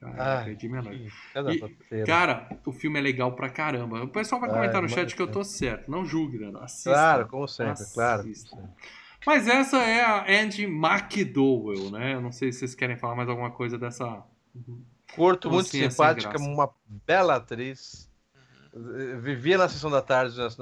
cara, 0.00 0.38
Ai, 0.38 0.44
perdi 0.46 0.68
minha 0.68 0.82
noiva. 0.82 1.12
E. 1.92 2.04
Cara, 2.04 2.58
o 2.66 2.72
filme 2.72 2.98
é 2.98 3.02
legal 3.02 3.36
pra 3.36 3.48
caramba. 3.48 4.02
O 4.02 4.08
pessoal 4.08 4.40
vai 4.40 4.50
Ai, 4.50 4.56
comentar 4.56 4.82
no 4.82 4.88
chat 4.88 5.14
que 5.14 5.22
eu 5.22 5.30
tô 5.30 5.44
certo. 5.44 5.88
Não 5.88 6.04
julgue, 6.04 6.38
né? 6.38 6.52
Assista. 6.60 6.90
Claro, 6.90 7.28
como 7.28 7.46
sempre, 7.46 7.72
Assista. 7.72 7.94
claro. 7.94 8.28
Mas 9.24 9.46
essa 9.46 9.76
é 9.78 10.02
a 10.02 10.42
Andy 10.42 10.64
McDowell, 10.64 11.90
né? 11.92 12.14
Eu 12.14 12.20
não 12.20 12.32
sei 12.32 12.50
se 12.50 12.58
vocês 12.58 12.74
querem 12.74 12.96
falar 12.96 13.14
mais 13.14 13.28
alguma 13.28 13.52
coisa 13.52 13.78
dessa... 13.78 14.24
Curto, 15.14 15.50
muito 15.50 15.68
sem 15.68 15.88
simpática, 15.88 16.36
uma 16.38 16.68
bela 17.06 17.36
atriz. 17.36 18.10
Vivia 18.74 19.58
na 19.58 19.68
sessão 19.68 19.90
da 19.90 20.00
tarde 20.00 20.34
nos 20.38 20.56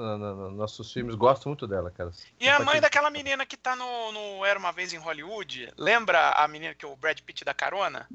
nossos 0.53 0.91
filmes, 0.91 1.15
gosto 1.15 1.47
muito 1.47 1.65
dela, 1.65 1.89
cara. 1.91 2.11
E 2.39 2.49
a 2.49 2.59
mãe 2.59 2.81
daquela 2.81 3.09
menina 3.09 3.45
que 3.45 3.55
tá 3.55 3.73
no, 3.75 4.11
no 4.11 4.45
Era 4.45 4.59
Uma 4.59 4.71
Vez 4.73 4.91
em 4.91 4.97
Hollywood, 4.97 5.71
lembra 5.77 6.31
a 6.31 6.45
menina 6.47 6.75
que 6.75 6.85
o 6.85 6.95
Brad 6.95 7.19
Pitt 7.21 7.45
dá 7.45 7.53
carona? 7.53 8.09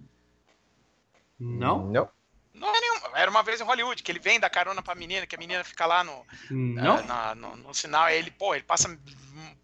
Não? 1.38 1.86
Não. 1.86 2.08
Não 2.52 2.74
é 2.74 2.80
nenhuma. 2.80 3.10
Era 3.18 3.30
Uma 3.30 3.42
Vez 3.42 3.60
em 3.60 3.64
Hollywood, 3.64 4.02
que 4.02 4.10
ele 4.12 4.18
vem 4.18 4.38
dar 4.40 4.50
carona 4.50 4.82
pra 4.82 4.94
menina, 4.94 5.26
que 5.26 5.34
a 5.34 5.38
menina 5.38 5.64
fica 5.64 5.86
lá 5.86 6.04
no, 6.04 6.26
Não? 6.50 7.02
na- 7.06 7.34
no, 7.34 7.56
no 7.56 7.74
sinal, 7.74 8.04
aí 8.04 8.18
ele, 8.18 8.30
pô, 8.30 8.54
ele 8.54 8.64
passa 8.64 8.94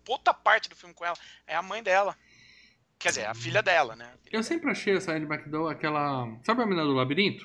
puta 0.05 0.33
parte 0.35 0.69
do 0.69 0.77
filme 0.77 0.95
com 0.95 1.05
ela. 1.05 1.17
É 1.47 1.55
a 1.55 1.63
mãe 1.63 1.83
dela. 1.83 2.17
Quer 2.99 3.09
dizer, 3.09 3.27
a 3.27 3.35
filha 3.35 3.63
dela, 3.63 3.97
né? 3.97 4.13
Eu 4.31 4.43
sempre 4.43 4.71
achei 4.71 4.97
essa 4.97 5.13
Andy 5.13 5.27
McDowell 5.27 5.69
aquela... 5.69 6.27
Sabe 6.45 6.63
a 6.63 6.67
menina 6.67 6.85
do 6.87 6.95
labirinto? 6.95 7.45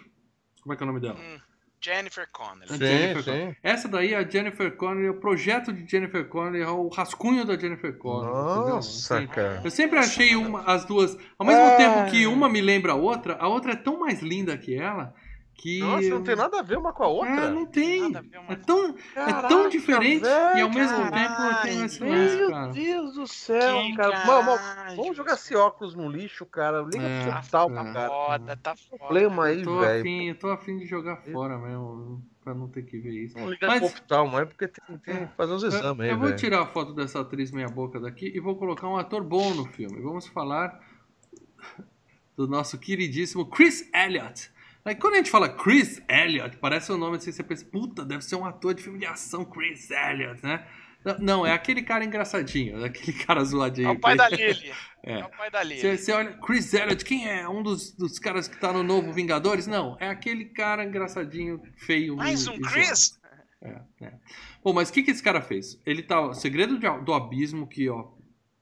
Como 0.61 0.73
é 0.73 0.77
que 0.77 0.83
é 0.83 0.85
o 0.85 0.87
nome 0.87 0.99
dela? 0.99 1.17
Hum, 1.19 1.39
Jennifer 1.81 2.27
Connelly. 2.31 2.67
Sim, 2.69 2.77
Jennifer 2.77 3.23
sim. 3.23 3.31
Connelly. 3.31 3.57
Essa 3.63 3.87
daí 3.87 4.13
é 4.13 4.17
a 4.17 4.27
Jennifer 4.27 4.71
Connelly, 4.75 5.09
o 5.09 5.19
projeto 5.19 5.71
de 5.71 5.89
Jennifer 5.89 6.25
Connelly, 6.27 6.61
é 6.63 6.67
o 6.67 6.87
rascunho 6.87 7.45
da 7.45 7.57
Jennifer 7.57 7.93
Connelly. 7.97 8.33
Nossa? 8.69 9.17
Assim, 9.17 9.27
cara. 9.27 9.61
eu 9.63 9.71
sempre 9.71 9.99
achei 9.99 10.35
uma, 10.35 10.61
as 10.63 10.85
duas, 10.85 11.17
ao 11.37 11.45
mesmo 11.45 11.63
Ah. 11.63 11.75
tempo 11.77 12.11
que 12.11 12.25
uma 12.27 12.49
me 12.49 12.61
lembra 12.61 12.93
a 12.93 12.95
outra, 12.95 13.37
a 13.39 13.47
outra 13.47 13.73
é 13.73 13.75
tão 13.75 13.99
mais 13.99 14.21
linda 14.21 14.57
que 14.57 14.75
ela 14.75 15.13
que. 15.57 15.79
Nossa, 15.79 16.09
não 16.09 16.23
tem 16.23 16.35
nada 16.35 16.59
a 16.59 16.61
ver 16.61 16.77
uma 16.77 16.93
com 16.93 17.03
a 17.03 17.07
outra. 17.07 17.31
É, 17.45 17.49
não 17.49 17.65
tem. 17.65 18.01
Nada 18.11 18.19
a 18.19 18.21
ver 18.21 18.37
uma 18.39 18.53
É 18.53 18.55
tão, 18.55 18.89
é 18.89 18.93
Caraca, 19.13 19.47
tão 19.47 19.67
diferente 19.69 20.25
e 20.25 20.61
ao 20.61 20.69
mesmo 20.69 20.97
caralho. 21.09 21.11
tempo 21.11 21.61
tem 21.63 21.83
esse 21.85 22.03
lance, 22.03 22.35
Meu 22.37 22.49
cara. 22.51 22.71
Deus 22.71 23.13
do 23.15 23.27
céu, 23.27 23.81
Que 23.81 23.95
cara. 23.95 24.25
Mal, 24.25 24.57
caralho, 24.57 24.95
vamos 24.95 25.17
jogar 25.17 25.33
esse 25.33 25.55
óculos 25.55 25.95
no 25.95 26.07
lixo, 26.09 26.45
cara. 26.45 26.81
Liga 26.83 27.01
É, 27.03 27.23
pro 27.31 27.41
total, 27.41 27.71
é. 27.71 27.73
cara. 27.93 28.07
Foda, 28.09 28.57
tá 28.57 28.75
foda. 28.75 28.97
Problema 28.99 29.45
aí, 29.45 29.63
velho. 29.63 29.99
afim, 29.99 30.33
tô 30.35 30.49
afim 30.51 30.77
de 30.77 30.85
jogar 30.85 31.17
fora 31.17 31.57
mesmo, 31.57 32.23
pra 32.43 32.53
não 32.53 32.67
ter 32.67 32.83
que 32.83 32.97
ver 32.99 33.23
isso. 33.25 33.37
Ligar 33.49 33.67
Mas- 33.67 33.79
pro 33.79 33.87
oftalmo 33.87 34.37
aí, 34.37 34.45
porque 34.45 34.67
tem, 34.67 34.97
tem 34.99 35.27
que 35.27 35.33
fazer 35.35 35.53
uns 35.53 35.63
Eu, 35.63 35.69
exames 35.69 36.01
aí, 36.01 36.09
eu 36.11 36.17
vou 36.17 36.27
velho. 36.27 36.37
tirar 36.39 36.61
a 36.61 36.65
foto 36.67 36.93
dessa 36.93 37.19
atriz 37.21 37.51
meia 37.51 37.67
boca 37.67 37.99
daqui 37.99 38.31
e 38.33 38.39
vou 38.39 38.55
colocar 38.55 38.87
um 38.87 38.95
ator 38.95 39.23
bom 39.23 39.53
no 39.55 39.65
filme. 39.65 39.99
Vamos 40.01 40.27
falar 40.27 40.79
do 42.35 42.47
nosso 42.47 42.77
queridíssimo 42.77 43.45
Chris 43.47 43.89
Elliott. 43.93 44.51
Aí, 44.87 44.95
quando 44.95 45.15
a 45.15 45.17
gente 45.17 45.29
fala 45.29 45.49
Chris 45.49 46.01
Elliott, 46.09 46.55
parece 46.57 46.89
o 46.93 46.97
nome 46.97 47.17
assim, 47.17 47.29
você 47.29 47.43
pensa, 47.43 47.65
puta, 47.65 48.05
deve 48.05 48.23
ser 48.23 48.37
um 48.37 48.45
ator 48.45 48.73
de 48.73 48.81
filme 48.81 48.97
de 48.97 49.05
ação, 49.05 49.43
Chris 49.43 49.91
Elliott, 49.91 50.41
né? 50.41 50.65
Não, 51.19 51.45
é 51.45 51.51
aquele 51.51 51.81
cara 51.81 52.05
engraçadinho, 52.05 52.81
é 52.81 52.85
aquele 52.87 53.11
cara 53.25 53.43
zoadinho. 53.43 53.89
É 53.89 53.91
o 53.91 53.99
pai 53.99 54.15
da 54.15 54.29
Lily. 54.29 54.71
É. 55.03 55.19
É 55.19 55.25
o 55.25 55.29
pai 55.29 55.51
da 55.51 55.61
Lily. 55.61 55.81
Você, 55.81 55.97
você 55.97 56.11
olha, 56.13 56.37
Chris 56.37 56.73
Elliott, 56.73 57.03
quem 57.03 57.27
é? 57.29 57.47
Um 57.49 57.61
dos, 57.61 57.91
dos 57.91 58.17
caras 58.17 58.47
que 58.47 58.57
tá 58.57 58.71
no 58.71 58.81
novo 58.81 59.11
Vingadores? 59.11 59.67
Não, 59.67 59.97
é 59.99 60.07
aquele 60.07 60.45
cara 60.45 60.85
engraçadinho, 60.85 61.61
feio. 61.75 62.15
Mais 62.15 62.45
e- 62.45 62.49
um 62.49 62.53
e 62.53 62.57
zoado. 62.57 62.73
Chris? 62.73 63.19
É, 63.61 63.81
é. 64.01 64.13
Bom, 64.63 64.71
mas 64.71 64.89
o 64.89 64.93
que, 64.93 65.03
que 65.03 65.11
esse 65.11 65.21
cara 65.23 65.41
fez? 65.41 65.77
Ele 65.85 66.01
tá. 66.01 66.21
O 66.21 66.33
segredo 66.33 66.79
de- 66.79 67.03
do 67.03 67.13
abismo 67.13 67.67
que, 67.67 67.89
ó, 67.89 68.07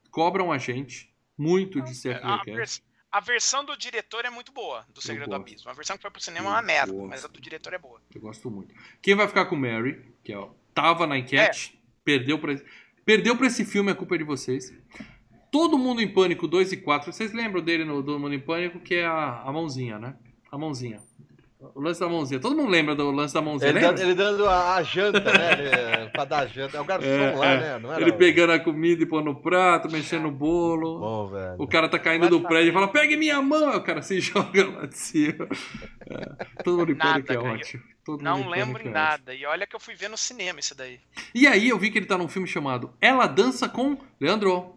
cobram 0.10 0.52
a 0.52 0.58
gente 0.58 1.14
muito 1.38 1.82
de 1.82 1.92
A, 1.92 1.94
CFLcast. 1.94 2.84
A 3.16 3.22
versão 3.22 3.64
do 3.64 3.78
diretor 3.78 4.26
é 4.26 4.30
muito 4.30 4.52
boa, 4.52 4.86
do 4.94 5.02
Segredo 5.02 5.30
do. 5.30 5.36
Abismo. 5.38 5.72
A 5.72 5.74
versão 5.74 5.96
que 5.96 6.02
foi 6.02 6.12
pro 6.12 6.22
cinema 6.22 6.48
Eu 6.48 6.52
é 6.52 6.56
uma 6.56 6.62
merda, 6.62 6.92
gosto. 6.92 7.08
mas 7.08 7.24
a 7.24 7.30
do 7.30 7.40
diretor 7.40 7.74
é 7.74 7.78
boa. 7.78 8.02
Eu 8.14 8.20
gosto 8.20 8.52
muito. 8.52 8.76
Quem 9.02 9.16
vai 9.16 9.26
ficar 9.26 9.46
com 9.46 9.56
o 9.56 9.58
Mary, 9.58 10.06
que 10.22 10.36
ó, 10.36 10.50
tava 10.74 11.08
na 11.08 11.18
enquete, 11.18 11.80
perdeu 12.04 12.38
pra, 12.38 12.60
perdeu 13.06 13.38
pra 13.38 13.48
esse 13.48 13.64
filme, 13.64 13.90
a 13.90 13.96
culpa 13.96 14.16
é 14.16 14.18
de 14.18 14.26
vocês. 14.26 14.74
Todo 15.50 15.78
Mundo 15.78 16.02
em 16.02 16.14
Pânico 16.14 16.46
2 16.46 16.74
e 16.74 16.78
4. 16.78 17.14
Vocês 17.14 17.32
lembram 17.32 17.64
dele 17.64 17.86
no 17.86 18.04
Todo 18.04 18.20
Mundo 18.20 18.36
em 18.36 18.40
Pânico, 18.40 18.82
que 18.82 18.96
é 18.96 19.06
a, 19.06 19.44
a 19.44 19.54
mãozinha, 19.54 19.98
né? 19.98 20.18
A 20.52 20.58
mãozinha. 20.58 21.02
O 21.74 21.82
lance 21.82 22.00
da 22.00 22.08
mãozinha. 22.08 22.40
Todo 22.40 22.56
mundo 22.56 22.70
lembra 22.70 22.94
do 22.96 23.10
lance 23.12 23.34
da 23.34 23.42
mãozinha, 23.42 23.70
Ele, 23.72 23.80
lembra? 23.80 23.94
dando, 23.96 24.06
ele 24.06 24.16
dando 24.16 24.48
a, 24.50 24.76
a 24.76 24.84
janta, 24.84 25.20
né? 25.20 25.52
Ele, 26.02 26.10
pra 26.12 26.26
dar 26.26 26.40
a 26.40 26.46
janta. 26.48 26.78
É 26.78 26.82
o 26.82 26.86
garçom 26.86 27.08
É, 27.08 27.36
lá, 27.36 27.46
é. 27.52 27.60
né? 27.60 27.80
Não 27.80 27.92
era 27.94 28.02
Ele 28.02 28.12
o- 28.12 28.18
pegando 28.18 28.52
a 28.54 28.60
comida 28.60 29.02
e 29.04 29.06
pondo 29.06 29.26
no 29.26 29.36
prato, 29.42 29.90
mexendo 29.92 30.24
no 30.24 30.32
bolo. 30.32 31.00
Bom, 31.00 31.28
velho. 31.28 31.56
O 31.58 31.68
cara 31.68 31.88
tá 31.90 31.98
caindo 31.98 32.30
do 32.30 32.42
prédio 32.42 32.70
e 32.70 32.74
fala, 32.74 32.88
pegue 32.88 33.16
minha 33.18 33.42
mão! 33.42 33.70
Aí 33.70 33.78
o 33.78 33.84
cara 33.84 34.02
se 34.02 34.20
joga 34.22 34.68
lá 34.70 34.86
de 34.86 34.98
cima. 34.98 35.48
É, 36.10 36.46
todo 36.64 36.78
mundo 36.78 36.92
em 36.92 36.96
Nada, 36.96 37.14
pânico 37.14 37.32
é 37.32 37.36
cara. 37.36 37.50
ótimo. 37.54 37.84
Todo 38.06 38.18
mundo 38.20 38.24
Não 38.26 38.40
em 38.42 38.50
lembro 38.50 38.88
é 38.88 38.90
nada. 38.92 39.34
E 39.34 39.46
olha 39.46 39.66
que 39.66 39.76
eu 39.76 39.80
fui 39.80 39.96
ver 39.96 40.10
no 40.10 40.18
cinema 40.18 40.60
isso 40.60 40.76
daí. 40.78 41.00
E 41.34 41.48
aí 41.48 41.70
eu 41.70 41.80
vi 41.80 41.90
que 41.90 41.98
ele 41.98 42.06
tá 42.06 42.18
num 42.18 42.28
filme 42.28 42.48
chamado 42.48 42.94
Ela 43.02 43.26
Dança 43.26 43.68
com... 43.68 43.98
Leandro, 44.22 44.52
ó, 44.52 44.70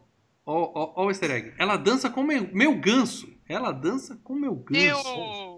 ó, 0.46 0.92
ó 0.96 1.04
o 1.06 1.10
easter 1.10 1.30
egg. 1.30 1.52
Ela 1.58 1.76
dança 1.76 2.08
com 2.08 2.22
meu, 2.22 2.48
meu 2.52 2.74
ganso. 2.76 3.28
Ela 3.46 3.70
dança 3.70 4.18
com 4.24 4.34
meu 4.34 4.54
ganso. 4.54 4.80
Meu 4.82 4.96
Eu... 4.96 5.57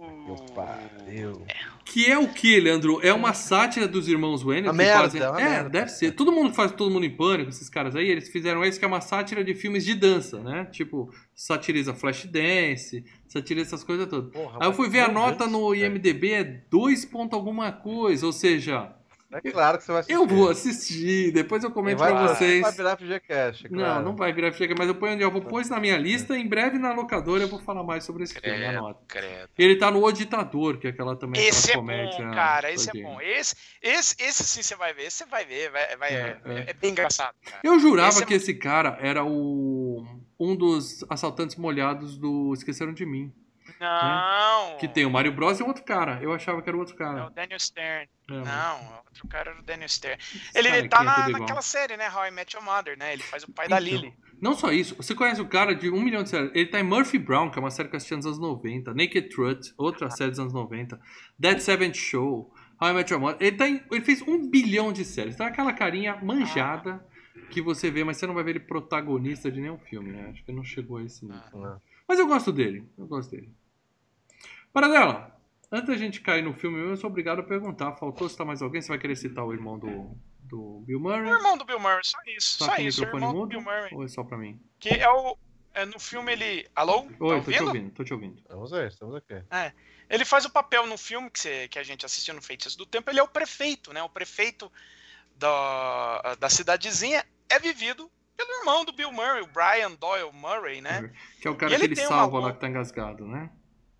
pariu. 0.54 1.46
Que 1.84 2.10
é 2.10 2.18
o 2.18 2.28
que, 2.28 2.60
Leandro? 2.60 3.00
É 3.02 3.12
uma 3.12 3.32
sátira 3.32 3.88
dos 3.88 4.06
irmãos 4.06 4.42
Wayne. 4.42 4.68
Que 4.68 4.74
merda, 4.74 5.00
fazem... 5.02 5.22
É, 5.22 5.32
merda. 5.32 5.70
deve 5.70 5.88
ser. 5.90 6.12
Todo 6.12 6.30
mundo 6.30 6.54
faz 6.54 6.70
Todo 6.72 6.90
Mundo 6.90 7.04
em 7.04 7.10
Pânico, 7.10 7.50
esses 7.50 7.68
caras 7.68 7.96
aí, 7.96 8.08
eles 8.08 8.28
fizeram 8.28 8.64
isso 8.64 8.78
que 8.78 8.84
é 8.84 8.88
uma 8.88 9.00
sátira 9.00 9.42
de 9.42 9.54
filmes 9.54 9.84
de 9.84 9.94
dança, 9.94 10.40
né? 10.40 10.66
Tipo, 10.66 11.12
satiriza 11.34 11.92
Flashdance, 11.94 13.04
satiriza 13.26 13.68
essas 13.68 13.84
coisas 13.84 14.06
todas. 14.06 14.32
Porra, 14.32 14.58
Aí 14.60 14.68
eu 14.68 14.72
fui 14.72 14.88
ver 14.88 15.00
a 15.00 15.08
nota 15.08 15.46
no. 15.46 15.74
IMDB, 15.74 16.32
é 16.32 16.44
2 16.44 17.04
ponto 17.06 17.34
alguma 17.34 17.72
coisa, 17.72 18.26
ou 18.26 18.32
seja, 18.32 18.94
É 19.32 19.40
claro 19.50 19.78
que 19.78 19.84
você 19.84 19.92
vai 19.92 20.00
assistir. 20.00 20.14
eu 20.14 20.26
vou 20.26 20.48
assistir, 20.48 21.32
depois 21.32 21.62
eu 21.62 21.70
comento 21.70 21.98
vai, 21.98 22.10
pra 22.12 22.28
vocês. 22.34 22.60
Vai 22.62 22.72
virar 22.72 22.96
FGCast, 22.96 23.70
Não, 23.70 23.78
claro. 23.78 24.04
não 24.04 24.16
vai 24.16 24.32
virar 24.32 24.50
FGCast, 24.52 24.74
mas 24.78 24.88
eu 24.88 24.94
ponho 24.96 25.14
onde 25.14 25.22
eu 25.22 25.30
vou 25.30 25.40
pôr 25.42 25.60
isso 25.60 25.70
na 25.70 25.78
minha 25.78 25.96
lista, 25.96 26.36
em 26.36 26.48
breve 26.48 26.78
na 26.78 26.92
locadora 26.92 27.42
eu 27.42 27.48
vou 27.48 27.60
falar 27.60 27.84
mais 27.84 28.02
sobre 28.04 28.24
esse 28.24 28.34
filme, 28.40 28.58
Credo, 28.58 28.78
anota. 28.78 29.00
credo. 29.06 29.48
Ele 29.56 29.76
tá 29.76 29.90
no 29.90 30.02
O 30.04 30.10
Ditador, 30.12 30.78
que 30.78 30.86
é 30.88 30.90
aquela 30.90 31.14
também 31.16 31.40
Esse 31.46 31.70
é 31.70 31.74
comédia. 31.74 32.26
bom, 32.26 32.32
cara. 32.34 32.72
Esse 32.72 32.90
é 32.90 33.02
bom. 33.02 33.20
Esse, 33.20 33.54
esse, 33.80 34.16
esse 34.18 34.44
sim 34.44 34.62
você 34.62 34.74
vai 34.74 34.92
ver. 34.92 35.02
Esse 35.04 35.18
você 35.18 35.26
vai 35.26 35.44
ver. 35.44 35.70
Vai, 35.70 35.96
vai- 35.96 36.12
É, 36.12 36.40
é, 36.44 36.52
é. 36.52 36.64
é 36.70 36.72
bem 36.72 36.90
engraçado, 36.90 37.34
cara. 37.44 37.60
Eu 37.62 37.78
jurava 37.78 38.08
Esse 38.08 38.22
é 38.22 38.26
que 38.26 38.34
esse 38.34 38.54
cara 38.54 38.98
era 39.00 39.24
o 39.24 40.04
um 40.38 40.56
dos 40.56 41.04
assaltantes 41.08 41.54
molhados 41.56 42.16
do 42.18 42.52
Esqueceram 42.54 42.92
de 42.92 43.04
Mim. 43.06 43.32
Não. 43.80 44.76
Que 44.78 44.86
tem 44.86 45.06
o 45.06 45.10
Mario 45.10 45.32
Bros 45.32 45.58
e 45.58 45.62
um 45.62 45.68
outro 45.68 45.82
cara. 45.82 46.18
Eu 46.22 46.32
achava 46.32 46.60
que 46.60 46.68
era 46.68 46.76
o 46.76 46.80
outro 46.80 46.94
É 46.94 46.96
o 46.96 46.98
cara. 46.98 47.30
Daniel 47.30 47.58
Stern. 47.58 48.08
É, 48.30 48.32
Não, 48.34 48.80
o 48.82 48.94
outro 48.98 49.28
cara 49.28 49.50
era 49.52 49.60
o 49.60 49.62
Daniel 49.62 49.88
Stern. 49.88 50.20
Ele, 50.54 50.68
cara 50.68 50.78
ele 50.78 50.88
tá 50.88 51.00
é 51.00 51.04
na, 51.04 51.28
naquela 51.30 51.62
série, 51.62 51.96
né? 51.96 52.10
How 52.14 52.26
I 52.26 52.30
Met 52.30 52.54
Your 52.54 52.64
Mother, 52.64 52.98
né? 52.98 53.14
Ele 53.14 53.22
faz 53.22 53.42
o 53.44 53.52
pai 53.52 53.66
da 53.68 53.80
Então, 53.80 53.92
Lily. 53.92 54.14
Não 54.40 54.54
só 54.54 54.72
isso, 54.72 54.94
você 54.96 55.14
conhece 55.14 55.40
o 55.40 55.46
cara 55.48 55.74
de 55.74 55.90
um 55.90 56.00
milhão 56.00 56.22
de 56.22 56.30
séries. 56.30 56.50
Ele 56.54 56.66
tá 56.66 56.80
em 56.80 56.82
Murphy 56.82 57.18
Brown, 57.18 57.50
que 57.50 57.58
é 57.58 57.60
uma 57.60 57.70
série 57.70 57.88
que 57.88 57.94
eu 57.94 57.98
assisti 57.98 58.14
nos 58.16 58.24
anos 58.26 58.38
90. 58.38 58.94
Naked 58.94 59.28
Truth, 59.28 59.72
outra 59.76 60.08
série 60.10 60.30
dos 60.30 60.40
anos 60.40 60.52
90. 60.52 60.98
Dead 61.38 61.58
Seventh 61.58 61.96
Show. 61.96 62.52
How 62.80 62.88
I 62.88 62.92
Met 62.94 63.12
Your 63.12 63.20
Mother. 63.20 63.36
Ele, 63.46 63.56
tá 63.56 63.68
em- 63.68 63.82
ele 63.90 64.00
fez 64.02 64.22
um 64.22 64.48
bilhão 64.48 64.92
de 64.92 65.04
séries. 65.04 65.38
É 65.38 65.44
aquela 65.44 65.72
carinha 65.74 66.16
manjada 66.22 67.04
que 67.50 67.60
você 67.60 67.90
vê, 67.90 68.02
mas 68.04 68.16
você 68.16 68.26
não 68.26 68.32
vai 68.34 68.42
ver 68.44 68.50
ele 68.52 68.60
protagonista 68.60 69.50
de 69.50 69.60
nenhum 69.60 69.76
filme, 69.78 70.12
né? 70.12 70.30
Acho 70.32 70.42
que 70.44 70.52
não 70.52 70.64
chegou 70.64 70.96
a 70.98 71.02
esse 71.04 71.24
nível. 71.26 71.78
Mas 72.08 72.18
eu 72.18 72.26
gosto 72.26 72.50
dele. 72.50 72.88
Eu 72.96 73.06
gosto 73.06 73.30
dele. 73.32 73.52
Paradela, 74.72 75.36
antes 75.70 75.88
da 75.88 75.96
gente 75.96 76.20
cair 76.20 76.42
no 76.42 76.54
filme, 76.54 76.78
eu 76.80 76.96
sou 76.96 77.10
obrigado 77.10 77.40
a 77.40 77.42
perguntar. 77.42 77.92
Faltou 77.96 78.28
citar 78.28 78.46
mais 78.46 78.62
alguém? 78.62 78.80
Você 78.80 78.88
vai 78.88 78.98
querer 78.98 79.16
citar 79.16 79.44
o 79.44 79.52
irmão 79.52 79.78
do, 79.78 80.16
Do 80.40 80.82
Bill 80.86 81.00
Murray? 81.00 81.30
O 81.30 81.34
irmão 81.34 81.56
do 81.58 81.64
Bill 81.64 81.80
Murray, 81.80 82.00
só 82.04 82.18
isso. 82.36 82.58
Tá 82.58 82.64
só 82.66 82.76
o 82.76 82.80
isso, 82.80 83.02
o 83.02 83.06
irmão 83.06 83.32
do 83.32 83.38
mudo? 83.38 83.48
Bill 83.48 83.62
Murray. 83.62 83.94
Ou 83.94 84.04
é 84.04 84.08
só 84.08 84.22
pra 84.24 84.38
mim? 84.38 84.60
Que 84.78 84.90
é 84.90 85.08
o. 85.10 85.36
é, 85.74 85.84
no 85.84 85.98
filme 85.98 86.32
ele. 86.32 86.68
Alô? 86.74 87.06
Oi, 87.20 87.38
tá 87.38 87.44
tô 87.44 87.52
te 87.52 87.62
ouvindo? 87.62 87.90
tô 87.92 88.04
te 88.04 88.12
ouvindo. 88.14 88.38
Estamos 88.38 88.72
aí, 88.72 88.86
estamos 88.88 89.14
aqui. 89.16 89.34
Ele 90.08 90.24
faz 90.24 90.44
o 90.44 90.50
papel 90.50 90.86
no 90.86 90.98
filme 90.98 91.30
que, 91.30 91.38
você- 91.38 91.68
que 91.68 91.78
a 91.78 91.82
gente 91.84 92.04
assistiu 92.04 92.34
no 92.34 92.42
Feitiço 92.42 92.76
do 92.76 92.84
Tempo. 92.84 93.10
Ele 93.10 93.20
é 93.20 93.22
o 93.22 93.28
prefeito, 93.28 93.92
né? 93.92 94.02
O 94.02 94.08
prefeito 94.08 94.70
da, 95.36 96.34
da 96.38 96.48
cidadezinha 96.50 97.24
é 97.48 97.58
vivido 97.58 98.10
pelo 98.36 98.50
irmão 98.60 98.84
do 98.84 98.92
Bill 98.92 99.12
Murray, 99.12 99.42
o 99.42 99.46
Brian 99.46 99.92
Doyle 99.92 100.32
Murray, 100.32 100.80
né? 100.80 101.12
Que 101.40 101.46
é 101.46 101.50
o 101.50 101.56
cara 101.56 101.72
E 101.72 101.76
que 101.76 101.82
ele 101.84 101.92
ele 101.92 101.94
tem 101.94 102.06
uma 102.06 102.16
salva 102.16 102.40
lá 102.40 102.52
que 102.52 102.58
tá 102.60 102.68
engasgado, 102.68 103.26
né? 103.26 103.50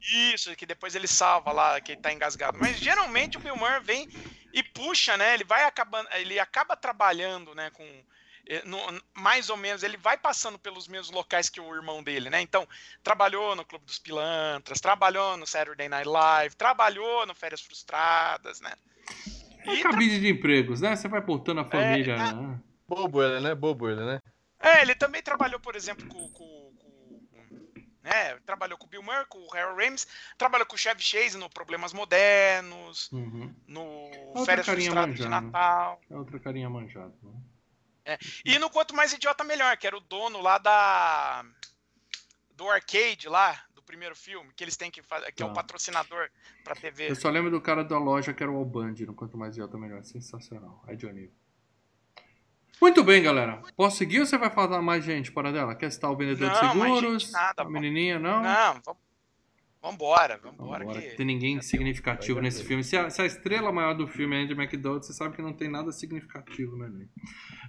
Isso, 0.01 0.55
que 0.57 0.65
depois 0.67 0.95
ele 0.95 1.07
salva 1.07 1.53
lá, 1.53 1.81
que 1.81 1.93
ele 1.93 2.01
tá 2.01 2.13
engasgado. 2.13 2.59
Mas 2.61 2.79
geralmente 2.79 3.37
o 3.37 3.41
Bill 3.41 3.57
Murray 3.57 3.81
vem 3.81 4.09
e 4.53 4.63
puxa, 4.63 5.17
né? 5.17 5.35
Ele 5.35 5.45
vai 5.45 5.65
acabando, 5.65 6.09
ele 6.15 6.39
acaba 6.39 6.75
trabalhando, 6.77 7.55
né, 7.55 7.71
com 7.71 7.85
eh, 8.47 8.63
no- 8.65 9.03
mais 9.15 9.49
ou 9.51 9.57
menos, 9.57 9.83
ele 9.83 9.97
vai 9.99 10.17
passando 10.17 10.59
pelos 10.59 10.89
mesmos 10.89 11.11
locais 11.11 11.49
que 11.49 11.61
o 11.61 11.75
irmão 11.75 12.03
dele, 12.03 12.29
né? 12.31 12.41
Então, 12.41 12.67
trabalhou 13.03 13.55
no 13.55 13.65
Clube 13.65 13.85
dos 13.85 13.99
Pilantras, 13.99 14.81
trabalhou 14.81 15.37
no 15.37 15.47
Saturday 15.47 15.89
Night 15.89 16.09
Live, 16.09 16.57
trabalhou 16.57 17.27
no 17.27 17.35
Férias 17.35 17.61
Frustradas, 17.61 18.61
né? 18.61 18.73
É 19.67 19.75
E 19.75 19.83
cabide 19.83 20.19
de 20.19 20.29
empregos, 20.31 20.81
né? 20.81 20.97
Você 20.97 21.07
vai 21.07 21.21
botando 21.21 21.59
a 21.61 21.65
família. 21.65 22.15
é. 22.15 22.33
né? 22.33 22.59
Bobo 22.89 23.23
ele, 23.23 23.39
né? 23.41 23.55
Bobo 23.55 23.89
ele, 23.89 24.05
né? 24.05 24.21
É, 24.59 24.83
ele 24.83 24.95
também 24.97 25.23
trabalhou, 25.23 25.61
por 25.61 25.77
exemplo, 25.77 26.09
com. 26.09 26.29
com, 26.31 26.31
com 26.33 26.60
né, 28.03 28.39
trabalhou 28.47 28.79
com 28.79 28.87
o 28.87 28.89
Bill 28.89 29.03
Murray, 29.03 29.27
com 29.27 29.39
o 29.39 29.55
Harold 29.55 29.83
Ramis, 29.85 30.07
trabalhou 30.39 30.67
com 30.67 30.75
o 30.75 30.79
Chevy 30.79 31.03
Chase 31.03 31.37
no 31.37 31.49
Problemas 31.51 31.93
Modernos, 31.93 33.11
Uhum. 33.13 33.55
no 33.67 33.83
Outra 33.85 34.45
Férias 34.47 34.67
Frustradas 34.67 35.17
de. 35.17 35.29
Natal. 35.29 36.01
É 36.11 36.17
outra 36.17 36.39
carinha 36.41 36.69
manjada. 36.71 37.13
Né? 37.23 38.19
E 38.45 38.59
no 38.59 38.71
Quanto 38.71 38.95
Mais 38.95 39.13
Idiota 39.13 39.45
Melhor, 39.45 39.77
que 39.77 39.87
era 39.87 39.97
o 39.97 40.01
dono 40.01 40.41
lá 40.41 40.59
da. 40.59 41.45
do 42.57 42.69
arcade 42.69 43.29
lá, 43.29 43.63
do 43.75 43.83
primeiro 43.83 44.17
filme, 44.17 44.53
que 44.55 44.65
eles 44.65 44.77
têm 44.77 44.91
que 44.91 45.03
fazer, 45.03 45.31
que 45.33 45.43
é 45.43 45.47
o 45.47 45.51
Tá. 45.51 45.55
patrocinador 45.55 46.29
pra 46.65 46.75
TV. 46.75 47.11
Eu 47.11 47.17
só 47.17 47.29
lembro 47.31 47.51
do 47.51 47.61
cara 47.61 47.85
da 47.85 47.99
loja 47.99 48.33
que 48.35 48.43
era 48.43 48.51
o 48.51 48.57
Albandi, 48.57 49.07
no 49.07 49.15
Quanto 49.15 49.37
Mais 49.39 49.53
Idiota 49.55 49.79
Melhor. 49.79 50.03
Sensacional. 50.05 50.83
Aí, 50.87 50.97
Johnny. 50.97 51.31
Muito 52.81 53.05
bem, 53.05 53.23
galera. 53.23 53.61
Posso 53.77 53.97
seguir 53.99 54.21
ou 54.21 54.27
você 54.27 54.39
vai 54.39 54.51
falar 54.51 54.81
mais 54.81 55.05
gente 55.05 55.31
para 55.31 55.53
dela? 55.53 55.75
Quer 55.75 55.91
citar 55.93 56.11
o 56.11 56.17
vendedor 56.17 56.51
de 56.51 56.63
Não, 56.63 56.75
mais 56.75 56.95
seguros? 56.99 57.23
gente 57.23 57.33
nada, 57.33 57.63
a 57.63 57.65
menininha, 57.69 58.19
não? 58.19 58.43
Não, 58.43 58.81
vamos. 58.85 59.01
Vambora, 59.83 60.37
vambora. 60.43 60.81
Vambora, 60.85 61.01
que- 61.01 61.09
que 61.11 61.17
tem 61.17 61.25
ninguém 61.25 61.61
significativo 61.63 62.39
nesse 62.41 62.63
filme. 62.65 62.85
Se 62.85 62.99
a, 62.99 63.09
se 63.09 63.23
a 63.23 63.25
estrela 63.25 63.73
maior 63.73 63.95
do 63.95 64.07
filme 64.07 64.37
é 64.37 64.43
Andy 64.43 64.53
McDowell, 64.53 65.03
você 65.03 65.13
sabe 65.15 65.35
que 65.35 65.41
não 65.41 65.55
tem 65.55 65.71
nada 65.71 65.91
significativo, 65.91 66.77
né, 66.77 66.87
Ney? 66.91 67.09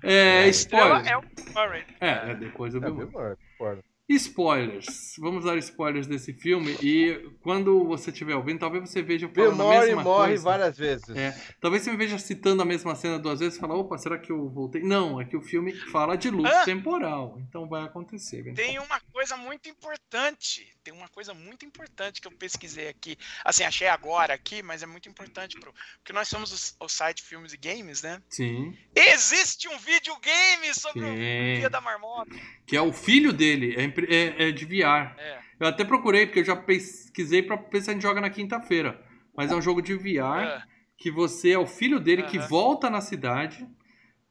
É, 0.04 0.48
estrela 0.50 1.00
spoiler. 1.02 1.12
é 1.14 1.18
o 1.18 1.22
Murray. 1.56 1.86
É, 2.02 2.32
é 2.32 2.36
depois 2.36 2.74
eu 2.76 2.84
É, 2.84 2.92
vi. 2.92 3.06
Concordo. 3.06 3.84
Spoilers. 4.10 5.14
Vamos 5.20 5.46
dar 5.46 5.58
spoilers 5.58 6.06
desse 6.08 6.34
filme 6.34 6.76
e 6.82 7.30
quando 7.42 7.86
você 7.86 8.10
estiver 8.12 8.36
ouvindo, 8.36 8.60
talvez 8.60 8.90
você 8.90 9.02
veja 9.02 9.26
eu 9.26 9.30
Bill 9.30 9.46
falando 9.52 9.62
a 9.62 9.66
Murray 9.74 9.88
mesma 9.88 10.04
morre 10.04 10.28
coisa. 10.30 10.44
várias 10.44 10.78
vezes. 10.78 11.10
É, 11.10 11.32
talvez 11.60 11.84
você 11.84 11.92
me 11.92 11.98
veja 11.98 12.18
citando 12.18 12.62
a 12.62 12.66
mesma 12.66 12.96
cena 12.96 13.18
duas 13.18 13.40
vezes 13.40 13.58
e 13.58 13.60
fala, 13.60 13.76
opa, 13.76 13.98
será 13.98 14.18
que 14.18 14.32
eu 14.32 14.50
voltei? 14.50 14.82
Não, 14.84 15.20
é 15.22 15.26
que 15.26 15.38
o 15.38 15.42
filme 15.42 15.72
fala 15.92 16.16
de 16.18 16.30
luto 16.30 16.50
Ah! 16.50 16.66
temporal, 16.66 17.38
então 17.48 17.68
vai 17.68 17.84
acontecer. 17.84 18.54
Tem 18.54 18.78
uma 18.80 19.00
coisa 19.14 19.38
muito 19.38 19.70
importante. 19.70 20.68
Tem 20.84 20.94
uma 20.94 21.08
coisa 21.10 21.34
muito 21.34 21.64
importante 21.66 22.20
que 22.20 22.28
eu 22.28 22.32
pesquisei 22.32 22.88
aqui. 22.88 23.16
Assim, 23.46 23.64
achei 23.64 23.88
agora 23.88 24.34
aqui, 24.34 24.64
mas 24.64 24.82
é 24.82 24.86
muito 24.88 25.08
importante 25.08 25.60
pro. 25.60 25.72
Porque 26.00 26.12
nós 26.12 26.28
somos 26.28 26.76
o, 26.80 26.86
o 26.86 26.90
site 26.90 27.22
Filmes 27.22 27.54
e 27.54 27.58
Games, 27.58 28.02
né? 28.02 28.22
Sim, 28.30 28.76
Existe 28.96 29.68
um 29.70 29.78
videogame 29.78 30.74
sobre 30.74 31.02
o 31.02 31.08
Sim. 31.14 31.60
Dia 31.60 31.70
da 31.70 31.80
Marmota. 31.80 32.32
que 32.66 32.76
é 32.76 32.82
o 32.82 32.92
filho 32.92 33.32
dele, 33.32 33.76
é, 33.78 33.84
é- 34.10 34.48
é 34.50 34.52
de 34.52 34.66
VR. 34.66 35.16
É. 35.18 35.40
Eu 35.60 35.68
até 35.68 35.84
procurei, 35.84 36.26
porque 36.26 36.40
eu 36.40 36.44
já 36.46 36.56
pesquisei 36.56 37.44
pra 37.44 37.56
ver 37.56 37.82
se 37.82 37.90
a 37.90 37.94
gente 37.94 38.02
joga 38.02 38.20
na 38.22 38.30
quinta-feira. 38.30 39.00
Mas 39.36 39.52
é 39.52 39.56
um 39.56 39.62
jogo 39.62 39.82
de 39.82 39.94
VR 39.96 40.44
é. 40.44 40.64
que 40.98 41.10
você 41.12 41.52
é 41.52 41.58
o 41.60 41.66
filho 41.68 42.00
dele 42.00 42.24
que 42.24 42.38
volta 42.40 42.90
na 42.90 43.00
cidade 43.02 43.68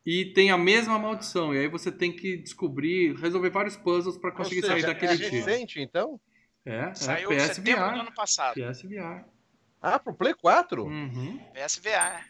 e 0.04 0.26
tem 0.26 0.50
a 0.50 0.58
mesma 0.58 0.98
maldição. 0.98 1.54
E 1.54 1.58
aí 1.58 1.68
você 1.68 1.90
tem 1.92 2.12
que 2.12 2.36
descobrir, 2.36 3.14
resolver 3.16 3.50
vários 3.50 3.76
puzzles 3.76 4.18
pra 4.18 4.30
Ou 4.30 4.36
conseguir 4.36 4.61
seja, 4.62 4.72
sair 4.72 4.82
daquele 4.86 5.12
é 5.12 5.16
tiro. 5.16 5.30
recente, 5.30 5.80
então? 5.80 6.20
É, 6.66 6.76
é 6.90 6.94
Saiu 6.94 7.32
em 7.32 7.38
setembro 7.40 7.80
do 7.82 7.86
PSVR. 7.88 8.00
ano 8.00 8.12
passado. 8.14 8.54
PSVR. 8.54 9.24
Ah, 9.80 9.98
pro 9.98 10.12
Play 10.14 10.34
4? 10.34 10.84
Uhum. 10.84 11.38
PSVR. 11.54 12.24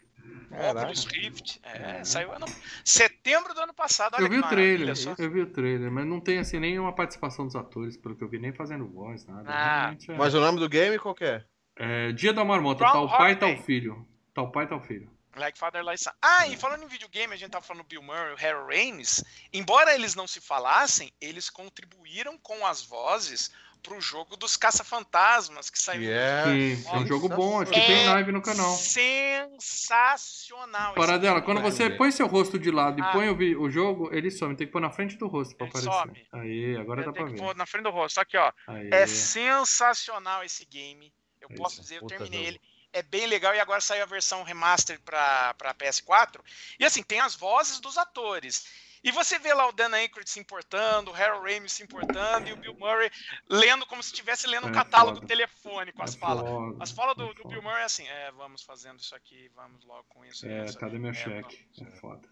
Caraca. 0.51 0.79
Oculus 0.79 1.05
Rift. 1.05 1.59
É, 1.63 2.03
saiu 2.03 2.31
ano... 2.31 2.45
setembro 2.83 3.53
do 3.53 3.61
ano 3.61 3.73
passado. 3.73 4.15
Olha 4.15 4.23
Eu 4.23 4.29
vi 4.29 4.39
o 4.39 4.47
trailer, 4.49 4.95
eu 5.17 5.31
vi 5.31 5.41
o 5.41 5.51
trailer, 5.51 5.91
mas 5.91 6.05
não 6.05 6.19
tem 6.19 6.39
assim 6.39 6.59
nenhuma 6.59 6.93
participação 6.93 7.45
dos 7.45 7.55
atores, 7.55 7.97
pelo 7.97 8.15
que 8.15 8.23
eu 8.23 8.27
vi, 8.27 8.39
nem 8.39 8.53
fazendo 8.53 8.87
voz, 8.87 9.25
nada. 9.25 9.43
Ah, 9.47 9.95
é- 10.07 10.17
Mas 10.17 10.33
o 10.33 10.39
nome 10.39 10.59
do 10.59 10.69
game 10.69 10.97
qual 10.99 11.15
que 11.15 11.23
é? 11.23 11.43
é 11.77 12.11
Dia 12.11 12.33
da 12.33 12.43
Marmota, 12.43 12.79
Brown 12.79 12.91
tal 12.91 13.09
pai, 13.09 13.31
Hawk 13.31 13.39
tal 13.39 13.49
Day. 13.49 13.63
filho. 13.63 14.07
Tal 14.33 14.51
pai, 14.51 14.67
tal 14.67 14.81
filho. 14.81 15.09
Like 15.35 15.57
Father, 15.57 15.83
Like 15.83 16.03
Son. 16.03 16.11
Ah, 16.21 16.47
e 16.47 16.57
falando 16.57 16.83
em 16.83 16.87
videogame, 16.87 17.33
a 17.33 17.37
gente 17.37 17.51
tava 17.51 17.63
falando 17.63 17.83
do 17.83 17.87
Bill 17.87 18.01
Murray 18.01 18.31
e 18.31 18.33
o 18.33 18.47
Harold 18.47 18.75
Ramis. 18.75 19.23
Embora 19.53 19.95
eles 19.95 20.13
não 20.13 20.27
se 20.27 20.41
falassem, 20.41 21.11
eles 21.21 21.49
contribuíram 21.49 22.37
com 22.37 22.65
as 22.65 22.83
vozes 22.83 23.49
pro 23.81 23.99
jogo 23.99 24.37
dos 24.37 24.55
Caça-Fantasmas, 24.55 25.69
que 25.69 25.79
saiu. 25.79 26.03
Yeah. 26.03 26.51
Sim, 26.51 26.83
é 26.87 26.97
um 26.97 27.07
jogo 27.07 27.27
bom, 27.29 27.61
acho 27.61 27.71
que 27.71 27.79
É. 27.79 27.85
tem 27.85 28.07
live 28.09 28.31
no 28.31 28.41
canal. 28.41 28.75
Sensacional. 28.75 30.91
esse 30.91 30.95
Paradela, 30.95 31.41
quando 31.41 31.61
você 31.61 31.89
põe 31.89 32.11
seu 32.11 32.27
rosto 32.27 32.57
de 32.59 32.69
lado 32.71 32.99
e 32.99 33.03
Ah. 33.03 33.11
põe 33.11 33.29
o, 33.29 33.61
o 33.61 33.69
jogo, 33.69 34.09
ele 34.13 34.29
some. 34.31 34.55
Tem 34.55 34.67
que 34.67 34.73
pôr 34.73 34.81
na 34.81 34.91
frente 34.91 35.15
do 35.17 35.27
rosto 35.27 35.55
pra 35.55 35.67
Ele 35.67 35.77
aparecer. 35.77 35.99
some. 36.01 36.27
Aí, 36.33 36.77
agora 36.77 37.01
Eu 37.01 37.05
dá 37.07 37.13
pra 37.13 37.25
que 37.25 37.31
ver. 37.31 37.37
pôr 37.39 37.55
na 37.55 37.65
frente 37.65 37.83
do 37.83 37.89
rosto. 37.91 38.19
Aqui, 38.19 38.37
ó. 38.37 38.51
Aí. 38.67 38.89
É 38.91 39.07
sensacional 39.07 40.43
esse 40.43 40.65
game. 40.65 41.11
Eu 41.39 41.47
É 41.51 41.55
posso 41.55 41.75
isso, 41.75 41.81
dizer, 41.83 41.95
eu 41.97 42.01
puta 42.01 42.17
terminei 42.17 42.39
jogo. 42.45 42.49
ele. 42.51 42.61
É 42.93 43.01
bem 43.01 43.25
legal 43.25 43.55
e 43.55 43.59
agora 43.59 43.79
saiu 43.79 44.03
a 44.03 44.05
versão 44.05 44.43
remaster 44.43 44.99
pra, 45.01 45.53
pra 45.53 45.73
PS4. 45.73 46.41
E 46.77 46.83
assim, 46.85 47.01
tem 47.01 47.21
as 47.21 47.35
vozes 47.35 47.79
dos 47.79 47.97
atores. 47.97 48.65
E 49.03 49.11
você 49.11 49.39
vê 49.39 49.53
lá 49.53 49.67
o 49.67 49.71
Dan 49.71 49.89
Aykroyd 49.93 50.29
se 50.29 50.39
importando, 50.39 51.11
o 51.11 51.13
Harold 51.15 51.51
Ramis 51.51 51.71
se 51.73 51.83
importando 51.83 52.47
e 52.47 52.53
o 52.53 52.57
Bill 52.57 52.75
Murray 52.77 53.09
lendo 53.49 53.85
como 53.85 54.01
se 54.03 54.09
estivesse 54.09 54.47
lendo 54.47 54.67
um 54.67 54.71
É 54.71 54.73
catálogo 54.73 55.15
foda. 55.15 55.27
telefônico, 55.27 56.01
as 56.03 56.15
É 56.15 56.19
falas. 56.19 56.75
As 56.79 56.91
falas 56.91 57.15
do, 57.15 57.23
é 57.23 57.33
do. 57.33 57.47
Bill 57.47 57.61
Murray 57.61 57.81
é 57.81 57.85
assim, 57.85 58.07
é, 58.07 58.31
vamos 58.31 58.61
fazendo 58.61 58.99
isso 58.99 59.15
aqui, 59.15 59.49
vamos 59.55 59.83
logo 59.85 60.05
com 60.09 60.23
isso. 60.25 60.45
É, 60.45 60.65
isso 60.65 60.77
cadê 60.77 60.93
aqui, 60.93 61.01
meu 61.01 61.11
é, 61.11 61.13
cheque? 61.13 61.65
É 61.81 61.85
foda. 61.99 62.27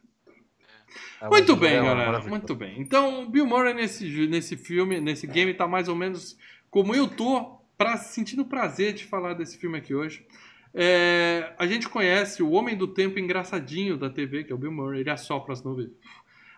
Ah, 1.21 1.27
Muito 1.29 1.53
o 1.53 1.55
bem, 1.55 1.75
é 1.75 1.81
galera. 1.81 2.19
Muito 2.21 2.55
bem. 2.55 2.79
Então, 2.79 3.23
o 3.23 3.29
Bill 3.29 3.45
Murray 3.45 3.73
nesse, 3.73 4.27
nesse 4.27 4.57
filme, 4.57 4.99
nesse 4.99 5.27
game, 5.27 5.53
tá 5.53 5.67
mais 5.67 5.87
ou 5.87 5.95
menos 5.95 6.37
como 6.69 6.95
eu 6.95 7.07
tô, 7.07 7.59
pra, 7.77 7.97
sentindo 7.97 8.45
prazer 8.45 8.93
de 8.93 9.05
falar 9.05 9.33
desse 9.33 9.57
filme 9.57 9.77
aqui 9.77 9.93
hoje. 9.93 10.25
É, 10.73 11.53
a 11.57 11.65
gente 11.65 11.89
conhece 11.89 12.43
o 12.43 12.51
Homem 12.51 12.77
do 12.77 12.87
Tempo 12.87 13.17
engraçadinho 13.17 13.97
da 13.97 14.09
TV, 14.09 14.43
que 14.43 14.51
é 14.51 14.55
o 14.55 14.57
Bill 14.57 14.71
Murray. 14.71 15.01
Ele 15.01 15.09
assopra 15.09 15.53
as 15.53 15.63
nuvens. 15.63 15.89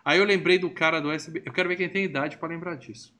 Aí 0.04 0.18
eu 0.18 0.24
lembrei 0.24 0.58
do 0.58 0.70
cara 0.70 1.00
do 1.00 1.10
SBT. 1.10 1.48
Eu 1.48 1.52
quero 1.52 1.68
ver 1.68 1.76
quem 1.76 1.88
tem 1.88 2.04
idade 2.04 2.36
pra 2.38 2.48
lembrar 2.48 2.74
disso. 2.76 3.14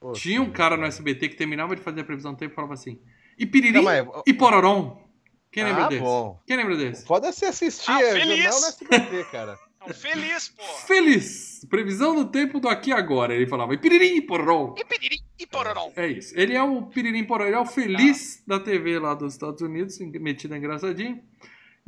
Pô, 0.00 0.12
Tinha 0.12 0.40
um 0.40 0.50
cara 0.50 0.76
no 0.76 0.84
SBT 0.84 1.28
que 1.30 1.36
terminava 1.36 1.74
de 1.74 1.82
fazer 1.82 2.00
a 2.02 2.04
previsão 2.04 2.32
do 2.32 2.38
tempo 2.38 2.52
e 2.52 2.54
falava 2.54 2.74
assim: 2.74 3.00
E 3.38 3.44
aí. 3.44 4.06
e 4.26 4.32
pororom. 4.34 5.02
Quem 5.50 5.64
lembra 5.64 5.84
Ah, 5.86 5.88
desse? 5.88 6.02
bom. 6.02 6.40
Quem 6.46 6.56
lembra 6.56 6.76
desse? 6.76 7.06
Foda 7.06 7.32
se 7.32 7.44
assistir 7.46 7.90
Ah, 7.90 8.02
é, 8.02 8.12
feliz. 8.12 8.42
jornal 8.42 8.60
no 8.60 8.66
SBT, 8.66 9.24
cara. 9.32 9.58
Não, 9.80 9.94
feliz, 9.94 10.48
porra. 10.50 10.86
Feliz! 10.86 11.64
Previsão 11.70 12.14
do 12.14 12.26
tempo 12.30 12.60
do 12.60 12.68
aqui 12.68 12.90
e 12.90 12.92
agora. 12.92 13.34
Ele 13.34 13.46
falava: 13.46 13.72
E 13.74 13.78
piririm 13.78 14.16
e 14.16 14.20
pororom. 14.22 14.74
E 14.76 14.84
piriri, 14.84 15.20
e 15.38 15.46
pororó. 15.46 15.90
É 15.96 16.06
isso. 16.06 16.34
Ele 16.38 16.54
é 16.54 16.62
o 16.62 16.82
Piririm 16.82 17.24
Porão, 17.24 17.46
ele 17.46 17.54
é 17.54 17.58
o 17.60 17.64
feliz 17.64 18.42
da 18.46 18.58
TV 18.60 18.98
lá 18.98 19.14
dos 19.14 19.32
Estados 19.34 19.62
Unidos, 19.62 19.98
metido 20.00 20.54
engraçadinho. 20.56 21.22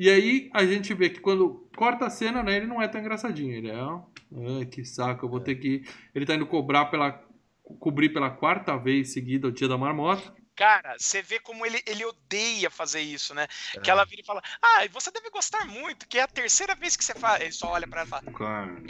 E 0.01 0.09
aí 0.09 0.51
a 0.55 0.65
gente 0.65 0.95
vê 0.95 1.11
que 1.11 1.21
quando 1.21 1.69
corta 1.77 2.07
a 2.07 2.11
cena, 2.11 2.43
né, 2.43 2.57
ele 2.57 2.67
não 2.67 2.81
é 2.81 2.89
tão 2.89 3.01
engraçadinho. 3.01 3.53
Ele 3.55 3.71
é, 3.71 3.75
ai, 4.59 4.65
que 4.65 4.83
saco, 4.83 5.27
eu 5.27 5.29
vou 5.29 5.41
ter 5.41 5.57
que. 5.57 5.85
Ele 6.15 6.25
tá 6.25 6.35
indo 6.35 6.47
cobrar 6.47 6.87
pela. 6.87 7.23
cobrir 7.79 8.09
pela 8.09 8.31
quarta 8.31 8.79
vez 8.79 9.13
seguida 9.13 9.49
o 9.49 9.53
dia 9.53 9.69
da 9.69 9.77
marmota. 9.77 10.35
Cara, 10.57 10.95
você 10.99 11.21
vê 11.21 11.39
como 11.39 11.65
ele, 11.67 11.83
ele 11.87 12.05
odeia 12.05 12.71
fazer 12.71 13.01
isso, 13.01 13.35
né? 13.35 13.47
É. 13.77 13.81
Que 13.81 13.91
ela 13.91 14.05
vira 14.07 14.23
e 14.23 14.25
fala, 14.25 14.43
ah, 14.63 14.87
você 14.91 15.11
deve 15.11 15.29
gostar 15.31 15.65
muito, 15.67 16.09
que 16.09 16.19
é 16.19 16.23
a 16.23 16.27
terceira 16.29 16.75
vez 16.75 16.97
que 16.97 17.05
você 17.05 17.15
faz. 17.15 17.43
Ele 17.43 17.53
só 17.53 17.69
olha 17.71 17.87
pra 17.87 18.01
ela 18.01 18.07
e 18.07 18.11
fala, 18.11 18.33
Cara. 18.33 18.83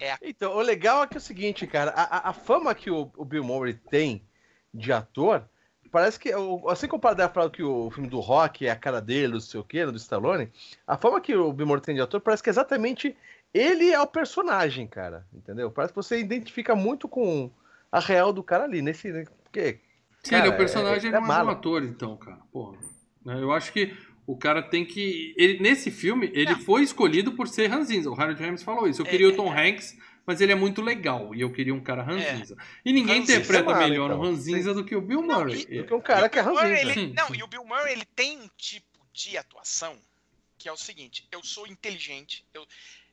É. 0.00 0.16
Então, 0.22 0.54
o 0.54 0.60
legal 0.60 1.02
é 1.02 1.06
que 1.06 1.14
é 1.14 1.18
o 1.18 1.20
seguinte, 1.20 1.66
cara, 1.66 1.90
a, 1.92 2.02
a- 2.02 2.30
a 2.30 2.32
fama 2.34 2.74
que 2.74 2.90
o, 2.90 3.10
o 3.16 3.24
Bill 3.24 3.42
Murray 3.44 3.74
tem 3.90 4.26
de 4.72 4.92
ator, 4.92 5.48
parece 5.96 6.20
que, 6.20 6.34
o- 6.34 6.68
assim 6.68 6.86
como 6.86 7.00
o 7.02 7.50
que 7.50 7.62
o 7.62 7.90
filme 7.90 8.06
do 8.06 8.20
Rock 8.20 8.66
é 8.66 8.70
a 8.70 8.76
cara 8.76 9.00
dele, 9.00 9.32
não 9.32 9.40
sei 9.40 9.58
o 9.58 9.64
quê, 9.64 9.86
do 9.86 9.96
Stallone, 9.96 10.52
a 10.86 10.94
fama 10.98 11.22
que 11.22 11.34
o 11.34 11.50
Bill 11.54 11.66
Murray 11.66 11.82
tem 11.82 11.94
de 11.94 12.02
ator 12.02 12.20
parece 12.20 12.42
que 12.42 12.50
é 12.50 12.52
exatamente 12.52 13.16
ele 13.54 13.90
é 13.90 13.98
o 13.98 14.06
personagem, 14.06 14.86
cara, 14.86 15.26
entendeu? 15.32 15.70
Parece 15.70 15.94
que 15.94 15.96
você 15.96 16.20
identifica 16.20 16.74
muito 16.76 17.08
com 17.08 17.50
a 17.90 17.98
real 17.98 18.30
do 18.30 18.42
cara 18.42 18.64
ali, 18.64 18.82
nesse, 18.82 19.10
né, 19.10 19.24
porque, 19.42 19.78
Sim, 20.22 20.34
ele 20.34 20.42
é 20.44 20.48
o 20.48 20.52
Cara, 20.52 20.56
personagem, 20.58 21.04
é- 21.04 21.08
ele 21.08 21.16
é 21.16 21.18
é 21.18 21.22
um 21.22 21.26
ator, 21.50 21.82
então, 21.82 22.14
cara. 22.18 22.40
Porra. 22.52 22.76
Né, 23.24 23.40
Eu 23.40 23.50
acho 23.52 23.72
que 23.72 23.96
O 24.28 24.36
cara 24.36 24.60
tem 24.60 24.84
que. 24.84 25.32
Ele, 25.38 25.60
nesse 25.60 25.88
filme, 25.88 26.28
ele 26.34 26.50
Não. 26.50 26.58
foi 26.60 26.82
escolhido 26.82 27.32
por 27.36 27.46
ser 27.46 27.68
ranzinza. 27.68 28.10
O 28.10 28.20
Harold 28.20 28.42
James 28.42 28.60
falou 28.60 28.88
isso. 28.88 29.00
Eu 29.02 29.06
É, 29.06 29.08
queria 29.08 29.28
o 29.28 29.30
é, 29.30 29.36
Tom 29.36 29.54
é. 29.54 29.68
Hanks, 29.70 29.96
mas 30.26 30.40
ele 30.40 30.52
é 30.52 30.54
muito 30.56 30.82
legal. 30.82 31.34
E 31.34 31.40
eu 31.40 31.52
queria 31.52 31.72
um 31.74 31.80
cara 31.82 32.02
ranzinza. 32.02 32.56
E 32.84 32.92
ninguém 32.92 33.20
Ranzinza 33.20 33.38
interpreta 33.40 33.70
é 33.70 33.88
melhor 33.88 34.06
então. 34.10 34.18
um 34.20 34.22
ranzinza 34.24 34.74
do 34.74 34.84
que 34.84 34.96
o 34.96 35.00
Bill 35.00 35.22
Não, 35.22 35.38
Murray. 35.40 35.60
e- 35.68 35.78
Porque 35.78 35.94
um 35.94 36.00
cara 36.00 36.28
que 36.28 36.38
é 36.38 36.42
Bill 36.42 36.52
Murray, 36.54 36.70
ranzinza. 36.72 36.90
ele- 36.92 37.08
Sim, 37.08 37.14
não, 37.16 37.28
sim. 37.28 37.36
e 37.36 37.42
o 37.42 37.46
Bill 37.46 37.64
Murray 37.64 37.92
ele 37.92 38.04
tem 38.04 38.38
um 38.38 38.48
tipo 38.56 38.98
de 39.12 39.38
atuação 39.38 39.96
que 40.58 40.68
é 40.68 40.72
o 40.72 40.76
seguinte: 40.76 41.26
eu 41.30 41.42
sou 41.44 41.66
inteligente, 41.66 42.44
eu, 42.52 42.66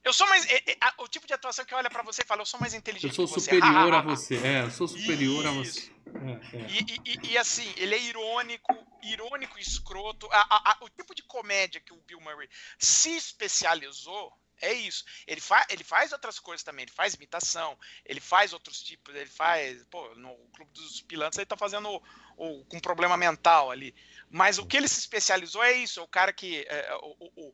eu 0.04 0.12
sou 0.14 0.28
mais. 0.28 0.46
é- 0.50 0.72
é- 0.72 0.78
a- 0.82 0.94
o 1.00 1.08
tipo 1.08 1.28
de 1.28 1.34
atuação 1.34 1.64
que 1.66 1.76
olha 1.76 1.90
pra 1.90 2.02
você 2.04 2.24
e 2.24 2.26
fala, 2.26 2.42
eu 2.42 2.46
sou 2.46 2.60
mais 2.60 2.74
Eu 2.74 2.80
inteligente 2.80 3.14
sou 3.16 3.28
que 3.28 3.34
você. 3.34 3.52
superior 3.52 3.94
a 3.94 4.02
você. 4.02 4.36
É, 4.38 4.64
eu 4.64 4.72
sou 4.72 4.88
superior 4.88 5.46
a 5.46 5.52
Isso. 5.62 5.82
você. 5.82 5.94
É, 6.16 6.58
é. 6.58 6.68
E, 6.70 6.80
e- 6.80 7.02
e- 7.06 7.32
e, 7.34 7.38
assim, 7.38 7.72
ele 7.78 7.96
é 7.96 8.02
irônico, 8.02 8.76
irônico 9.02 9.58
e 9.58 9.62
escroto. 9.62 10.28
A- 10.32 10.48
a- 10.50 10.72
a- 10.72 10.78
o 10.82 10.90
tipo 10.90 11.14
de 11.16 11.24
comédia 11.24 11.82
que 11.82 11.94
o 11.94 12.02
Bill 12.08 12.20
Murray 12.22 12.48
se 12.78 13.16
especializou 13.16 14.32
é 14.68 14.74
isso. 14.74 15.04
Ele, 15.28 15.42
fa 15.42 15.66
ele 15.70 15.84
faz 15.84 16.12
outras 16.12 16.40
coisas 16.40 16.64
também, 16.64 16.84
ele 16.84 16.92
faz 16.92 17.14
imitação, 17.14 17.78
ele 18.06 18.20
faz 18.20 18.54
outros 18.54 18.82
tipos, 18.82 19.14
ele 19.16 19.30
faz. 19.30 19.84
Pô, 19.86 20.14
no 20.16 20.36
Clube 20.56 20.72
dos 20.74 21.02
Pilantras 21.02 21.38
ele 21.38 21.46
tá 21.46 21.58
fazendo 21.58 21.90
o, 21.90 22.02
o- 22.38 22.66
com 22.66 22.80
problema 22.80 23.18
mental 23.18 23.72
ali. 23.72 23.96
Mas 24.30 24.58
o 24.58 24.66
que 24.66 24.78
ele 24.78 24.88
se 24.88 25.00
especializou 25.00 25.64
é 25.64 25.74
isso, 25.74 26.00
é 26.00 26.04
o 26.04 26.08
cara 26.08 26.34
que. 26.34 26.66
é, 26.70 26.96
o, 26.96 27.16
o- 27.20 27.48
o- 27.48 27.54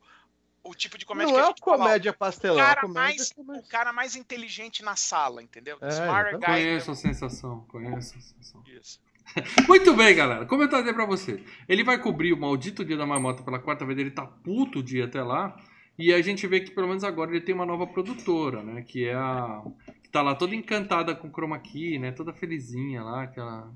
o 0.63 0.75
tipo 0.75 0.97
de 0.97 1.05
comédia 1.05 1.31
Não 1.31 1.35
que 1.35 1.39
a 1.39 1.43
é 1.43 1.47
gente 1.47 1.63
fala, 1.63 1.85
comédia 1.85 2.11
o 2.11 2.17
pastelão, 2.17 2.59
é 2.61 2.63
cara, 2.65 2.81
comédia 2.81 3.23
mais, 3.23 3.31
é 3.37 3.43
mais- 3.43 3.59
o 3.59 3.67
cara 3.69 3.93
mais 3.93 4.15
inteligente 4.15 4.83
na 4.83 4.95
sala, 4.95 5.41
entendeu? 5.41 5.77
É, 5.81 5.87
exatamente. 5.87 6.39
guy. 6.39 6.45
Conheço 6.45 6.91
a 6.91 6.95
sensação, 6.95 7.65
conheço 7.69 8.17
a 8.17 8.21
sensação. 8.21 8.63
Isso. 8.65 8.99
Muito 9.67 9.93
bem, 9.93 10.15
galera. 10.15 10.45
Como 10.45 10.63
eu 10.63 10.69
trazia 10.69 10.93
pra 10.93 11.05
você. 11.05 11.43
Ele 11.67 11.83
vai 11.83 11.99
cobrir 12.01 12.33
o 12.33 12.37
maldito 12.37 12.83
dia 12.83 12.97
da 12.97 13.05
marmota 13.05 13.43
pela 13.43 13.59
quarta 13.59 13.85
vez. 13.85 13.97
Ele 13.97 14.11
tá 14.11 14.25
puto 14.25 14.79
o 14.79 14.83
dia 14.83 15.05
até 15.05 15.21
lá. 15.21 15.55
E 15.99 16.13
a 16.13 16.21
gente 16.21 16.47
vê 16.47 16.61
que 16.61 16.71
pelo 16.71 16.87
menos 16.87 17.03
agora 17.03 17.29
ele 17.29 17.41
tem 17.41 17.53
uma 17.53 17.65
nova 17.65 17.85
produtora, 17.85 18.63
né? 18.63 18.81
Que 18.81 19.05
é 19.05 19.13
a. 19.13 19.61
Que 20.01 20.09
tá 20.09 20.21
lá 20.21 20.33
toda 20.33 20.55
encantada 20.55 21.13
com 21.13 21.29
chroma 21.29 21.59
key, 21.59 21.99
né? 21.99 22.11
Toda 22.13 22.31
felizinha 22.33 23.03
lá. 23.03 23.27
Que 23.27 23.39
ela 23.39 23.69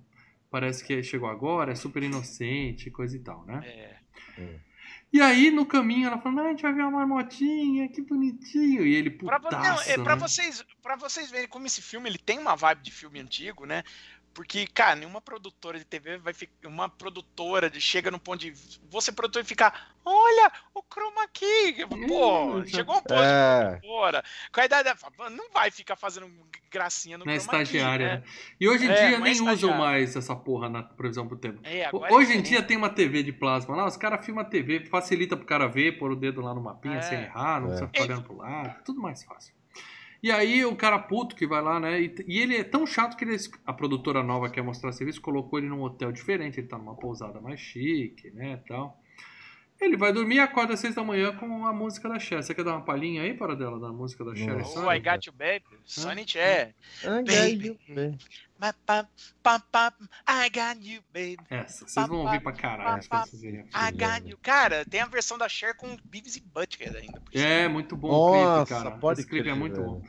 parece 0.50 0.86
que 0.86 1.04
chegou 1.04 1.28
agora, 1.30 1.74
é 1.74 1.76
super 1.76 2.02
inocente, 2.02 2.90
coisa 2.90 3.16
e 3.18 3.20
tal, 3.20 3.44
né? 3.46 3.62
É. 4.38 4.60
E 5.12 5.22
aí, 5.22 5.52
no 5.52 5.64
caminho, 5.64 6.08
ela 6.08 6.18
fala, 6.20 6.42
ah, 6.42 6.46
a 6.46 6.50
gente 6.50 6.64
vai 6.64 6.74
ver 6.74 6.82
uma 6.82 6.92
marmotinha, 6.92 7.88
que 7.88 8.02
bonitinho. 8.02 8.84
E 8.84 8.96
ele, 8.96 9.12
Pra, 9.12 9.38
vo- 9.38 9.44
putaço, 9.44 9.88
não, 9.88 9.94
é, 9.94 9.98
pra 10.04 10.16
né? 10.16 10.22
vocês, 10.22 10.66
pra 10.82 10.96
vocês 10.96 11.30
verem 11.30 11.48
como 11.48 11.68
esse 11.68 11.84
filme 11.84 12.10
ele 12.10 12.18
tem 12.18 12.40
uma 12.40 12.56
vibe 12.56 12.82
de 12.82 12.92
filme 12.92 13.20
antigo, 13.20 13.64
né? 13.66 13.84
Porque, 14.34 14.66
cara, 14.66 14.96
nenhuma 14.96 15.22
produtora 15.22 15.78
de 15.78 15.86
TV 15.86 16.18
vai 16.18 16.34
ficar. 16.34 16.68
Uma 16.68 16.90
produtora 16.90 17.70
de, 17.70 17.80
chega 17.80 18.10
no 18.10 18.20
ponto 18.20 18.40
de. 18.40 18.52
Você, 18.90 19.12
produtor, 19.12 19.44
e 19.44 19.46
ficar. 19.46 19.94
Olha, 20.04 20.52
o 20.74 20.82
chroma 20.82 21.28
key. 21.32 21.86
Pô, 22.08 22.56
Hum, 22.58 22.66
chegou 22.66 22.96
um 22.98 23.02
ponto 23.02 23.14
É. 23.14 23.76
de 23.76 23.80
produtora. 23.82 24.24
Com 24.52 24.60
a 24.62 24.66
idade 24.66 24.84
dela, 24.86 25.30
não 25.30 25.52
vai 25.52 25.70
ficar 25.70 25.96
fazendo 25.96 26.28
gracinha 26.72 27.18
no 27.18 27.26
Na 27.26 27.34
chroma 27.40 27.58
key, 27.60 27.64
estagiária, 27.64 28.08
né? 28.08 28.16
né? 28.18 28.24
E 28.60 28.68
hoje 28.68 28.86
em 28.86 28.90
É, 28.90 28.94
dia 28.96 29.20
não 29.20 29.26
é 29.28 29.30
nem 29.30 29.42
usam 29.50 29.78
mais 29.78 30.16
essa 30.16 30.36
porra 30.36 30.68
na 30.68 30.82
previsão 30.82 31.28
pro 31.28 31.38
tempo. 31.38 31.62
É, 31.64 31.90
Hoje 32.12 32.34
é 32.34 32.36
em 32.36 32.42
dia 32.42 32.64
tem 32.64 32.76
uma 32.76 32.90
TV 32.90 33.22
de 33.22 33.32
plasma 33.32 33.76
lá, 33.76 33.86
os 33.86 33.96
caras 33.98 34.26
filmam 34.26 34.44
a 34.44 34.48
TV, 34.48 34.84
facilita 34.86 35.38
pro 35.38 35.46
cara 35.46 35.68
ver, 35.68 36.00
pôr 36.00 36.12
o 36.12 36.16
dedo 36.16 36.42
lá 36.42 36.54
no 36.56 36.62
mapinha 36.62 36.98
É. 36.98 37.02
sem 37.04 37.22
errar, 37.22 37.62
não 37.62 37.68
É. 37.68 37.70
precisa 37.70 37.88
ficar 37.88 38.04
olhando 38.04 38.24
pro 38.24 38.38
lado, 38.38 38.84
tudo 38.84 39.00
mais 39.00 39.24
fácil. 39.24 39.54
E 40.24 40.32
aí 40.32 40.64
o 40.66 40.76
cara 40.76 40.98
puto 40.98 41.36
que 41.36 41.46
vai 41.46 41.62
lá, 41.62 41.80
né? 41.80 42.02
E, 42.02 42.16
e 42.26 42.40
ele 42.40 42.56
é 42.56 42.64
tão 42.64 42.88
chato 42.88 43.18
que 43.18 43.26
ele- 43.26 43.36
a 43.66 43.74
produtora 43.74 44.24
nova 44.24 44.50
quer 44.50 44.64
mostrar 44.64 44.94
serviço, 44.94 45.22
colocou 45.22 45.60
ele 45.60 45.68
num 45.68 45.82
hotel 45.84 46.12
diferente, 46.14 46.60
ele 46.60 46.68
tá 46.68 46.78
numa 46.78 46.96
pousada 46.96 47.42
mais 47.42 47.60
chique, 47.60 48.32
né, 48.32 48.58
tal. 48.68 48.98
Ele 49.82 49.98
vai 49.98 50.14
dormir 50.14 50.36
e 50.36 50.40
acorda 50.40 50.76
às 50.76 50.80
seis 50.80 50.96
da 50.96 51.04
manhã 51.04 51.36
com 51.36 51.66
a 51.68 51.74
música 51.74 52.08
da 52.08 52.18
Cher. 52.18 52.42
Você 52.42 52.56
quer 52.56 52.64
dar 52.64 52.72
uma 52.78 52.86
palhinha 52.86 53.22
aí 53.24 53.34
para 53.34 53.54
dela, 53.54 53.78
da 53.80 53.90
música 53.92 54.24
da 54.24 54.34
Cher? 54.34 54.62
Oh, 54.62 54.64
Sonic? 54.64 54.96
I 54.96 55.00
got 55.12 55.26
you, 55.26 55.34
baby. 55.34 55.66
Sonic 55.84 56.38
é. 56.40 56.74
I 57.04 57.24
Baby. 57.24 57.26
got 57.26 57.66
you, 57.68 57.78
baby. 57.90 58.18
I 60.28 60.50
got 60.50 60.86
you, 60.86 61.02
baby. 61.14 61.38
Essa, 61.50 61.88
vocês 61.88 62.08
vão 62.08 62.20
ouvir 62.20 62.42
pra 62.42 62.52
caralho 62.54 63.02
quando 63.08 63.26
vocês 63.26 63.42
verem 63.42 63.66
a 63.74 63.90
I 63.90 63.92
got 63.92 64.30
you. 64.30 64.38
Cara, 64.42 64.86
tem 64.86 65.02
a 65.02 65.06
versão 65.06 65.38
da 65.38 65.50
Cher 65.50 65.76
com 65.76 65.98
Beavis 66.06 66.38
e 66.38 66.42
Butthead 66.42 66.96
ainda. 66.98 67.22
É, 67.34 67.68
muito 67.68 67.96
bom 67.96 68.10
o 68.10 68.44
Nossa, 68.44 68.66
clipe, 68.66 68.84
cara. 68.84 68.98
pode 68.98 69.20
Esse 69.22 69.30
clipe 69.30 69.48
é 69.48 69.52
crer, 69.52 69.60
muito 69.60 69.76
velho. 69.76 69.86
bom. 69.88 70.04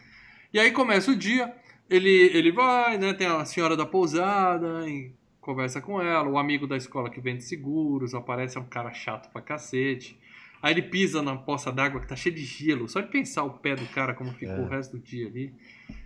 E 0.52 0.59
aí 0.61 0.70
começa 0.70 1.11
o 1.11 1.16
dia, 1.16 1.52
ele, 1.90 2.11
ele 2.32 2.52
vai, 2.52 2.96
né? 2.98 3.12
Tem 3.12 3.26
a 3.26 3.44
senhora 3.44 3.76
da 3.76 3.84
pousada, 3.84 4.88
e 4.88 5.12
conversa 5.40 5.80
com 5.80 6.00
ela, 6.00 6.28
o 6.28 6.38
amigo 6.38 6.66
da 6.66 6.76
escola 6.76 7.11
que 7.11 7.20
vende 7.20 7.42
seguros, 7.44 8.14
aparece 8.14 8.59
um 8.59 8.64
cara 8.64 8.92
chato 8.92 9.30
pra 9.32 9.42
cacete. 9.42 10.18
Aí 10.62 10.72
ele 10.72 10.82
pisa 10.82 11.20
na 11.20 11.36
poça 11.36 11.70
d'água 11.70 12.00
que 12.00 12.07
tá 12.07 12.16
cheia 12.16 12.34
de 12.34 12.42
gelo. 12.42 12.88
Só 12.88 13.00
de 13.02 13.09
pensar 13.09 13.42
o 13.44 13.50
pé 13.59 13.76
do 13.76 13.84
cara 13.88 14.14
como 14.14 14.32
ficou 14.32 14.55
É. 14.57 14.61
o 14.61 14.66
resto 14.68 14.96
do 14.96 15.02
dia 15.02 15.26
ali. 15.26 15.52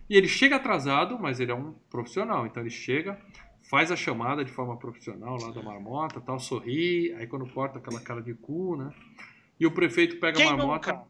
E 0.08 0.16
ele 0.16 0.28
chega 0.28 0.56
atrasado, 0.56 1.18
mas 1.18 1.38
ele 1.40 1.50
é 1.52 1.54
um 1.54 1.72
profissional. 1.90 2.46
Então 2.46 2.62
ele 2.62 2.70
chega, 2.70 3.20
faz 3.68 3.90
a 3.92 3.96
chamada 3.96 4.44
de 4.44 4.50
forma 4.50 4.76
profissional 4.78 5.36
lá 5.40 5.50
da 5.50 5.62
marmota, 5.62 6.20
tal, 6.20 6.38
sorri. 6.40 7.12
Aí 7.14 7.26
quando 7.26 7.46
corta 7.52 7.78
aquela 7.78 8.00
cara 8.00 8.22
de 8.22 8.34
cu, 8.34 8.76
né? 8.76 8.90
E 9.60 9.66
o 9.66 9.70
prefeito 9.70 10.18
pega 10.18 10.38
Quem 10.38 10.48
a 10.48 10.56
marmota. 10.56 10.92
nunca? 10.92 11.08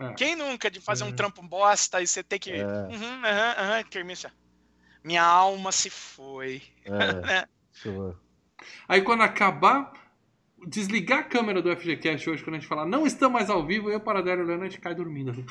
É. 0.00 0.14
Quem 0.14 0.34
nunca 0.34 0.68
de 0.70 0.80
fazer 0.80 1.04
É. 1.04 1.06
um 1.06 1.12
trampo 1.12 1.40
bosta 1.42 2.02
e 2.02 2.06
você 2.06 2.22
ter 2.22 2.38
que. 2.40 2.50
É. 2.50 2.64
Uhum, 2.66 3.24
aham, 3.24 3.54
aham, 3.58 3.82
termina 3.84 4.12
assim. 4.14 4.28
Minha 5.04 5.22
alma 5.22 5.70
se 5.70 5.88
foi. 5.90 6.62
É. 6.84 7.46
Ver. 7.84 8.16
Aí 8.88 9.02
quando 9.02 9.22
acabar, 9.22 9.92
desligar 10.66 11.20
a 11.20 11.24
câmera 11.24 11.60
do 11.62 11.70
FGCast 11.76 12.30
hoje, 12.30 12.42
quando 12.42 12.56
a 12.56 12.58
gente 12.58 12.68
falar 12.68 12.86
não 12.86 13.06
estamos 13.06 13.34
mais 13.34 13.50
ao 13.50 13.64
vivo, 13.66 13.90
eu, 13.90 14.00
Paradelo 14.00 14.40
e 14.40 14.44
o 14.44 14.46
Leandro, 14.46 14.66
a 14.66 14.68
gente 14.70 14.80
cai 14.80 14.94
dormindo 14.94 15.30
assim, 15.30 15.44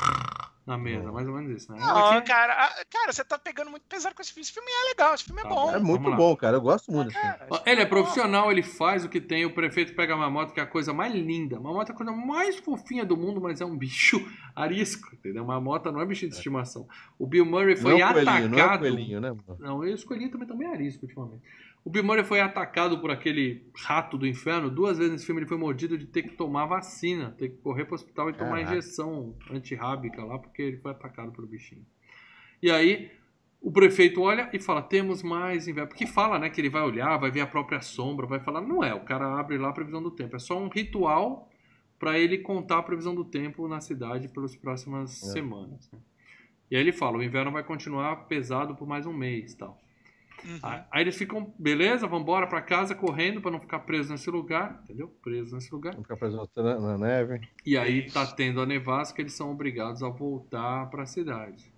na 0.66 0.78
mesa, 0.78 1.12
mais 1.12 1.28
ou 1.28 1.34
menos 1.34 1.62
isso, 1.62 1.72
né? 1.72 1.80
Não, 1.80 2.08
Aqui- 2.18 2.28
cara, 2.28 2.54
ah, 2.54 2.86
cara, 2.90 3.12
você 3.12 3.24
tá 3.24 3.38
pegando 3.38 3.70
muito 3.70 3.84
pesado 3.88 4.16
com 4.16 4.22
esse 4.22 4.32
filme. 4.32 4.44
Esse 4.44 4.54
filme 4.54 4.70
é 4.72 4.90
legal, 4.90 5.14
esse 5.14 5.26
filme 5.26 5.42
é 5.42 5.44
Tá 5.44 5.50
bom. 5.50 5.72
É 5.76 5.80
muito 5.80 6.12
bom, 6.16 6.36
cara. 6.38 6.56
Eu 6.58 6.62
gosto 6.62 6.90
muito 6.92 7.08
desse 7.08 7.20
filme. 7.20 7.38
Cara, 7.38 7.48
esse 7.52 7.70
Ele 7.70 7.82
é 7.82 7.84
bom. 7.86 7.90
profissional, 7.90 8.52
ele 8.52 8.64
faz 8.64 9.04
o 9.04 9.10
que 9.10 9.20
tem, 9.20 9.46
o 9.46 9.54
prefeito 9.54 9.94
pega 9.94 10.16
uma 10.16 10.30
moto 10.30 10.54
que 10.54 10.60
é 10.60 10.64
a 10.64 10.68
coisa 10.68 10.94
mais 10.94 11.14
linda. 11.14 11.60
Uma 11.60 11.74
moto 11.74 11.90
é 11.90 11.92
a 11.92 11.96
coisa 11.96 12.12
mais 12.14 12.56
fofinha 12.58 13.04
do 13.06 13.18
mundo, 13.18 13.42
mas 13.42 13.60
é 13.60 13.66
um 13.66 13.76
bicho 13.78 14.26
arisco, 14.56 15.14
entendeu? 15.14 15.44
Uma 15.44 15.60
moto 15.60 15.92
não 15.92 16.00
é 16.00 16.06
bichinho 16.06 16.32
de 16.32 16.38
estimação. 16.38 16.88
O 17.20 17.28
Bill 17.28 17.46
Murray 17.46 17.76
foi 17.76 17.92
não 17.92 18.00
é 18.00 18.06
um 18.06 18.08
atacado. 18.08 18.26
coelhinho, 18.26 18.50
não 18.50 18.60
é 18.74 18.78
coelhinho, 18.78 19.22
né? 19.22 19.30
mano? 19.32 19.58
Não, 19.60 19.84
eu 19.86 19.94
escolhi 19.94 20.30
também 20.30 20.48
também 20.48 20.68
arisco 20.70 21.06
ultimamente. 21.06 21.44
O 21.86 21.90
Bill 21.90 22.04
Murray 22.04 22.24
foi 22.24 22.40
atacado 22.40 23.00
por 23.00 23.12
aquele 23.12 23.70
rato 23.76 24.18
do 24.18 24.26
inferno. 24.26 24.70
Duas 24.70 24.98
vezes 24.98 25.12
nesse 25.12 25.26
filme 25.26 25.42
ele 25.42 25.48
foi 25.48 25.58
mordido 25.58 25.98
de 25.98 26.06
ter 26.06 26.24
que 26.24 26.36
tomar 26.36 26.66
vacina, 26.66 27.32
ter 27.38 27.50
que 27.50 27.58
correr 27.58 27.84
pro 27.86 27.96
hospital 27.96 28.30
e 28.30 28.34
tomar 28.34 28.52
Caraca. 28.52 28.72
injeção 28.72 29.36
antirrábica 29.52 30.24
lá, 30.24 30.40
porque 30.40 30.62
ele 30.62 30.78
foi 30.78 30.92
atacado 30.92 31.32
pelo 31.34 31.46
bichinho. 31.46 31.86
E 32.62 32.72
aí 32.72 33.12
o 33.62 33.70
prefeito 33.70 34.22
olha 34.22 34.50
e 34.54 34.60
fala: 34.60 34.82
temos 34.82 35.22
mais 35.22 35.68
inverno. 35.68 35.90
Porque 35.90 36.08
fala, 36.08 36.40
né, 36.40 36.50
que 36.50 36.62
ele 36.62 36.70
vai 36.70 36.82
olhar, 36.84 37.18
vai 37.18 37.30
ver 37.32 37.42
a 37.42 37.48
própria 37.48 37.82
sombra, 37.82 38.26
vai 38.26 38.40
falar. 38.40 38.62
Não 38.62 38.82
é, 38.82 38.94
o 38.94 39.02
cara 39.02 39.38
abre 39.38 39.58
lá 39.58 39.70
a 39.70 39.74
previsão 39.74 40.02
do 40.02 40.12
tempo. 40.12 40.38
É 40.38 40.40
só 40.40 40.58
um 40.58 40.70
ritual 40.70 41.50
para 42.00 42.18
ele 42.18 42.38
contar 42.38 42.78
a 42.80 42.84
previsão 42.84 43.14
do 43.14 43.26
tempo 43.26 43.68
na 43.68 43.82
cidade 43.82 44.30
pelas 44.30 44.56
próximas 44.56 45.22
É. 45.22 45.32
semanas. 45.34 45.90
né? 45.92 46.00
E 46.72 46.78
aí 46.78 46.82
ele 46.82 46.94
fala: 46.94 47.18
o 47.18 47.24
inverno 47.24 47.52
vai 47.52 47.64
continuar 47.64 48.16
pesado 48.28 48.74
por 48.74 48.88
mais 48.88 49.06
um 49.06 49.12
mês 49.14 49.54
tal. 49.54 49.83
Uhum. 50.44 50.60
Aí 50.62 51.02
eles 51.02 51.18
ficam, 51.18 51.54
beleza, 51.58 52.08
vambora 52.08 52.48
pra 52.48 52.62
casa 52.62 52.94
correndo 52.94 53.42
pra 53.42 53.52
não 53.52 53.60
ficar 53.60 53.80
preso 53.80 54.12
nesse 54.12 54.30
lugar, 54.30 54.82
entendeu? 54.84 55.08
Preso 55.22 55.56
nesse 55.56 55.72
lugar. 55.72 55.94
Vamos 55.94 56.06
ficar 56.06 56.18
preso 56.18 56.50
na, 56.56 56.98
neve. 56.98 57.42
E 57.66 57.78
aí 57.78 58.06
Isso. 58.06 58.14
tá 58.14 58.26
tendo 58.28 58.62
a 58.62 58.66
nevasca, 58.66 59.22
eles 59.22 59.34
são 59.34 59.52
obrigados 59.52 60.04
a 60.04 60.10
voltar 60.10 60.90
pra 60.90 61.06
cidade. 61.06 61.72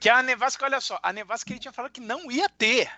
Que 0.00 0.08
a 0.08 0.22
nevasca, 0.22 0.64
olha 0.64 0.80
só, 0.80 0.98
a 1.02 1.12
nevasca 1.12 1.52
ele 1.52 1.60
tinha 1.60 1.72
falado 1.72 1.92
que 1.92 2.00
não 2.00 2.30
ia 2.30 2.48
ter. 2.48 2.90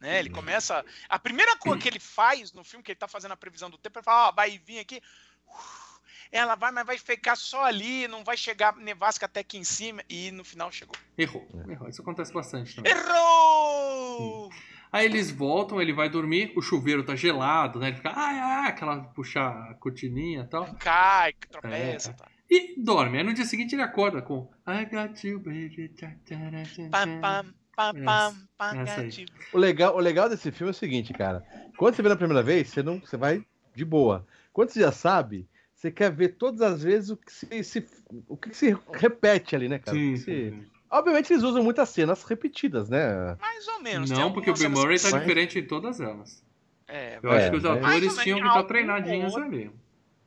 Né? 0.00 0.18
Ele 0.18 0.30
começa. 0.30 0.84
A 1.08 1.18
primeira 1.18 1.56
coisa 1.56 1.80
que 1.80 1.88
ele 1.88 2.00
faz 2.00 2.52
no 2.52 2.64
filme, 2.64 2.82
que 2.82 2.90
ele 2.90 2.98
tá 2.98 3.06
fazendo 3.06 3.32
a 3.32 3.36
previsão 3.36 3.70
do 3.70 3.78
tempo, 3.78 3.98
ele 3.98 4.04
fala: 4.04 4.28
Ó, 4.28 4.32
vai 4.32 4.58
vir 4.58 4.80
aqui. 4.80 5.00
uf, 5.46 5.91
Ela 6.32 6.54
vai, 6.54 6.72
mas 6.72 6.86
vai 6.86 6.96
ficar 6.96 7.36
só 7.36 7.62
ali, 7.64 8.08
não 8.08 8.24
vai 8.24 8.36
chegar 8.38 8.74
nevasca 8.76 9.26
até 9.26 9.40
aqui 9.40 9.58
em 9.58 9.64
cima. 9.64 10.02
E 10.08 10.30
no 10.30 10.42
final 10.42 10.72
chegou. 10.72 10.96
Errou, 11.16 11.46
É. 11.68 11.72
errou. 11.72 11.88
Isso 11.90 12.00
acontece 12.00 12.32
bastante 12.32 12.74
também. 12.74 12.90
Errou! 12.90 14.50
Aí 14.90 15.06
eles 15.06 15.30
voltam, 15.30 15.80
ele 15.80 15.92
vai 15.92 16.08
dormir, 16.08 16.52
o 16.56 16.60
chuveiro 16.62 17.02
tá 17.04 17.14
gelado, 17.16 17.78
né? 17.78 17.88
Ele 17.88 17.96
fica, 17.96 18.12
ai, 18.14 18.38
ai, 18.38 18.68
aquela 18.70 18.98
puxar 19.04 19.70
a 19.70 19.74
cortininha 19.74 20.42
e 20.42 20.46
tal. 20.46 20.74
Cai, 20.76 21.32
tropeça. 21.50 22.10
É. 22.10 22.12
Tá. 22.14 22.28
E 22.50 22.74
dorme. 22.82 23.16
Aí 23.18 23.24
no 23.24 23.32
dia 23.32 23.46
seguinte 23.46 23.74
ele 23.74 23.80
acorda 23.82 24.20
com 24.20 24.50
I 24.66 24.84
got 24.84 25.22
you, 25.24 25.38
baby. 25.38 25.90
Pam, 26.90 27.20
pam, 27.74 27.94
essa 28.82 29.00
aí. 29.00 29.04
gatinho. 29.06 29.28
O 29.52 29.56
legal, 29.58 29.96
o 29.96 29.98
legal 30.00 30.28
desse 30.28 30.52
filme 30.52 30.68
é 30.70 30.72
o 30.72 30.74
seguinte, 30.74 31.14
cara. 31.14 31.42
Quando 31.78 31.94
você 31.94 32.02
vê 32.02 32.10
na 32.10 32.16
primeira 32.16 32.42
vez, 32.42 32.68
você 32.68 32.82
não, 32.82 33.00
você 33.00 33.16
vai 33.16 33.42
de 33.74 33.84
boa. 33.86 34.26
Quando 34.52 34.68
você 34.68 34.80
já 34.80 34.92
sabe, 34.92 35.48
você 35.82 35.90
quer 35.90 36.12
ver 36.12 36.36
todas 36.36 36.62
as 36.62 36.80
vezes 36.82 37.10
o 37.10 37.16
que 37.16 37.32
se, 37.32 37.64
se- 37.64 37.86
o 38.28 38.36
que 38.36 38.54
se 38.54 38.76
repete 38.94 39.56
ali, 39.56 39.68
né, 39.68 39.80
cara? 39.80 39.96
Sim, 39.96 40.16
se- 40.16 40.24
sim. 40.24 40.64
Obviamente 40.88 41.32
eles 41.32 41.42
usam 41.42 41.62
muitas 41.64 41.88
cenas 41.88 42.22
repetidas, 42.22 42.88
né? 42.88 43.34
Mais 43.40 43.66
ou 43.66 43.82
menos. 43.82 44.08
Não, 44.10 44.32
porque 44.32 44.50
o 44.50 44.54
Bill 44.54 44.70
Murray 44.70 44.98
tá 45.00 45.18
diferente. 45.18 45.58
em 45.58 45.66
todas 45.66 45.98
elas. 46.00 46.44
É, 46.86 47.18
Eu 47.20 47.32
É, 47.32 47.36
acho 47.38 47.50
que 47.50 47.56
os 47.56 47.62
né? 47.64 47.70
atores 47.70 48.16
tinham 48.18 48.40
que 48.40 48.46
estar 48.46 48.62
treinadinhos 48.64 49.34
ali. 49.36 49.70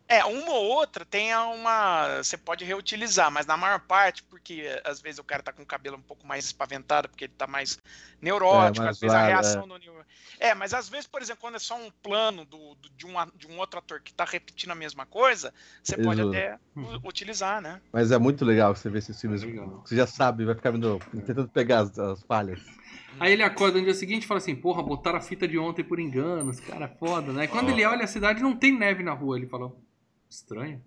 É, 0.08 0.24
uma 0.24 0.52
ou 0.52 0.66
outra 0.66 1.04
tem 1.04 1.36
uma. 1.36 2.18
Você 2.22 2.38
pode 2.38 2.64
reutilizar, 2.64 3.32
mas 3.32 3.48
na 3.48 3.58
maior 3.58 3.80
parte, 3.80 4.24
porque 4.24 4.64
às 4.84 5.02
vezes 5.02 5.18
o 5.20 5.24
cara 5.24 5.42
tá 5.42 5.52
com 5.52 5.64
o 5.64 5.66
cabelo 5.66 5.98
um 5.98 6.02
pouco 6.02 6.28
mais 6.28 6.46
espaventado, 6.46 7.10
porque 7.10 7.24
ele 7.24 7.34
tá 7.36 7.48
mais 7.48 7.80
neurótico, 8.22 8.86
É, 8.86 8.90
às 8.90 9.00
vezes 9.00 9.16
a 9.16 9.26
reação 9.26 9.68
do 9.68 9.80
neuro... 9.80 10.06
É, 10.40 10.54
mas 10.54 10.76
às 10.76 10.88
vezes, 10.90 11.08
por 11.08 11.24
exemplo, 11.24 11.42
quando 11.42 11.56
é 11.56 11.60
só 11.60 11.76
um 11.76 11.90
plano 12.04 12.46
do, 12.46 12.76
do- 12.76 12.90
de, 12.92 13.08
um, 13.08 13.14
de 13.36 13.48
um 13.48 13.58
outro 13.58 13.80
ator 13.80 14.00
que 14.00 14.14
tá 14.14 14.26
repetindo 14.26 14.72
a 14.72 14.76
mesma 14.76 15.08
coisa, 15.08 15.52
você 15.82 15.98
pode 15.98 16.22
Exato. 16.22 16.30
até 16.30 16.60
u- 16.76 17.08
utilizar, 17.08 17.60
né? 17.60 17.82
Mas 17.92 18.12
é 18.12 18.18
muito 18.20 18.46
legal 18.46 18.76
você 18.76 18.90
ver 18.90 19.00
esses 19.00 19.20
filmes. 19.20 19.42
É. 19.44 19.48
Você 19.48 19.96
já 19.96 20.06
sabe, 20.06 20.46
vai 20.46 20.54
ficar 20.54 20.70
vendo, 20.70 21.00
tentando 21.26 21.48
pegar 21.50 21.80
as, 21.80 21.98
as 21.98 22.22
falhas. 22.24 22.60
Aí 23.20 23.34
ele 23.34 23.44
acorda 23.44 23.80
no 23.80 23.86
dia 23.86 23.94
seguinte 23.94 24.24
e 24.24 24.28
fala 24.28 24.40
assim: 24.40 24.56
Porra, 24.56 24.84
botaram 24.84 25.18
a 25.18 25.22
fita 25.22 25.48
de 25.48 25.58
ontem 25.58 25.84
por 25.84 26.00
engano. 26.00 26.52
Esse 26.52 26.62
cara 26.62 26.86
é 26.86 26.88
foda, 27.00 27.32
né? 27.32 27.48
Quando 27.48 27.70
ele 27.70 27.86
olha 27.86 28.04
a 28.04 28.08
cidade, 28.08 28.42
não 28.42 28.56
tem 28.56 28.78
neve 28.78 29.04
na 29.04 29.14
rua. 29.14 29.38
Ele 29.38 29.48
fala: 29.48 29.72
Estranho. 30.36 30.82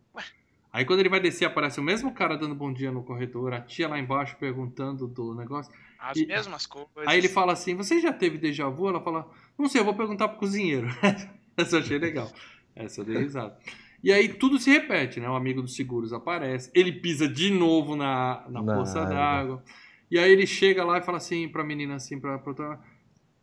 Aí 0.73 0.85
quando 0.85 1.01
ele 1.01 1.09
vai 1.09 1.19
descer, 1.21 1.47
aparece 1.47 1.81
o 1.81 1.83
mesmo 1.83 2.13
cara 2.13 2.37
dando 2.37 2.55
bom 2.55 2.73
dia 2.73 2.93
no 2.93 3.03
corredor, 3.03 3.53
a 3.55 3.61
tia 3.61 3.89
lá 3.89 3.99
embaixo 3.99 4.37
perguntando 4.37 5.07
do 5.09 5.35
negócio. 5.35 5.73
As 5.99 6.17
E- 6.19 6.27
mesmas 6.27 6.67
coisas. 6.67 6.91
Aí 7.07 7.19
ele 7.19 7.29
fala 7.29 7.53
assim: 7.55 7.75
Você 7.75 7.99
já 8.01 8.13
teve 8.13 8.37
déjà 8.39 8.69
vu? 8.69 8.89
Ela 8.89 9.01
fala: 9.01 9.29
Não 9.59 9.69
sei, 9.69 9.81
eu 9.81 9.85
vou 9.85 9.95
perguntar 9.95 10.29
pro 10.29 10.39
cozinheiro. 10.39 10.87
Essa 11.57 11.77
eu 11.77 11.81
achei 11.81 11.99
legal. 11.99 12.31
Essa 12.77 13.01
eu 13.01 13.05
dei 13.05 13.17
risada. 13.19 13.59
E 14.05 14.13
aí 14.13 14.29
tudo 14.29 14.59
se 14.61 14.71
repete, 14.71 15.19
né? 15.19 15.29
O 15.29 15.35
amigo 15.35 15.61
dos 15.61 15.75
seguros 15.75 16.13
aparece, 16.13 16.71
ele 16.73 16.93
pisa 16.93 17.27
de 17.27 17.51
novo 17.51 17.97
na, 17.97 18.45
na 18.49 18.63
Na 18.63 18.75
poça 18.77 19.01
água. 19.01 19.15
d'água. 19.15 19.65
E 20.11 20.19
aí 20.19 20.31
ele 20.31 20.47
chega 20.47 20.85
lá 20.85 20.99
e 20.99 21.03
fala 21.03 21.19
assim 21.19 21.49
pra 21.49 21.65
menina 21.65 21.97
assim, 21.97 22.21
pra, 22.21 22.39
pra 22.39 22.51
outra, 22.51 22.81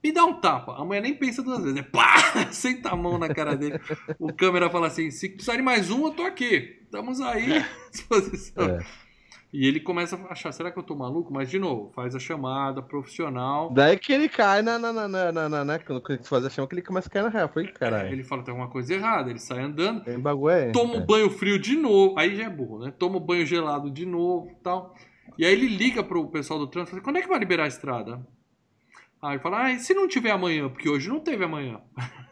me 0.05 0.11
dá 0.11 0.23
um 0.23 0.33
tapa. 0.39 0.75
A 0.79 0.85
mulher 0.85 1.01
nem 1.01 1.15
pensa 1.15 1.41
duas 1.41 1.59
vezes, 1.59 1.73
né? 1.73 1.81
Pá! 1.81 2.15
Senta 2.51 2.89
a 2.89 2.95
mão 2.95 3.17
na 3.17 3.27
cara 3.33 3.55
dele. 3.55 3.79
O 4.19 4.31
câmera 4.31 4.69
fala 4.69 4.87
assim: 4.87 5.09
se 5.09 5.29
precisar 5.29 5.55
de 5.55 5.63
mais 5.63 5.89
um, 5.89 6.05
eu 6.05 6.11
tô 6.13 6.23
aqui. 6.23 6.79
Estamos 6.83 7.19
aí 7.21 7.57
à 7.57 7.65
disposição. 7.91 8.65
É. 8.65 8.79
E 9.53 9.65
ele 9.65 9.79
começa 9.79 10.17
a 10.17 10.33
achar, 10.33 10.51
será 10.51 10.69
que 10.69 10.77
eu 10.77 10.83
tô 10.83 10.95
maluco? 10.95 11.33
Mas, 11.33 11.49
de 11.49 11.57
novo, 11.57 11.89
faz 11.95 12.13
a 12.13 12.19
chamada 12.19 12.81
profissional. 12.81 13.71
Daí 13.73 13.97
que 13.97 14.11
ele 14.11 14.27
cai 14.27 14.61
na. 14.61 14.77
na, 14.77 14.91
na, 14.91 15.07
na, 15.07 15.31
na, 15.31 15.49
na, 15.49 15.63
na 15.65 15.79
quando 15.79 16.03
ele 16.09 16.23
faz 16.23 16.45
a 16.45 16.49
chama, 16.49 16.67
que 16.67 16.75
ele 16.75 16.81
começa 16.81 17.07
a 17.07 17.11
cair 17.11 17.23
na 17.23 17.29
real. 17.29 17.47
Falei, 17.49 17.71
caralho. 17.71 18.11
Ele 18.11 18.23
fala, 18.23 18.43
tem 18.43 18.51
alguma 18.51 18.69
coisa 18.69 18.93
errada. 18.93 19.29
Ele 19.29 19.39
sai 19.39 19.61
andando. 19.61 20.03
Tem 20.03 20.19
bagulho 20.19 20.53
aí. 20.53 20.71
toma 20.71 20.95
um 20.95 21.01
É. 21.01 21.05
banho 21.05 21.29
frio 21.29 21.57
de 21.57 21.75
novo. 21.75 22.19
Aí 22.19 22.35
já 22.35 22.43
é 22.43 22.49
burro, 22.49 22.79
né? 22.85 22.93
Toma 22.99 23.17
um 23.17 23.21
banho 23.21 23.45
gelado 23.45 23.89
de 23.89 24.05
novo 24.05 24.51
tal. 24.61 24.93
E 25.37 25.45
aí 25.45 25.53
ele 25.53 25.67
liga 25.67 26.03
pro 26.03 26.27
pessoal 26.27 26.59
do 26.59 26.67
trânsito 26.67 26.91
e 26.91 26.99
fala, 26.99 27.03
quando 27.03 27.17
é 27.17 27.21
que 27.21 27.27
vai 27.29 27.39
liberar 27.39 27.63
a 27.63 27.67
estrada? 27.67 28.25
Aí 29.25 29.33
ele 29.35 29.39
fala, 29.43 29.63
ah, 29.65 29.71
e 29.71 29.79
se 29.79 29.93
não 29.93 30.07
tiver 30.07 30.31
amanhã? 30.31 30.69
Porque 30.69 30.87
hoje 30.89 31.09
não 31.09 31.19
teve 31.19 31.43
amanhã. 31.43 31.81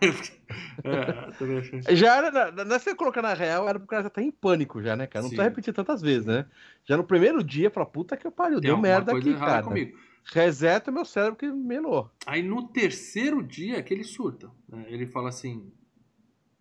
é, 0.84 1.32
também 1.38 1.58
achei. 1.58 1.82
Já 1.96 2.16
era, 2.18 2.32
na- 2.52 2.66
nessa 2.66 2.91
você 2.91 2.96
colocar 2.96 3.22
na 3.22 3.34
real, 3.34 3.68
era 3.68 3.80
pro 3.80 3.88
cara 3.88 4.04
já 4.04 4.10
tá 4.10 4.22
em 4.22 4.32
pânico 4.32 4.82
já, 4.82 4.96
né, 4.96 5.08
cara? 5.08 5.24
Não 5.24 5.30
Sim. 5.30 5.36
precisa 5.36 5.50
repetir 5.50 5.74
tantas 5.74 6.02
vezes, 6.02 6.26
né? 6.26 6.46
Já 6.86 6.98
no 6.98 7.04
primeiro 7.04 7.44
dia, 7.44 7.72
fala, 7.72 7.86
puta 7.86 8.16
que 8.18 8.30
pariu, 8.30 8.60
Tem 8.62 8.70
deu 8.70 8.78
merda 8.78 9.16
aqui, 9.18 9.34
cara. 9.34 9.64
comigo. 9.64 9.98
Reseta 10.32 10.91
meu 10.91 11.04
cérebro 11.04 11.36
que 11.36 11.48
melou. 11.52 12.10
Aí 12.26 12.41
no 12.41 12.68
terceiro 12.70 13.44
dia 13.44 13.78
é 13.78 13.82
que 13.82 13.94
ele 13.94 14.04
surta. 14.04 14.50
né? 14.70 14.86
Ele 14.88 15.06
fala 15.06 15.30
assim: 15.30 15.72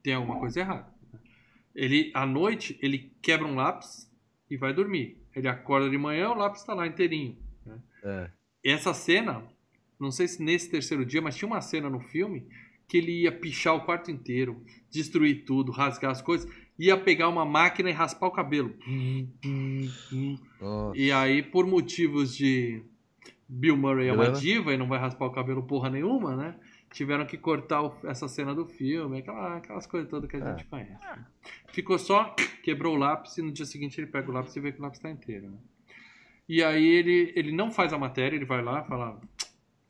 tem 0.03 0.15
alguma 0.15 0.39
coisa 0.39 0.61
errada. 0.61 0.93
Ele, 1.75 2.11
à 2.15 2.27
noite, 2.27 2.79
ele 2.83 3.13
quebra 3.23 3.47
um 3.47 3.55
lápis 3.55 4.11
e 4.51 4.57
vai 4.57 4.73
dormir. 4.75 5.23
Ele 5.35 5.49
acorda 5.49 5.89
de 5.89 5.97
manhã, 5.97 6.31
o 6.31 6.35
lápis 6.35 6.61
está 6.61 6.75
lá 6.75 6.87
inteirinho. 6.87 7.39
né? 7.65 7.79
É. 8.03 8.31
Essa 8.73 8.93
cena, 8.93 9.45
não 10.03 10.11
sei 10.13 10.29
se 10.29 10.43
nesse 10.43 10.69
terceiro 10.71 11.05
dia, 11.07 11.23
mas 11.23 11.37
tinha 11.37 11.47
uma 11.47 11.61
cena 11.61 11.89
no 11.89 12.01
filme 12.01 12.47
que 12.89 12.99
ele 12.99 13.23
ia 13.23 13.33
pichar 13.33 13.75
o 13.75 13.81
quarto 13.85 14.11
inteiro, 14.11 14.63
destruir 14.91 15.45
tudo, 15.47 15.73
rasgar 15.73 16.11
as 16.11 16.21
coisas, 16.21 16.51
ia 16.79 16.97
pegar 16.97 17.29
uma 17.29 17.45
máquina 17.45 17.89
e 17.89 17.93
raspar 17.93 18.27
o 18.27 18.31
cabelo. 18.31 18.75
Nossa. 20.61 20.97
E 20.99 21.11
aí, 21.11 21.43
por 21.43 21.67
motivos 21.67 22.37
de 22.37 22.83
Bill 23.49 23.77
Murray 23.77 24.09
é 24.09 24.13
uma 24.13 24.31
diva 24.33 24.73
e 24.73 24.77
não 24.77 24.87
vai 24.89 24.99
raspar 24.99 25.27
o 25.27 25.31
cabelo 25.33 25.63
porra 25.63 25.89
nenhuma, 25.91 26.37
né? 26.37 26.55
Tiveram 26.93 27.25
que 27.25 27.39
cortar 27.39 27.83
o- 27.83 27.95
essa 28.05 28.29
cena 28.29 28.55
do 28.55 28.67
filme, 28.67 29.19
aquela- 29.21 29.57
aquelas 29.57 29.87
coisas 29.87 30.11
todas 30.11 30.29
que 30.29 30.37
a 30.37 30.41
É. 30.41 30.51
gente 30.51 30.65
conhece. 30.67 30.93
Ficou 31.73 31.99
só, 31.99 32.35
quebrou 32.63 32.95
o 32.95 32.99
lápis 32.99 33.39
e 33.39 33.43
no 33.43 33.51
dia 33.51 33.65
seguinte 33.65 33.99
ele 33.99 34.07
pega 34.09 34.31
o 34.31 34.35
lápis 34.35 34.55
e 34.55 34.61
vê 34.61 34.73
que 34.73 34.79
o 34.79 34.83
lápis 34.83 35.01
tá 35.01 35.11
inteiro, 35.11 35.49
né? 35.51 35.57
E 36.49 36.63
aí 36.63 36.85
ele, 36.87 37.33
ele 37.35 37.53
não 37.53 37.71
faz 37.71 37.93
a 37.95 37.99
matéria, 37.99 38.37
ele 38.37 38.45
vai 38.45 38.63
lá 38.63 38.85
fala, 38.85 39.19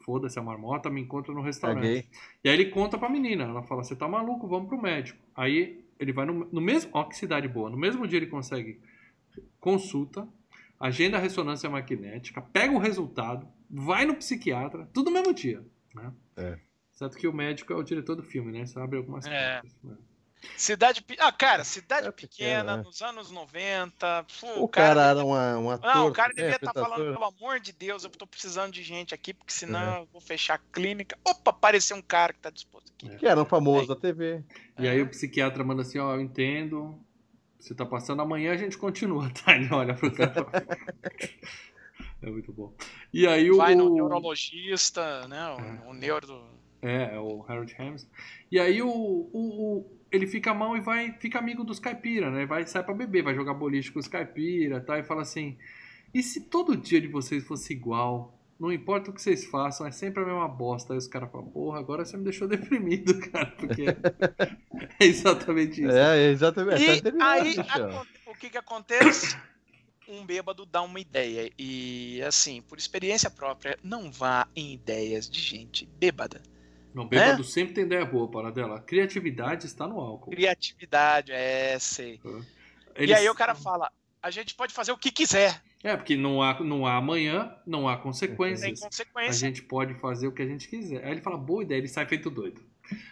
foda-se 0.05 0.39
a 0.39 0.43
marmota, 0.43 0.91
me 0.91 1.01
encontra 1.01 1.33
no 1.35 1.41
restaurante. 1.43 1.83
Caguei. 1.83 2.05
E 2.45 2.49
aí 2.49 2.55
ele 2.55 2.71
conta 2.71 2.99
pra 2.99 3.09
menina, 3.09 3.45
ela 3.45 3.63
fala, 3.63 3.83
você 3.83 3.95
tá 3.97 4.07
maluco, 4.09 4.47
vamos 4.49 4.69
pro 4.69 4.81
médico. 4.81 5.19
Aí 5.35 5.85
ele 5.99 6.13
vai 6.13 6.27
no, 6.27 6.49
no 6.53 6.61
mesmo, 6.61 6.91
ó 6.93 7.05
que 7.05 7.17
cidade 7.17 7.47
boa, 7.49 7.71
no 7.71 7.77
mesmo 7.77 8.07
dia 8.07 8.19
ele 8.19 8.27
consegue 8.27 8.81
consulta, 9.61 10.29
agenda 10.79 11.17
a 11.17 11.21
ressonância 11.21 11.69
magnética, 11.71 12.41
pega 12.43 12.75
o 12.75 12.79
resultado, 12.79 13.47
vai 13.71 14.05
no 14.05 14.15
psiquiatra, 14.17 14.89
tudo 14.93 15.11
no 15.11 15.13
mesmo 15.19 15.33
dia, 15.33 15.65
né? 15.95 16.13
É. 16.37 16.59
Certo 16.93 17.17
que 17.17 17.27
o 17.27 17.33
médico 17.33 17.73
é 17.73 17.77
o 17.77 17.83
diretor 17.83 18.15
do 18.17 18.23
filme, 18.23 18.53
né? 18.53 18.67
Sabe 18.67 18.97
algumas 18.97 19.25
É. 19.27 19.61
coisas. 19.61 19.79
né? 19.83 19.97
Cidade. 20.57 21.03
pe- 21.03 21.17
Ah, 21.19 21.31
cara, 21.33 21.65
cidade 21.65 22.09
É 22.09 22.11
pequena, 22.13 22.61
pequena, 22.61 22.73
é. 22.73 22.77
nos 22.85 23.01
anos 23.03 23.31
90. 23.31 24.27
pô, 24.41 24.63
O 24.65 24.69
cara 24.69 25.11
era 25.11 25.25
uma, 25.25 25.59
um 25.59 25.71
ator. 25.71 25.95
Não, 25.95 26.09
o 26.09 26.13
cara 26.13 26.29
né, 26.31 26.35
devia 26.43 26.57
estar 26.57 26.73
falando, 26.73 26.93
apresentador. 26.93 27.15
pelo 27.31 27.47
amor 27.49 27.61
de 27.61 27.73
Deus, 27.73 28.05
eu 28.05 28.11
tô 28.11 28.27
precisando 28.27 28.73
de 28.73 28.83
gente 28.83 29.15
aqui, 29.15 29.33
porque 29.35 29.53
senão 29.53 29.93
Uhum. 29.95 29.99
eu 30.01 30.09
vou 30.13 30.21
fechar 30.21 30.55
a 30.55 30.59
clínica. 30.73 31.17
Opa, 31.25 31.51
apareceu 31.51 31.97
um 31.97 32.03
cara 32.03 32.33
que 32.33 32.41
tá 32.41 32.51
disposto 32.51 32.93
aqui. 32.95 33.17
Que 33.17 33.27
era 33.27 33.41
um 33.41 33.45
famoso 33.45 33.87
da 33.89 33.97
TV. 33.97 34.43
E 34.79 34.89
aí 34.89 35.01
o 35.03 35.09
psiquiatra 35.09 35.63
manda 35.65 35.83
assim, 35.83 35.99
ó, 35.99 36.15
eu 36.15 36.21
entendo, 36.21 36.99
você 37.59 37.75
tá 37.75 37.87
passando 37.87 38.23
amanhã, 38.23 38.53
a 38.53 38.57
gente 38.57 38.77
continua, 38.79 39.31
tá? 39.45 39.55
Ele 39.57 39.73
olha 39.73 39.95
pro 39.95 40.11
cara. 40.13 40.47
é 42.23 42.31
muito 42.31 42.53
bom. 42.53 42.73
E 43.13 43.27
aí 43.27 43.51
o... 43.51 43.57
Vai 43.57 43.75
no 43.75 43.93
neurologista, 43.95 45.27
né? 45.29 45.49
O, 45.51 45.61
É. 45.61 45.89
o 45.91 45.93
neuro. 45.95 46.45
É, 46.81 47.15
é 47.15 47.19
o 47.21 47.45
Harold 47.47 47.75
Hammond. 47.79 48.05
E 48.51 48.59
aí 48.59 48.83
o, 48.83 48.89
o, 48.89 49.79
o- 49.79 50.02
ele 50.13 50.27
fica 50.27 50.53
mal 50.53 50.77
e 50.77 50.81
vai, 50.81 51.13
fica 51.19 51.39
amigo 51.39 51.65
dos 51.65 51.79
caipira, 51.81 52.31
né? 52.31 52.45
Vai 52.45 52.67
sai 52.67 52.85
pra 52.85 52.95
beber, 52.95 53.23
vai 53.23 53.35
jogar 53.35 53.55
boliche 53.55 53.91
com 53.91 53.99
os 53.99 54.07
caipira, 54.07 54.81
tá? 54.81 54.99
E 54.99 55.03
fala 55.05 55.23
assim: 55.23 55.57
"E 56.13 56.23
se 56.23 56.49
todo 56.49 56.77
dia 56.77 57.01
de 57.01 57.09
vocês 57.09 57.43
fosse 57.45 57.73
igual? 57.73 58.39
Não 58.61 58.71
importa 58.71 59.11
o 59.11 59.15
que 59.15 59.21
vocês 59.21 59.47
façam, 59.47 59.87
é 59.87 59.91
sempre 59.91 60.23
a 60.23 60.27
mesma 60.27 60.47
bosta". 60.47 60.93
Aí 60.93 60.99
os 60.99 61.09
caras 61.09 61.33
falam: 61.33 61.51
"Porra, 61.51 61.79
agora 61.79 62.05
você 62.05 62.17
me 62.17 62.25
deixou 62.25 62.47
deprimido, 62.49 63.19
cara", 63.31 63.47
porque 63.59 63.87
é 65.01 65.05
exatamente 65.05 65.83
isso. 65.83 65.97
É, 65.97 66.29
exatamente. 66.31 66.83
E 66.83 66.91
é 66.91 67.23
a 67.23 67.33
aí, 67.33 67.57
o 68.27 68.35
que 68.35 68.51
que 68.51 68.59
acontece? 68.59 69.37
Um 70.09 70.27
bêbado 70.27 70.67
dá 70.67 70.83
uma 70.83 71.01
ideia. 71.01 71.51
E, 71.59 72.21
assim, 72.23 72.61
por 72.61 72.77
experiência 72.77 73.31
própria, 73.31 73.79
não 73.83 74.11
vá 74.11 74.49
em 74.55 74.75
ideias 74.75 75.31
de 75.31 75.41
gente 75.41 75.87
bêbada. 75.87 76.43
Não, 76.95 77.07
bêbado 77.07 77.43
sempre 77.45 77.75
tem 77.75 77.85
ideia 77.85 78.05
boa, 78.05 78.31
para 78.31 78.51
dela. 78.51 78.81
Criatividade 78.81 79.67
está 79.67 79.87
no 79.87 79.99
álcool. 79.99 80.31
Criatividade, 80.31 81.33
é, 81.33 81.79
sei. 81.79 82.21
E 82.25 83.03
Eles- 83.05 83.17
aí 83.17 83.29
o 83.29 83.35
cara 83.35 83.55
fala: 83.55 83.91
a 84.23 84.31
gente 84.31 84.55
pode 84.55 84.73
fazer 84.75 84.93
o 84.93 84.99
que 84.99 85.11
quiser, 85.11 85.63
É, 85.83 85.97
porque 85.97 86.17
não 86.17 86.41
há, 86.43 86.61
não 86.63 86.87
há 86.87 86.97
amanhã, 86.97 87.57
não 87.67 87.89
há 87.89 87.97
consequências. 87.97 88.83
A 88.83 88.87
consequência. 88.87 89.33
gente 89.33 89.63
pode 89.63 89.95
fazer 89.95 90.29
o 90.29 90.33
que 90.33 90.43
a 90.43 90.47
gente 90.47 90.69
quiser. 90.69 91.05
Aí 91.05 91.11
ele 91.13 91.21
fala, 91.23 91.37
boa 91.37 91.63
ideia, 91.63 91.79
ele 91.79 91.89
sai 91.89 92.07
feito 92.07 92.31
doido. 92.31 92.63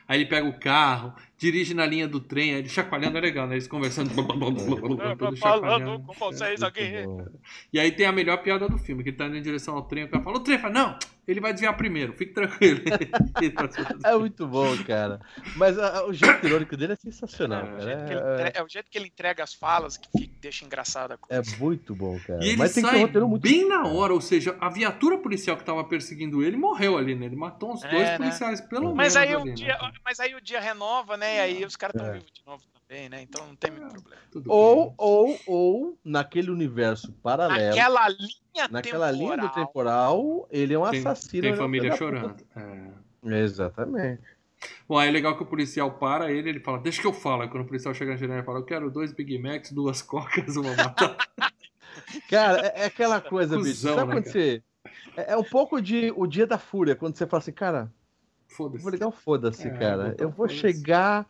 Aí 0.07 0.21
ele 0.21 0.29
pega 0.29 0.47
o 0.47 0.59
carro, 0.59 1.15
dirige 1.41 1.73
na 1.73 1.87
linha 1.87 2.07
do 2.07 2.21
trem, 2.21 2.53
aí 2.53 2.59
ele 2.59 2.69
chacoalhando 2.69 3.17
é 3.17 3.21
legal, 3.21 3.47
né? 3.47 3.55
Eles 3.55 3.67
conversando. 3.67 4.11
blá, 4.15 4.23
blá, 4.23 4.51
blá, 4.51 4.51
blá, 4.51 5.17
falando 5.17 5.37
chacoalhando. 5.39 6.01
com 6.05 6.13
vocês 6.13 6.61
É. 6.61 6.67
aqui. 6.67 6.93
E 7.73 7.81
aí 7.81 7.91
tem 7.91 8.05
a 8.07 8.13
melhor 8.13 8.37
piada 8.43 8.69
do 8.69 8.77
filme, 8.77 9.03
que 9.03 9.09
ele 9.09 9.17
tá 9.17 9.27
indo 9.27 9.37
em 9.39 9.43
direção 9.43 9.75
ao 9.75 9.83
trem, 9.83 10.05
o 10.05 10.09
cara 10.09 10.23
fala, 10.23 10.37
o 10.37 10.41
trem 10.41 10.59
fala, 10.59 10.75
não, 10.75 10.99
ele 11.27 11.41
vai 11.41 11.53
desviar 11.53 11.75
primeiro, 11.77 12.13
fique 12.13 12.33
tranquilo. 12.35 12.81
Tá 13.57 13.69
É 14.13 14.17
muito 14.19 14.47
bom, 14.47 14.77
cara. 14.85 15.19
Mas 15.57 15.79
ah, 15.79 16.05
o 16.07 16.13
jeito 16.13 16.47
irônico 16.47 16.77
dele 16.77 16.93
é 16.93 16.97
sensacional, 16.97 17.65
É, 17.67 17.71
o 17.71 17.75
O 17.75 17.79
cara. 17.79 17.85
jeito 17.87 18.05
que 18.07 18.13
ele 18.13 18.21
É, 18.21 18.35
entre- 18.49 18.59
É 18.59 18.63
o 18.63 18.69
jeito 18.69 18.91
que 18.91 18.99
ele 18.99 19.07
entrega 19.07 19.43
as 19.43 19.55
falas 19.55 19.97
que 19.97 20.09
fica- 20.19 20.35
deixa 20.41 20.65
engraçada 20.65 21.15
a 21.15 21.17
é, 21.17 21.19
coisa. 21.39 21.55
é 21.57 21.59
muito 21.59 21.95
bom, 21.95 22.19
cara. 22.27 22.45
E 22.45 22.49
ele 22.49 22.57
Mas 22.59 22.75
tem 22.75 22.83
que 22.83 22.89
ter 22.91 22.95
sai 22.97 23.03
um 23.03 23.07
roteiro 23.07 23.29
muito 23.29 23.43
bem 23.43 23.67
na 23.67 23.87
hora, 23.87 24.13
ou 24.13 24.21
seja, 24.21 24.57
a 24.61 24.69
viatura 24.69 25.17
policial 25.19 25.57
que 25.57 25.65
tava 25.65 25.83
perseguindo 25.85 26.43
ele 26.43 26.57
morreu 26.57 26.99
ali, 26.99 27.15
né? 27.15 27.27
Ele 27.27 27.37
matou 27.37 27.73
uns 27.73 27.83
É, 27.85 27.91
dois 27.91 28.03
né? 28.03 28.17
policiais, 28.19 28.61
pelo 28.61 28.95
Mas 28.95 29.15
menos. 29.15 29.31
aí, 29.31 29.35
ali, 29.41 29.51
o 29.51 29.55
dia, 29.55 29.79
né? 29.79 29.93
mas 30.05 30.21
aí 30.21 30.35
o 30.35 30.41
dia 30.41 30.61
renova, 30.61 31.17
né? 31.17 31.30
E 31.37 31.41
aí 31.41 31.65
os 31.65 31.77
caras 31.77 31.95
estão 31.95 32.09
É. 32.09 32.13
vivos 32.15 32.31
de 32.33 32.43
novo 32.47 32.63
também, 32.89 33.09
né? 33.09 33.23
Então 33.23 33.47
não 33.47 33.57
tem 33.57 33.71
muito 33.71 33.89
problema. 33.89 34.23
Tudo 34.31 34.53
Ou, 34.53 34.87
bem. 34.87 34.95
ou, 34.99 35.41
ou, 35.47 35.99
naquele 36.05 36.51
universo 36.51 37.13
paralelo, 37.23 37.77
Naquela 37.77 38.09
linha 38.09 38.69
naquela 38.71 39.11
linha 39.11 39.37
do 39.37 39.49
temporal, 39.49 40.17
temporal, 40.17 40.49
ele 40.51 40.75
é 40.75 40.79
um 40.79 40.91
Tem, 40.91 41.01
assassino. 41.01 41.43
tem 41.43 41.53
é 41.53 41.57
família 41.57 41.97
chorando. 41.97 42.45
É. 42.57 43.41
Exatamente. 43.43 44.23
Bom, 44.89 44.99
aí 44.99 45.09
é 45.09 45.13
legal 45.13 45.37
que 45.37 45.43
o 45.43 45.47
policial 45.47 45.93
para 45.93 46.31
ele, 46.31 46.49
ele 46.51 46.61
fala, 46.61 46.79
deixa 46.79 47.01
que 47.01 47.07
eu 47.07 47.13
falo. 47.13 47.43
Aí 47.43 47.49
quando 47.49 47.63
o 47.65 47.67
policial 47.67 47.95
chega 47.95 48.11
na 48.13 48.17
janela, 48.17 48.41
ele 48.41 48.47
fala, 48.47 48.59
eu 48.59 48.65
quero 48.65 48.91
dois 48.91 49.13
Big 49.13 49.39
Macs, 49.39 49.73
duas 49.73 50.03
cocas, 50.03 50.57
uma 50.57 50.75
batata. 50.75 51.27
Cara, 52.29 52.67
é, 52.67 52.83
é 52.83 52.85
aquela 52.87 53.21
coisa, 53.21 53.57
bicho. 53.57 53.71
Cusão, 53.71 53.95
Sabe 53.97 54.09
né, 54.09 54.15
quando 54.15 54.27
você. 54.27 54.63
É, 55.17 55.33
é 55.33 55.37
um 55.37 55.45
pouco 55.45 55.81
de 55.81 56.13
o 56.17 56.27
dia 56.27 56.47
da 56.47 56.59
fúria, 56.59 56.97
quando 56.97 57.17
você 57.17 57.27
fala 57.27 57.41
assim, 57.41 57.53
cara, 57.53 57.93
Foda-se. 58.51 58.83
vou 58.83 58.91
ligar 58.93 59.07
um 59.09 59.13
foda-se, 59.13 59.69
É, 59.69 59.71
cara. 59.71 60.11
botar 60.11 60.23
Eu 60.23 60.31
vou 60.31 60.49
foda-se. 60.49 60.61
chegar, 60.61 61.27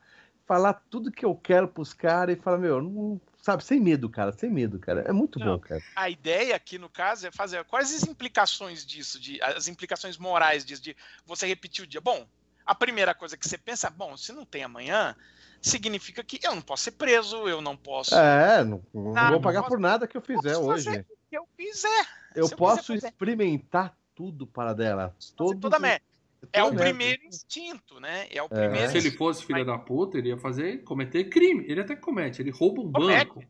falar 0.47 0.75
tudo 0.91 1.13
que 1.13 1.25
eu 1.25 1.35
quero 1.35 1.69
pros 1.69 1.93
caras 1.95 2.37
e 2.37 2.41
falar, 2.41 2.59
meu, 2.59 2.81
não, 2.83 3.21
sabe, 3.43 3.63
sem 3.65 3.79
medo, 3.81 4.09
cara, 4.09 4.33
sem 4.33 4.51
medo, 4.51 4.79
cara. 4.79 5.03
É 5.03 5.13
muito 5.13 5.39
Não. 5.39 5.47
bom, 5.47 5.59
cara. 5.59 5.83
A 5.95 6.09
ideia 6.11 6.57
aqui, 6.57 6.79
no 6.79 6.89
caso, 6.89 7.27
é 7.27 7.31
fazer 7.31 7.65
quais 7.65 7.95
as 7.95 8.05
implicações 8.09 8.85
disso, 8.85 9.21
de, 9.21 9.41
as 9.43 9.69
implicações 9.69 10.17
morais 10.19 10.65
disso, 10.65 10.83
de 10.83 10.97
você 11.27 11.47
repetir 11.47 11.85
o 11.85 11.87
dia. 11.87 12.01
Bom, 12.01 12.27
a 12.67 12.75
primeira 12.75 13.15
coisa 13.15 13.37
que 13.37 13.49
você 13.49 13.59
pensa, 13.59 13.91
bom, 13.91 14.17
se 14.17 14.33
não 14.33 14.45
tem 14.45 14.63
amanhã, 14.65 15.15
significa 15.61 16.25
que 16.25 16.41
eu 16.43 16.55
não 16.55 16.63
posso 16.63 16.85
ser 16.85 16.93
preso, 16.93 17.49
eu 17.49 17.61
não 17.61 17.77
posso. 17.77 18.15
É, 18.15 18.65
não, 18.65 18.83
não 18.95 19.17
Ah, 19.17 19.31
vou 19.31 19.41
pagar 19.41 19.61
posso- 19.63 19.71
por 19.75 19.81
nada 19.81 20.07
que 20.07 20.17
eu 20.17 20.23
fizer 20.23 20.55
posso 20.55 20.67
hoje. 20.71 20.85
fazer 20.87 21.01
o 21.01 21.05
que 21.29 21.37
eu 21.39 21.49
quiser. 21.57 22.07
Eu 22.35 22.49
eu 22.49 22.57
posso 22.57 22.93
quiser 22.93 23.09
experimentar 23.09 23.97
tudo 24.15 24.47
para 24.47 24.73
dela. 24.73 25.15
Todo 25.37 25.59
toda 25.61 25.79
merda. 25.79 26.05
É 26.53 26.63
o 26.63 26.67
merda. 26.71 26.85
primeiro 26.85 27.23
instinto, 27.25 28.01
né? 28.01 28.27
É 28.31 28.43
o 28.43 28.47
É. 28.47 28.49
primeiro 28.49 28.91
Se 28.91 28.99
ele 28.99 29.11
fosse 29.11 29.45
filho 29.45 29.65
da 29.65 29.79
puta, 29.79 30.19
ele 30.19 30.29
ia 30.29 30.39
fazer, 30.39 30.83
cometer 30.85 31.25
crime. 31.25 31.65
Ele 31.69 31.81
até 31.81 31.95
comete, 31.95 32.41
ele 32.43 32.51
rouba 32.51 32.83
um 32.83 32.93
Comete. 32.93 33.27
banco. 33.27 33.45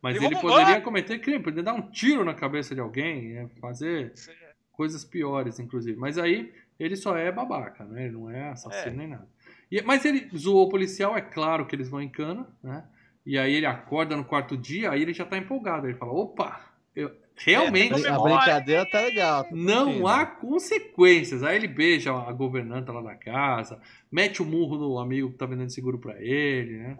Mas 0.00 0.16
Ele 0.16 0.26
um 0.36 0.40
poderia 0.40 0.74
banco. 0.74 0.84
cometer 0.84 1.18
crime, 1.18 1.42
poderia 1.42 1.64
dar 1.64 1.74
um 1.74 1.90
tiro 1.90 2.24
na 2.24 2.34
cabeça 2.34 2.74
de 2.74 2.80
alguém, 2.80 3.36
é, 3.38 3.48
fazer 3.60 4.12
coisas 4.70 5.04
piores, 5.04 5.58
inclusive. 5.58 5.98
Mas 5.98 6.18
aí 6.18 6.52
ele 6.78 6.94
só 6.96 7.16
é 7.16 7.32
babaca, 7.32 7.84
né? 7.84 8.04
Ele 8.04 8.12
não 8.12 8.30
é 8.30 8.50
assassino 8.50 8.94
É. 8.94 8.96
nem 8.96 9.08
nada. 9.08 9.28
E- 9.70 9.82
mas 9.82 10.04
ele 10.04 10.28
zoou 10.36 10.66
o 10.66 10.68
policial, 10.68 11.16
é 11.16 11.20
claro 11.22 11.66
que 11.66 11.74
eles 11.74 11.88
vão 11.88 12.00
em 12.00 12.08
cana, 12.08 12.46
né? 12.62 12.84
E 13.24 13.36
aí 13.38 13.54
ele 13.54 13.66
acorda 13.66 14.14
no 14.16 14.24
quarto 14.24 14.56
dia, 14.56 14.90
aí 14.92 15.02
ele 15.02 15.12
já 15.14 15.24
tá 15.24 15.36
empolgado. 15.36 15.88
Ele 15.88 15.98
fala: 15.98 16.12
opa, 16.12 16.60
eu, 16.94 17.10
realmente. 17.36 18.06
É, 18.06 18.08
A 18.10 18.18
brincadeira 18.18 18.90
tá 18.90 19.00
legal. 19.00 19.44
tá 19.44 19.50
Não 19.52 20.06
há 20.06 20.24
consequências. 20.26 21.42
Aí 21.42 21.56
ele 21.56 21.68
beija 21.68 22.12
a 22.12 22.32
governanta 22.32 22.92
lá 22.92 23.00
da 23.02 23.14
casa, 23.14 23.80
mete 24.10 24.42
o 24.42 24.44
murro 24.44 24.76
no 24.78 24.98
amigo 24.98 25.30
que 25.30 25.36
tá 25.38 25.46
vendendo 25.46 25.70
seguro 25.70 25.98
pra 25.98 26.20
ele, 26.20 26.78
né? 26.78 26.98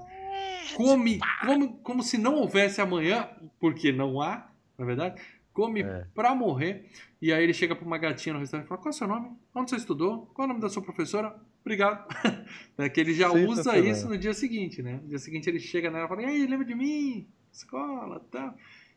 Come, 0.75 1.21
come 1.45 1.79
como 1.83 2.03
se 2.03 2.19
não 2.19 2.35
houvesse 2.35 2.81
amanhã, 2.81 3.29
porque 3.61 3.93
não 3.93 4.21
há, 4.21 4.49
na 4.77 4.85
verdade. 4.85 5.21
Come 5.53 5.81
É. 5.83 6.05
pra 6.15 6.35
morrer. 6.35 6.91
E 7.23 7.33
aí 7.33 7.43
ele 7.43 7.55
chega 7.55 7.75
pra 7.75 7.87
uma 7.87 7.97
gatinha 7.97 8.35
no 8.35 8.41
restaurante 8.41 8.67
e 8.67 8.69
fala: 8.69 8.81
Qual 8.81 8.91
é 8.93 8.95
o 8.95 8.99
seu 8.99 9.09
nome? 9.09 9.31
Onde 9.55 9.71
você 9.71 9.77
estudou? 9.77 10.27
Qual 10.35 10.45
é 10.45 10.47
o 10.47 10.49
nome 10.49 10.61
da 10.61 10.69
sua 10.69 10.83
professora? 10.83 11.35
Obrigado. 11.63 12.07
é 12.77 12.89
que 12.91 13.01
ele 13.01 13.15
já 13.15 13.31
usa 13.33 13.63
Sensacional. 13.63 13.91
isso 13.91 14.09
no 14.09 14.19
dia 14.19 14.35
seguinte, 14.35 14.83
né? 14.83 15.01
No 15.03 15.09
dia 15.09 15.19
seguinte 15.19 15.49
ele 15.49 15.59
chega 15.59 15.91
nela 15.91 16.05
e 16.05 16.09
fala: 16.09 16.23
E 16.23 16.27
aí, 16.27 16.47
lembra 16.47 16.67
de 16.67 16.75
mim? 16.75 17.27
Escola, 17.51 18.21
tá? 18.31 18.55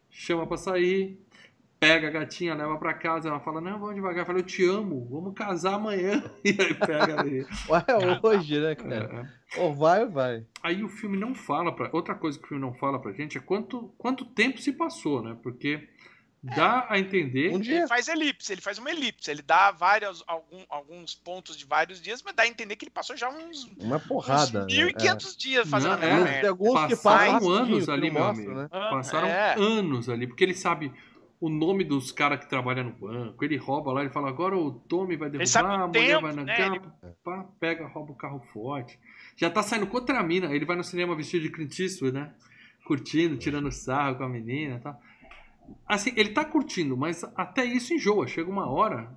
Chama 0.10 0.46
pra 0.46 0.58
sair 0.58 1.18
pega 1.80 2.08
a 2.08 2.12
gatinha, 2.12 2.54
leva 2.54 2.78
pra 2.78 2.94
casa, 2.94 3.30
ela 3.30 3.40
fala, 3.40 3.62
não, 3.62 3.80
vamos 3.80 3.96
devagar, 3.96 4.26
fala, 4.26 4.40
eu 4.40 4.44
te 4.44 4.66
amo, 4.66 5.08
vamos 5.10 5.34
casar 5.34 5.76
amanhã. 5.76 6.22
E 6.44 6.50
aí 6.50 6.74
pega 6.74 7.26
ele. 7.26 7.46
Ué, 7.70 7.84
hoje, 8.22 8.60
né, 8.60 8.76
cara? 8.76 9.30
É. 9.56 9.60
Ou 9.62 9.74
vai 9.74 10.04
ou 10.04 10.10
vai. 10.12 10.46
Aí 10.62 10.84
o 10.84 10.90
filme 10.90 11.18
não 11.18 11.34
fala 11.34 11.74
pra. 11.76 11.90
Outra 11.94 12.14
coisa 12.16 12.38
que 12.38 12.46
o 12.46 12.48
filme 12.48 12.62
não 12.64 12.74
fala 12.74 13.00
pra 13.02 13.12
gente 13.14 13.38
é 13.38 13.42
quanto, 13.42 13.94
quanto 13.98 14.26
tempo 14.26 14.60
se 14.62 14.74
passou, 14.74 15.24
né? 15.24 15.38
Porque 15.42 15.88
dá 16.42 16.86
a 16.90 16.98
entender. 17.00 17.54
Um 17.54 17.60
dia. 17.60 17.80
Ele 17.80 17.88
faz 17.88 18.08
elipse, 18.08 18.52
ele 18.54 18.62
faz 18.62 18.78
uma 18.78 18.90
elipse, 18.90 19.30
ele 19.30 19.42
dá 19.42 19.72
vários, 19.72 20.24
algum- 20.28 20.64
alguns 20.70 21.14
pontos 21.16 21.58
de 21.58 21.66
vários 21.66 22.02
dias, 22.02 22.22
mas 22.24 22.34
dá 22.36 22.44
a 22.44 22.48
entender 22.48 22.76
que 22.78 22.86
ele 22.86 22.92
passou 22.92 23.18
já 23.18 23.30
uns, 23.30 23.66
Uma 23.80 23.98
uns 23.98 24.04
porrada. 24.08 24.62
né? 24.62 24.68
1.500 24.68 25.36
dias 25.38 25.70
fazendo 25.70 25.98
Não, 25.98 26.04
é. 26.08 26.24
Merda. 26.24 26.50
alguns 26.50 26.74
que 26.86 26.96
Passaram 26.96 27.34
passam 27.34 27.50
rapidinho, 27.50 27.56
anos 27.76 27.86
que 27.86 27.92
ali, 27.92 28.12
meu 28.12 28.24
amigo. 28.24 28.54
né? 28.54 28.68
Passaram 28.72 29.28
É. 29.28 29.56
anos 29.58 30.08
ali, 30.10 30.28
porque 30.28 30.44
ele 30.44 30.54
sabe 30.56 30.94
o 31.42 31.50
nome 31.50 31.84
dos 31.84 32.12
caras 32.12 32.40
que 32.40 32.50
trabalham 32.50 32.86
no 32.86 32.92
banco. 32.92 33.44
Ele 33.46 33.56
rouba 33.58 33.94
lá, 33.94 34.02
ele 34.02 34.10
fala, 34.10 34.28
agora 34.30 34.58
o 34.58 34.72
Tommy 34.72 35.16
vai 35.16 35.30
derrubar, 35.30 35.64
o 35.64 35.68
a 35.84 35.88
mulher 35.88 36.08
tempo, 36.08 36.22
vai 36.22 36.34
na 36.34 36.44
né? 36.44 36.56
capa, 36.58 36.96
pá, 37.24 37.46
pega, 37.60 37.88
rouba 37.88 38.12
o 38.12 38.16
carro 38.16 38.40
forte. 38.52 39.00
Já 39.38 39.50
tá 39.50 39.64
saindo 39.64 39.88
com 39.88 39.96
outra 39.98 40.22
mina. 40.22 40.54
Ele 40.54 40.66
vai 40.66 40.76
no 40.76 40.84
cinema 40.84 41.16
vestido 41.16 41.44
de 41.44 41.50
Clint 41.50 41.80
Eastwood, 41.80 42.14
né? 42.14 42.34
Curtindo, 42.86 43.38
tirando 43.38 43.72
sarro 43.72 44.16
com 44.18 44.24
a 44.24 44.30
menina 44.30 44.76
e 44.76 44.80
tal. 44.80 45.00
Assim, 45.88 46.12
ele 46.16 46.30
tá 46.30 46.44
curtindo, 46.44 46.98
mas 46.98 47.24
até 47.36 47.64
isso 47.64 47.94
enjoa. 47.94 48.28
Chega 48.28 48.50
uma 48.50 48.68
hora, 48.70 49.10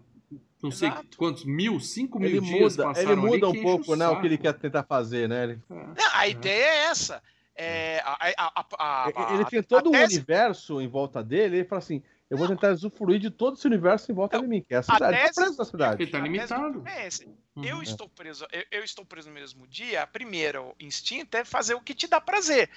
não 0.63 0.71
sei 0.71 0.89
Exato. 0.91 1.17
quantos 1.17 1.45
mil, 1.45 1.81
cinco 1.81 2.21
mil 2.21 2.29
Ele 2.29 2.41
dias 2.41 2.77
muda, 2.77 2.85
passaram 2.89 3.13
ele 3.13 3.21
muda 3.21 3.49
ali, 3.49 3.59
um 3.59 3.63
pouco, 3.63 3.97
né? 3.97 4.07
O 4.09 4.21
que 4.21 4.27
ele 4.27 4.39
quer 4.39 4.53
tentar 4.55 4.83
fazer, 4.85 5.29
né? 5.29 5.45
Ele, 5.45 5.59
É. 5.71 5.75
Não, 5.75 6.11
a 6.15 6.29
ideia 6.29 6.65
é 6.67 6.85
essa. 6.85 7.23
É, 7.57 8.01
a, 8.05 8.13
a- 8.13 8.33
a- 8.39 8.67
a- 8.79 9.29
a- 9.31 9.35
ele 9.35 9.45
tem 9.47 9.63
todo 9.63 9.87
a 9.87 9.89
um 9.91 9.93
tese- 9.93 10.17
universo 10.17 10.81
em 10.81 10.89
volta 10.89 11.23
dele, 11.23 11.57
ele 11.59 11.65
fala 11.65 11.81
assim: 11.81 12.03
eu 12.33 12.39
vou 12.39 12.49
tentar 12.49 12.73
usufruir 12.73 13.21
de 13.21 13.31
todo 13.31 13.57
esse 13.59 13.67
universo 13.67 14.11
em 14.11 14.15
volta 14.15 14.41
de 14.41 14.47
mim, 14.47 14.63
que 14.63 14.75
é 14.75 14.79
a 14.79 14.83
cidade. 14.83 15.17
tese- 15.19 15.35
Tá 15.35 15.41
preso 15.43 15.59
na 15.59 15.65
cidade. 15.67 16.03
Ele 16.03 16.11
tá 16.11 16.19
a 16.19 16.21
limitado. 16.23 16.83
é. 16.89 17.09
Uhum. 17.55 17.65
Eu 17.65 17.83
estou 17.83 18.09
preso, 18.09 18.47
eu, 18.51 18.65
eu 18.71 18.83
estou 18.83 19.05
preso 19.05 19.29
no 19.29 19.35
mesmo 19.35 19.67
dia. 19.67 20.07
Primeiro 20.07 20.75
instinto 20.81 21.37
é 21.37 21.45
fazer 21.45 21.75
o 21.75 21.81
que 21.83 21.95
te 21.95 22.09
dá 22.09 22.21
prazer. 22.21 22.71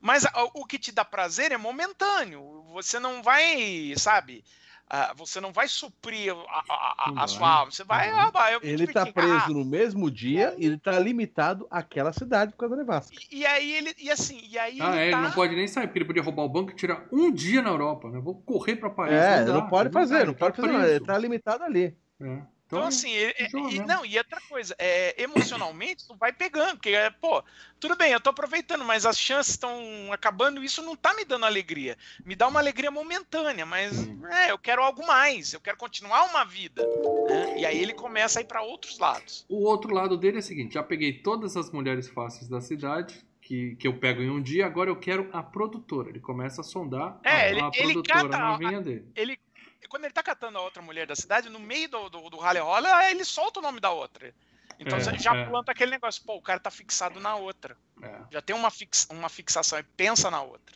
Mas 0.00 0.24
a- 0.24 0.32
o 0.54 0.64
que 0.64 0.78
te 0.78 0.90
dá 0.90 1.04
prazer 1.04 1.52
é 1.52 1.58
momentâneo. 1.58 2.62
Você 2.72 2.98
não 2.98 3.22
vai, 3.22 3.92
sabe? 3.98 4.42
Ah, 4.88 5.12
você 5.16 5.40
não 5.40 5.52
vai 5.52 5.66
suprir 5.66 6.32
a, 6.32 6.36
a- 6.36 6.94
a- 7.08 7.12
Não 7.12 7.22
a 7.22 7.26
sua 7.28 7.48
alma. 7.48 7.70
Você 7.72 7.82
vai. 7.84 8.10
Não. 8.10 8.18
ah, 8.20 8.30
vai, 8.30 8.54
eu 8.54 8.60
me 8.60 8.66
Ele 8.68 8.86
tá 8.86 9.04
diverti. 9.04 9.14
preso 9.14 9.44
Ah, 9.46 9.48
no 9.48 9.64
mesmo 9.64 10.10
dia 10.10 10.54
e 10.58 10.66
ele 10.66 10.78
tá 10.78 10.98
limitado 10.98 11.66
àquela 11.70 12.12
cidade 12.12 12.52
por 12.52 12.58
causa 12.58 12.76
da 12.76 12.82
nevasca. 12.82 13.16
e, 13.30 13.38
e 13.40 13.46
aí 13.46 13.72
ele. 13.74 13.94
E 13.98 14.10
assim, 14.10 14.40
e 14.48 14.58
aí 14.58 14.78
Ah, 14.80 14.94
é, 14.94 14.96
ele 14.96 15.02
ele 15.04 15.10
tá. 15.12 15.20
não 15.22 15.30
pode 15.32 15.54
nem 15.56 15.66
sair, 15.66 15.86
porque 15.86 15.98
ele 15.98 16.04
podia 16.06 16.22
roubar 16.22 16.42
o 16.44 16.48
banco 16.48 16.70
e 16.70 16.74
tirar 16.76 17.06
um 17.10 17.32
dia 17.32 17.62
na 17.62 17.70
Europa, 17.70 18.08
né? 18.10 18.20
Vou 18.20 18.34
correr 18.42 18.76
pra 18.76 18.90
Paris. 18.90 19.14
É, 19.14 19.44
dá, 19.44 19.52
não 19.52 19.68
pode 19.68 19.88
dá, 19.88 19.98
fazer, 20.00 20.16
ele 20.16 20.24
não 20.26 20.34
tá 20.34 20.46
pode 20.46 20.56
fazer 20.56 20.72
nada, 20.72 20.84
ele 20.84 21.00
preso. 21.00 21.04
tá 21.06 21.18
limitado 21.18 21.64
ali. 21.64 21.96
É. 22.20 22.38
Então, 22.78 22.86
assim, 22.88 23.10
ele- 23.10 23.34
enjoa 23.40 23.60
e, 23.70 23.72
mesmo. 23.72 23.86
não, 23.86 24.04
e 24.06 24.18
outra 24.18 24.40
coisa, 24.48 24.74
é, 24.78 25.22
emocionalmente, 25.22 26.06
tu 26.06 26.16
vai 26.16 26.32
pegando, 26.32 26.72
porque, 26.76 26.90
é, 26.90 27.10
pô, 27.10 27.42
tudo 27.80 27.96
bem, 27.96 28.12
eu 28.12 28.20
tô 28.20 28.30
aproveitando, 28.30 28.84
mas 28.84 29.04
as 29.06 29.18
chances 29.18 29.54
estão 29.54 30.12
acabando 30.12 30.62
e 30.62 30.66
isso 30.66 30.82
não 30.82 30.96
tá 30.96 31.14
me 31.14 31.24
dando 31.24 31.46
alegria. 31.46 31.96
Me 32.24 32.34
dá 32.34 32.48
uma 32.48 32.60
alegria 32.60 32.90
momentânea, 32.90 33.66
mas 33.66 33.92
é, 34.32 34.50
eu 34.50 34.58
quero 34.58 34.82
algo 34.82 35.06
mais, 35.06 35.52
eu 35.52 35.60
quero 35.60 35.76
continuar 35.76 36.24
uma 36.24 36.44
vida. 36.44 36.86
né? 37.26 37.52
E 37.56 37.64
aí 37.66 37.78
ele 37.80 37.92
começa 37.94 38.38
a 38.38 38.42
ir 38.42 38.46
para 38.46 38.62
outros 38.62 38.98
lados. 38.98 39.44
O 39.48 39.64
outro 39.64 39.92
lado 39.94 40.16
dele 40.16 40.36
é 40.36 40.40
o 40.40 40.42
seguinte: 40.42 40.74
já 40.74 40.82
peguei 40.82 41.12
todas 41.22 41.56
as 41.56 41.70
mulheres 41.70 42.08
fáceis 42.08 42.48
da 42.48 42.60
cidade, 42.60 43.24
que, 43.40 43.76
que 43.76 43.86
eu 43.86 43.98
pego 43.98 44.22
em 44.22 44.30
um 44.30 44.40
dia, 44.42 44.64
agora 44.66 44.88
eu 44.90 44.96
quero 44.96 45.28
a 45.32 45.42
produtora. 45.42 46.08
Ele 46.08 46.20
começa 46.20 46.60
a 46.62 46.64
sondar 46.64 47.20
É, 47.22 47.30
a, 47.30 47.50
ele- 47.50 47.60
a 47.60 47.66
ele 47.74 47.92
produtora 47.92 48.22
cata 48.28 48.38
na 48.38 48.56
vinha 48.56 48.80
dele. 48.80 49.06
Ele, 49.14 49.38
quando 49.88 50.04
ele 50.04 50.12
tá 50.12 50.22
catando 50.22 50.58
a 50.58 50.62
outra 50.62 50.82
mulher 50.82 51.06
da 51.06 51.14
cidade, 51.16 51.48
no 51.48 51.58
meio 51.60 51.88
do, 51.88 52.08
do, 52.08 52.30
do 52.30 52.36
rally 52.38 52.58
rola, 52.60 53.10
ele 53.10 53.24
solta 53.24 53.60
o 53.60 53.62
nome 53.62 53.80
da 53.80 53.90
outra. 53.90 54.34
Então 54.78 54.98
É, 54.98 55.00
você 55.00 55.16
já 55.18 55.34
é. 55.36 55.44
planta 55.46 55.70
aquele 55.72 55.92
negócio, 55.92 56.22
pô, 56.24 56.34
o 56.36 56.42
cara 56.42 56.58
tá 56.58 56.70
fixado 56.70 57.20
na 57.20 57.36
outra. 57.36 57.76
É. 58.02 58.20
Já 58.32 58.42
tem 58.42 58.54
uma, 58.56 58.70
fix, 58.70 59.06
uma 59.10 59.28
fixação 59.28 59.78
e 59.78 59.82
pensa 59.82 60.30
na 60.30 60.42
outra. 60.42 60.74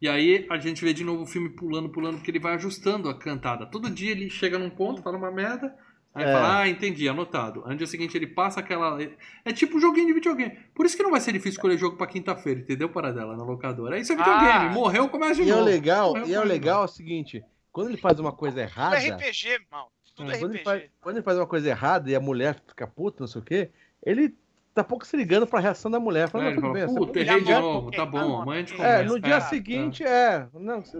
E 0.00 0.08
aí 0.08 0.46
a 0.50 0.58
gente 0.58 0.84
vê 0.84 0.92
de 0.92 1.04
novo 1.04 1.22
o 1.22 1.26
filme 1.26 1.48
pulando, 1.50 1.88
pulando, 1.88 2.16
porque 2.16 2.30
ele 2.30 2.38
vai 2.40 2.54
ajustando 2.54 3.08
a 3.08 3.18
cantada. 3.18 3.66
Todo 3.66 3.88
dia 3.90 4.10
ele 4.10 4.28
chega 4.30 4.58
num 4.58 4.70
ponto, 4.70 5.02
fala 5.02 5.16
uma 5.16 5.30
merda, 5.30 5.74
aí 6.14 6.24
É. 6.24 6.32
fala, 6.32 6.60
ah, 6.60 6.68
entendi, 6.68 7.08
anotado. 7.08 7.62
Aí 7.64 7.70
no 7.70 7.76
dia 7.78 7.86
seguinte 7.86 8.16
ele 8.16 8.26
passa 8.26 8.60
aquela. 8.60 8.98
É 9.44 9.52
tipo 9.52 9.76
um 9.76 9.80
joguinho 9.80 10.08
de 10.08 10.12
videogame. 10.14 10.56
Por 10.74 10.86
isso 10.86 10.96
que 10.96 11.02
não 11.04 11.10
vai 11.12 11.20
ser 11.20 11.32
difícil 11.32 11.52
escolher 11.52 11.78
jogo 11.78 11.96
pra 11.96 12.06
quinta-feira, 12.08 12.60
entendeu, 12.60 12.88
Paradela, 12.88 13.36
na 13.36 13.44
locadora. 13.44 13.98
Isso 13.98 14.12
é 14.12 14.16
videogame, 14.16 14.66
Ah. 14.66 14.70
morreu, 14.70 15.08
começa 15.08 15.36
de 15.36 15.42
E 15.42 15.50
é 15.50 15.54
o 15.54 15.58
novo. 15.58 15.68
legal, 15.70 16.08
Morreu, 16.10 16.26
e 16.28 16.34
é 16.34 16.40
o 16.40 16.44
legal 16.44 16.82
é 16.82 16.84
o 16.84 16.88
seguinte, 16.88 17.42
quando 17.72 17.88
ele 17.88 17.96
faz 17.96 18.20
uma 18.20 18.32
coisa 18.32 18.56
Tudo 18.56 18.62
errada, 18.70 18.96
é 18.96 19.10
RPG, 19.10 19.60
mal. 19.70 19.90
Tudo 20.14 20.30
é 20.30 20.38
quando 20.38 20.52
ele, 20.52 20.58
RPG. 20.60 20.64
faz, 20.64 20.90
quando 21.00 21.16
ele 21.16 21.24
faz 21.24 21.38
uma 21.38 21.46
coisa 21.46 21.68
errada 21.70 22.10
e 22.10 22.14
a 22.14 22.20
mulher 22.20 22.62
fica 22.68 22.86
puta, 22.86 23.18
não 23.20 23.26
sei 23.26 23.40
o 23.40 23.44
quê, 23.44 23.70
ele 24.04 24.34
tá 24.74 24.82
pouco 24.84 25.06
se 25.06 25.16
ligando 25.16 25.46
pra 25.46 25.58
reação 25.60 25.90
da 25.90 25.98
mulher. 26.00 26.28
Fala, 26.28 26.44
É, 26.44 26.46
não, 26.46 26.52
ele 26.52 26.60
tudo 26.60 26.72
fala, 26.72 26.86
bem, 26.86 26.94
puta, 26.94 27.20
errei 27.20 27.40
de 27.40 27.46
Já 27.48 27.60
novo, 27.60 27.90
tá 27.90 27.96
tá 27.98 28.06
bom, 28.06 28.42
amanhã 28.42 28.58
a 28.62 28.64
gente 28.64 28.72
É, 28.74 28.76
começa. 28.76 29.02
É, 29.02 29.04
no 29.04 29.20
dia 29.20 29.34
É, 29.36 29.40
seguinte, 29.40 30.04
é. 30.04 30.46
Não, 30.54 30.84
você, 30.84 30.98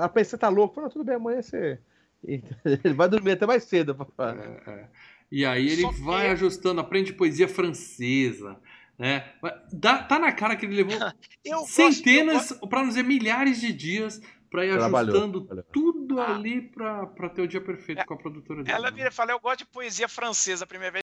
a 0.00 0.08
PC 0.08 0.36
tá 0.38 0.48
louco. 0.48 0.74
Fala, 0.74 0.88
tudo 0.90 1.04
bem, 1.04 1.16
amanhã 1.16 1.40
você. 1.42 1.78
Ele 2.24 2.94
vai 2.94 3.08
dormir 3.08 3.32
até 3.32 3.46
mais 3.46 3.64
cedo. 3.64 3.94
papai. 3.94 4.38
É, 4.66 4.70
é. 4.70 4.88
E 5.30 5.44
aí 5.46 5.66
ele 5.70 5.80
Só 5.82 5.92
que- 5.92 6.00
vai 6.02 6.28
ajustando, 6.28 6.80
aprende 6.80 7.12
poesia 7.14 7.48
francesa, 7.48 8.56
né? 8.98 9.24
Dá- 9.72 10.02
tá 10.02 10.18
na 10.18 10.30
cara 10.30 10.54
que 10.56 10.66
ele 10.66 10.76
levou 10.76 10.94
Eu 11.44 11.60
gosto- 11.60 11.72
centenas, 11.72 12.52
pra 12.68 12.80
não 12.80 12.88
dizer 12.88 13.02
milhares 13.02 13.58
de 13.60 13.72
dias 13.72 14.20
pra 14.52 14.64
ir 14.66 14.72
Trabalhou, 14.78 15.10
ajustando 15.10 15.40
trabalhou. 15.40 15.70
tudo 15.72 16.20
Ah. 16.20 16.34
ali 16.36 16.60
pra, 16.60 17.06
pra 17.06 17.28
ter 17.30 17.42
o 17.42 17.48
dia 17.48 17.60
perfeito 17.60 18.00
É, 18.00 18.04
com 18.04 18.14
a 18.14 18.16
produtora 18.18 18.62
dele. 18.62 18.76
Ela 18.76 18.90
né? 18.90 18.96
vira 18.98 19.08
e 19.08 19.12
fala, 19.12 19.32
eu 19.32 19.40
gosto 19.40 19.60
de 19.60 19.66
poesia 19.66 20.06
francesa 20.08 20.64
a 20.64 20.66
primeira 20.66 20.92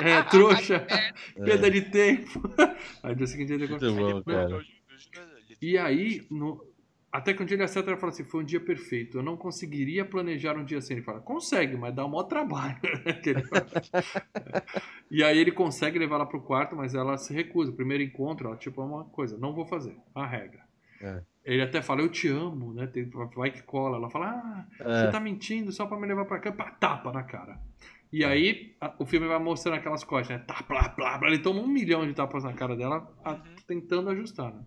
É, 0.00 0.22
trouxa, 0.30 0.76
É. 0.88 1.12
perda 1.44 1.70
de 1.70 1.82
tempo. 1.82 2.40
Aí 3.02 3.10
no 3.10 3.16
dia 3.16 3.26
seguinte 3.26 3.52
ele 3.52 3.66
bom, 3.66 4.22
cara. 4.22 4.64
E 5.60 5.76
aí, 5.78 6.26
no- 6.30 6.64
até 7.10 7.32
que 7.32 7.42
um 7.42 7.46
dia 7.46 7.56
ele 7.56 7.62
acerta 7.64 7.90
e 7.92 7.96
fala 7.96 8.12
assim: 8.12 8.24
foi 8.24 8.42
um 8.42 8.44
dia 8.44 8.60
perfeito. 8.60 9.18
Eu 9.18 9.22
não 9.22 9.36
conseguiria 9.36 10.04
planejar 10.04 10.56
um 10.56 10.64
dia 10.64 10.78
assim. 10.78 10.94
Ele 10.94 11.02
fala: 11.02 11.20
consegue, 11.20 11.76
mas 11.76 11.94
dá 11.94 12.04
um 12.04 12.08
maior 12.08 12.24
trabalho. 12.24 12.76
Fala. 13.48 14.62
e 15.10 15.22
aí 15.22 15.38
ele 15.38 15.52
consegue 15.52 15.98
levar 15.98 16.16
ela 16.16 16.26
pro 16.26 16.42
quarto, 16.42 16.74
mas 16.76 16.94
ela 16.94 17.16
se 17.16 17.32
recusa. 17.32 17.70
O 17.70 17.76
primeiro 17.76 18.02
encontro, 18.02 18.48
ela, 18.48 18.56
tipo, 18.56 18.80
é 18.80 18.84
uma 18.84 19.04
coisa: 19.04 19.38
não 19.38 19.54
vou 19.54 19.64
fazer. 19.66 19.96
A 20.14 20.26
regra. 20.26 20.60
É. 21.00 21.22
Ele 21.44 21.60
até 21.62 21.82
fala: 21.82 22.00
eu 22.00 22.08
te 22.08 22.28
amo, 22.28 22.72
né? 22.72 22.86
Tem- 22.86 23.08
vai 23.36 23.50
que 23.50 23.62
cola. 23.62 23.96
Ela 23.98 24.08
fala: 24.10 24.30
ah, 24.30 24.66
É. 24.80 24.84
você 25.06 25.10
tá 25.12 25.20
mentindo 25.20 25.70
só 25.72 25.86
pra 25.86 25.98
me 25.98 26.06
levar 26.06 26.24
pra 26.24 26.38
cá. 26.38 26.50
Pá, 26.52 26.70
tapa 26.70 27.12
na 27.12 27.22
cara. 27.22 27.60
E 28.12 28.24
aí 28.24 28.74
a- 28.80 28.94
o 28.98 29.04
filme 29.04 29.26
vai 29.26 29.38
mostrando 29.38 29.74
aquelas 29.76 30.04
costas, 30.04 30.38
né? 30.38 30.44
Tá, 30.46 30.62
plá, 30.62 30.88
plá, 30.88 31.18
plá. 31.18 31.28
Ele 31.28 31.38
toma 31.40 31.60
um 31.60 31.66
milhão 31.66 32.06
de 32.06 32.14
tapas 32.14 32.44
na 32.44 32.52
cara 32.52 32.74
dela, 32.76 33.12
a- 33.24 33.32
Uhum. 33.32 33.40
tentando 33.66 34.08
ajustar, 34.10 34.52
né? 34.54 34.62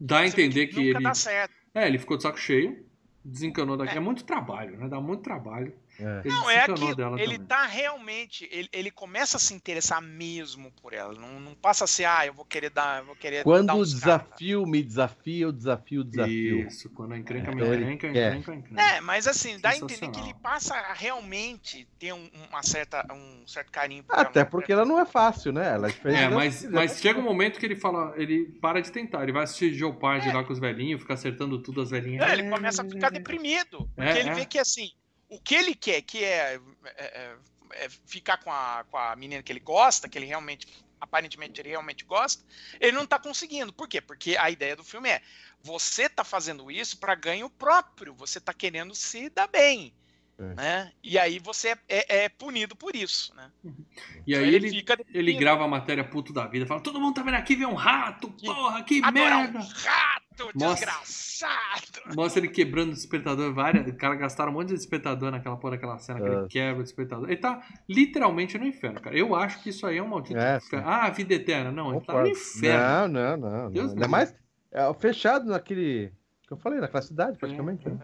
Dá 0.00 0.18
a 0.20 0.26
entender 0.26 0.68
que, 0.68 0.76
nunca 0.76 0.88
ele. 0.98 1.02
dá 1.04 1.14
certo. 1.14 1.52
É, 1.74 1.86
ele 1.86 1.98
ficou 1.98 2.16
de 2.16 2.22
saco 2.22 2.38
cheio, 2.38 2.84
desencanou 3.24 3.76
daqui. 3.76 3.96
É, 3.96 4.00
muito 4.00 4.24
trabalho, 4.24 4.76
né? 4.78 4.88
Dá 4.88 5.00
muito 5.00 5.22
trabalho. 5.22 5.72
É. 5.98 6.22
Não, 6.28 6.48
é 6.48 6.60
aquilo. 6.60 6.90
Ele 7.18 7.32
também. 7.34 7.46
tá 7.46 7.66
realmente. 7.66 8.48
Ele, 8.52 8.68
ele 8.72 8.90
começa 8.90 9.36
a 9.36 9.40
se 9.40 9.52
interessar 9.54 10.00
mesmo 10.00 10.70
por 10.80 10.92
ela. 10.92 11.12
Não, 11.14 11.40
não 11.40 11.54
passa 11.54 11.84
a 11.84 11.86
ser, 11.88 12.04
ah, 12.04 12.24
eu 12.26 12.32
vou 12.32 12.44
querer 12.44 12.70
dar. 12.70 13.00
Eu 13.00 13.06
vou 13.06 13.16
querer 13.16 13.38
dar 13.38 13.44
Quando 13.44 13.72
o 13.74 13.84
desafio 13.84 14.64
me 14.66 14.82
desafia, 14.82 15.44
eu 15.44 15.52
desafio 15.52 16.00
o 16.02 16.04
desafio. 16.04 16.66
Isso, 16.68 16.88
quando 16.90 17.12
a 17.14 17.18
encrenca 17.18 17.52
me 17.52 17.62
É, 17.62 17.66
ele 17.66 17.84
encrenca, 17.92 18.12
quer. 18.12 18.36
encrenca, 18.36 18.54
encrenca. 18.70 18.80
É, 18.96 19.00
mas 19.00 19.26
assim, 19.26 19.58
dá 19.58 19.70
a 19.70 19.76
entender 19.76 20.08
que 20.10 20.20
ele 20.20 20.34
passa 20.34 20.74
a 20.74 20.92
realmente 20.92 21.88
ter 21.98 22.12
um, 22.12 22.30
uma 22.48 22.62
certa, 22.62 23.04
um 23.12 23.46
certo 23.46 23.70
carinho 23.72 24.04
por 24.04 24.14
Até 24.18 24.40
ela. 24.40 24.44
né? 24.44 24.50
porque 24.50 24.72
ela 24.72 24.84
não 24.84 25.00
é 25.00 25.04
fácil, 25.04 25.52
né? 25.52 25.74
Ela 25.74 25.88
é 25.88 25.90
diferente. 25.90 26.22
É, 26.22 26.28
mas, 26.28 26.64
mas 26.70 27.00
chega 27.00 27.18
um 27.18 27.22
momento 27.22 27.58
que 27.58 27.66
ele 27.66 27.76
fala, 27.76 28.14
ele 28.16 28.46
para 28.60 28.80
de 28.80 28.92
tentar, 28.92 29.22
ele 29.22 29.32
vai 29.32 29.42
assistir 29.44 29.72
Jeopardy 29.74 30.30
lá 30.32 30.44
com 30.44 30.52
os 30.52 30.58
velhinhos, 30.58 31.00
fica 31.00 31.14
acertando 31.14 31.60
tudo 31.60 31.80
as 31.80 31.90
velhinhas. 31.90 32.28
É, 32.28 32.32
ele 32.32 32.48
começa 32.48 32.82
a 32.82 32.84
ficar 32.88 33.10
deprimido. 33.10 33.88
Porque 33.94 34.10
É, 34.10 34.20
ele 34.20 34.28
é. 34.30 34.34
vê 34.34 34.44
que 34.46 34.58
assim, 34.58 34.90
o 35.28 35.40
que 35.40 35.54
ele 35.54 35.74
quer, 35.74 36.02
que 36.02 36.24
é, 36.24 36.54
é- 36.56 36.60
é- 36.96 37.38
é 37.84 37.88
ficar 38.06 38.38
com 38.38 38.50
a, 38.52 38.84
com 38.90 38.96
a 38.96 39.14
menina 39.16 39.42
que 39.42 39.52
ele 39.52 39.60
gosta, 39.60 40.08
que 40.08 40.16
ele 40.18 40.26
realmente, 40.26 40.66
aparentemente 41.00 41.60
ele 41.60 41.68
realmente 41.68 42.04
gosta, 42.04 42.42
ele 42.80 42.92
não 42.92 43.06
tá 43.06 43.18
conseguindo. 43.18 43.72
Por 43.72 43.88
quê? 43.88 44.00
Porque 44.00 44.36
a 44.38 44.50
ideia 44.50 44.74
do 44.76 44.84
filme 44.84 45.08
é: 45.10 45.22
você 45.60 46.08
tá 46.08 46.24
fazendo 46.24 46.70
isso 46.70 46.98
para 46.98 47.14
ganho 47.14 47.50
próprio, 47.50 48.14
você 48.14 48.40
tá 48.40 48.54
querendo 48.54 48.94
se 48.94 49.28
dar 49.30 49.48
bem. 49.48 49.94
É. 50.38 50.54
Né? 50.54 50.92
E 51.02 51.18
aí 51.18 51.38
você 51.40 51.70
é, 51.70 51.78
é- 51.88 52.24
é 52.24 52.28
punido 52.28 52.76
por 52.76 52.94
isso. 52.94 53.34
Né? 53.34 53.50
E 53.64 54.32
Então 54.34 54.44
aí 54.44 54.54
ele, 54.54 54.70
fica 54.70 54.92
ele 54.94 55.02
deprimido. 55.04 55.38
grava 55.40 55.64
a 55.64 55.68
matéria 55.68 56.04
puto 56.04 56.32
da 56.32 56.46
vida, 56.46 56.64
fala, 56.66 56.80
todo 56.80 57.00
mundo 57.00 57.14
tá 57.16 57.22
vendo 57.22 57.34
aqui, 57.34 57.56
vê 57.56 57.66
um 57.66 57.74
rato, 57.74 58.30
porra, 58.30 58.82
que 58.84 59.02
Adorar 59.02 59.12
merda. 59.52 59.58
um 59.58 59.62
rato 59.62 60.28
Mostra- 60.54 60.92
desgraçado! 61.02 62.14
Mostra 62.14 62.40
ele 62.40 62.48
quebrando 62.52 62.90
o 62.90 62.94
despertador, 62.94 63.52
várias, 63.52 63.86
os 63.88 63.96
caras 63.96 64.18
gastaram 64.18 64.52
um 64.52 64.54
monte 64.54 64.68
de 64.68 64.74
despertador 64.74 65.30
naquela 65.32 65.56
porra 65.56 65.72
daquela 65.72 65.98
cena, 65.98 66.20
que 66.20 66.28
É. 66.28 66.32
ele 66.32 66.46
quebra 66.48 66.80
o 66.80 66.84
despertador. 66.84 67.26
Ele 67.28 67.36
tá 67.40 67.60
literalmente 67.88 68.56
no 68.56 68.64
inferno, 68.66 69.00
cara. 69.00 69.16
Eu 69.16 69.34
acho 69.34 69.60
que 69.62 69.70
isso 69.70 69.84
aí 69.86 69.98
é 69.98 70.02
um 70.02 70.06
maldito 70.08 70.38
É. 70.38 70.58
Ah, 70.84 71.10
vida 71.10 71.34
eterna. 71.34 71.72
Não, 71.72 71.90
ele 71.96 72.04
tá 72.04 72.12
no 72.22 72.28
inferno. 72.28 73.08
Não, 73.08 73.36
não, 73.36 73.36
não. 73.64 73.70
Deus 73.72 73.90
Ainda 73.90 74.06
mais 74.06 74.32
é, 74.70 74.94
fechado 74.94 75.46
naquele. 75.46 76.12
que 76.46 76.52
eu 76.52 76.56
falei, 76.58 76.78
naquela 76.80 77.02
cidade, 77.02 77.36
praticamente. 77.38 77.88
né? 77.88 77.98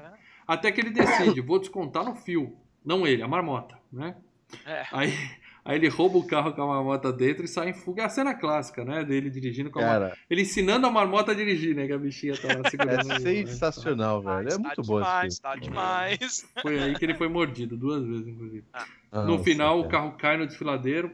Até 0.47 0.71
que 0.71 0.81
ele 0.81 0.91
decide, 0.91 1.41
vou 1.41 1.59
descontar 1.59 2.05
no 2.05 2.15
fio. 2.15 2.57
Não 2.85 3.07
ele, 3.07 3.23
a 3.23 3.29
marmota, 3.29 3.79
né? 3.93 4.15
É. 4.67 4.85
Aí, 4.93 5.13
aí 5.65 5.77
ele 5.77 5.89
rouba 5.89 6.19
o 6.19 6.27
carro 6.27 6.53
com 6.53 6.63
a 6.63 6.67
marmota 6.67 7.11
dentro 7.11 7.45
e 7.45 7.49
sai 7.49 7.71
em 7.71 7.73
fuga. 7.73 8.03
É 8.03 8.07
a 8.07 8.09
cena 8.11 8.35
clássica, 8.35 8.85
né? 8.85 9.03
Dele 9.05 9.31
dirigindo 9.31 9.71
com 9.71 9.81
a 9.81 9.83
marmota. 9.83 10.19
Ele 10.29 10.43
ensinando 10.43 10.87
a 10.87 10.91
marmota 10.91 11.33
a 11.33 11.35
dirigir, 11.35 11.75
né? 11.75 11.87
Que 11.87 11.93
a 11.95 11.99
bichinha 11.99 12.37
tá 12.37 12.49
lá 12.49 12.63
segurando. 12.71 13.11
é 13.11 13.19
né? 13.19 13.47
sensacional, 13.47 14.21
velho. 14.23 14.49
É 14.49 14.51
Tá 14.53 14.59
muito 14.59 14.83
bom 14.83 15.01
esse 15.01 15.09
demais, 15.09 15.39
tá 15.39 15.57
demais. 15.57 16.49
Foi 16.61 16.79
aí 16.79 16.95
que 16.95 17.05
ele 17.05 17.15
foi 17.15 17.29
mordido, 17.29 17.77
duas 17.77 18.05
vezes, 18.05 18.29
inclusive. 18.29 18.65
No 19.13 19.25
Nossa, 19.25 19.45
final, 19.45 19.81
o 19.81 19.89
carro 19.89 20.13
cai 20.13 20.37
no 20.37 20.47
desfiladeiro. 20.47 21.11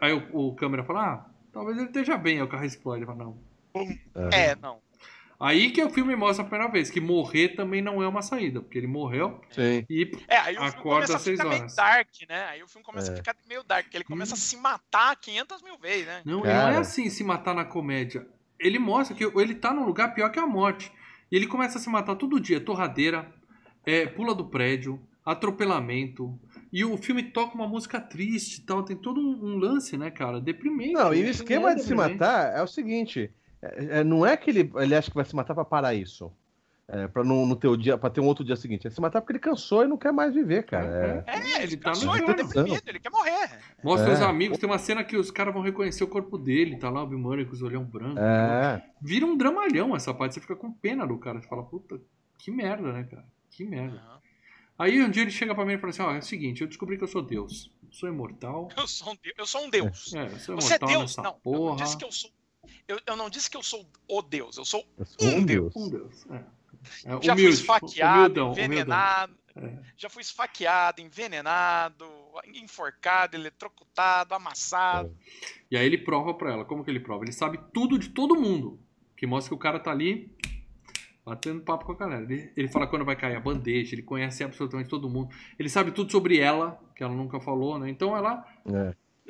Aí 0.00 0.12
o, 0.12 0.48
o 0.48 0.54
câmera 0.54 0.84
fala: 0.84 1.12
Ah, 1.12 1.26
talvez 1.52 1.76
ele 1.76 1.86
esteja 1.86 2.16
bem. 2.16 2.36
Aí 2.36 2.42
o 2.42 2.48
carro 2.48 2.64
explode. 2.64 3.00
Ele 3.00 3.06
fala: 3.06 3.24
Não. 3.24 3.38
É, 4.32 4.54
não. 4.56 4.78
Aí 5.40 5.70
que 5.70 5.82
o 5.82 5.88
filme 5.88 6.14
mostra 6.14 6.44
a 6.44 6.48
primeira 6.48 6.70
vez 6.70 6.90
que 6.90 7.00
morrer 7.00 7.50
também 7.56 7.80
não 7.80 8.02
é 8.02 8.06
uma 8.06 8.20
saída, 8.20 8.60
porque 8.60 8.76
ele 8.76 8.86
morreu 8.86 9.40
Sim. 9.50 9.86
e 9.88 10.10
É, 10.28 10.36
aí 10.36 10.56
o 10.56 10.62
Acorda 10.62 10.82
começa 10.82 11.12
a 11.14 11.16
às 11.16 11.22
seis 11.22 11.40
horas. 11.40 11.74
dark, 11.74 12.08
né? 12.28 12.44
Aí 12.50 12.62
o 12.62 12.68
filme 12.68 12.84
começa 12.84 13.10
É. 13.10 13.14
a 13.14 13.16
ficar 13.16 13.34
meio 13.48 13.64
dark, 13.64 13.84
porque 13.84 13.96
ele 13.96 14.04
começa 14.04 14.34
a 14.34 14.36
se 14.36 14.54
matar 14.58 15.16
500 15.16 15.62
mil 15.62 15.78
vezes, 15.78 16.06
né? 16.06 16.20
Não, 16.26 16.40
e 16.40 16.42
não 16.42 16.42
Cara. 16.42 16.74
é 16.74 16.78
assim 16.78 17.08
se 17.08 17.24
matar 17.24 17.54
na 17.54 17.64
comédia. 17.64 18.26
Ele 18.58 18.78
mostra 18.78 19.16
que 19.16 19.24
ele 19.24 19.54
tá 19.54 19.72
num 19.72 19.86
lugar 19.86 20.12
pior 20.14 20.30
que 20.30 20.38
a 20.38 20.46
morte. 20.46 20.92
E 21.32 21.36
ele 21.36 21.46
começa 21.46 21.78
a 21.78 21.80
se 21.80 21.88
matar 21.88 22.16
todo 22.16 22.38
dia. 22.38 22.60
Torradeira, 22.60 23.32
é, 23.86 24.04
pula 24.06 24.34
do 24.34 24.44
prédio, 24.44 25.00
atropelamento. 25.24 26.38
E 26.72 26.84
o 26.84 26.96
filme 26.96 27.22
toca 27.22 27.54
uma 27.54 27.66
música 27.66 27.98
triste 28.00 28.58
e 28.58 28.60
tal. 28.66 28.82
Tem 28.84 28.96
todo 28.96 29.20
um, 29.20 29.54
um 29.54 29.56
lance, 29.56 29.96
né, 29.96 30.10
cara? 30.10 30.40
Deprimente. 30.40 30.92
Não, 30.92 31.12
e 31.14 31.24
o 31.24 31.28
esquema 31.30 31.72
É 31.72 31.74
de 31.74 31.82
se 31.82 31.94
matar 31.94 32.54
é 32.56 32.62
o 32.62 32.66
seguinte: 32.66 33.30
é- 33.62 34.00
é- 34.00 34.04
não 34.04 34.24
é 34.24 34.36
que 34.36 34.50
ele, 34.50 34.70
ele 34.76 34.94
acha 34.94 35.10
que 35.10 35.16
vai 35.16 35.24
se 35.24 35.34
matar 35.36 35.54
pra 35.54 35.64
parar 35.64 35.94
isso. 35.94 36.32
É, 36.92 37.06
pra 37.06 37.22
não, 37.22 37.46
no 37.46 37.54
teu 37.54 37.76
dia, 37.76 37.96
pra 37.96 38.10
ter 38.10 38.20
um 38.20 38.26
outro 38.26 38.44
dia 38.44 38.56
seguinte. 38.56 38.84
É 38.84 38.90
se 38.90 39.00
matar 39.00 39.20
porque 39.20 39.30
ele 39.32 39.38
cansou 39.38 39.84
e 39.84 39.86
não 39.86 39.96
quer 39.96 40.12
mais 40.12 40.34
viver, 40.34 40.64
cara. 40.64 41.24
É. 41.24 41.38
É, 41.38 41.38
ele 41.38 41.62
ele 41.62 41.76
tá 41.76 41.90
cansou, 41.90 42.08
no 42.08 42.16
ele 42.16 42.24
tá 42.26 42.32
inferno. 42.32 42.52
deprimido, 42.52 42.82
ele 42.88 42.98
quer 42.98 43.10
morrer. 43.10 43.58
Mostra 43.84 44.10
É. 44.10 44.14
os 44.14 44.20
amigos, 44.22 44.58
tem 44.58 44.68
uma 44.68 44.76
cena 44.78 45.04
que 45.04 45.16
os 45.16 45.30
caras 45.30 45.54
vão 45.54 45.62
reconhecer 45.62 46.02
o 46.02 46.08
corpo 46.08 46.36
dele, 46.36 46.78
tá 46.78 46.90
lá 46.90 47.04
o 47.04 47.06
Bill 47.06 47.18
Murray 47.20 47.44
com 47.44 47.52
os 47.52 47.62
olhão 47.62 47.84
branco. 47.84 48.18
É. 48.18 48.82
Vira 49.00 49.24
um 49.24 49.36
dramalhão 49.36 49.94
essa 49.94 50.12
parte, 50.12 50.34
você 50.34 50.40
fica 50.40 50.56
com 50.56 50.72
pena 50.72 51.06
do 51.06 51.16
cara. 51.16 51.40
Você 51.40 51.46
fala, 51.46 51.62
puta, 51.62 52.00
que 52.36 52.50
merda, 52.50 52.92
né, 52.92 53.04
cara? 53.04 53.24
Que 53.52 53.64
merda. 53.64 54.02
Aí 54.76 55.00
um 55.00 55.10
dia 55.10 55.22
ele 55.22 55.30
chega 55.30 55.54
pra 55.54 55.64
mim 55.64 55.74
e 55.74 55.78
fala 55.78 55.90
assim: 55.90 56.02
ó, 56.02 56.10
é 56.12 56.18
o 56.18 56.22
seguinte, 56.22 56.62
eu 56.62 56.66
descobri 56.66 56.96
que 56.98 57.04
eu 57.04 57.08
sou 57.08 57.22
Deus. 57.22 57.70
Eu 57.84 57.92
sou 57.92 58.08
imortal. 58.08 58.68
Eu 58.76 58.88
sou 58.88 59.12
um 59.12 59.16
deus. 59.22 59.34
Eu 59.38 59.46
sou 59.46 59.64
um 59.64 59.70
deus. 59.70 60.12
É, 60.14 60.24
eu 60.24 60.38
sou 60.40 60.56
Você 60.56 60.72
é 60.74 60.76
imortal 60.76 60.88
Deus? 60.88 61.02
nessa 61.02 61.22
Não, 61.22 61.30
eu 61.30 61.34
não 61.34 61.40
porra. 61.40 61.76
disse 61.84 61.96
que 61.96 62.04
eu 62.04 62.10
sou. 62.10 62.30
Eu, 62.86 63.00
eu 63.06 63.16
não 63.16 63.30
disse 63.30 63.48
que 63.48 63.56
eu 63.56 63.62
sou 63.62 63.86
o 64.08 64.22
Deus, 64.22 64.56
eu 64.56 64.64
sou 64.64 64.86
Eu 64.98 65.06
sou 65.06 65.28
um 65.28 65.36
Um 65.38 65.44
Deus. 65.44 65.76
Um 65.76 65.88
Deus. 65.88 66.26
É. 66.30 66.44
É, 67.04 67.22
já 67.22 67.34
fui 67.34 67.48
esfaqueado, 67.48 68.18
humildão, 68.18 68.52
envenenado. 68.52 69.38
humildão. 69.56 69.84
É. 69.84 69.92
Já 69.96 70.08
fui 70.08 70.22
esfaqueado, 70.22 71.00
envenenado, 71.02 72.06
enforcado, 72.54 73.36
eletrocutado, 73.36 74.34
amassado. 74.34 75.14
E 75.70 75.76
aí 75.76 75.84
ele 75.84 75.98
prova 75.98 76.32
pra 76.34 76.52
ela. 76.52 76.64
Como 76.64 76.84
que 76.84 76.90
ele 76.90 77.00
prova? 77.00 77.24
Ele 77.24 77.32
sabe 77.32 77.58
tudo 77.72 77.98
de 77.98 78.08
todo 78.08 78.40
mundo. 78.40 78.80
Que 79.16 79.26
mostra 79.26 79.50
que 79.50 79.54
o 79.54 79.58
cara 79.58 79.78
tá 79.78 79.90
ali 79.90 80.34
batendo 81.24 81.60
papo 81.62 81.84
com 81.84 81.92
a 81.92 81.96
galera. 81.96 82.22
Ele, 82.22 82.50
ele 82.56 82.68
fala 82.68 82.86
quando 82.86 83.04
vai 83.04 83.16
cair 83.16 83.36
a 83.36 83.40
bandeja, 83.40 83.94
ele 83.94 84.02
conhece 84.02 84.42
absolutamente 84.42 84.88
todo 84.88 85.10
mundo. 85.10 85.28
Ele 85.58 85.68
sabe 85.68 85.90
tudo 85.90 86.10
sobre 86.10 86.38
ela, 86.38 86.80
que 86.94 87.02
ela 87.02 87.14
nunca 87.14 87.40
falou, 87.40 87.78
né? 87.78 87.90
Então 87.90 88.16
ela. 88.16 88.44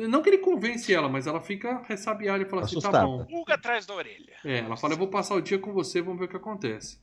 Não 0.08 0.22
que 0.22 0.28
ele 0.30 0.38
convence 0.38 0.92
ela, 0.92 1.08
mas 1.08 1.26
ela 1.26 1.40
fica 1.40 1.82
ressabiada 1.82 2.42
e 2.42 2.46
fala 2.46 2.62
assim: 2.62 2.74
tá 2.74 2.78
Assustada. 2.88 3.06
bom. 3.06 3.24
Pulga 3.24 3.54
atrás 3.54 3.86
da 3.86 3.94
orelha. 3.94 4.34
É, 4.44 4.58
ela 4.58 4.76
fala, 4.76 4.94
eu 4.94 4.98
vou 4.98 5.08
passar 5.08 5.34
o 5.34 5.40
dia 5.40 5.58
com 5.58 5.72
você, 5.72 6.00
vamos 6.00 6.18
ver 6.18 6.26
o 6.26 6.28
que 6.28 6.36
acontece. 6.36 6.98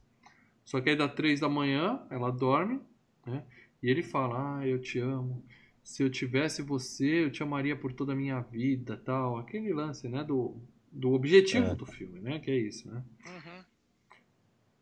Só 0.65 0.81
que 0.81 0.89
aí 0.89 0.95
dá 0.95 1.07
três 1.07 1.39
da 1.39 1.47
manhã, 1.49 2.01
ela 2.09 2.29
dorme, 2.31 2.81
né? 3.25 3.43
E 3.81 3.89
ele 3.89 4.03
fala, 4.03 4.59
ah, 4.59 4.67
eu 4.67 4.79
te 4.81 4.99
amo. 4.99 5.43
Se 5.83 6.03
eu 6.03 6.09
tivesse 6.09 6.61
você, 6.61 7.23
eu 7.25 7.31
te 7.31 7.41
amaria 7.41 7.75
por 7.75 7.93
toda 7.93 8.11
a 8.11 8.15
minha 8.15 8.41
vida, 8.41 8.97
tal. 8.97 9.37
Aquele 9.37 9.71
lance, 9.71 10.09
né? 10.09 10.23
Do, 10.23 10.57
do 10.91 11.13
objetivo 11.13 11.67
É. 11.67 11.75
do 11.75 11.85
filme, 11.85 12.19
né? 12.19 12.39
Que 12.39 12.51
é 12.51 12.57
isso, 12.57 12.91
né? 12.91 13.01
Uhum. 13.25 13.56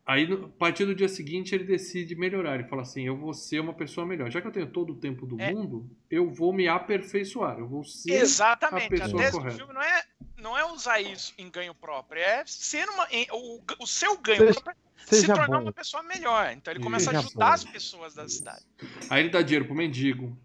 Aí, 0.08 0.32
a 0.32 0.48
partir 0.60 0.86
do 0.86 0.94
dia 0.94 1.10
seguinte, 1.10 1.56
ele 1.56 1.64
decide 1.64 2.16
melhorar. 2.16 2.56
Ele 2.60 2.68
fala 2.68 2.84
assim, 2.84 3.04
eu 3.08 3.18
vou 3.18 3.34
ser 3.34 3.60
uma 3.60 3.74
pessoa 3.74 4.06
melhor. 4.06 4.30
Já 4.30 4.40
que 4.40 4.48
eu 4.48 4.52
tenho 4.52 4.68
todo 4.68 4.94
o 4.94 4.96
tempo 4.96 5.26
do 5.26 5.40
É. 5.42 5.52
mundo, 5.52 5.90
eu 6.12 6.30
vou 6.30 6.54
me 6.54 6.68
aperfeiçoar. 6.68 7.58
Eu 7.58 7.68
vou 7.68 7.84
ser... 7.84 8.12
Exatamente. 8.14 8.84
a 8.84 8.86
A, 8.86 8.90
pessoa 9.00 9.18
tese 9.22 9.32
do 9.32 9.38
correta. 9.40 9.58
filme 9.58 9.74
não 9.74 9.82
é, 9.82 10.04
não 10.38 10.58
é 10.58 10.66
usar 10.72 11.02
isso 11.02 11.34
em 11.40 11.50
ganho 11.50 11.74
próprio, 11.74 12.22
é 12.22 12.44
ser 12.46 12.88
uma, 12.90 13.08
em- 13.10 13.26
o, 13.32 13.60
o 13.80 13.88
seu 13.88 14.16
ganho 14.20 14.38
Seja- 14.48 14.62
próprio 14.62 14.76
é 15.12 15.16
se 15.16 15.26
tornar 15.28 15.48
bom. 15.48 15.62
uma 15.64 15.74
pessoa 15.74 16.04
melhor. 16.04 16.52
Então 16.54 16.72
ele 16.74 16.84
começa 16.84 17.10
a 17.10 17.14
Seja 17.16 17.26
ajudar 17.28 17.46
bom. 17.48 17.52
as 17.54 17.64
pessoas 17.64 18.14
da 18.14 18.30
cidade. 18.30 18.64
Aí 19.10 19.22
ele 19.24 19.30
dá 19.30 19.42
dinheiro 19.42 19.66
pro 19.66 19.74
mendigo. 19.74 20.38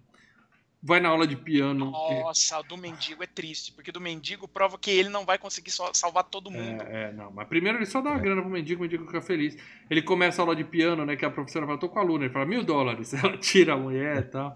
Vai 0.82 0.98
na 0.98 1.10
aula 1.10 1.26
de 1.26 1.36
piano. 1.36 1.90
Nossa, 1.90 2.58
o 2.58 2.62
do 2.62 2.74
mendigo 2.78 3.22
é 3.22 3.26
triste, 3.26 3.70
porque 3.70 3.92
do 3.92 4.00
mendigo 4.00 4.48
prova 4.48 4.78
que 4.78 4.90
ele 4.90 5.10
não 5.10 5.26
vai 5.26 5.36
conseguir 5.36 5.70
só- 5.70 5.92
salvar 5.92 6.24
todo 6.24 6.50
mundo. 6.50 6.82
É, 6.84 7.08
é, 7.08 7.12
não. 7.12 7.30
Mas 7.30 7.46
primeiro 7.48 7.76
ele 7.76 7.84
só 7.84 8.00
dá 8.00 8.08
uma 8.10 8.18
grana 8.18 8.40
pro 8.40 8.50
mendigo, 8.50 8.80
o 8.80 8.82
mendigo 8.84 9.04
fica 9.04 9.20
feliz. 9.20 9.56
Ele 9.90 10.00
começa 10.00 10.40
a 10.40 10.42
aula 10.42 10.56
de 10.56 10.64
piano, 10.64 11.04
né? 11.04 11.16
Que 11.16 11.24
a 11.26 11.30
professora 11.30 11.66
fala, 11.66 11.78
tô 11.78 11.86
com 11.88 11.98
a 11.98 12.02
aluna. 12.02 12.24
Ele 12.24 12.32
fala, 12.32 12.46
mil 12.46 12.64
dólares. 12.64 13.12
Ela 13.22 13.36
tira 13.36 13.74
a 13.74 13.76
mulher 13.76 14.18
e 14.20 14.22
tal. 14.22 14.54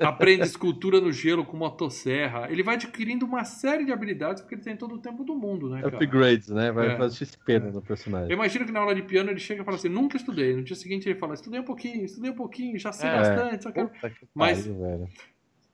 Aprende 0.00 0.44
escultura 0.44 1.02
no 1.02 1.12
gelo 1.12 1.44
com 1.44 1.56
motosserra. 1.58 2.50
Ele 2.50 2.62
vai 2.62 2.76
adquirindo 2.76 3.26
uma 3.26 3.44
série 3.44 3.84
de 3.84 3.92
habilidades 3.92 4.40
porque 4.40 4.54
ele 4.54 4.62
tem 4.62 4.74
todo 4.76 4.94
o 4.94 4.98
tempo 4.98 5.22
do 5.22 5.34
mundo, 5.34 5.68
né, 5.68 5.82
cara? 5.82 5.94
Upgrades, 5.96 6.48
né? 6.48 6.72
Vai 6.72 6.92
É. 6.92 6.96
fazer 6.96 7.16
XP 7.26 7.58
no 7.58 7.82
personagem. 7.82 8.30
Eu 8.30 8.34
imagino 8.36 8.64
que 8.64 8.72
na 8.72 8.80
aula 8.80 8.94
de 8.94 9.02
piano 9.02 9.30
ele 9.30 9.38
chega 9.40 9.60
e 9.60 9.64
fala 9.66 9.76
assim, 9.76 9.90
nunca 9.90 10.16
estudei. 10.16 10.56
No 10.56 10.62
dia 10.64 10.76
seguinte 10.76 11.06
ele 11.08 11.18
fala, 11.18 11.34
estudei 11.34 11.60
um 11.60 11.64
pouquinho, 11.64 12.06
estudei 12.06 12.30
um 12.30 12.34
pouquinho, 12.36 12.78
já 12.78 12.90
sei 12.90 13.10
É. 13.10 13.12
bastante. 13.16 13.62
Só 13.64 13.70
que... 13.70 13.84
Puta 13.84 14.08
que 14.10 14.26
Mas- 14.34 14.60
pariu, 14.66 14.80
velho. 14.80 15.08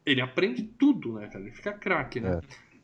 Ele 0.04 0.20
aprende 0.20 0.62
tudo, 0.62 1.14
né, 1.14 1.28
cara? 1.28 1.40
Ele 1.44 1.52
fica 1.52 1.72
craque, 1.72 2.20
né? 2.20 2.40
É. 2.42 2.74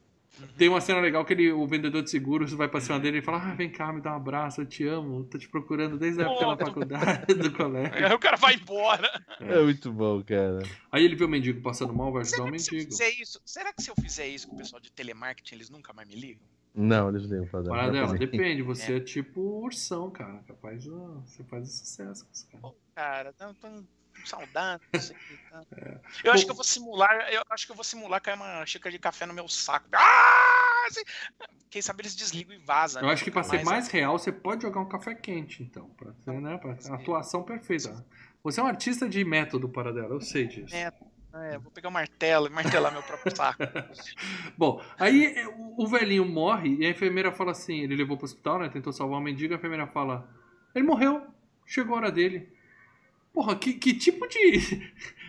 Tem 0.57 0.69
uma 0.69 0.81
cena 0.81 1.01
legal 1.01 1.23
que 1.25 1.35
ele, 1.35 1.53
o 1.53 1.67
vendedor 1.67 2.03
de 2.03 2.09
seguros 2.09 2.53
vai 2.53 2.67
pra 2.69 2.81
cima 2.81 2.99
dele 2.99 3.19
e 3.19 3.23
fala: 3.23 3.51
Ah, 3.51 3.55
vem 3.55 3.69
cá, 3.69 3.93
me 3.93 4.01
dá 4.01 4.13
um 4.13 4.17
abraço, 4.17 4.63
eu 4.63 4.67
te 4.67 4.87
amo, 4.87 5.25
tô 5.25 5.37
te 5.37 5.49
procurando 5.49 5.99
desde 5.99 6.23
a 6.23 6.27
época 6.27 6.47
da 6.57 6.67
faculdade, 6.67 7.35
do 7.35 7.53
colégio. 7.53 8.07
Aí 8.07 8.15
o 8.15 8.19
cara 8.19 8.37
vai 8.37 8.55
embora. 8.55 9.11
É 9.39 9.63
muito 9.63 9.93
bom, 9.93 10.23
cara. 10.23 10.63
Aí 10.91 11.05
ele 11.05 11.15
vê 11.17 11.25
o 11.25 11.29
mendigo 11.29 11.61
passando 11.61 11.93
mal, 11.93 12.11
vai 12.13 12.23
ajudar 12.23 12.37
Será 12.45 12.51
o 12.55 12.59
se 12.59 12.73
mendigo. 12.73 12.91
fizer 12.93 13.11
isso, 13.21 13.41
será 13.45 13.73
que 13.73 13.83
se 13.83 13.91
eu 13.91 13.95
fizer 14.01 14.29
isso 14.29 14.49
com 14.49 14.55
o 14.55 14.59
pessoal 14.59 14.81
de 14.81 14.91
telemarketing, 14.91 15.57
eles 15.57 15.69
nunca 15.69 15.93
mais 15.93 16.09
me 16.09 16.15
ligam? 16.15 16.43
Não, 16.75 17.09
eles 17.11 17.23
ligam 17.25 17.47
pra 17.49 17.61
dar. 17.61 17.71
Para 17.71 17.91
dela, 17.91 18.17
depende, 18.17 18.63
você 18.63 18.95
é. 18.97 19.01
tipo 19.01 19.41
ursão, 19.63 20.11
cara. 20.11 20.43
Capaz 20.47 20.83
de 20.85 20.89
você 20.91 21.43
faz 21.45 21.71
sucesso 21.71 22.25
com 22.25 22.31
esse 22.33 22.47
cara. 22.47 22.63
Pô, 22.63 22.75
cara, 22.95 23.35
não, 23.39 23.55
não- 23.63 23.87
saudade. 24.29 24.83
não 24.93 25.01
sei 25.01 25.17
o 25.17 25.19
que, 25.19 25.37
tá. 25.51 25.63
Eu 26.25 26.33
acho 26.33 26.45
que 26.45 26.51
eu 26.51 26.55
vou 26.55 26.65
simular, 26.65 27.29
eu 27.33 27.43
acho 27.51 27.67
que 27.67 27.73
eu 27.73 27.77
vou 27.77 27.85
simular 27.85 28.21
cair 28.21 28.35
uma 28.35 28.65
xícara 28.67 28.93
de 28.93 28.99
café 28.99 29.27
no 29.27 29.35
meu 29.35 29.49
saco. 29.49 29.87
Ah! 29.93 30.87
assim, 30.89 31.03
Quem 31.71 31.81
sabe 31.83 32.03
eles 32.03 32.15
desligam 32.17 32.55
e 32.55 32.59
vazam. 32.59 33.01
Eu 33.03 33.07
né? 33.09 33.13
acho 33.13 33.23
que 33.25 33.31
pra 33.31 33.43
ser 33.45 33.65
mais 33.65 33.89
real, 33.89 34.19
você 34.19 34.33
pode 34.33 34.63
jogar 34.63 34.81
um 34.81 34.89
café 34.89 35.15
quente, 35.15 35.63
então. 35.63 35.89
Pra 35.91 36.13
ser, 36.15 36.41
né? 36.41 36.59
Pra 36.59 36.75
ter 36.75 36.91
a 36.91 36.95
atuação 36.97 37.43
perfeita. 37.43 38.05
Você 38.43 38.59
é 38.61 38.63
um 38.63 38.67
artista 38.67 39.09
de 39.09 39.25
método 39.25 39.69
para 39.69 39.93
dela, 39.93 40.15
eu 40.15 40.21
sei 40.21 40.47
disso. 40.47 40.75
É. 40.75 40.93
É, 41.33 41.57
vou 41.59 41.71
pegar 41.71 41.89
um 41.89 41.93
martelo 41.93 42.49
e 42.49 42.51
martelar 42.51 42.91
meu 42.93 43.05
próprio 43.05 43.37
saco. 43.37 43.63
Bom, 44.59 44.83
aí 44.99 45.27
é, 45.27 45.47
o- 45.47 45.75
o 45.79 45.87
velhinho 45.87 46.25
morre 46.27 46.75
e 46.81 46.85
a 46.85 46.91
enfermeira 46.91 47.31
fala 47.31 47.53
assim: 47.53 47.83
ele 47.83 47.95
levou 47.95 48.17
pro 48.17 48.25
hospital, 48.25 48.59
né? 48.59 48.69
Tentou 48.69 48.93
salvar 48.93 49.21
o 49.21 49.23
mendigo. 49.23 49.55
A 49.55 49.57
enfermeira 49.57 49.87
fala: 49.87 50.29
ele 50.75 50.85
morreu, 50.85 51.25
chegou 51.65 51.95
a 51.95 51.99
hora 51.99 52.11
dele. 52.11 52.53
Porra, 53.32 53.57
que, 53.57 53.74
que 53.74 53.94
tipo 53.94 54.27
de. 54.27 54.90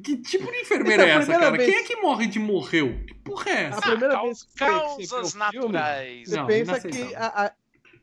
Que 0.00 0.16
tipo 0.18 0.48
de 0.52 0.58
enfermeira 0.58 1.02
é 1.02 1.08
é 1.08 1.10
essa, 1.14 1.32
cara? 1.32 1.50
vez- 1.50 1.68
Quem 1.68 1.74
é 1.74 1.82
que 1.82 1.96
morre 1.96 2.28
de 2.28 2.38
morreu? 2.38 3.04
Que 3.04 3.14
porra 3.14 3.50
é 3.50 3.62
essa? 3.64 3.78
A 3.78 3.82
primeira 3.82 4.14
Cau- 4.14 4.26
vez 4.26 4.42
que 4.44 4.50
você 4.52 4.64
Causas 4.64 5.32
filme, 5.50 5.72
naturais. 5.72 6.28
Você 6.28 6.36
Não, 6.36 6.46
pensa 6.46 6.80
que 6.88 7.14
a, 7.16 7.26
a, 7.26 7.52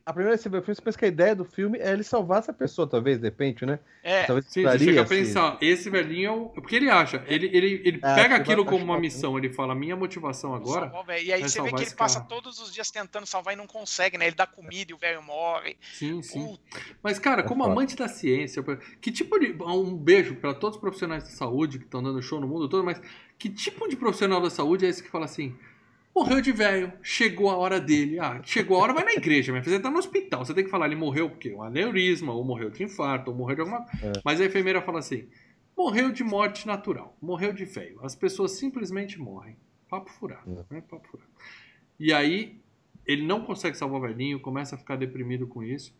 a 0.06 0.12
primeira 0.12 0.30
vez 0.30 0.40
que 0.40 0.44
você 0.44 0.48
vê 0.48 0.58
o 0.58 0.62
filme, 0.62 0.76
você 0.76 0.82
pensa 0.82 0.98
que 0.98 1.04
a 1.04 1.08
ideia 1.08 1.34
do 1.34 1.44
filme 1.44 1.80
é 1.80 1.92
ele 1.92 2.04
salvar 2.04 2.38
essa 2.38 2.52
pessoa, 2.52 2.86
talvez, 2.86 3.18
de 3.18 3.24
repente, 3.24 3.66
né? 3.66 3.80
É, 4.04 4.22
Talvez 4.22 4.46
Sim, 4.46 4.62
você 4.62 4.78
chega 4.78 5.00
a 5.00 5.02
assim. 5.02 5.16
pensar, 5.16 5.58
esse 5.60 5.90
velhinho 5.90 6.26
é 6.28 6.30
o. 6.30 6.46
Porque 6.50 6.76
ele 6.76 6.88
acha, 6.88 7.24
ele, 7.26 7.46
ele, 7.52 7.82
ele 7.84 7.98
Ah, 8.04 8.14
pega 8.14 8.36
aquilo 8.36 8.64
como 8.64 8.84
uma 8.84 8.94
achar, 8.94 9.00
missão, 9.00 9.36
ele 9.36 9.52
fala: 9.52 9.74
minha 9.74 9.96
motivação 9.96 10.54
agora. 10.54 10.92
velho. 11.04 11.26
E 11.26 11.32
aí 11.32 11.40
vai 11.40 11.48
você 11.48 11.60
vê 11.60 11.72
que 11.72 11.82
ele 11.82 11.90
passa 11.90 12.20
cara. 12.20 12.28
todos 12.28 12.60
os 12.60 12.72
dias 12.72 12.88
tentando 12.88 13.26
salvar 13.26 13.54
e 13.54 13.56
não 13.56 13.66
consegue, 13.66 14.16
né? 14.16 14.28
Ele 14.28 14.36
dá 14.36 14.46
comida 14.46 14.92
e 14.92 14.94
o 14.94 14.98
velho 14.98 15.20
morre. 15.24 15.76
Sim, 15.92 16.22
sim. 16.22 16.46
Puta, 16.46 16.80
Mas, 17.02 17.18
cara, 17.18 17.40
É 17.40 17.44
como 17.44 17.64
amante 17.64 17.96
da 17.96 18.06
ciência, 18.06 18.62
que 19.00 19.10
tipo 19.10 19.36
de. 19.40 19.56
Um 19.60 19.96
beijo 19.96 20.36
para 20.36 20.54
todos 20.54 20.76
os 20.76 20.80
profissionais 20.80 21.24
de 21.24 21.32
saúde 21.32 21.80
que 21.80 21.84
estão 21.84 22.00
dando 22.00 22.22
show 22.22 22.40
no 22.40 22.46
mundo 22.46 22.68
todo, 22.68 22.84
mas 22.84 23.00
que 23.36 23.50
tipo 23.50 23.88
de 23.88 23.96
profissional 23.96 24.40
da 24.40 24.50
saúde 24.50 24.86
é 24.86 24.88
esse 24.88 25.02
que 25.02 25.10
fala 25.10 25.24
assim? 25.24 25.56
Morreu 26.16 26.40
de 26.40 26.50
velho, 26.50 26.94
chegou 27.02 27.50
a 27.50 27.58
hora 27.58 27.78
dele. 27.78 28.18
Ah, 28.18 28.40
chegou 28.42 28.78
a 28.78 28.80
hora, 28.80 28.94
vai 28.94 29.04
na 29.04 29.12
igreja, 29.12 29.52
mas 29.52 29.66
você 29.66 29.78
tá 29.78 29.90
no 29.90 29.98
hospital. 29.98 30.42
Você 30.46 30.54
tem 30.54 30.64
que 30.64 30.70
falar, 30.70 30.86
ele 30.86 30.96
morreu 30.96 31.28
porque 31.28 31.52
um 31.52 31.62
aneurisma, 31.62 32.32
ou 32.32 32.42
morreu 32.42 32.70
de 32.70 32.82
infarto, 32.82 33.30
ou 33.30 33.36
morreu 33.36 33.56
de 33.56 33.60
alguma 33.60 33.86
É. 34.02 34.12
Mas 34.24 34.40
a 34.40 34.46
enfermeira 34.46 34.80
fala 34.80 35.00
assim: 35.00 35.28
morreu 35.76 36.10
de 36.10 36.24
morte 36.24 36.66
natural, 36.66 37.14
morreu 37.20 37.52
de 37.52 37.66
velho. 37.66 38.02
As 38.02 38.14
pessoas 38.14 38.52
simplesmente 38.52 39.20
morrem. 39.20 39.58
Papo 39.90 40.10
furado, 40.10 40.64
né? 40.70 40.82
Papo 40.88 41.06
furado. 41.06 41.28
E 42.00 42.14
aí, 42.14 42.62
ele 43.04 43.22
não 43.22 43.44
consegue 43.44 43.76
salvar 43.76 43.98
o 43.98 44.02
velhinho, 44.02 44.40
começa 44.40 44.74
a 44.74 44.78
ficar 44.78 44.96
deprimido 44.96 45.46
com 45.46 45.62
isso. 45.62 45.94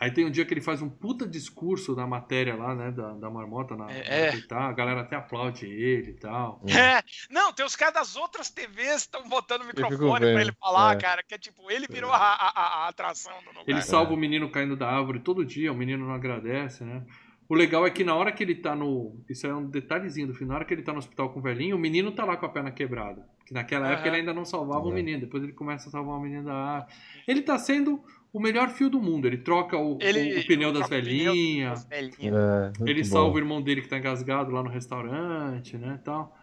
Aí 0.00 0.10
tem 0.10 0.24
um 0.24 0.30
dia 0.30 0.46
que 0.46 0.54
ele 0.54 0.62
faz 0.62 0.80
um 0.80 0.88
puta 0.88 1.28
discurso 1.28 1.94
na 1.94 2.06
matéria 2.06 2.56
lá, 2.56 2.74
né, 2.74 2.90
da, 2.90 3.12
da 3.12 3.28
marmota 3.30 3.76
na, 3.76 3.90
É. 3.92 4.34
na 4.34 4.46
tá, 4.48 4.60
a 4.68 4.72
galera 4.72 5.02
até 5.02 5.14
aplaude 5.14 5.66
ele 5.66 6.12
e 6.12 6.14
tal. 6.14 6.62
É. 6.66 7.02
Não, 7.30 7.52
tem 7.52 7.66
os 7.66 7.76
caras 7.76 7.94
das 7.94 8.16
outras 8.16 8.48
TVs 8.48 9.06
que 9.06 9.16
estão 9.16 9.28
botando 9.28 9.60
o 9.62 9.66
microfone 9.66 10.20
pra 10.32 10.40
ele 10.40 10.52
falar, 10.58 10.96
é. 10.96 10.98
cara, 11.00 11.22
que 11.22 11.34
é 11.34 11.38
tipo, 11.38 11.70
ele 11.70 11.86
virou 11.86 12.10
a, 12.10 12.16
a- 12.16 12.52
a- 12.54 12.84
a 12.84 12.88
atração 12.88 13.32
do 13.42 13.50
lugar. 13.50 13.64
Ele 13.66 13.82
salva 13.82 14.14
o 14.14 14.16
menino 14.16 14.50
caindo 14.50 14.74
da 14.74 14.88
árvore 14.90 15.20
todo 15.20 15.44
dia, 15.44 15.70
o 15.70 15.76
menino 15.76 16.06
não 16.06 16.14
agradece, 16.14 16.82
né? 16.82 17.04
O 17.46 17.54
legal 17.54 17.84
é 17.84 17.90
que 17.90 18.04
na 18.04 18.14
hora 18.14 18.30
que 18.30 18.44
ele 18.44 18.54
tá 18.54 18.76
no. 18.76 19.20
Isso 19.28 19.44
é 19.44 19.52
um 19.52 19.66
detalhezinho 19.68 20.28
do 20.28 20.32
filme. 20.34 20.48
Na 20.50 20.54
hora 20.54 20.64
que 20.64 20.72
ele 20.72 20.82
tá 20.82 20.92
no 20.92 20.98
hospital 21.00 21.30
com 21.30 21.40
o 21.40 21.42
velhinho, 21.42 21.74
o 21.74 21.78
menino 21.80 22.12
tá 22.12 22.24
lá 22.24 22.36
com 22.36 22.46
a 22.46 22.48
perna 22.48 22.70
quebrada. 22.70 23.28
Que 23.44 23.52
naquela 23.52 23.86
Aham. 23.86 23.94
época 23.94 24.08
ele 24.08 24.16
ainda 24.18 24.32
não 24.32 24.44
salvava 24.44 24.84
o 24.86 24.92
É. 24.92 24.94
menino. 24.94 25.18
Depois 25.22 25.42
ele 25.42 25.52
começa 25.52 25.88
a 25.88 25.90
salvar 25.90 26.16
o 26.16 26.20
menino 26.20 26.44
da 26.44 26.54
árvore. 26.54 26.94
Ele 27.26 27.42
tá 27.42 27.58
sendo 27.58 28.04
o 28.32 28.40
melhor 28.40 28.68
fio 28.70 28.88
do 28.88 29.00
mundo. 29.00 29.26
Ele 29.26 29.38
troca 29.38 29.76
o, 29.76 29.98
Ele- 30.00 30.36
o, 30.36 30.40
o 30.40 30.46
pneu 30.46 30.72
das 30.72 30.88
velhinhas. 30.88 31.84
das 31.84 31.88
velhinhas. 31.88 32.34
É, 32.36 32.72
Ele 32.90 33.02
bom. 33.02 33.08
salva 33.08 33.34
o 33.34 33.38
irmão 33.38 33.60
dele 33.62 33.82
que 33.82 33.88
tá 33.88 33.98
engasgado 33.98 34.50
lá 34.52 34.62
no 34.62 34.68
restaurante, 34.70 35.76
né, 35.76 35.98
tal. 36.04 36.36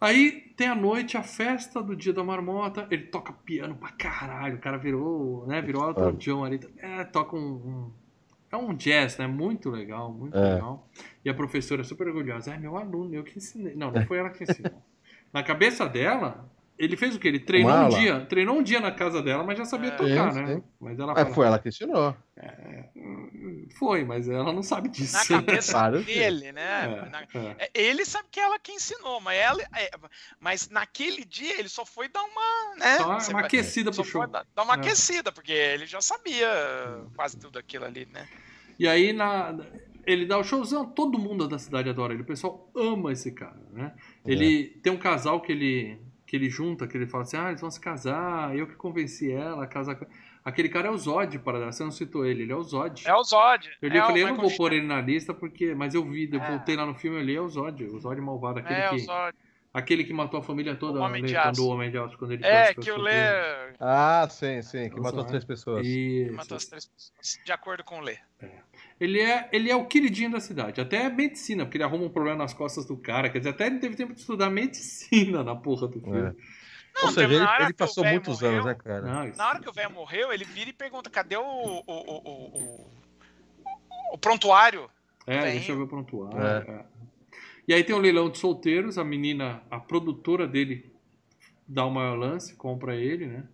Aí 0.00 0.52
tem 0.56 0.66
a 0.66 0.74
noite, 0.74 1.16
a 1.18 1.22
festa 1.22 1.82
do 1.82 1.94
dia 1.94 2.12
da 2.12 2.24
marmota, 2.24 2.86
ele 2.90 3.04
toca 3.04 3.32
piano 3.34 3.74
pra 3.76 3.90
caralho, 3.90 4.56
o 4.56 4.58
cara 4.58 4.78
virou, 4.78 5.46
né, 5.46 5.60
virou 5.60 5.86
Elton. 5.88 6.12
John 6.12 6.44
ali, 6.44 6.58
é, 6.78 7.04
toca 7.04 7.36
um, 7.36 7.40
um- 7.40 7.90
é 8.50 8.56
um 8.56 8.74
jazz, 8.74 9.18
né, 9.18 9.26
muito 9.26 9.68
legal, 9.70 10.10
muito 10.12 10.36
É. 10.36 10.54
legal. 10.54 10.88
E 11.24 11.28
a 11.28 11.34
professora 11.34 11.82
é 11.82 11.84
super 11.84 12.08
orgulhosa, 12.08 12.54
é 12.54 12.58
meu 12.58 12.76
aluno, 12.78 13.14
eu 13.14 13.22
que 13.22 13.36
ensinei. 13.36 13.74
Não, 13.76 13.92
não 13.92 14.04
foi 14.06 14.18
ela 14.18 14.30
que 14.30 14.42
ensinou. 14.42 14.72
Na 15.32 15.42
cabeça 15.42 15.86
dela, 15.86 16.50
ele 16.80 16.96
fez 16.96 17.14
o 17.14 17.18
quê? 17.20 17.28
Ele 17.28 17.38
treinou 17.40 17.72
um 17.72 17.88
dia, 17.90 18.20
treinou 18.26 18.56
um 18.58 18.62
dia 18.62 18.80
na 18.80 18.90
casa 18.90 19.22
dela, 19.22 19.44
mas 19.44 19.58
já 19.58 19.64
sabia 19.64 19.88
É. 19.90 19.96
tocar, 19.96 20.32
Sim, 20.32 20.42
né? 20.42 20.54
sim. 20.56 20.62
Mas 20.80 20.98
ela 20.98 21.12
Mas 21.12 21.22
fala, 21.22 21.34
foi 21.34 21.46
ela 21.46 21.58
que 21.58 21.68
ensinou. 21.68 22.16
foi, 23.78 24.04
mas 24.04 24.28
ela 24.28 24.52
não 24.52 24.62
sabe 24.62 24.88
disso. 24.88 25.12
Na 25.16 25.40
cabeça 25.40 25.72
Claro 25.72 25.98
que- 26.04 26.14
dele, 26.14 26.52
né? 26.52 26.84
É, 27.06 27.10
Na- 27.10 27.20
é. 27.22 27.56
é, 27.58 27.70
Ele 27.74 28.04
sabe 28.04 28.28
que 28.30 28.40
ela 28.40 28.58
que 28.58 28.72
ensinou, 28.72 29.20
mas 29.20 29.38
ela. 29.38 29.62
é, 29.76 29.90
mas 30.38 30.68
naquele 30.68 31.24
dia 31.24 31.58
ele 31.58 31.68
só 31.68 31.84
foi 31.84 32.08
dar 32.08 32.22
uma. 32.22 32.76
Né? 32.76 32.96
Só 32.96 33.06
uma, 33.06 33.20
Você 33.20 33.32
uma 33.32 33.40
aquecida 33.40 33.90
pro 33.90 34.04
show. 34.04 34.26
dar, 34.26 34.46
dar 34.54 34.62
uma 34.62 34.74
É. 34.74 34.76
aquecida, 34.76 35.30
porque 35.32 35.52
ele 35.52 35.86
já 35.86 36.00
sabia 36.00 36.48
quase 37.14 37.36
tudo 37.38 37.58
aquilo 37.58 37.84
ali, 37.84 38.06
né? 38.12 38.26
E 38.78 38.88
aí 38.88 39.12
na, 39.12 39.54
ele 40.06 40.24
dá 40.26 40.38
o 40.38 40.44
showzão, 40.44 40.86
todo 40.86 41.18
mundo 41.18 41.46
da 41.46 41.58
cidade 41.58 41.88
adora 41.88 42.14
ele. 42.14 42.22
O 42.22 42.26
pessoal 42.26 42.70
ama 42.74 43.12
esse 43.12 43.32
cara, 43.32 43.60
né? 43.72 43.92
Ele 44.26 44.64
tem 44.82 44.92
um 44.92 44.96
casal 44.98 45.40
que 45.40 45.52
ele 45.52 46.00
que 46.30 46.36
ele 46.36 46.48
junta, 46.48 46.86
que 46.86 46.96
ele 46.96 47.08
fala 47.08 47.24
assim: 47.24 47.36
"Ah, 47.36 47.48
eles 47.48 47.60
vão 47.60 47.70
se 47.72 47.80
casar, 47.80 48.56
eu 48.56 48.64
que 48.64 48.76
convenci 48.76 49.32
ela 49.32 49.64
a 49.64 49.66
casar". 49.66 49.96
com-" 49.96 50.06
Aquele 50.44 50.68
cara 50.68 50.86
é 50.86 50.90
o 50.90 50.96
Zod, 50.96 51.40
para 51.40 51.70
você 51.72 51.82
não 51.82 51.90
citou 51.90 52.24
ele, 52.24 52.42
ele 52.44 52.52
é 52.52 52.54
o 52.56 52.62
Zod. 52.62 53.02
É 53.04 53.12
o 53.12 53.22
Zod. 53.24 53.68
Eu, 53.82 53.88
é 53.88 53.92
li, 53.92 53.98
eu 53.98 54.04
o 54.04 54.06
falei, 54.06 54.22
eu 54.22 54.28
não 54.28 54.36
vou 54.36 54.56
pôr 54.56 54.72
ele 54.72 54.86
na 54.86 55.00
lista 55.00 55.34
porque, 55.34 55.74
mas 55.74 55.92
eu 55.92 56.04
vi, 56.08 56.30
eu 56.32 56.40
É. 56.40 56.48
voltei 56.50 56.76
lá 56.76 56.86
no 56.86 56.94
filme, 56.94 57.18
eu 57.18 57.22
li 57.24 57.34
é 57.34 57.40
o 57.40 57.48
Zod, 57.48 57.84
o 57.84 57.98
Zod 57.98 58.20
malvado, 58.20 58.60
aquele 58.60 58.78
É, 58.80 58.86
o 58.88 58.90
que 58.92 58.98
Zod. 59.00 59.36
aquele 59.74 60.04
que 60.04 60.12
matou 60.14 60.38
a 60.38 60.42
família 60.42 60.76
toda, 60.76 61.00
O 61.00 61.02
Homem 61.02 61.20
né, 61.22 61.28
de 61.28 61.34
quando 61.34 61.46
Aço. 61.50 61.64
o 61.66 61.68
Homem 61.68 61.90
de 61.90 61.98
Aço 61.98 62.16
quando 62.16 62.30
ele 62.32 62.46
É, 62.46 62.72
que 62.72 62.90
o 62.92 62.96
Lê. 62.96 63.12
Ah, 63.80 64.26
sim, 64.30 64.62
sim, 64.62 64.88
que 64.88 64.98
Eu 64.98 65.02
matou 65.02 65.22
só- 65.22 65.26
três 65.26 65.44
pessoas. 65.44 65.84
Isso. 65.86 66.32
matou 66.34 66.56
as 66.56 66.64
três 66.64 66.86
pessoas. 66.86 67.44
De 67.44 67.52
acordo 67.52 67.82
com 67.84 67.98
o 67.98 68.00
Lê. 68.02 68.16
Ele 69.00 69.18
é, 69.20 69.48
ele 69.50 69.70
é 69.70 69.74
o 69.76 69.86
queridinho 69.86 70.30
da 70.30 70.40
cidade. 70.40 70.78
Até 70.80 71.08
medicina, 71.08 71.64
porque 71.64 71.78
ele 71.78 71.84
arruma 71.84 72.04
um 72.04 72.10
problema 72.10 72.36
nas 72.36 72.52
costas 72.52 72.84
do 72.84 72.96
cara. 72.98 73.30
Quer 73.30 73.38
dizer, 73.38 73.50
até 73.50 73.66
ele 73.66 73.78
teve 73.78 73.96
tempo 73.96 74.12
de 74.12 74.20
estudar 74.20 74.50
medicina 74.50 75.42
na 75.42 75.56
porra 75.56 75.88
do 75.88 76.00
filme. 76.00 76.18
É. 76.18 76.34
Não, 76.94 77.02
Ou 77.04 77.08
seja, 77.08 77.20
teve 77.22 77.34
ele, 77.36 77.44
na 77.44 77.50
hora 77.52 77.64
ele 77.64 77.72
passou 77.72 78.04
muitos 78.04 78.40
morreu, 78.42 78.52
anos, 78.52 78.66
né, 78.66 78.74
cara? 78.74 79.00
Não, 79.02 79.28
isso- 79.28 79.38
Na 79.38 79.48
hora 79.48 79.60
que 79.60 79.68
o 79.68 79.72
velho 79.72 79.90
morreu, 79.92 80.32
ele 80.32 80.44
vira 80.44 80.68
e 80.68 80.72
pergunta: 80.72 81.08
cadê 81.08 81.36
o, 81.36 81.40
o, 81.42 81.82
o, 81.86 82.12
o, 82.28 82.58
o- 82.58 82.90
o 84.12 84.18
prontuário? 84.18 84.90
É, 85.26 85.40
Tem. 85.40 85.52
deixa 85.52 85.72
eu 85.72 85.76
ver 85.76 85.82
o 85.84 85.88
prontuário. 85.88 86.38
é. 86.38 86.84
E 87.68 87.72
aí 87.72 87.84
tem 87.84 87.94
o 87.94 87.98
leilão 88.00 88.28
de 88.28 88.36
solteiros, 88.38 88.98
a 88.98 89.04
menina, 89.04 89.62
a 89.70 89.78
produtora 89.78 90.46
dele 90.46 90.92
dá 91.66 91.84
o 91.86 91.90
maior 91.90 92.16
lance, 92.18 92.54
compra 92.56 92.96
ele, 92.96 93.26
né? 93.26 93.44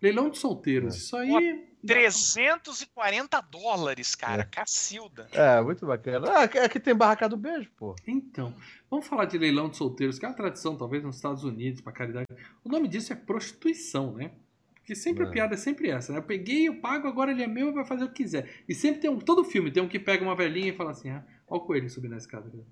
Leilão 0.00 0.28
de 0.28 0.36
solteiros, 0.38 0.94
É. 0.94 0.98
isso 0.98 1.16
aí. 1.16 1.64
340 1.86 3.40
dólares, 3.42 4.14
cara. 4.14 4.44
Cacilda. 4.44 5.28
É, 5.32 5.60
muito 5.60 5.86
bacana. 5.86 6.28
Ah, 6.30 6.42
aqui- 6.44 6.80
tem 6.80 6.94
barraca 6.94 7.28
do 7.28 7.36
beijo, 7.36 7.70
pô. 7.76 7.94
Então, 8.06 8.54
vamos 8.90 9.06
falar 9.06 9.24
de 9.26 9.36
leilão 9.38 9.68
de 9.68 9.76
solteiros, 9.76 10.18
que 10.18 10.24
é 10.24 10.28
uma 10.28 10.34
tradição, 10.34 10.76
talvez, 10.76 11.02
nos 11.02 11.16
Estados 11.16 11.44
Unidos, 11.44 11.80
pra 11.80 11.92
caridade. 11.92 12.26
O 12.64 12.68
nome 12.68 12.88
disso 12.88 13.12
é 13.12 13.16
prostituição, 13.16 14.12
né? 14.14 14.32
Porque 14.74 14.94
sempre 14.96 15.24
a 15.24 15.28
É. 15.28 15.30
piada 15.30 15.54
é 15.54 15.56
sempre 15.56 15.90
essa, 15.90 16.12
né? 16.12 16.18
Eu 16.18 16.22
peguei, 16.24 16.66
eu 16.68 16.80
pago, 16.80 17.06
agora 17.06 17.30
ele 17.30 17.42
é 17.42 17.46
meu 17.46 17.68
e 17.68 17.72
vai 17.72 17.84
fazer 17.84 18.04
o 18.04 18.08
que 18.08 18.22
quiser. 18.24 18.48
E 18.68 18.74
sempre 18.74 19.00
tem 19.00 19.10
um, 19.10 19.18
todo 19.18 19.44
filme 19.44 19.70
tem 19.70 19.82
um 19.82 19.88
que 19.88 19.98
pega 19.98 20.24
uma 20.24 20.34
velhinha 20.34 20.70
e 20.72 20.76
fala 20.76 20.90
assim, 20.90 21.10
ah, 21.10 21.24
olha 21.46 21.60
o 21.62 21.64
coelho 21.64 21.88
subindo 21.88 22.10
na 22.12 22.16
escada. 22.16 22.50
cara. 22.50 22.64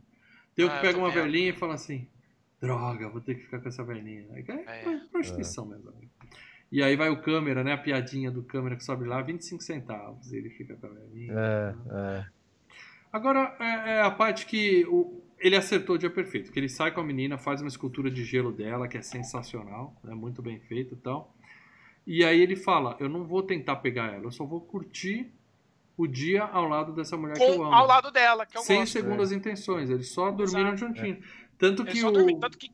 Tem 0.57 0.65
um 0.65 0.69
Ah, 0.69 0.75
que 0.77 0.81
pega 0.81 0.99
uma 0.99 1.11
velhinha 1.11 1.51
e 1.51 1.53
fala 1.57 1.75
assim, 1.75 2.09
droga, 2.61 3.09
vou 3.09 3.21
ter 3.21 3.37
que 3.37 3.43
ficar 3.43 3.61
com 3.61 3.69
essa 3.69 3.85
velhinha. 3.85 4.27
Aí 4.33 4.45
É, 4.49 4.93
É. 4.93 4.99
prostituição 5.13 5.65
mesmo. 5.67 5.89
amigo. 5.91 6.11
E 6.73 6.83
aí 6.83 6.95
vai 6.97 7.09
o 7.11 7.21
câmera, 7.21 7.65
né? 7.65 7.73
A 7.73 7.79
piadinha 7.79 8.31
do 8.31 8.43
câmera 8.43 8.77
que 8.77 8.85
sobe 8.85 9.05
lá, 9.05 9.21
25 9.23 9.63
centavos. 9.63 10.31
E 10.33 10.37
ele 10.37 10.51
fica 10.51 10.77
com 10.77 10.87
a 10.87 10.91
velhinha. 10.91 11.33
É, 11.33 11.75
é. 11.91 12.27
Agora 13.13 13.57
é, 13.59 13.97
é 13.97 14.03
a 14.03 14.11
parte 14.11 14.47
que 14.47 14.87
o- 14.87 15.21
ele 15.39 15.57
acertou 15.57 15.97
o 15.97 15.99
dia 15.99 16.11
perfeito. 16.11 16.53
Que 16.53 16.61
ele 16.61 16.69
sai 16.69 16.93
com 16.93 17.01
a 17.01 17.05
menina, 17.05 17.37
faz 17.37 17.61
uma 17.61 17.69
escultura 17.69 18.09
de 18.11 18.25
gelo 18.25 18.53
dela, 18.53 18.87
que 18.87 18.97
é 18.97 19.03
sensacional, 19.03 19.97
é 20.07 20.15
muito 20.15 20.41
bem 20.43 20.61
feito 20.61 20.95
e 20.95 20.99
tal. 20.99 21.35
E 22.07 22.25
aí 22.25 22.41
ele 22.41 22.55
fala: 22.57 22.97
Eu 23.01 23.09
não 23.09 23.25
vou 23.25 23.43
tentar 23.43 23.77
pegar 23.77 24.13
ela, 24.15 24.25
eu 24.25 24.31
só 24.33 24.45
vou 24.45 24.61
curtir 24.61 25.33
o 25.97 26.07
dia 26.07 26.45
ao 26.45 26.67
lado 26.69 26.93
dessa 26.95 27.17
mulher 27.17 27.37
que 27.37 27.43
eu 27.43 27.57
Com, 27.57 27.65
amo. 27.65 27.75
ao 27.75 27.87
lado 27.87 28.11
dela, 28.11 28.47
que 28.47 28.57
eu 28.57 28.63
Sem 28.63 28.79
gosto. 28.81 28.93
segundas 28.93 29.33
intenções, 29.33 29.91
eles 29.91 30.09
só 30.11 30.31
dormiram 30.31 30.73
Exato. 30.73 30.79
juntinho. 30.95 31.21
Tanto 31.59 31.83
Eles 31.83 31.93
que 31.95 32.01
só 32.01 32.09
o 32.09 32.13
dormem, 32.13 32.39
tanto 32.41 32.57
que 32.57 32.71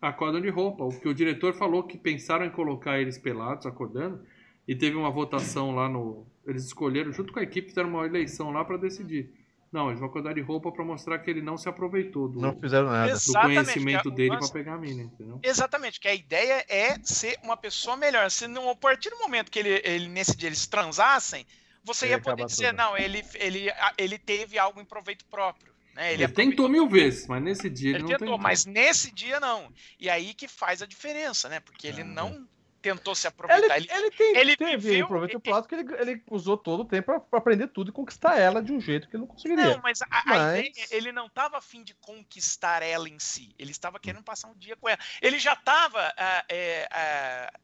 acordam 0.00 0.40
de 0.40 0.48
roupa. 0.48 0.84
O 0.84 1.00
que 1.00 1.08
o 1.08 1.14
diretor 1.14 1.54
falou 1.54 1.82
que 1.82 1.98
pensaram 1.98 2.44
em 2.44 2.50
colocar 2.50 3.00
eles 3.00 3.18
pelados, 3.18 3.66
acordando, 3.66 4.24
e 4.66 4.74
teve 4.74 4.96
uma 4.96 5.10
votação 5.10 5.74
lá 5.74 5.88
no. 5.88 6.26
Eles 6.46 6.64
escolheram, 6.64 7.12
junto 7.12 7.32
com 7.32 7.38
a 7.38 7.42
equipe, 7.42 7.68
fizeram 7.68 7.88
uma 7.88 8.06
eleição 8.06 8.50
lá 8.50 8.64
para 8.64 8.76
decidir. 8.76 9.30
Não, 9.70 9.88
eles 9.88 10.00
vão 10.00 10.08
acordar 10.08 10.32
de 10.32 10.40
roupa 10.40 10.72
para 10.72 10.82
mostrar 10.82 11.18
que 11.18 11.30
ele 11.30 11.42
não 11.42 11.58
se 11.58 11.68
aproveitou 11.68 12.26
do, 12.26 12.40
Não 12.40 12.58
fizeram 12.58 12.88
nada. 12.88 13.12
Do 13.12 13.32
conhecimento 13.32 14.08
é 14.08 14.12
dele 14.12 14.38
para 14.38 14.48
pegar 14.48 14.74
a 14.74 14.78
mina, 14.78 15.02
entendeu? 15.02 15.38
Exatamente, 15.42 16.00
que 16.00 16.08
a 16.08 16.14
ideia 16.14 16.64
é 16.68 16.98
ser 17.02 17.38
uma 17.42 17.56
pessoa 17.56 17.94
melhor. 17.94 18.30
Se 18.30 18.48
não, 18.48 18.70
a 18.70 18.74
partir 18.74 19.10
do 19.10 19.18
momento 19.18 19.50
que 19.50 19.58
ele, 19.58 19.82
ele 19.84 20.08
nesse 20.08 20.34
dia 20.34 20.48
eles 20.48 20.66
transassem, 20.66 21.46
você 21.84 22.06
Ia 22.06 22.12
ia 22.12 22.20
poder 22.20 22.46
dizer, 22.46 22.68
tudo. 22.68 22.76
não, 22.78 22.96
ele, 22.96 23.22
ele, 23.34 23.66
ele 23.98 24.18
teve 24.18 24.58
algo 24.58 24.80
em 24.80 24.86
proveito 24.86 25.26
próprio. 25.26 25.72
Né? 25.98 26.12
Ele, 26.12 26.22
ele 26.22 26.32
tentou 26.32 26.68
mil 26.68 26.88
vezes, 26.88 27.26
mas 27.26 27.42
nesse 27.42 27.68
dia 27.68 27.90
ele, 27.90 27.96
ele 27.96 28.02
não 28.02 28.08
tentou. 28.10 28.26
tentou. 28.28 28.38
Mas 28.38 28.64
nesse 28.64 29.10
dia 29.10 29.40
não. 29.40 29.68
E 29.98 30.08
aí 30.08 30.32
que 30.32 30.46
faz 30.46 30.80
a 30.80 30.86
diferença, 30.86 31.48
né? 31.48 31.58
Porque 31.58 31.88
ele 31.88 32.02
ah, 32.02 32.04
não 32.04 32.48
tentou 32.80 33.16
se 33.16 33.26
aproveitar. 33.26 33.76
Ele, 33.76 33.88
ele, 33.90 34.10
tem, 34.12 34.36
ele 34.36 34.56
teve, 34.56 34.76
viveu, 34.76 35.06
aproveita 35.06 35.36
o 35.36 35.40
plato 35.40 35.68
que 35.68 35.74
ele, 35.74 35.92
ele 35.98 36.22
usou 36.30 36.56
todo 36.56 36.82
o 36.82 36.84
tempo 36.84 37.20
para 37.20 37.38
aprender 37.40 37.66
tudo 37.66 37.90
e 37.90 37.92
conquistar 37.92 38.38
ela 38.38 38.62
de 38.62 38.72
um 38.72 38.80
jeito 38.80 39.08
que 39.08 39.16
ele 39.16 39.22
não 39.22 39.26
conseguiria. 39.26 39.74
Não, 39.74 39.80
mas 39.82 40.00
a, 40.00 40.06
mas... 40.24 40.40
a 40.40 40.58
ideia, 40.60 40.86
ele 40.92 41.10
não 41.10 41.26
estava 41.26 41.58
afim 41.58 41.82
de 41.82 41.94
conquistar 41.94 42.80
ela 42.80 43.08
em 43.08 43.18
si. 43.18 43.52
Ele 43.58 43.72
estava 43.72 43.98
querendo 43.98 44.22
passar 44.22 44.46
um 44.46 44.56
dia 44.56 44.76
com 44.76 44.88
ela. 44.88 45.00
Ele 45.20 45.40
já 45.40 45.54
estava 45.54 46.06
uh, 46.10 46.44
é, 46.48 46.88
uh, 46.92 47.58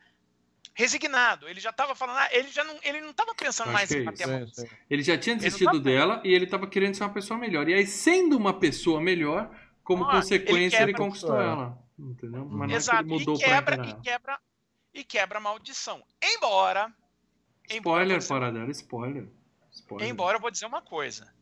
resignado. 0.74 1.48
Ele 1.48 1.60
já 1.60 1.70
estava 1.70 1.94
falando, 1.94 2.18
ah, 2.18 2.28
ele 2.32 2.48
já 2.48 2.64
não, 2.64 2.76
ele 2.82 3.00
não 3.00 3.10
estava 3.10 3.34
pensando 3.34 3.72
mais 3.72 3.90
em 3.90 4.04
bater 4.04 4.28
a 4.28 4.46
Ele 4.90 5.02
já 5.02 5.16
tinha 5.16 5.36
desistido 5.36 5.80
dela 5.80 6.20
e 6.24 6.32
ele 6.32 6.44
estava 6.44 6.66
querendo 6.66 6.94
ser 6.94 7.04
uma 7.04 7.12
pessoa 7.12 7.38
melhor. 7.38 7.68
E 7.68 7.74
aí, 7.74 7.86
sendo 7.86 8.36
uma 8.36 8.52
pessoa 8.52 9.00
melhor, 9.00 9.50
como 9.82 10.04
consequência, 10.06 10.76
ele, 10.78 10.90
ele 10.90 10.94
conquistou 10.94 11.40
ela. 11.40 11.78
Entendeu? 11.98 12.44
Mas 12.44 12.72
Exato. 12.72 13.06
Não 13.06 13.16
é 13.16 13.18
que 13.18 13.22
ele 13.22 13.30
mudou 13.30 13.36
e 13.36 13.44
quebra, 13.44 13.86
e 13.86 13.94
quebra 14.02 14.40
e 14.94 15.04
quebra 15.04 15.38
a 15.38 15.40
maldição. 15.40 16.04
Embora. 16.22 16.92
Spoiler 17.68 18.22
fora 18.22 18.52
dela, 18.52 18.70
spoiler. 18.70 19.28
spoiler. 19.72 20.08
Embora 20.08 20.36
eu 20.36 20.40
vou 20.40 20.50
dizer 20.50 20.66
uma 20.66 20.82
coisa. 20.82 21.32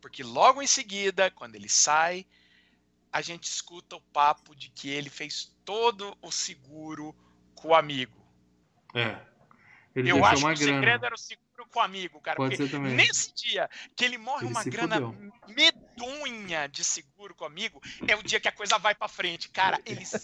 Porque 0.00 0.22
logo 0.22 0.62
em 0.62 0.66
seguida, 0.66 1.30
quando 1.30 1.54
ele 1.54 1.68
sai, 1.68 2.26
a 3.12 3.20
gente 3.20 3.44
escuta 3.44 3.96
o 3.96 4.00
papo 4.00 4.54
de 4.54 4.70
que 4.70 4.88
ele 4.88 5.10
fez 5.10 5.54
todo 5.64 6.16
o 6.22 6.30
seguro 6.30 7.14
com 7.54 7.68
o 7.68 7.74
amigo. 7.74 8.21
É. 8.94 9.16
Ele 9.94 10.10
eu 10.10 10.24
acho 10.24 10.42
que 10.42 10.52
o 10.52 10.56
segredo 10.56 11.04
era 11.04 11.14
o 11.14 11.18
seguro 11.18 11.66
com 11.70 11.78
o 11.78 11.82
amigo, 11.82 12.20
cara. 12.20 12.36
Pode 12.36 12.56
porque 12.56 12.78
nesse 12.78 13.34
dia 13.34 13.68
que 13.94 14.04
ele 14.04 14.16
morre 14.16 14.46
ele 14.46 14.52
uma 14.52 14.64
grana 14.64 14.96
fudeu. 14.96 15.32
medonha 15.48 16.66
de 16.66 16.82
seguro 16.82 17.34
com 17.34 17.44
o 17.44 17.46
amigo, 17.46 17.80
é 18.08 18.16
o 18.16 18.22
dia 18.22 18.40
que 18.40 18.48
a 18.48 18.52
coisa 18.52 18.78
vai 18.78 18.94
pra 18.94 19.08
frente. 19.08 19.50
Cara, 19.50 19.80
ele 19.84 20.04
se 20.04 20.18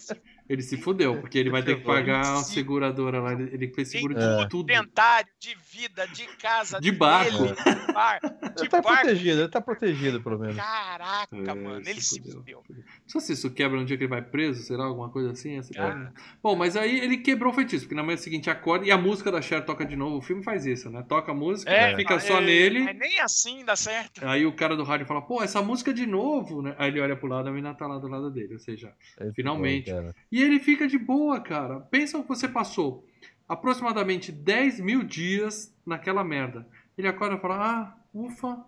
ele 0.49 0.63
se 0.63 0.77
fudeu, 0.77 1.21
porque 1.21 1.37
ele 1.37 1.51
vai 1.51 1.61
ter 1.61 1.77
que 1.77 1.83
pagar 1.83 2.21
a 2.21 2.37
seguradora 2.37 3.19
lá. 3.19 3.33
Ele 3.33 3.71
fez 3.71 3.89
seguro 3.89 4.15
de 4.15 4.23
é. 4.23 4.47
tudo. 4.47 4.65
Dentário, 4.65 5.29
de 5.39 5.55
vida, 5.71 6.07
de 6.07 6.25
casa, 6.37 6.79
de 6.81 6.91
barco. 6.91 7.43
Dele, 7.43 7.55
de 7.55 7.93
bar, 7.93 8.19
de 8.57 8.61
ele 8.61 8.69
tá 8.69 8.81
barco. 8.81 9.01
protegido, 9.01 9.41
ele 9.41 9.47
tá 9.47 9.61
protegido, 9.61 10.21
pelo 10.21 10.39
menos. 10.39 10.55
Caraca, 10.55 11.35
é, 11.35 11.53
mano, 11.53 11.87
ele 11.87 12.01
se 12.01 12.19
fudeu. 12.19 12.63
sei 13.05 13.21
se 13.21 13.33
isso 13.33 13.51
quebra 13.51 13.79
no 13.79 13.85
dia 13.85 13.95
que 13.95 14.05
ele 14.05 14.09
vai 14.09 14.23
preso, 14.23 14.63
será 14.63 14.85
alguma 14.85 15.09
coisa 15.09 15.31
assim? 15.31 15.59
Ah. 15.77 16.11
Bom, 16.41 16.55
mas 16.55 16.75
aí 16.75 16.99
ele 16.99 17.17
quebrou 17.17 17.53
o 17.53 17.55
feitiço, 17.55 17.85
porque 17.85 17.93
na 17.93 18.01
manhã 18.01 18.17
seguinte 18.17 18.49
acorda 18.49 18.87
e 18.87 18.91
a 18.91 18.97
música 18.97 19.31
da 19.31 19.43
Cher 19.43 19.63
toca 19.63 19.85
de 19.85 19.95
novo. 19.95 20.17
O 20.17 20.21
filme 20.21 20.43
faz 20.43 20.65
isso, 20.65 20.89
né? 20.89 21.05
Toca 21.07 21.31
a 21.31 21.35
música, 21.35 21.71
é, 21.71 21.95
fica 21.95 22.19
só 22.19 22.39
é, 22.39 22.45
nele. 22.45 22.79
Mas 22.79 22.97
nem 22.97 23.19
assim 23.19 23.63
dá 23.63 23.75
certo. 23.75 24.25
Aí 24.25 24.47
o 24.47 24.53
cara 24.53 24.75
do 24.75 24.83
rádio 24.83 25.05
fala, 25.05 25.21
pô, 25.21 25.43
essa 25.43 25.61
música 25.61 25.93
de 25.93 26.07
novo, 26.07 26.63
né? 26.63 26.73
Aí 26.79 26.89
ele 26.89 26.99
olha 26.99 27.15
pro 27.15 27.27
lado, 27.27 27.49
a 27.49 27.51
menina 27.51 27.75
tá 27.75 27.85
lá 27.85 27.99
do 27.99 28.07
lado 28.07 28.31
dele, 28.31 28.53
ou 28.53 28.59
seja, 28.59 28.91
é 29.19 29.31
finalmente. 29.31 29.91
Bom, 29.91 30.11
e 30.31 30.38
ele 30.41 30.59
fica 30.59 30.87
de 30.87 30.97
boa 30.97 31.39
cara. 31.39 31.79
Pensa 31.81 32.21
que 32.21 32.27
você 32.27 32.47
passou 32.47 33.07
aproximadamente 33.47 34.31
10 34.31 34.79
mil 34.79 35.03
dias 35.03 35.73
naquela 35.85 36.23
merda. 36.23 36.67
Ele 36.97 37.07
acorda 37.07 37.35
e 37.35 37.39
fala: 37.39 37.55
Ah, 37.57 37.97
ufa, 38.13 38.63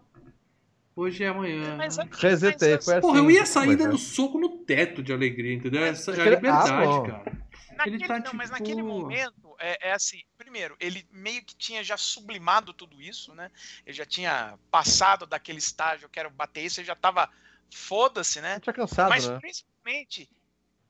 hoje 0.95 1.23
é 1.23 1.27
amanhã. 1.27 1.77
Mas, 1.77 1.97
Resetei, 1.97 2.79
foi 2.81 2.95
assim. 2.95 3.01
Porra, 3.01 3.19
eu 3.19 3.29
ia 3.29 3.45
sair 3.45 3.75
dando 3.75 3.97
soco 3.97 4.39
no 4.39 4.57
teto 4.59 5.03
de 5.03 5.13
alegria, 5.13 5.53
entendeu? 5.53 5.83
Essa 5.83 6.11
é 6.11 6.21
a 6.21 6.29
liberdade, 6.31 6.71
ah, 6.71 7.11
cara. 7.11 7.41
Naquele, 7.75 7.95
ele 7.95 8.07
tá, 8.07 8.15
não, 8.15 8.23
tipo... 8.23 8.35
mas 8.35 8.49
naquele 8.51 8.83
momento, 8.83 9.55
é, 9.59 9.89
é, 9.89 9.93
assim, 9.93 10.21
primeiro, 10.37 10.75
ele 10.79 11.07
meio 11.11 11.43
que 11.43 11.55
tinha 11.55 11.83
já 11.83 11.97
sublimado 11.97 12.73
tudo 12.73 13.01
isso, 13.01 13.33
né? 13.33 13.49
Ele 13.85 13.95
já 13.95 14.05
tinha 14.05 14.57
passado 14.69 15.25
daquele 15.25 15.59
estágio, 15.59 16.05
eu 16.05 16.09
quero 16.09 16.29
bater 16.29 16.61
isso, 16.63 16.79
ele 16.79 16.87
já 16.87 16.95
tava 16.95 17.29
foda-se, 17.73 18.41
né? 18.41 18.59
tinha 18.59 18.73
cansado, 18.73 19.09
mas 19.09 19.27
né? 19.27 19.39
principalmente, 19.39 20.29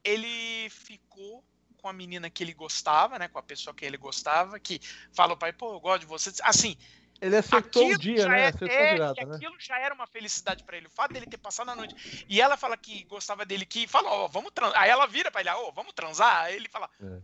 ele 0.03 0.69
ficou 0.69 1.43
com 1.81 1.87
a 1.87 1.93
menina 1.93 2.29
que 2.29 2.43
ele 2.43 2.53
gostava, 2.53 3.17
né? 3.17 3.27
Com 3.27 3.39
a 3.39 3.43
pessoa 3.43 3.73
que 3.73 3.83
ele 3.83 3.97
gostava, 3.97 4.59
que 4.59 4.79
falou 5.11 5.35
pai, 5.35 5.51
pô, 5.51 5.73
eu 5.73 5.79
gosto 5.79 6.01
de 6.01 6.05
você. 6.05 6.31
Assim. 6.43 6.77
Ele 7.19 7.37
acertou 7.37 7.87
o 7.87 7.97
dia, 7.99 8.27
né? 8.27 8.41
É, 8.41 8.47
acertou 8.47 8.67
é, 8.69 8.93
virada, 8.93 9.25
né? 9.25 9.35
Aquilo 9.35 9.55
já 9.59 9.79
era 9.79 9.93
uma 9.93 10.07
felicidade 10.07 10.63
para 10.63 10.77
ele. 10.77 10.87
O 10.87 10.91
fato 10.91 11.13
dele 11.13 11.27
ter 11.27 11.37
passado 11.37 11.69
a 11.69 11.75
noite. 11.75 12.25
E 12.27 12.41
ela 12.41 12.57
fala 12.57 12.75
que 12.75 13.03
gostava 13.03 13.45
dele, 13.45 13.63
que 13.63 13.87
fala, 13.87 14.09
ó, 14.09 14.25
oh, 14.25 14.27
vamos 14.27 14.51
transar. 14.51 14.81
Aí 14.81 14.89
ela 14.89 15.05
vira 15.05 15.29
pra 15.29 15.41
ele, 15.41 15.49
ó, 15.51 15.67
oh, 15.67 15.71
vamos 15.71 15.93
transar. 15.93 16.45
Aí 16.45 16.55
ele 16.55 16.67
fala, 16.67 16.89
é. 16.99 17.21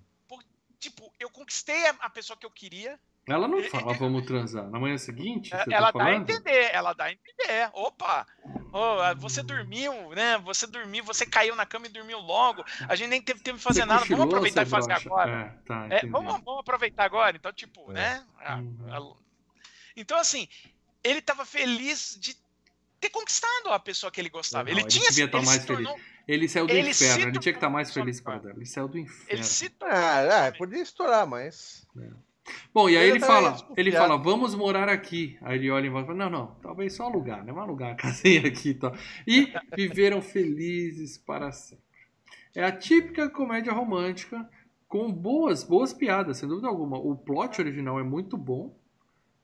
tipo, 0.80 1.12
eu 1.20 1.32
conquistei 1.32 1.88
a 1.88 2.10
pessoa 2.12 2.38
que 2.38 2.45
eu 2.45 2.52
queria, 2.52 2.99
ela 3.28 3.48
não 3.48 3.62
fala 3.64 3.94
vamos 3.94 4.26
transar. 4.26 4.70
Na 4.70 4.80
manhã 4.80 4.98
seguinte? 4.98 5.54
É, 5.54 5.66
ela 5.72 5.91
tá 5.91 5.99
dá 5.99 6.06
a 6.06 6.16
entender, 6.16 6.70
ela 6.72 6.94
dá 6.94 7.04
a 7.06 7.12
entender. 7.12 7.70
Opa! 7.74 8.26
Oh, 8.72 8.98
você 9.18 9.44
dormiu, 9.44 9.91
né? 10.12 10.38
Você 10.45 10.66
dormiu, 10.66 11.04
você 11.04 11.26
caiu 11.26 11.56
na 11.56 11.66
cama 11.66 11.88
e 11.88 11.90
dormiu 11.90 12.20
logo. 12.20 12.64
A 12.88 12.95
gente 12.95 13.10
nem 13.10 13.22
teve 13.22 13.41
tempo 13.41 13.58
de 13.58 13.64
fazer 13.64 13.82
você 13.82 13.86
nada. 13.86 14.06
Vamos 14.06 14.26
aproveitar 14.26 14.64
e 14.64 14.66
fazer 14.66 14.88
brocha. 14.88 15.08
agora. 15.08 15.32
É, 15.32 15.68
tá, 15.68 15.88
é, 15.90 16.06
vamos, 16.08 16.41
vamos, 16.44 16.60
aproveitar 16.62 17.04
agora. 17.04 17.36
Então, 17.36 17.52
tipo, 17.52 17.91
é. 17.91 17.95
né? 17.95 18.26
Uhum. 18.49 19.16
Então, 19.95 20.18
assim, 20.18 20.48
ele 21.04 21.22
tava 21.22 21.45
feliz 21.45 22.18
de 22.20 22.34
ter 22.99 23.10
conquistado 23.10 23.72
a 23.72 23.80
pessoa 23.80 24.10
que 24.10 24.22
ele 24.22 24.30
gostava. 24.30 24.66
Não, 24.66 24.72
ele, 24.72 24.82
ele 24.82 24.90
tinha 24.90 25.10
devia 25.10 25.26
estar 25.26 25.41
mais 25.41 25.66
tornou... 25.66 25.94
feliz. 25.94 26.18
Ele 26.28 26.49
saiu 26.49 26.68
do 26.68 26.74
ele 26.74 26.90
inferno, 26.90 27.24
ele 27.24 27.40
tinha 27.40 27.54
que 27.54 27.58
estar 27.58 27.70
mais 27.70 27.94
feliz 27.94 28.20
para 28.20 28.40
dela. 28.40 28.56
Ele 28.56 28.66
saiu 28.66 28.88
do 28.88 28.98
inferno. 28.98 29.26
Ele 29.30 29.44
se 29.44 29.74
ah, 29.82 30.45
é, 30.48 30.52
podia 30.52 30.82
estourar, 30.82 31.26
mas. 31.26 31.88
É. 31.98 32.27
Bom, 32.74 32.90
e 32.90 32.98
aí 32.98 33.06
ele, 33.06 33.18
ele 33.18 33.19
fala, 33.26 33.57
ele 33.76 33.91
fala, 33.91 34.18
vamos 34.18 34.56
morar 34.56 34.90
aqui. 34.90 35.38
Aí 35.41 35.57
ele 35.57 35.69
olha 35.72 35.88
e 35.88 35.91
fala, 35.91 36.14
não, 36.14 36.30
não, 36.30 36.48
talvez 36.61 36.94
só 36.94 37.06
alugar, 37.06 37.40
né? 37.40 37.52
Vamos 37.52 37.64
alugar 37.64 37.91
a 37.91 37.95
casinha 37.98 38.48
aqui 38.48 38.69
e 38.69 38.74
tal. 38.74 38.95
E 39.26 39.53
viveram 39.76 40.22
felizes 40.22 41.18
para 41.18 41.52
sempre. 41.52 41.86
É 42.56 42.64
a 42.64 42.72
típica 42.72 43.30
comédia 43.30 43.74
romântica 43.74 44.48
com 44.88 45.11
boas, 45.11 45.64
boas 45.64 45.94
piadas, 45.94 46.38
sem 46.38 46.48
dúvida 46.48 46.68
alguma. 46.68 46.98
O 46.98 47.15
plot 47.15 47.60
original 47.61 47.99
é 47.99 48.03
muito 48.03 48.38
bom 48.38 48.76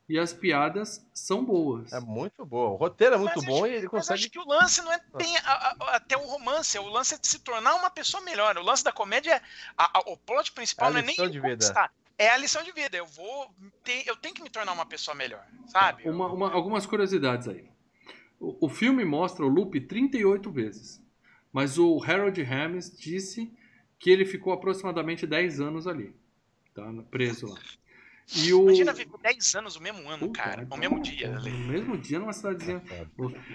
e 0.08 0.20
as 0.20 0.34
piadas 0.34 1.06
são 1.14 1.44
boas. 1.44 1.92
É 1.94 2.00
muito 2.00 2.46
boa. 2.46 2.72
O 2.72 2.76
roteiro 2.76 3.16
é 3.16 3.18
muito 3.18 3.38
mas 3.38 3.46
bom 3.46 3.64
acho, 3.64 3.68
e 3.68 3.76
ele 3.76 3.88
consegue. 3.88 4.12
Mas 4.12 4.22
acho 4.22 4.30
que 4.30 4.40
o 4.40 4.48
lance 4.48 4.82
não 4.82 4.92
é 4.92 5.00
bem 5.16 5.38
a, 5.38 5.52
a, 5.52 5.96
até 5.96 6.18
o 6.18 6.26
romance, 6.26 6.78
o 6.78 6.88
lance 6.88 7.16
é 7.16 7.18
de 7.18 7.28
se 7.28 7.40
tornar 7.40 7.76
uma 7.76 7.90
pessoa 7.90 8.24
melhor. 8.24 8.58
O 8.58 8.64
lance 8.64 8.84
da 8.84 8.92
comédia 8.92 9.36
é. 9.36 9.42
A, 9.78 10.12
o 10.12 10.18
plot 10.18 10.52
principal 10.52 10.90
é 10.90 10.92
não 10.94 11.00
é 11.00 11.02
nem 11.04 11.16
de 11.16 11.40
vida 11.40 11.92
é 12.18 12.30
a 12.30 12.38
lição 12.38 12.64
de 12.64 12.72
vida. 12.72 12.98
Eu 12.98 13.06
vou 13.06 13.54
ter, 13.84 14.08
eu 14.08 14.16
tenho 14.16 14.34
que 14.34 14.44
me 14.44 14.50
tornar 14.50 14.74
uma 14.74 14.86
pessoa 14.86 15.16
melhor, 15.16 15.46
sabe? 15.68 16.08
Uma, 16.10 16.32
uma, 16.32 16.52
algumas 16.52 16.86
curiosidades 16.86 17.48
aí. 17.48 17.66
O, 18.40 18.68
o, 18.68 18.70
filme 18.70 19.06
mostra 19.06 19.46
o 19.46 19.50
Loop 19.50 19.80
38 19.80 20.52
vezes, 20.52 21.02
mas 21.52 21.78
o 21.78 22.02
Harold 22.04 22.42
Ramis 22.44 22.96
disse 22.98 23.52
que 23.98 24.10
ele 24.10 24.26
ficou 24.26 24.52
aproximadamente 24.52 25.26
10 25.26 25.62
anos 25.62 25.88
ali, 25.88 26.14
tá? 26.74 26.84
Preso 27.10 27.48
lá. 27.48 27.60
E 28.36 28.54
o... 28.54 28.64
Imagina 28.64 28.94
viver 28.94 29.18
10 29.22 29.56
anos 29.56 29.76
o 29.76 29.82
mesmo 29.82 30.08
ano, 30.10 30.28
Puta, 30.28 30.42
cara, 30.42 30.66
no 30.70 30.78
mesmo 30.78 31.02
dia. 31.02 31.36
Ali. 31.36 31.52
No 31.52 31.68
mesmo 31.68 31.98
dia 31.98 32.20
numa 32.20 32.34
cidadezinha. 32.34 32.82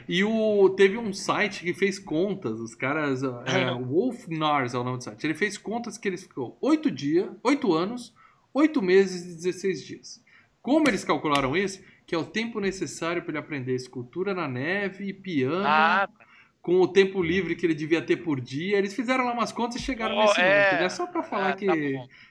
E 0.08 0.22
o... 0.22 0.70
teve 0.70 0.98
um 0.98 1.12
site 1.12 1.62
que 1.62 1.72
fez 1.72 1.98
contas, 1.98 2.60
os 2.60 2.74
caras. 2.74 3.22
É, 3.22 3.72
Wolf 3.72 4.26
Nars 4.28 4.74
é 4.74 4.78
o 4.78 4.84
nome 4.84 4.98
do 4.98 5.04
site. 5.04 5.24
Ele 5.24 5.34
fez 5.34 5.56
contas 5.56 5.96
que 5.96 6.06
ele 6.06 6.18
ficou 6.18 6.56
8 6.60 6.90
dias, 6.90 7.30
8 7.42 7.72
anos, 7.72 8.14
8 8.58 8.82
meses 8.82 9.22
e 9.22 9.36
16 9.36 9.84
dias. 9.84 10.20
Como 10.60 10.88
eles 10.88 11.04
calcularam 11.04 11.56
isso? 11.56 11.80
Que 12.04 12.14
é 12.14 12.18
o 12.18 12.24
tempo 12.24 12.58
necessário 12.58 13.22
para 13.22 13.30
ele 13.32 13.38
aprender 13.38 13.74
escultura 13.74 14.34
na 14.34 14.48
neve 14.48 15.08
e 15.08 15.12
piano. 15.12 15.64
Ah, 15.64 16.08
tá. 16.08 16.26
com 16.60 16.80
o 16.80 16.88
tempo 16.88 17.22
livre 17.22 17.54
que 17.54 17.64
ele 17.64 17.74
devia 17.74 18.02
ter 18.02 18.16
por 18.16 18.40
dia. 18.40 18.76
Eles 18.76 18.94
fizeram 18.94 19.24
lá 19.24 19.32
umas 19.32 19.52
contas 19.52 19.80
e 19.80 19.84
chegaram 19.84 20.16
oh, 20.16 20.22
nesse 20.22 20.40
é... 20.40 20.64
número. 20.64 20.84
É 20.84 20.88
só 20.88 21.06
para 21.06 21.22
falar 21.22 21.50
ah, 21.50 21.52
que 21.56 21.66
tá 21.66 21.74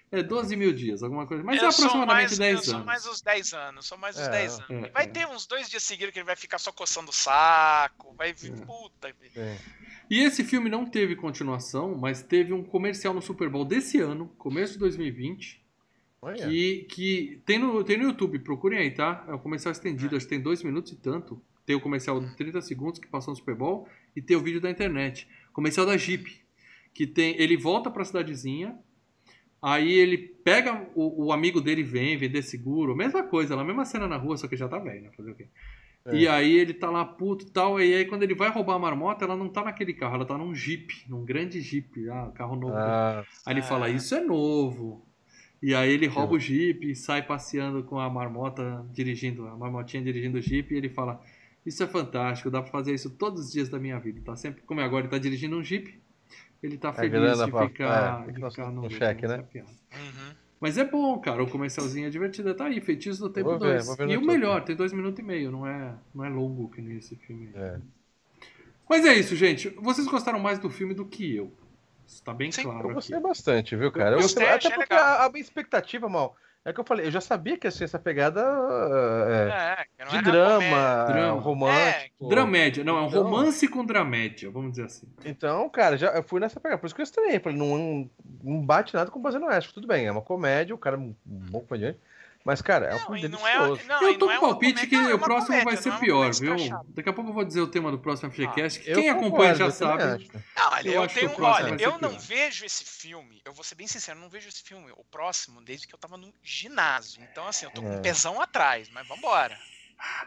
é 0.10 0.24
12 0.24 0.56
mil 0.56 0.74
dias, 0.74 1.04
alguma 1.04 1.26
coisa. 1.26 1.44
Mas 1.44 1.62
eu 1.62 1.68
é 1.68 1.72
aproximadamente 1.72 2.30
mais, 2.30 2.38
10 2.38 2.54
anos. 2.54 2.66
São 2.66 2.86
mais 2.86 3.06
os 3.06 3.22
10 3.22 3.54
anos. 3.54 3.88
São 3.88 3.98
mais 3.98 4.16
os 4.16 4.28
é, 4.28 4.30
10 4.30 4.60
anos. 4.60 4.88
É, 4.88 4.90
vai 4.90 5.04
é. 5.04 5.08
ter 5.08 5.28
uns 5.28 5.46
dois 5.48 5.70
dias 5.70 5.84
seguidos 5.84 6.14
que 6.14 6.20
ele 6.20 6.26
vai 6.26 6.36
ficar 6.36 6.58
só 6.58 6.72
coçando 6.72 7.10
o 7.10 7.14
saco. 7.14 8.14
Vai 8.18 8.34
vir. 8.34 8.54
É. 8.54 8.66
Puta. 8.66 9.14
É. 9.36 9.58
E 10.10 10.24
esse 10.24 10.44
filme 10.44 10.70
não 10.70 10.86
teve 10.86 11.16
continuação, 11.16 11.98
mas 11.98 12.22
teve 12.22 12.54
um 12.54 12.64
comercial 12.64 13.14
no 13.14 13.22
Super 13.22 13.50
Bowl 13.50 13.66
desse 13.66 14.00
ano, 14.00 14.28
começo 14.38 14.74
de 14.74 14.80
2020 14.80 15.67
que, 16.36 16.86
que 16.90 17.42
tem, 17.46 17.60
no, 17.60 17.84
tem 17.84 17.98
no 17.98 18.06
YouTube, 18.06 18.40
procurem 18.40 18.80
aí, 18.80 18.92
tá? 18.92 19.26
É 19.28 19.34
um 19.34 19.38
comercial 19.38 19.72
estendido, 19.72 20.16
é. 20.16 20.18
acho 20.18 20.26
que 20.26 20.34
tem 20.34 20.42
dois 20.42 20.64
minutos 20.64 20.92
e 20.92 20.96
tanto. 20.96 21.42
Tem 21.66 21.76
o 21.76 21.82
comercial 21.82 22.20
de 22.20 22.36
30 22.36 22.62
segundos 22.62 23.00
que 23.00 23.08
passou 23.08 23.32
no 23.32 23.36
Super 23.36 23.56
Bowl 23.56 23.88
e 24.16 24.22
tem 24.22 24.36
o 24.38 24.42
vídeo 24.42 24.62
da 24.62 24.72
internet. 24.72 25.28
Comercial 25.54 25.86
da 25.86 25.98
Jeep, 25.98 26.42
que 26.94 27.06
tem. 27.06 27.40
Ele 27.40 27.58
volta 27.58 27.92
pra 27.92 28.06
cidadezinha, 28.06 28.78
aí 29.62 29.92
ele 29.92 30.18
pega 30.18 30.88
o, 30.96 31.26
o 31.26 31.32
amigo 31.32 31.62
dele 31.62 31.84
vem 31.84 32.18
vender 32.18 32.42
seguro, 32.42 32.96
mesma 32.96 33.24
coisa, 33.24 33.60
a 33.60 33.64
mesma 33.64 33.86
cena 33.86 34.08
na 34.08 34.18
rua, 34.18 34.38
só 34.38 34.48
que 34.48 34.56
já 34.56 34.68
tá 34.68 34.80
velho, 34.80 35.04
né? 35.04 35.12
Fazer 35.16 35.32
o 35.32 35.36
quê? 35.36 35.48
É. 36.06 36.16
E 36.16 36.28
aí 36.28 36.58
ele 36.58 36.74
tá 36.74 36.90
lá 36.90 37.04
puto 37.04 37.46
e 37.46 37.52
tal, 37.52 37.82
e 37.82 37.94
aí 37.94 38.06
quando 38.06 38.24
ele 38.24 38.34
vai 38.34 38.50
roubar 38.50 38.76
a 38.76 38.80
marmota, 38.80 39.26
ela 39.26 39.36
não 39.36 39.50
tá 39.50 39.64
naquele 39.64 39.94
carro, 39.94 40.16
ela 40.16 40.26
tá 40.26 40.38
num 40.38 40.56
Jeep, 40.56 41.06
num 41.10 41.26
grande 41.26 41.60
Jeep, 41.60 42.10
ah, 42.10 42.32
carro 42.34 42.56
novo. 42.56 42.74
Ah, 42.76 43.26
aí 43.46 43.54
ele 43.54 43.62
fala, 43.62 43.90
isso 43.90 44.16
é 44.16 44.22
novo. 44.22 45.07
E 45.62 45.74
aí 45.74 45.92
ele 45.92 46.06
rouba 46.08 46.34
o 46.36 46.40
Jeep 46.40 46.92
e 46.92 46.96
sai 46.96 47.22
passeando 47.26 47.84
com 47.84 48.00
a 48.00 48.10
marmota 48.10 48.86
dirigindo, 48.94 49.48
a 49.48 49.56
marmotinha 49.58 50.04
dirigindo 50.04 50.38
o 50.38 50.42
Jeep 50.42 50.74
e 50.74 50.78
ele 50.78 50.90
fala: 50.90 51.20
Isso 51.66 51.82
é 51.84 51.88
fantástico, 51.88 52.52
dá 52.52 52.62
pra 52.62 52.72
fazer 52.72 52.94
isso 52.94 53.10
todos 53.10 53.46
os 53.48 53.52
dias 53.52 53.68
da 53.70 53.80
minha 53.80 54.00
vida. 54.00 54.22
Tá 54.24 54.36
sempre, 54.36 54.62
como 54.64 54.80
é 54.82 54.84
agora, 54.84 55.04
ele 55.06 55.12
tá 55.12 55.18
dirigindo 55.18 55.58
um 55.58 55.64
Jeep, 55.64 56.00
ele 56.62 56.78
tá 56.78 56.94
feliz 56.94 57.12
grana 57.12 57.46
de 57.46 57.52
pra- 57.52 57.68
ficar, 57.68 58.26
é, 58.28 58.32
de 58.32 58.40
no- 58.40 58.52
ficar 58.52 58.72
no 58.72 58.82
no, 58.84 58.90
cheque, 58.90 59.28
né? 59.28 59.44
Uhum. 59.56 60.36
Mas 60.60 60.78
é 60.78 60.84
bom, 60.84 61.18
cara, 61.20 61.44
o 61.44 61.50
comercialzinho 61.50 62.08
é 62.08 62.10
divertido. 62.10 62.54
Tá 62.56 62.66
aí, 62.66 62.82
Feitiços 62.82 63.20
do 63.20 63.30
Tempo 63.30 63.50
Vou 63.52 63.60
ver, 63.60 63.74
2. 63.76 63.86
vou 63.88 63.96
ver 63.96 64.10
E 64.10 64.18
o 64.18 64.22
melhor, 64.26 64.64
tem 64.64 64.76
dois 64.76 64.92
minutos 64.94 65.20
e 65.20 65.24
meio, 65.24 65.52
não 65.52 65.68
é, 65.68 65.94
não 66.16 66.26
é 66.26 66.30
longo 66.30 66.68
que 66.70 66.82
nem 66.82 66.98
esse 66.98 67.16
filme. 67.16 67.50
É. 67.56 67.80
Mas 68.90 69.06
é 69.06 69.14
isso, 69.16 69.36
gente. 69.36 69.70
Vocês 69.70 70.08
gostaram 70.08 70.40
mais 70.40 70.58
do 70.60 70.70
filme 70.70 70.94
do 70.94 71.06
que 71.06 71.36
eu. 71.36 71.52
Isso 72.08 72.24
tá 72.24 72.34
bem 72.34 72.52
Sim, 72.52 72.64
claro 72.64 72.80
Eu 72.80 72.86
aqui. 72.86 72.94
gostei 72.96 73.20
bastante, 73.20 73.76
viu, 73.76 73.92
cara? 73.92 74.12
Eu 74.12 74.14
Eu, 74.18 74.22
gostei, 74.22 74.48
até 74.48 74.70
porque 74.72 74.94
a, 74.94 75.26
a 75.26 75.30
minha 75.30 75.42
expectativa, 75.42 76.08
mal, 76.08 76.36
é 76.64 76.72
que 76.74 76.80
eu 76.80 76.84
falei, 76.86 77.06
eu 77.08 77.12
já 77.12 77.20
sabia 77.22 77.58
que 77.58 77.68
ia 77.68 77.72
ser 77.72 77.84
essa 77.86 78.00
pegada 78.00 78.42
é, 78.42 79.86
É, 80.02 80.06
de 80.06 80.16
era 80.16 80.22
drama, 80.22 81.06
Drama. 81.08 81.42
romântico. 81.42 82.28
Dramédia, 82.30 82.84
não, 82.84 82.98
é 82.98 83.02
um 83.02 83.08
Então- 83.08 83.24
romance 83.24 83.68
com 83.68 83.86
dramédia, 83.86 84.50
vamos 84.50 84.72
dizer 84.72 84.86
assim. 84.86 85.08
Então, 85.26 85.70
cara, 85.70 85.98
já, 85.98 86.08
eu 86.12 86.24
fui 86.24 86.40
nessa 86.40 86.60
pegada. 86.60 86.80
Por 86.80 86.88
isso 86.88 86.96
que 86.96 87.02
eu 87.02 87.04
estranhei. 87.06 87.40
Falei, 87.40 87.58
não, 87.58 88.10
não 88.44 88.62
bate 88.66 88.94
nada 88.94 89.12
com 89.12 89.20
o 89.20 89.24
Fazendo 89.24 89.46
Oeste. 89.46 89.74
Tudo 89.74 89.88
bem, 89.88 90.06
é 90.08 90.12
uma 90.12 90.22
comédia, 90.22 90.74
o 90.76 90.78
cara 90.78 90.96
é 90.96 91.00
um 91.00 91.14
bom 91.26 91.60
comediante. 91.62 92.00
Mas, 92.48 92.62
cara, 92.62 92.86
é 92.86 92.96
um 92.96 93.00
filme 93.00 93.28
não 93.28 93.46
é, 93.46 93.58
delicioso. 93.58 93.88
não, 93.90 94.04
eu 94.04 94.18
tô 94.18 94.32
é 94.32 94.38
com 94.38 94.46
uma 94.46 94.50
palpite 94.52 94.88
que 94.88 94.96
não, 94.96 95.10
é 95.10 95.14
o 95.14 95.18
uma 95.18 95.26
próximo 95.26 95.48
comédia, 95.60 95.66
vai 95.66 95.76
ser 95.76 95.90
é 95.90 95.98
pior, 96.00 96.34
viu? 96.34 96.56
Daqui 96.96 97.10
a 97.10 97.14
pouco 97.14 97.30
eu 97.30 97.34
vou 97.34 97.44
dizer 97.44 97.60
o 97.60 97.68
tema 97.68 97.92
do 97.92 98.00
próximo 98.00 98.32
FGCast. 98.32 98.80
que 98.80 98.90
Eu 98.90 98.96
Quem 99.02 99.10
acompanha 99.10 99.54
já 99.54 99.70
sabe. 99.70 100.30
Não, 100.56 100.78
Eu 100.86 101.08
tenho. 101.10 101.30
o 101.30 101.44
Olha, 101.44 101.76
eu 101.78 101.92
não 102.00 102.10
pior. 102.12 102.20
vejo 102.22 102.66
esse 102.66 102.86
filme, 102.86 103.42
eu 103.44 103.52
vou 103.52 103.66
ser 103.66 103.76
bem 103.76 103.86
sincero, 103.86 104.18
eu 104.18 104.22
não 104.22 104.30
vejo 104.30 104.48
esse 104.48 104.64
filme, 104.64 104.90
o 104.96 105.04
próximo, 105.04 105.62
desde 105.62 105.86
que 105.86 105.94
eu 105.94 106.00
tava 106.00 106.16
no 106.16 106.34
ginásio. 106.42 107.22
Então, 107.30 107.46
assim, 107.50 107.66
eu 107.66 107.72
tô 107.72 107.82
com 107.82 107.92
É. 107.92 107.98
um 107.98 108.02
pesão 108.02 108.40
atrás, 108.40 108.90
mas 108.94 109.06
vambora. 109.06 109.58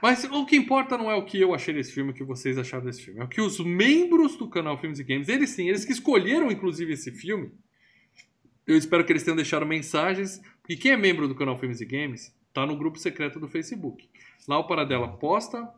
Mas 0.02 0.22
o 0.24 0.44
que 0.44 0.56
importa 0.56 0.98
não 0.98 1.10
é 1.10 1.14
o 1.14 1.24
que 1.24 1.40
eu 1.40 1.54
achei 1.54 1.72
desse 1.72 1.92
filme, 1.92 2.10
o 2.10 2.14
que 2.14 2.22
vocês 2.24 2.58
acharam 2.58 2.84
desse 2.84 3.02
filme. 3.02 3.20
É 3.20 3.24
o 3.24 3.28
que 3.28 3.40
os 3.40 3.58
membros 3.60 4.36
do 4.36 4.46
canal 4.46 4.76
Filmes 4.76 4.98
e 4.98 5.04
Games, 5.04 5.26
eles 5.28 5.48
sim, 5.50 5.68
eles 5.70 5.86
que 5.86 5.92
escolheram 5.92 6.50
inclusive 6.50 6.92
esse 6.92 7.10
filme. 7.12 7.50
Eu 8.66 8.76
espero 8.76 9.04
que 9.04 9.12
eles 9.12 9.22
tenham 9.22 9.36
deixado 9.36 9.64
mensagens. 9.66 10.40
Porque 10.70 10.82
quem 10.82 10.92
é 10.92 10.96
membro 10.96 11.26
do 11.26 11.34
canal 11.34 11.58
Filmes 11.58 11.80
e 11.80 11.84
Games 11.84 12.32
tá 12.54 12.64
no 12.64 12.76
grupo 12.76 12.96
secreto 12.96 13.40
do 13.40 13.48
Facebook. 13.48 14.08
Lá 14.46 14.56
o 14.56 14.68
Paradela 14.68 15.08
posta 15.08 15.68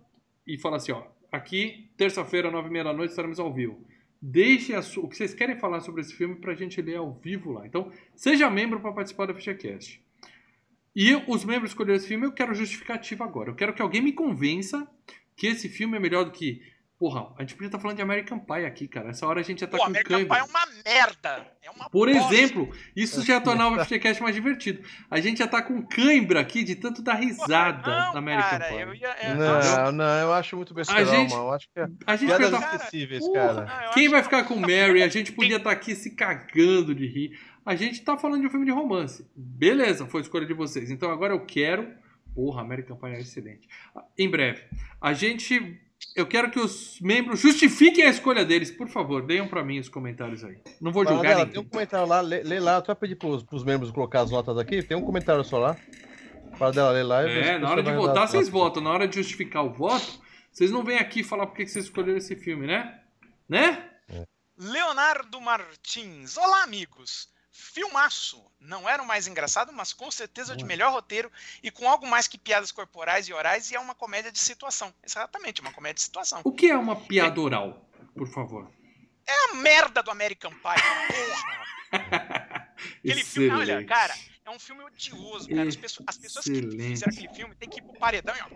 e 0.47 0.59
fala 0.59 0.77
assim: 0.77 0.93
ó, 0.93 1.05
aqui, 1.31 1.89
terça-feira, 1.97 2.51
nove 2.51 2.69
e 2.69 2.73
meia 2.73 2.85
da 2.85 2.93
noite, 2.93 3.09
estaremos 3.09 3.41
ao 3.41 3.51
vivo. 3.51 3.83
Deixe 4.21 4.75
a 4.75 4.83
su- 4.83 5.01
o 5.01 5.09
que 5.09 5.17
vocês 5.17 5.33
querem 5.33 5.57
falar 5.57 5.81
sobre 5.81 6.03
esse 6.03 6.13
filme 6.13 6.35
pra 6.35 6.55
gente 6.55 6.83
ler 6.83 6.97
ao 6.97 7.11
vivo 7.11 7.53
lá. 7.53 7.67
Então, 7.67 7.91
seja 8.15 8.51
membro 8.51 8.81
para 8.81 8.93
participar 8.93 9.25
da 9.25 9.35
FichaCast. 9.35 9.99
E 10.95 11.15
os 11.27 11.43
membros 11.43 11.71
escolheram 11.71 11.97
esse 11.97 12.07
filme, 12.09 12.27
eu 12.27 12.33
quero 12.33 12.55
justificativa 12.55 13.25
agora. 13.25 13.49
Eu 13.51 13.55
quero 13.55 13.73
que 13.73 13.81
alguém 13.81 14.03
me 14.03 14.13
convença 14.13 14.87
que 15.35 15.47
esse 15.47 15.71
filme 15.71 15.97
é 15.97 16.01
melhor 16.01 16.27
do 16.27 16.33
que. 16.33 16.61
Porra, 17.03 17.27
a 17.37 17.43
gente 17.43 17.55
podia 17.55 17.67
estar 17.67 17.81
falando 17.81 17.97
de 17.97 18.03
American 18.03 18.39
Pie 18.39 18.65
aqui, 18.65 18.87
cara. 18.87 19.11
Essa 19.11 19.27
hora 19.27 19.41
a 19.41 19.43
gente 19.43 19.61
já 19.63 19.67
tá 19.67 19.77
Pô, 19.77 19.83
com 19.83 19.89
American 19.91 20.19
Pie 20.25 20.37
é 20.37 20.43
uma 20.45 20.67
merda. 20.85 21.47
É 21.61 21.69
uma 21.69 21.91
Por 21.91 22.09
bosta. 22.09 22.33
exemplo, 22.33 22.73
isso 22.95 23.25
já 23.27 23.41
tornava 23.41 23.75
o 23.75 23.85
FGCast 23.85 24.23
mais 24.23 24.37
divertido. 24.37 24.85
A 25.11 25.19
gente 25.19 25.39
já 25.39 25.49
tá 25.49 25.61
com 25.61 25.83
cãibra 25.83 26.39
aqui 26.39 26.63
de 26.63 26.77
tanto 26.77 27.03
dar 27.03 27.17
Porra, 27.17 27.25
risada 27.25 27.91
não, 27.91 28.13
na 28.13 28.19
American 28.21 28.51
cara, 28.51 28.65
Pie. 28.67 28.81
eu 28.83 28.95
ia, 28.95 29.09
é, 29.21 29.35
Não, 29.35 29.91
não, 29.91 30.05
eu 30.21 30.33
acho 30.33 30.55
muito 30.57 30.73
besteira, 30.73 31.05
gente- 31.05 31.31
mal. 31.35 31.47
Eu 31.49 31.53
acho 31.55 31.69
que 31.75 31.81
é 31.81 31.89
A 32.07 32.15
gente 32.15 32.29
piadas 32.29 32.51
tá- 32.53 32.61
Cara, 33.35 33.55
porra, 33.67 33.91
Quem 33.95 34.09
vai 34.09 34.23
ficar 34.23 34.45
com 34.45 34.55
Mary? 34.55 35.03
A 35.03 35.09
gente 35.09 35.33
podia 35.33 35.57
estar 35.57 35.73
aqui 35.73 35.97
se 35.97 36.13
cagando 36.15 36.95
de 36.95 37.09
rir. 37.09 37.37
A 37.67 37.75
gente 37.75 38.01
tá 38.03 38.17
falando 38.17 38.43
de 38.43 38.47
um 38.47 38.51
filme 38.51 38.65
de 38.65 38.71
romance. 38.71 39.27
Beleza, 39.35 40.07
foi 40.07 40.21
a 40.21 40.23
escolha 40.23 40.47
de 40.47 40.55
vocês. 40.55 40.89
Então 40.89 41.11
agora 41.11 41.33
eu 41.35 41.41
quero. 41.45 42.01
Porra, 42.33 42.63
American 42.63 42.97
Pie 42.97 43.09
é 43.09 43.21
excelente. 43.21 43.69
Em 44.17 44.31
breve. 44.31 44.63
A 45.01 45.13
gente. 45.13 45.82
Eu 46.15 46.27
quero 46.27 46.51
que 46.51 46.59
os 46.59 47.01
membros 47.01 47.41
justifiquem 47.41 48.05
a 48.05 48.11
escolha 48.11 48.45
deles. 48.45 48.71
Por 48.71 48.89
favor, 48.89 49.23
deem 49.23 49.47
pra 49.49 49.65
mim 49.65 49.79
os 49.79 49.89
comentários 49.89 50.45
aí. 50.45 50.59
Não 50.81 50.93
vou 50.93 51.07
julgar 51.07 51.37
ninguém. 51.37 51.53
tem 51.53 51.61
um 51.61 51.65
comentário 51.65 52.07
lá, 52.07 52.21
lê, 52.21 52.43
lê 52.43 52.61
lá. 52.61 52.83
Tu 52.83 52.89
vai 52.89 52.97
pedir 52.97 53.17
pros, 53.17 53.43
pros 53.43 53.65
membros 53.65 53.91
colocar 53.91 54.21
as 54.21 54.31
notas 54.31 54.59
aqui? 54.59 54.83
Tem 54.83 54.97
um 54.97 55.03
comentário 55.03 55.43
só 55.43 55.59
lá. 55.59 55.77
Paradela, 56.59 56.91
lê 56.91 57.03
lá. 57.03 57.23
e 57.23 57.33
vê 57.33 57.43
se 57.43 57.51
É, 57.51 57.59
na 57.59 57.71
hora 57.71 57.83
de 57.83 57.93
votar, 57.93 58.15
dar 58.15 58.27
vocês 58.29 58.49
votam. 58.49 58.83
Na 58.83 58.91
hora 58.91 59.09
de 59.09 59.17
justificar 59.17 59.65
o 59.65 59.73
voto, 59.73 60.21
vocês 60.53 60.71
não 60.71 60.85
vêm 60.85 60.99
aqui 60.99 61.25
falar 61.25 61.47
por 61.47 61.57
que 61.57 61.65
que 61.65 61.71
vocês 61.71 61.87
escolheram 61.87 62.19
esse 62.19 62.37
filme, 62.37 62.67
né? 62.67 63.01
Né? 63.49 63.89
Leonardo 64.59 65.41
Martins. 65.41 66.37
Olá, 66.37 66.63
amigos. 66.63 67.32
Filmaço! 67.53 68.43
Não 68.59 68.89
era 68.89 69.03
o 69.03 69.07
mais 69.07 69.27
engraçado, 69.27 69.71
mas 69.73 69.93
com 69.93 70.11
certeza 70.11 70.57
de 70.57 70.65
melhor 70.65 70.91
roteiro 70.91 71.31
e 71.63 71.71
com 71.71 71.87
algo 71.87 72.07
mais 72.07 72.27
que 72.27 72.39
piadas 72.39 72.73
corporais 72.73 73.29
e 73.29 73.33
orais, 73.33 73.71
e 73.71 73.77
é 73.77 73.81
uma 73.81 73.95
comédia 73.95 74.33
de 74.33 74.39
situação. 74.39 74.93
Exatamente, 75.05 75.61
uma 75.61 75.73
comédia 75.73 75.97
de 75.97 76.03
situação. 76.03 76.41
O 76.45 76.53
que 76.53 76.71
é 76.71 76.77
uma 76.77 76.97
piada 76.97 77.39
oral, 77.39 77.87
por 78.17 78.27
favor? 78.27 78.73
É 79.27 79.51
a 79.51 79.55
merda 79.57 80.03
do 80.03 80.11
American 80.11 80.51
Pie, 80.51 80.63
porra! 80.63 81.63
Aquele 82.99 83.23
filme, 83.23 83.51
olha, 83.51 83.85
cara, 83.85 84.15
é 84.45 84.51
um 84.51 84.59
filme 84.59 84.83
odioso, 84.83 85.49
cara. 85.49 85.69
As 85.69 85.77
pessoas, 85.77 86.09
as 86.09 86.17
pessoas 86.17 86.45
que 86.47 86.55
fizeram 86.55 87.13
aquele 87.13 87.29
filme 87.35 87.55
tem 87.55 87.69
que 87.69 87.81
ir 87.81 87.83
pro 87.83 87.93
paredão 87.99 88.35
e 88.35 88.41
ó. 88.41 88.47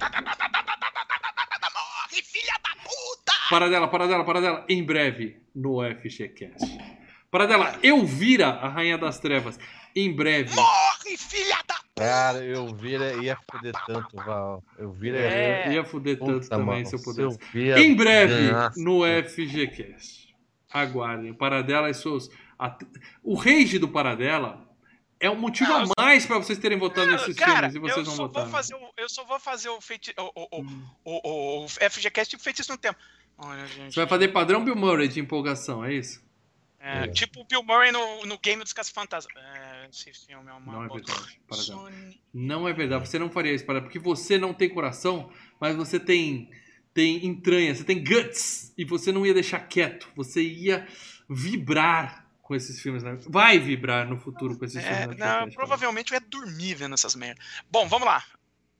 Morre, 1.74 2.23
filha 2.23 2.59
da 2.64 2.70
puta! 2.82 3.32
Para 3.51 3.68
dela, 3.68 3.89
para 3.89 4.09
dela, 4.09 4.24
para 4.24 4.40
dela. 4.40 4.64
Em 4.68 4.82
breve, 4.82 5.43
no 5.55 5.81
FGCast. 5.82 6.95
Paradela, 7.37 7.79
Elvira, 7.83 8.49
a 8.49 8.69
Rainha 8.69 8.97
das 8.97 9.19
Trevas. 9.21 9.59
Em 9.95 10.15
breve. 10.15 10.55
Morre, 10.55 11.17
filha 11.19 11.59
da 11.67 11.77
Cara, 11.95 12.39
eu 12.45 12.67
vira 12.75 13.13
ia 13.23 13.37
foder 13.51 13.73
tanto, 13.87 14.17
Val. 14.17 14.63
Eu 14.79 14.93
vira 14.93 15.19
É. 15.19 15.69
Eu 15.69 15.73
ia 15.73 15.85
foder 15.85 16.19
tanto 16.19 16.33
Puta, 16.41 16.49
também 16.49 16.67
mano, 16.67 16.87
se 16.87 16.95
eu 16.95 16.99
se 16.99 17.05
pudesse. 17.05 17.23
eu 17.23 17.39
via- 17.53 17.79
Em 17.79 17.95
breve 17.95 18.51
Nossa. 18.51 18.81
no 18.83 19.01
FGCast. 19.05 20.35
Aguardem. 20.73 21.33
Paradela 21.35 21.89
e 21.91 21.95
seus. 21.95 22.29
O 23.23 23.35
rage 23.35 23.79
do 23.79 23.89
Paradela 23.89 24.67
é 25.21 25.31
um 25.31 25.37
motivo 25.37 25.71
Não, 25.71 25.85
a 25.97 26.03
mais 26.03 26.27
pra 26.27 26.39
vocês 26.39 26.59
terem 26.59 26.79
votado 26.79 27.07
Cara, 27.07 27.19
nesses 27.19 27.37
cara, 27.37 27.71
filmes 27.71 27.75
e 27.75 27.79
vocês 27.79 27.97
eu 28.07 28.11
não 28.11 28.17
só 28.17 28.23
votaram. 28.27 28.47
vou 28.47 28.55
fazer 28.57 28.75
o, 28.75 28.91
eu 28.99 29.09
só 29.09 29.25
vou 29.25 29.39
fazer 29.41 29.69
o, 29.71 29.81
feiti 29.81 30.15
o, 30.19 30.23
o, 30.35 30.61
o, 31.05 31.61
o, 31.61 31.65
o 31.65 31.69
FGCast 31.69 32.31
tipo 32.31 32.43
feitiço 32.43 32.71
no 32.73 32.79
tempo. 32.79 32.99
Olha, 33.39 33.67
gente. 33.67 33.93
Você 33.95 34.01
vai 34.01 34.07
fazer 34.09 34.29
padrão 34.29 34.65
Bill 34.65 34.77
Murray 34.77 35.09
de 35.09 35.21
empolgação, 35.21 35.85
é 35.85 35.93
isso? 35.95 36.25
É, 36.87 37.05
É. 37.05 37.09
Tipo 37.09 37.41
o 37.41 37.45
Bill 37.45 37.63
Murray 37.63 37.91
no, 37.93 38.25
no 38.27 38.39
Game 38.39 38.63
dos 38.63 38.73
Caça-Fantasmas. 38.73 39.35
É, 39.37 39.89
esse 39.91 40.13
filme 40.27 40.49
é 40.51 40.55
uma 40.55 40.73
Não 40.73 40.85
é 40.85 40.89
verdade. 40.89 41.41
Sony- 41.51 42.21
Não 42.33 42.69
é 42.69 42.73
verdade. 42.73 43.09
Você 43.09 43.19
não 43.19 43.29
faria 43.31 43.53
isso, 43.53 43.65
Paradela, 43.65 43.87
porque 43.87 43.99
você 43.99 44.39
não 44.39 44.55
tem 44.55 44.69
coração, 44.69 45.31
mas 45.61 45.75
você 45.77 45.99
tem 45.99 46.51
tem 46.95 47.27
entranha, 47.27 47.75
você 47.75 47.85
tem 47.85 48.03
guts 48.03 48.73
e 48.79 48.83
você 48.83 49.13
não 49.13 49.27
ia 49.27 49.35
deixar 49.35 49.61
quieto. 49.61 50.09
Você 50.17 50.43
ia 50.43 50.87
vibrar 51.29 52.25
com 52.41 52.55
esses 52.55 52.81
filmes, 52.81 53.03
né? 53.03 53.19
Vai 53.29 53.59
vibrar 53.59 54.09
no 54.09 54.17
futuro 54.19 54.57
com 54.57 54.65
esses 54.65 54.83
É, 54.83 55.01
filmes. 55.01 55.19
não, 55.19 55.51
provavelmente 55.51 56.13
eu 56.15 56.19
ia 56.21 56.27
dormir 56.27 56.75
vendo 56.75 56.95
essas 56.95 57.15
merdas. 57.15 57.45
Bom, 57.71 57.87
vamos 57.89 58.07
lá. 58.07 58.25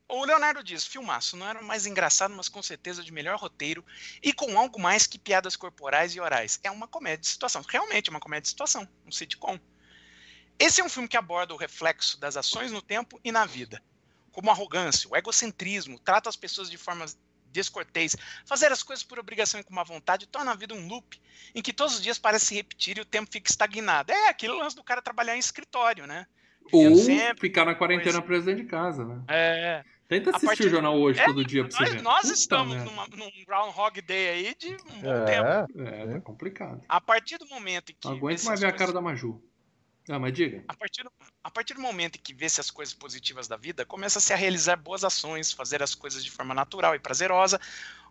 O 0.09 0.25
Leonardo 0.25 0.63
diz: 0.63 0.87
filmaço, 0.87 1.37
não 1.37 1.49
era 1.49 1.61
mais 1.63 1.87
engraçado, 1.87 2.35
mas 2.35 2.49
com 2.49 2.63
certeza 2.63 3.03
de 3.03 3.13
melhor 3.13 3.39
roteiro 3.39 3.85
e 4.23 4.33
com 4.33 4.59
algo 4.59 4.81
mais 4.81 5.07
que 5.07 5.19
piadas 5.19 5.57
corporais 5.57 6.15
e 6.15 6.21
orais. 6.21 6.61
É 6.63 6.71
uma 6.71 6.87
comédia 6.87 7.19
de 7.19 7.27
situação. 7.27 7.63
Realmente 7.69 8.09
é 8.09 8.13
uma 8.13 8.21
comédia 8.21 8.43
de 8.43 8.49
situação, 8.49 8.89
um 9.05 9.11
sitcom. 9.11 9.59
Esse 10.59 10.81
é 10.81 10.85
um 10.85 10.89
filme 10.89 11.09
que 11.09 11.17
aborda 11.17 11.53
o 11.53 11.57
reflexo 11.57 12.19
das 12.19 12.37
ações 12.37 12.71
no 12.71 12.81
tempo 12.81 13.21
e 13.23 13.31
na 13.31 13.45
vida. 13.45 13.83
Como 14.33 14.49
a 14.49 14.53
arrogância, 14.53 15.09
o 15.11 15.17
egocentrismo, 15.17 15.99
trata 15.99 16.29
as 16.29 16.37
pessoas 16.37 16.71
de 16.71 16.79
forma 16.79 17.05
descortês, 17.51 18.15
fazer 18.45 18.71
as 18.71 18.83
coisas 18.83 19.03
por 19.03 19.19
obrigação 19.19 19.59
e 19.59 19.65
com 19.65 19.75
má 19.75 19.83
vontade 19.83 20.27
torna 20.27 20.53
a 20.53 20.55
vida 20.55 20.75
um 20.75 20.87
loop 20.87 21.21
em 21.55 21.63
que 21.63 21.73
todos 21.73 21.95
os 21.95 22.03
dias 22.03 22.19
parece 22.19 22.47
se 22.47 22.55
repetir 22.55 22.99
e 22.99 23.01
o 23.01 23.05
tempo 23.05 23.31
fica 23.31 23.51
estagnado. 23.51 24.13
É 24.13 24.29
aquele 24.29 24.53
lance 24.53 24.77
do 24.77 24.85
cara 24.85 25.03
trabalhar 25.03 25.37
em 25.37 25.41
escritório, 25.41 26.07
né? 26.07 26.27
Ou 26.73 26.97
sempre, 26.97 27.41
ficar 27.41 27.65
na 27.65 27.75
quarentena 27.75 28.13
coisa. 28.13 28.23
preso 28.23 28.47
dentro 28.47 28.65
de 28.65 28.69
casa, 28.69 29.05
né? 29.05 29.23
É, 29.29 29.85
Tenta 30.09 30.37
assistir 30.37 30.67
o 30.67 30.71
jornal 30.71 30.97
hoje 30.99 31.19
É, 31.21 31.25
todo 31.27 31.45
dia 31.45 31.65
pra 31.65 31.71
você 31.77 31.83
nós, 31.83 31.93
ver. 31.95 32.03
nós 32.03 32.23
Puta 32.23 32.35
estamos 32.35 32.77
numa- 32.85 33.07
num 33.09 33.31
Groundhog 33.45 34.01
Day 34.03 34.29
aí 34.29 34.55
de 34.55 34.69
um 34.75 35.01
bom 35.01 35.25
tempo. 35.25 35.81
É, 35.81 36.03
É, 36.03 36.07
tá 36.15 36.21
complicado. 36.21 36.81
A 36.89 37.01
partir 37.01 37.39
do 37.39 37.47
momento 37.49 37.91
em 37.91 37.95
que. 37.99 38.07
Não 38.07 38.15
aguento 38.17 38.45
mais 38.45 38.61
ver 38.61 38.67
a 38.67 38.73
cara 38.73 38.93
da 38.93 39.01
Maju. 39.01 39.43
Ah, 40.09 40.21
mas 40.21 40.33
diga. 40.33 40.65
A 40.69 40.75
partir, 40.75 41.03
do, 41.03 41.11
a 41.43 41.51
partir 41.51 41.75
do 41.75 41.81
momento 41.81 42.15
em 42.17 42.21
que 42.23 42.33
vê-se 42.33 42.61
as 42.61 42.71
coisas 42.71 42.95
positivas 42.95 43.49
da 43.49 43.57
vida, 43.57 43.85
começa-se 43.85 44.33
a 44.33 44.37
realizar 44.37 44.77
boas 44.77 45.03
ações, 45.03 45.51
fazer 45.53 45.83
as 45.83 45.97
coisas 45.97 46.25
de 46.25 46.31
forma 46.31 46.55
natural 46.55 46.95
e 46.95 47.01
prazerosa, 47.01 47.61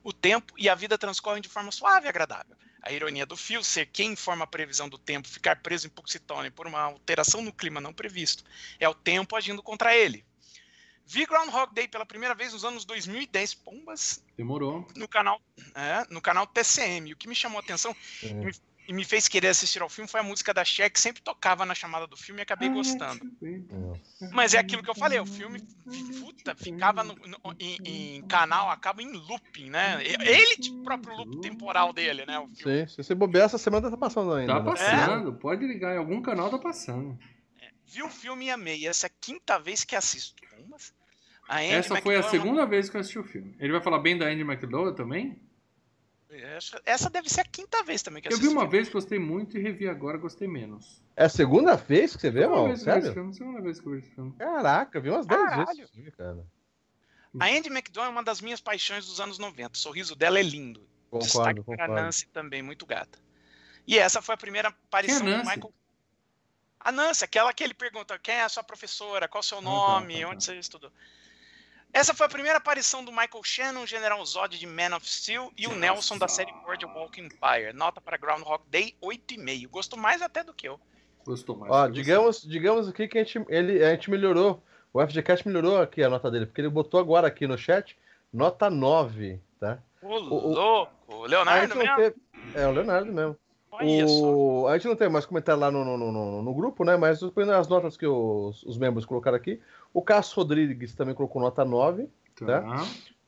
o 0.03 0.11
tempo 0.11 0.53
e 0.57 0.67
a 0.67 0.75
vida 0.75 0.97
transcorrem 0.97 1.41
de 1.41 1.47
forma 1.47 1.71
suave 1.71 2.07
e 2.07 2.09
agradável. 2.09 2.53
A 2.81 2.91
ironia 2.91 3.25
do 3.25 3.37
fio 3.37 3.63
ser 3.63 3.85
quem 3.85 4.11
informa 4.11 4.43
a 4.43 4.47
previsão 4.47 4.89
do 4.89 4.97
tempo 4.97 5.27
ficar 5.29 5.55
preso 5.61 5.87
em 5.87 5.89
Puxitone 5.89 6.51
por 6.51 6.67
uma 6.67 6.81
alteração 6.81 7.41
no 7.41 7.53
clima 7.53 7.79
não 7.79 7.93
previsto 7.93 8.43
é 8.77 8.87
o 8.89 8.93
tempo 8.93 9.33
agindo 9.37 9.63
contra 9.63 9.95
ele. 9.95 10.25
Vi 11.07 11.25
Groundhog 11.25 11.73
Day 11.73 11.87
pela 11.87 12.05
primeira 12.05 12.33
vez 12.33 12.53
nos 12.53 12.65
anos 12.65 12.83
2010, 12.83 13.53
pombas, 13.53 14.23
Demorou. 14.35 14.87
no 14.95 15.07
canal, 15.07 15.39
é, 15.75 16.05
no 16.09 16.19
canal 16.19 16.47
TCM. 16.47 17.13
O 17.13 17.15
que 17.15 17.27
me 17.27 17.35
chamou 17.35 17.59
a 17.59 17.61
atenção 17.61 17.95
é. 18.23 18.51
e 18.87 18.93
me 18.93 19.05
fez 19.05 19.27
querer 19.27 19.49
assistir 19.49 19.83
ao 19.83 19.89
filme 19.89 20.09
foi 20.09 20.19
a 20.19 20.23
música 20.23 20.51
da 20.51 20.65
Cher, 20.65 20.91
que 20.91 20.99
sempre 20.99 21.21
tocava 21.21 21.63
na 21.63 21.75
chamada 21.75 22.07
do 22.07 22.17
filme 22.17 22.41
e 22.41 22.43
acabei 22.43 22.69
gostando. 22.69 23.21
Mas 24.31 24.55
é 24.55 24.57
aquilo 24.57 24.81
que 24.81 24.89
eu 24.89 24.95
falei, 24.95 25.19
o 25.19 25.27
filme 25.27 25.61
puta, 26.19 26.55
ficava 26.55 27.03
no, 27.03 27.13
no, 27.13 27.37
em, 27.59 27.77
em, 27.85 28.21
canal, 28.23 28.71
acaba 28.71 29.03
em 29.03 29.11
looping, 29.11 29.69
né? 29.69 30.03
Ele, 30.03 30.55
tipo, 30.55 30.79
o 30.79 30.83
próprio 30.83 31.15
loop 31.15 31.39
temporal 31.39 31.93
dele, 31.93 32.25
né? 32.25 32.43
Sim, 32.55 32.87
se 32.87 32.97
você 32.97 33.13
bobear, 33.13 33.45
essa 33.45 33.59
semana 33.59 33.91
tá 33.91 33.97
passando 33.97 34.33
ainda. 34.33 34.53
Tá 34.53 34.59
né? 34.59 34.71
passando, 34.71 35.29
é. 35.29 35.39
pode 35.39 35.67
ligar, 35.67 35.93
em 35.93 35.99
algum 35.99 36.19
canal 36.19 36.49
tá 36.49 36.57
passando. 36.57 37.15
É, 37.87 37.91
vi 37.91 38.03
o 38.03 38.09
filme 38.09 38.45
e 38.45 38.51
amei. 38.51 38.87
Essa 38.87 39.07
é 39.07 39.09
a 39.09 39.11
quinta 39.21 39.59
vez 39.59 39.83
que 39.83 39.95
assisto. 39.95 40.43
Essa 41.47 42.01
foi 42.01 42.15
a 42.15 42.23
segunda 42.23 42.65
vez 42.65 42.89
que 42.89 42.97
eu 42.97 43.01
assisti 43.01 43.19
o 43.19 43.23
filme. 43.23 43.55
Ele 43.59 43.71
vai 43.71 43.81
falar 43.81 43.99
bem 43.99 44.17
da 44.17 44.25
Andy 44.25 44.41
McDowell 44.41 44.93
também? 44.93 45.39
Essa 46.85 47.09
deve 47.09 47.29
ser 47.29 47.41
a 47.41 47.45
quinta 47.45 47.81
vez 47.83 48.01
também 48.01 48.21
que 48.21 48.33
eu 48.33 48.37
vi 48.37 48.47
uma 48.47 48.67
vez, 48.67 48.89
gostei 48.89 49.17
muito 49.17 49.57
e 49.57 49.61
revi 49.61 49.87
agora, 49.87 50.17
gostei 50.17 50.47
menos. 50.47 51.01
É 51.15 51.25
a 51.25 51.29
segunda 51.29 51.75
vez 51.75 52.15
que 52.15 52.21
você 52.21 52.31
vê, 52.31 52.45
mano? 52.45 52.75
Sério? 52.75 53.13
Filme, 53.13 53.33
segunda 53.33 53.61
vez 53.61 53.79
que 53.79 53.87
eu 53.87 53.91
vi 53.93 53.99
esse 53.99 54.09
filme. 54.09 54.33
Caraca, 54.33 54.99
vi 54.99 55.09
umas 55.09 55.25
10 55.25 55.77
vezes. 55.77 56.15
cara. 56.15 56.45
A 57.39 57.45
Andy 57.47 57.69
McDowell 57.69 58.07
é 58.07 58.11
uma 58.11 58.23
das 58.23 58.41
minhas 58.41 58.59
paixões 58.59 59.05
dos 59.05 59.19
anos 59.19 59.37
90. 59.37 59.73
O 59.73 59.77
sorriso 59.77 60.15
dela 60.15 60.39
é 60.39 60.43
lindo. 60.43 60.81
Concordo, 61.09 61.25
Destaque 61.25 61.63
concordo. 61.63 61.93
Nancy 61.93 62.27
também, 62.27 62.61
muito 62.61 62.85
gata. 62.85 63.19
E 63.87 63.97
essa 63.97 64.21
foi 64.21 64.35
a 64.35 64.37
primeira 64.37 64.69
aparição 64.69 65.27
é 65.27 65.37
do 65.37 65.45
Michael. 65.45 65.73
A 66.85 66.91
Nancy, 66.91 67.25
aquela 67.25 67.51
que 67.51 67.63
ele 67.63 67.73
pergunta 67.73 68.19
quem 68.19 68.35
é 68.35 68.43
a 68.43 68.49
sua 68.49 68.63
professora, 68.63 69.27
qual 69.27 69.39
é 69.39 69.43
o 69.43 69.43
seu 69.43 69.59
nome, 69.59 70.13
ah, 70.13 70.17
tá, 70.17 70.21
tá, 70.21 70.27
tá. 70.27 70.35
onde 70.35 70.43
você 70.43 70.55
estudou. 70.59 70.91
Essa 71.91 72.13
foi 72.13 72.27
a 72.27 72.29
primeira 72.29 72.59
aparição 72.59 73.03
do 73.03 73.11
Michael 73.11 73.43
Shannon, 73.43 73.87
General 73.87 74.23
Zod 74.23 74.59
de 74.59 74.67
Man 74.67 74.95
of 74.95 75.09
Steel 75.09 75.51
e 75.57 75.65
o 75.65 75.75
Nelson 75.75 76.15
da 76.19 76.27
série 76.27 76.51
Boardwalk 76.63 77.19
Empire. 77.19 77.73
Nota 77.73 77.99
para 77.99 78.17
Groundhog 78.17 78.63
Day 78.69 78.95
8,5. 79.01 79.67
Gostou 79.67 79.97
mais 79.97 80.21
até 80.21 80.43
do 80.43 80.53
que 80.53 80.67
eu. 80.67 80.79
Gostou 81.25 81.57
mais. 81.57 81.73
Ó, 81.73 81.87
digamos, 81.87 82.43
digamos 82.43 82.87
aqui 82.87 83.07
que 83.07 83.17
a 83.17 83.23
gente, 83.23 83.43
ele, 83.49 83.83
a 83.83 83.89
gente 83.89 84.11
melhorou. 84.11 84.63
O 84.93 85.01
FGCast 85.01 85.47
melhorou 85.47 85.81
aqui 85.81 86.03
a 86.03 86.09
nota 86.09 86.29
dele, 86.29 86.45
porque 86.45 86.61
ele 86.61 86.69
botou 86.69 86.99
agora 86.99 87.27
aqui 87.27 87.47
no 87.47 87.57
chat 87.57 87.97
nota 88.31 88.69
9, 88.69 89.41
tá? 89.59 89.79
Ô, 90.03 90.19
louco! 90.19 90.93
O 91.07 91.25
Leonardo 91.25 91.75
mesmo? 91.75 91.95
Teve... 91.95 92.15
É, 92.53 92.67
o 92.67 92.71
Leonardo 92.71 93.11
mesmo. 93.11 93.35
O... 93.83 94.67
A 94.67 94.77
gente 94.77 94.87
não 94.87 94.95
tem 94.95 95.09
mais 95.09 95.25
comentário 95.25 95.59
lá 95.59 95.71
no, 95.71 95.83
no, 95.83 95.97
no, 95.97 96.41
no 96.41 96.53
grupo, 96.53 96.83
né? 96.83 96.95
Mas 96.95 97.21
as 97.23 97.67
notas 97.67 97.97
que 97.97 98.05
os, 98.05 98.63
os 98.63 98.77
membros 98.77 99.05
colocaram 99.05 99.37
aqui. 99.37 99.59
O 99.93 100.01
Cássio 100.01 100.37
Rodrigues 100.37 100.93
também 100.95 101.15
colocou 101.15 101.41
nota 101.41 101.65
9. 101.65 102.07
Tá. 102.35 102.61
tá? 102.61 102.87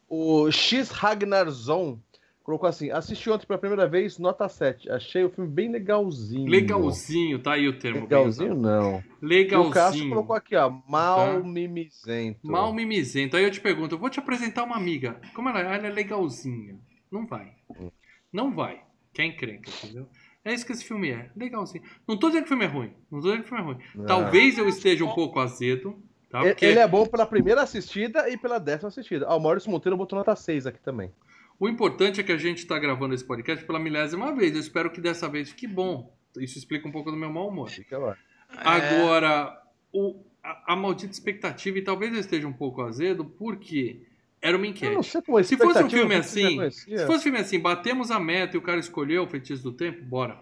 O 0.09 0.49
X 0.51 0.89
Ragnarzon 0.89 1.99
colocou 2.47 2.69
assim: 2.69 2.89
assisti 2.89 3.29
ontem 3.29 3.45
pela 3.45 3.59
primeira 3.59 3.85
vez, 3.87 4.17
nota 4.17 4.47
7. 4.47 4.89
Achei 4.89 5.23
o 5.25 5.29
filme 5.29 5.49
bem 5.49 5.69
legalzinho. 5.69 6.49
Legalzinho, 6.49 7.39
tá 7.39 7.53
aí 7.53 7.67
o 7.67 7.77
termo. 7.77 8.01
Legalzinho 8.01 8.55
não. 8.55 9.03
Legalzinho. 9.21 9.67
E 9.67 9.69
o 9.69 9.73
Cássio 9.73 10.09
colocou 10.09 10.35
aqui, 10.35 10.55
ó, 10.55 10.69
mal 10.87 11.17
tá. 11.17 11.39
mimizento. 11.41 12.47
Mal 12.47 12.73
mimizento. 12.73 13.35
Aí 13.35 13.43
eu 13.43 13.51
te 13.51 13.59
pergunto, 13.59 13.95
eu 13.95 13.99
vou 13.99 14.09
te 14.09 14.19
apresentar 14.19 14.63
uma 14.63 14.77
amiga. 14.77 15.19
Como 15.33 15.49
ela 15.49 15.59
é? 15.59 15.75
Ela 15.75 15.87
é 15.87 15.91
legalzinha. 15.91 16.79
Não 17.11 17.27
vai. 17.27 17.53
Hum. 17.69 17.91
Não 18.31 18.53
vai. 18.53 18.81
Que 19.13 19.21
é 19.21 19.25
encrenca, 19.25 19.69
entendeu? 19.69 20.07
É 20.47 20.53
isso 20.53 20.65
que 20.65 20.71
esse 20.71 20.85
filme 20.85 21.09
é. 21.09 21.29
Legalzinho. 21.35 21.83
Não 22.07 22.17
tô 22.17 22.27
dizendo 22.27 22.43
que 22.43 22.47
o 22.47 22.57
filme 22.57 22.63
é 22.63 22.69
ruim. 22.69 22.93
Não 23.11 23.19
tô 23.19 23.27
dizendo 23.27 23.43
que 23.43 23.45
o 23.47 23.49
filme 23.49 23.63
é 23.63 23.65
ruim. 23.65 23.77
Não. 23.93 24.05
Talvez 24.05 24.57
eu 24.57 24.69
esteja 24.69 25.03
um 25.03 25.13
pouco 25.13 25.41
azedo. 25.41 26.01
Tá? 26.29 26.41
Porque... 26.41 26.65
Ele 26.65 26.79
é 26.79 26.87
bom 26.87 27.05
pela 27.05 27.25
primeira 27.25 27.61
assistida 27.63 28.29
e 28.29 28.37
pela 28.37 28.57
décima 28.57 28.87
assistida. 28.87 29.25
Ah, 29.27 29.35
o 29.35 29.41
Maurício 29.41 29.69
Monteiro 29.69 29.97
botou 29.97 30.17
nota 30.17 30.33
6 30.37 30.65
aqui 30.65 30.79
também. 30.79 31.11
O 31.59 31.67
importante 31.67 32.21
é 32.21 32.23
que 32.23 32.31
a 32.31 32.37
gente 32.37 32.59
está 32.59 32.79
gravando 32.79 33.13
esse 33.13 33.25
podcast 33.25 33.65
pela 33.65 33.77
milésima 33.77 34.33
vez. 34.33 34.53
Eu 34.53 34.61
espero 34.61 34.89
que 34.89 35.01
dessa 35.01 35.27
vez 35.27 35.49
fique 35.49 35.67
bom. 35.67 36.15
Isso 36.37 36.57
explica 36.57 36.87
um 36.87 36.93
pouco 36.93 37.11
do 37.11 37.17
meu 37.17 37.29
mau 37.29 37.49
humor. 37.49 37.69
Fica 37.69 37.97
lá. 37.97 38.15
Agora, 38.47 39.53
o, 39.91 40.23
a, 40.41 40.73
a 40.73 40.75
maldita 40.77 41.11
expectativa, 41.11 41.77
e 41.77 41.81
talvez 41.81 42.13
eu 42.13 42.21
esteja 42.21 42.47
um 42.47 42.53
pouco 42.53 42.81
azedo, 42.83 43.25
porque 43.25 44.06
era 44.47 44.57
uma 44.57 44.67
enquete. 44.67 44.93
se 45.43 45.57
fosse 45.57 45.83
um 45.83 45.89
filme 45.89 46.15
assim, 46.15 46.69
se 46.71 47.05
fosse 47.05 47.19
um 47.19 47.23
filme 47.23 47.39
assim, 47.39 47.59
batemos 47.59 48.11
a 48.11 48.19
meta 48.19 48.55
e 48.55 48.59
o 48.59 48.61
cara 48.61 48.79
escolheu 48.79 49.23
o 49.23 49.27
feitiço 49.27 49.63
do 49.63 49.71
tempo, 49.71 50.03
bora. 50.03 50.39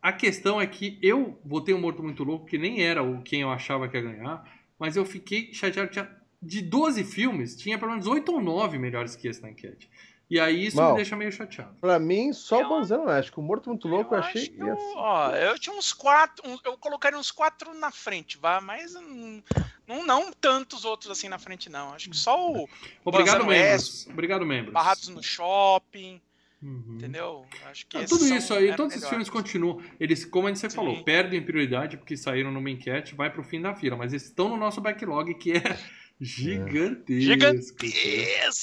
A 0.00 0.12
questão 0.12 0.60
é 0.60 0.66
que 0.66 0.98
eu 1.02 1.38
votei 1.44 1.74
um 1.74 1.80
morto 1.80 2.02
muito 2.02 2.24
louco, 2.24 2.46
que 2.46 2.56
nem 2.56 2.82
era 2.82 3.02
o 3.02 3.22
quem 3.22 3.42
eu 3.42 3.50
achava 3.50 3.86
que 3.86 3.96
ia 3.96 4.02
ganhar, 4.02 4.44
mas 4.78 4.96
eu 4.96 5.04
fiquei 5.04 5.52
chateado. 5.52 5.90
Tinha, 5.90 6.10
de 6.42 6.62
12 6.62 7.04
filmes, 7.04 7.54
tinha 7.54 7.78
pelo 7.78 7.90
menos 7.90 8.06
8 8.06 8.32
ou 8.32 8.40
9 8.40 8.78
melhores 8.78 9.14
que 9.14 9.28
esse 9.28 9.42
na 9.42 9.50
enquete. 9.50 9.90
E 10.30 10.38
aí 10.38 10.66
isso 10.66 10.76
Mal, 10.76 10.92
me 10.92 10.96
deixa 10.96 11.16
meio 11.16 11.32
chateado. 11.32 11.74
Pra 11.80 11.98
mim, 11.98 12.32
só 12.32 12.60
eu, 12.60 12.66
o 12.66 12.68
Bonzão 12.68 13.08
acho 13.08 13.32
que 13.32 13.40
o 13.40 13.42
Morto 13.42 13.68
Muito 13.68 13.88
Louco 13.88 14.14
eu, 14.14 14.18
eu 14.18 14.24
achei. 14.24 14.54
Eu, 14.56 14.72
assim. 14.72 14.92
ó, 14.94 15.30
eu 15.34 15.58
tinha 15.58 15.74
uns 15.74 15.92
quatro. 15.92 16.48
Um, 16.48 16.56
eu 16.64 16.78
colocaria 16.78 17.18
uns 17.18 17.32
quatro 17.32 17.74
na 17.74 17.90
frente, 17.90 18.38
vá, 18.38 18.60
mas 18.60 18.94
um, 18.94 19.42
não, 19.88 20.06
não 20.06 20.32
tantos 20.32 20.84
outros 20.84 21.10
assim 21.10 21.28
na 21.28 21.38
frente, 21.38 21.68
não. 21.68 21.92
Acho 21.92 22.08
que 22.08 22.16
só 22.16 22.52
o. 22.52 22.68
Obrigado, 23.04 23.44
membros. 23.44 24.06
Obrigado, 24.06 24.46
membros. 24.46 24.72
Barrados 24.72 25.08
no 25.08 25.20
shopping. 25.20 26.20
Uhum. 26.62 26.96
Entendeu? 26.96 27.46
Acho 27.66 27.86
que 27.86 28.04
tudo 28.04 28.24
isso 28.26 28.52
aí, 28.52 28.76
todos 28.76 28.94
esses 28.94 29.08
filmes 29.08 29.30
continuam. 29.30 29.82
Eles, 29.98 30.24
como 30.26 30.46
a 30.46 30.52
gente 30.52 30.60
Sim. 30.60 30.68
falou, 30.68 31.02
perdem 31.02 31.42
prioridade 31.42 31.96
porque 31.96 32.16
saíram 32.16 32.52
numa 32.52 32.70
enquete, 32.70 33.14
vai 33.14 33.30
pro 33.30 33.42
fim 33.42 33.60
da 33.60 33.74
fila, 33.74 33.96
mas 33.96 34.12
estão 34.12 34.48
no 34.50 34.58
nosso 34.58 34.80
backlog 34.80 35.34
que 35.34 35.52
é 35.52 35.62
gigantesco. 36.20 37.20
Gigantesco, 37.20 37.86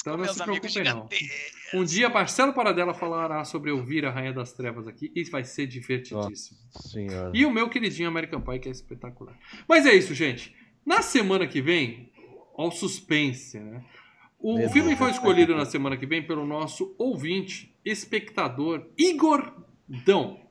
então, 0.02 0.18
meus 0.18 0.40
amigos, 0.40 0.72
gigantesco. 0.72 1.58
Um 1.74 1.84
dia 1.84 2.08
Marcelo 2.08 2.54
Paradela 2.54 2.94
falará 2.94 3.44
sobre 3.44 3.72
ouvir 3.72 4.06
a 4.06 4.12
Rainha 4.12 4.32
das 4.32 4.54
Trevas 4.54 4.88
aqui 4.88 5.12
e 5.16 5.24
vai 5.26 5.44
ser 5.44 5.68
divertidíssimo. 5.68 6.58
Senhora. 6.72 7.32
E 7.34 7.46
o 7.46 7.52
meu 7.52 7.70
queridinho 7.70 8.08
American 8.08 8.42
Pie 8.42 8.60
que 8.60 8.70
é 8.70 8.72
espetacular. 8.72 9.38
Mas 9.68 9.86
é 9.86 9.94
isso, 9.94 10.14
gente. 10.14 10.56
Na 10.86 11.02
semana 11.02 11.46
que 11.48 11.62
vem, 11.62 12.12
ao 12.56 12.72
suspense, 12.72 13.60
né? 13.60 13.84
O 14.40 14.70
filme 14.70 14.96
foi 14.96 15.12
escolhido 15.12 15.56
na 15.56 15.66
semana 15.66 15.98
que 15.98 16.06
vem 16.06 16.26
pelo 16.26 16.46
nosso 16.46 16.96
ouvinte, 16.98 17.76
espectador 17.84 18.88
Igor 18.98 19.52
Dão. 20.06 20.47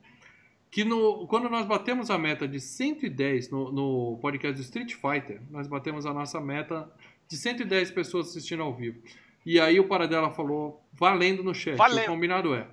Que 0.69 0.83
no, 0.83 1.25
quando 1.27 1.49
nós 1.49 1.65
batemos 1.65 2.09
a 2.09 2.17
meta 2.17 2.47
de 2.47 2.59
110 2.59 3.49
no, 3.49 3.71
no 3.71 4.19
podcast 4.21 4.55
do 4.55 4.61
Street 4.61 4.93
Fighter, 4.93 5.41
nós 5.49 5.67
batemos 5.67 6.05
a 6.05 6.13
nossa 6.13 6.39
meta 6.41 6.91
de 7.27 7.37
110 7.37 7.91
pessoas 7.91 8.29
assistindo 8.29 8.63
ao 8.63 8.73
vivo. 8.73 9.01
E 9.45 9.59
aí 9.59 9.79
o 9.79 9.87
Paradela 9.87 10.29
falou, 10.29 10.85
valendo 10.91 11.43
no 11.43 11.53
chat. 11.53 11.77
Valeu. 11.77 12.03
O 12.03 12.07
combinado 12.07 12.53
é: 12.53 12.67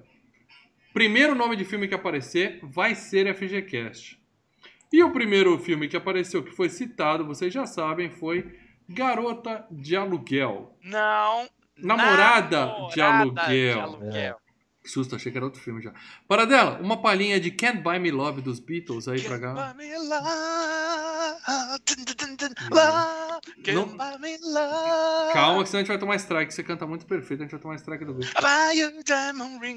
primeiro 0.92 1.34
nome 1.34 1.56
de 1.56 1.64
filme 1.64 1.86
que 1.86 1.94
aparecer 1.94 2.58
vai 2.62 2.94
ser 2.94 3.32
FGCast. 3.34 4.20
E 4.92 5.02
o 5.02 5.12
primeiro 5.12 5.58
filme 5.58 5.88
que 5.88 5.96
apareceu, 5.96 6.42
que 6.42 6.52
foi 6.52 6.68
citado, 6.68 7.24
vocês 7.24 7.52
já 7.52 7.66
sabem, 7.66 8.10
foi 8.10 8.56
Garota 8.88 9.66
de 9.70 9.96
Aluguel. 9.96 10.76
Não. 10.82 11.48
Namorada, 11.76 12.66
namorada 12.66 12.92
de 12.92 13.00
Aluguel. 13.00 13.74
De 13.74 13.80
aluguel. 13.80 14.12
É. 14.14 14.43
Que 14.84 14.90
susto, 14.90 15.16
achei 15.16 15.32
que 15.32 15.38
era 15.38 15.46
outro 15.46 15.62
filme 15.62 15.80
já. 15.80 15.94
Paradela, 16.28 16.78
uma 16.78 17.00
palhinha 17.00 17.40
de 17.40 17.50
Can't 17.50 17.78
Buy 17.78 17.98
Me 17.98 18.10
Love 18.10 18.42
dos 18.42 18.60
Beatles 18.60 19.08
aí 19.08 19.16
Can't 19.16 19.28
pra 19.28 19.38
cá. 19.40 19.72
Buy 19.72 19.86
me 19.86 19.96
love. 19.96 20.34
Não... 23.72 23.96
Calma, 25.32 25.62
que 25.62 25.70
senão 25.70 25.78
a 25.78 25.82
gente 25.82 25.88
vai 25.88 25.98
tomar 25.98 26.16
strike. 26.16 26.52
Você 26.52 26.62
canta 26.62 26.86
muito 26.86 27.06
perfeito, 27.06 27.40
a 27.40 27.44
gente 27.44 27.52
vai 27.52 27.60
tomar 27.60 27.76
strike 27.76 28.04
do 28.04 28.12
grupo. 28.12 28.30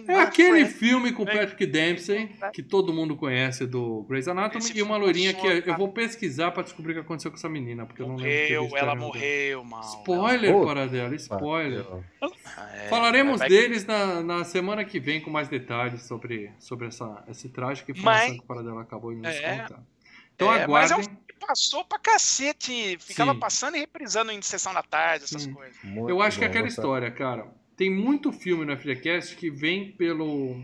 É 0.10 0.20
aquele 0.20 0.66
filme 0.66 1.14
com 1.14 1.24
Patrick 1.26 1.66
Dempsey, 1.66 2.36
que 2.54 2.62
todo 2.62 2.92
mundo 2.94 3.16
conhece 3.16 3.66
do 3.66 4.06
Grey's 4.10 4.28
Anatomy, 4.28 4.62
Esse 4.62 4.78
e 4.78 4.82
uma 4.82 4.98
loirinha 4.98 5.34
que 5.34 5.48
eu 5.66 5.78
vou 5.78 5.88
pesquisar 5.94 6.52
pra 6.52 6.64
descobrir 6.64 6.92
o 6.92 6.96
que 6.96 7.02
aconteceu 7.02 7.32
com 7.32 7.38
essa 7.38 7.48
menina, 7.48 7.86
porque 7.86 8.02
eu 8.02 8.10
não 8.10 8.18
lembro. 8.18 8.64
Morreu, 8.64 8.78
ela 8.78 8.94
morreu, 8.96 9.64
mal. 9.64 9.82
Spoiler, 9.82 10.52
ela... 10.52 10.66
Paradela, 10.66 11.16
spoiler. 11.16 11.86
É, 12.74 12.88
Falaremos 12.90 13.40
deles 13.40 13.86
na, 13.86 14.22
na 14.22 14.44
semana 14.44 14.84
que 14.84 14.97
vem 15.00 15.22
com 15.22 15.30
mais 15.30 15.48
detalhes 15.48 16.04
sobre, 16.04 16.52
sobre 16.60 16.88
essa, 16.88 17.24
esse 17.28 17.50
trágico 17.50 17.92
informação 17.92 18.28
mas... 18.28 18.38
que 18.38 18.44
o 18.44 18.48
Paradela 18.48 18.82
acabou 18.82 19.14
de 19.14 19.22
nos 19.22 19.36
é, 19.36 19.60
contar. 19.60 19.84
Então 20.36 20.54
é, 20.54 20.64
aguardem. 20.64 20.98
Mas 20.98 21.08
é 21.08 21.12
um 21.12 21.28
passou 21.38 21.86
pra 21.86 22.00
cacete. 22.00 22.98
Ficava 23.00 23.34
Sim. 23.34 23.40
passando 23.40 23.76
e 23.76 23.80
reprisando 23.80 24.32
em 24.32 24.42
sessão 24.42 24.74
da 24.74 24.84
tarde, 24.84 25.26
essas 25.26 25.44
Sim. 25.44 25.54
coisas. 25.54 25.78
Muito 25.84 26.10
eu 26.10 26.22
acho 26.22 26.38
bom, 26.38 26.40
que 26.40 26.46
é 26.46 26.48
aquela 26.50 26.68
história, 26.68 27.10
cara. 27.12 27.48
Tem 27.76 27.90
muito 27.90 28.32
filme 28.32 28.66
no 28.66 28.76
FGCast 28.76 29.36
que 29.36 29.50
vem 29.50 29.92
pelo, 29.92 30.62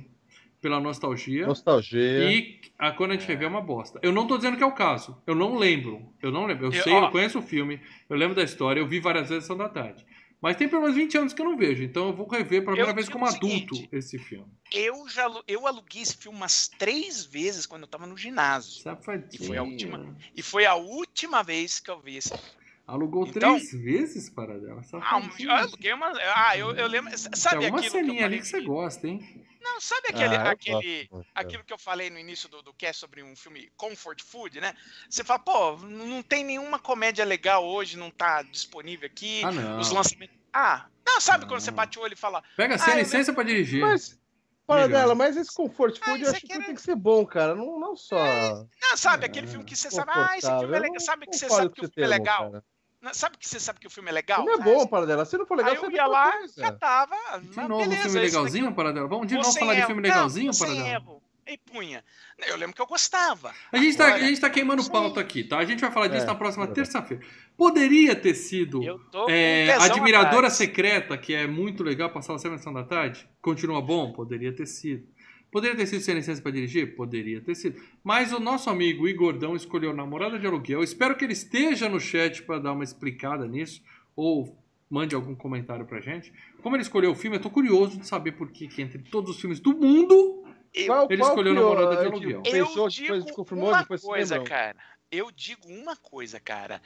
pela 0.59 0.79
nostalgia. 0.79 1.45
Nostalgia. 1.45 2.31
E 2.31 2.59
a, 2.77 2.91
quando 2.91 3.11
a 3.11 3.13
gente 3.13 3.25
é. 3.25 3.27
revê 3.27 3.45
é 3.45 3.47
uma 3.47 3.61
bosta. 3.61 3.99
Eu 4.01 4.11
não 4.11 4.27
tô 4.27 4.35
dizendo 4.37 4.57
que 4.57 4.63
é 4.63 4.65
o 4.65 4.71
caso. 4.71 5.21
Eu 5.25 5.35
não 5.35 5.55
lembro. 5.55 6.01
Eu 6.21 6.31
não 6.31 6.45
lembro. 6.45 6.65
Eu, 6.65 6.71
eu 6.71 6.83
sei, 6.83 6.93
ó, 6.93 7.05
eu 7.05 7.11
conheço 7.11 7.39
o 7.39 7.41
filme, 7.41 7.79
eu 8.09 8.17
lembro 8.17 8.35
da 8.35 8.43
história, 8.43 8.79
eu 8.79 8.87
vi 8.87 8.99
várias 8.99 9.29
vezes 9.29 9.43
sessão 9.43 9.57
da 9.57 9.69
tarde. 9.69 10.05
Mas 10.43 10.57
tem 10.57 10.67
pelo 10.67 10.81
menos 10.81 10.97
20 10.97 11.17
anos 11.17 11.33
que 11.33 11.41
eu 11.41 11.45
não 11.45 11.55
vejo, 11.55 11.81
então 11.81 12.09
eu 12.09 12.13
vou 12.13 12.27
rever 12.27 12.59
pela 12.59 12.73
primeira 12.73 12.93
vez 12.93 13.07
como 13.07 13.25
adulto 13.25 13.75
seguinte, 13.75 13.89
esse 13.93 14.19
filme. 14.19 14.45
Eu 14.73 15.07
já 15.07 15.25
eu 15.47 15.65
aluguei 15.65 16.01
esse 16.01 16.17
filme 16.17 16.37
umas 16.37 16.67
três 16.67 17.23
vezes 17.23 17.65
quando 17.65 17.83
eu 17.83 17.87
tava 17.87 18.05
no 18.05 18.17
ginásio. 18.17 18.81
Safadinho. 18.81 19.29
E 19.31 19.47
foi 19.47 19.55
a 19.55 19.63
última, 19.63 20.17
e 20.35 20.41
foi 20.41 20.65
a 20.65 20.75
última 20.75 21.43
vez 21.43 21.79
que 21.79 21.89
eu 21.89 21.97
vi 22.01 22.17
esse 22.17 22.27
filme. 22.27 22.43
Alugou 22.85 23.25
então, 23.25 23.57
três 23.57 23.71
vezes 23.71 24.29
para 24.29 24.59
dela. 24.59 24.81
Ah, 25.01 25.21
eu 25.39 25.49
aluguei 25.49 25.93
uma. 25.93 26.11
Ah, 26.35 26.57
eu, 26.57 26.71
eu 26.75 26.87
lembro. 26.87 27.17
Sabe 27.17 27.61
Tem 27.61 27.69
uma 27.69 27.81
ceninha 27.81 28.25
ali 28.25 28.39
que 28.39 28.47
você 28.47 28.59
gosta, 28.59 29.07
hein? 29.07 29.45
Não, 29.63 29.79
sabe 29.79 30.09
aquele, 30.09 30.35
Ah, 30.35 30.43
eu 30.45 30.51
aquele, 30.51 31.07
gosto, 31.07 31.31
aquilo 31.33 31.63
que 31.63 31.71
eu 31.73 31.77
falei 31.77 32.09
no 32.09 32.19
início 32.19 32.49
do, 32.49 32.61
do 32.61 32.73
cast 32.73 32.99
sobre 32.99 33.23
um 33.23 33.33
filme 33.35 33.71
Comfort 33.77 34.21
Food, 34.21 34.59
né? 34.59 34.75
Você 35.09 35.23
fala, 35.23 35.39
pô, 35.39 35.77
não 35.77 36.21
tem 36.21 36.43
nenhuma 36.43 36.77
comédia 36.77 37.23
legal 37.23 37.65
hoje, 37.65 37.97
não 37.97 38.11
tá 38.11 38.41
disponível 38.43 39.07
aqui. 39.07 39.41
Ah, 39.45 39.51
não. 39.51 39.79
Os 39.79 39.89
lançamentos. 39.89 40.35
Ah, 40.51 40.87
não, 41.07 41.21
sabe 41.21 41.43
Não. 41.43 41.47
quando 41.49 41.61
você 41.61 41.71
bate 41.71 41.97
o 41.97 42.01
olho 42.01 42.13
e 42.13 42.17
fala, 42.17 42.43
Pega 42.57 42.77
sem 42.77 42.93
Ah, 42.93 42.97
eu 42.97 42.99
licença 42.99 43.31
pra 43.33 43.43
dirigir. 43.43 43.79
Mas, 43.81 44.19
para 44.67 44.83
Melhor. 44.87 44.99
dela, 44.99 45.15
mas 45.15 45.35
esse 45.37 45.51
comfort 45.53 45.97
Ah, 46.01 46.05
food 46.05 46.19
eu 46.23 46.27
isso 46.27 46.35
acho 46.35 46.45
que 46.45 46.53
era- 46.53 46.65
tem 46.65 46.75
que 46.75 46.81
ser 46.81 46.95
bom, 46.95 47.25
cara. 47.25 47.55
Não, 47.55 47.79
não 47.79 47.95
só. 47.95 48.65
não, 48.81 48.97
sabe, 48.97 49.23
É, 49.23 49.27
aquele 49.27 49.47
filme 49.47 49.63
que 49.65 49.75
você 49.75 49.89
sabe, 49.89 50.11
ah, 50.13 50.37
esse 50.37 50.47
filme 50.47 50.75
é 50.75 50.79
legal. 50.79 50.99
Sabe 50.99 51.25
que 51.25 51.37
você 51.37 51.49
sabe 51.49 51.73
que 51.73 51.85
o 51.85 51.89
filme 51.91 52.13
é 52.13 52.17
legal? 52.17 52.51
Não, 52.51 52.63
Sabe 53.11 53.37
que 53.37 53.47
você 53.47 53.59
sabe 53.59 53.79
que 53.79 53.87
o 53.87 53.89
filme 53.89 54.09
é 54.09 54.13
legal? 54.13 54.45
Não 54.45 54.53
é 54.53 54.57
bom, 54.57 54.87
para 54.87 55.05
dela. 55.05 55.25
Se 55.25 55.37
não 55.37 55.45
for 55.45 55.57
legal, 55.57 55.73
Aí 55.73 55.77
você 55.79 55.85
eu 55.87 55.91
ia 55.91 56.07
lá, 56.07 56.31
coisa. 56.31 56.53
já 56.61 56.71
tava. 56.71 57.15
De 57.41 57.55
novo, 57.67 57.79
beleza, 57.83 58.03
filme 58.03 58.19
legalzinho, 58.19 58.73
Paradela? 58.73 59.07
Vamos 59.07 59.27
de 59.27 59.35
novo 59.35 59.51
sem 59.51 59.59
falar 59.59 59.73
de 59.73 59.79
erro. 59.79 59.87
filme 59.87 60.01
Não, 60.01 60.09
legalzinho, 60.09 60.53
sem 60.53 60.67
Paradela? 60.67 60.89
erro. 60.95 61.23
E 61.45 61.57
punha. 61.57 62.01
Eu 62.47 62.55
lembro 62.55 62.73
que 62.73 62.81
eu 62.81 62.85
gostava. 62.87 63.53
A 63.69 63.77
gente, 63.77 63.97
tá, 63.97 64.05
a 64.05 64.07
Agora, 64.07 64.23
gente 64.25 64.39
tá 64.39 64.49
queimando 64.49 64.81
Sim. 64.81 64.89
pauta 64.91 65.19
aqui, 65.19 65.43
tá? 65.43 65.57
A 65.57 65.65
gente 65.65 65.81
vai 65.81 65.91
falar 65.91 66.07
disso 66.07 66.23
É, 66.23 66.27
na 66.27 66.35
próxima 66.35 66.63
é 66.63 66.67
terça-feira. 66.67 67.21
Poderia 67.57 68.15
ter 68.15 68.33
sido 68.33 68.81
Eu 68.81 68.97
tô 69.11 69.25
com 69.25 69.29
é, 69.31 69.73
Admiradora. 69.73 70.49
Secreta, 70.49 71.17
que 71.17 71.33
é 71.33 71.45
muito 71.45 71.83
legal, 71.83 72.09
passar 72.09 72.33
a 72.35 72.39
sessão 72.39 72.71
da 72.71 72.85
tarde. 72.85 73.27
Continua 73.41 73.81
bom? 73.81 74.13
Poderia 74.13 74.55
ter 74.55 74.65
sido. 74.65 75.05
Poderia 75.53 75.77
ter 75.77 75.85
sido 75.87 76.01
sem 76.01 76.15
licença 76.15 76.41
para 76.41 76.51
dirigir? 76.51 76.95
Poderia 76.95 77.39
ter 77.39 77.55
sido. 77.55 77.79
Mas 78.03 78.33
o 78.33 78.39
nosso 78.39 78.69
amigo 78.69 79.07
Igordão 79.07 79.55
escolheu 79.55 79.93
Namorada 79.93 80.37
de 80.39 80.45
Aluguel. 80.47 80.83
Espero 80.83 81.15
que 81.15 81.23
ele 81.23 81.33
esteja 81.33 81.87
no 81.87 81.99
chat 81.99 82.41
para 82.43 82.59
dar 82.59 82.73
uma 82.73 82.83
explicada 82.83 83.47
nisso. 83.47 83.81
Ou 84.15 84.57
mande 84.89 85.15
algum 85.15 85.33
comentário 85.35 85.85
pra 85.85 86.01
gente. 86.01 86.33
Como 86.61 86.75
ele 86.75 86.83
escolheu 86.83 87.11
o 87.11 87.15
filme, 87.15 87.37
eu 87.37 87.41
tô 87.41 87.49
curioso 87.49 87.97
de 87.99 88.05
saber 88.07 88.33
por 88.33 88.51
que, 88.51 88.67
que 88.67 88.81
entre 88.81 88.99
todos 88.99 89.29
os 89.35 89.39
filmes 89.39 89.59
do 89.59 89.73
mundo, 89.77 90.43
Eu, 90.75 90.87
Qual- 90.87 91.07
Ele 91.09 91.17
qual 91.21 91.29
escolheu 91.31 91.53
eu- 91.55 91.61
Namorada 91.61 92.01
de 92.01 92.07
Aluguel. 92.07 92.41
eu 92.45 92.51
Pensou, 92.51 92.89
digo 92.89 93.13
depois 93.13 93.31
confirmou, 93.35 93.69
uma 93.69 93.81
depois 93.81 94.01
se 94.01 94.07
coisa, 94.07 94.39
cara. 94.39 94.75
Eu 95.11 95.29
digo 95.31 95.61
uma 95.67 95.95
coisa, 95.95 96.39
cara. 96.39 96.81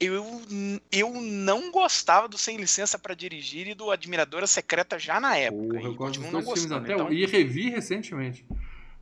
Eu, 0.00 0.24
eu 0.92 1.12
não 1.20 1.70
gostava 1.70 2.28
do 2.28 2.36
Sem 2.36 2.56
Licença 2.56 2.98
para 2.98 3.14
Dirigir 3.14 3.68
e 3.68 3.74
do 3.74 3.90
Admiradora 3.90 4.46
Secreta 4.46 4.98
já 4.98 5.20
na 5.20 5.36
época. 5.36 5.74
Porra, 5.74 5.84
eu 5.88 5.94
gosto 5.94 6.20
dos 6.20 6.30
dois 6.30 6.44
filmes 6.44 6.44
gostando. 6.62 6.84
até 6.84 6.92
Então, 6.94 7.12
e 7.12 7.24
revi 7.26 7.70
recentemente. 7.70 8.44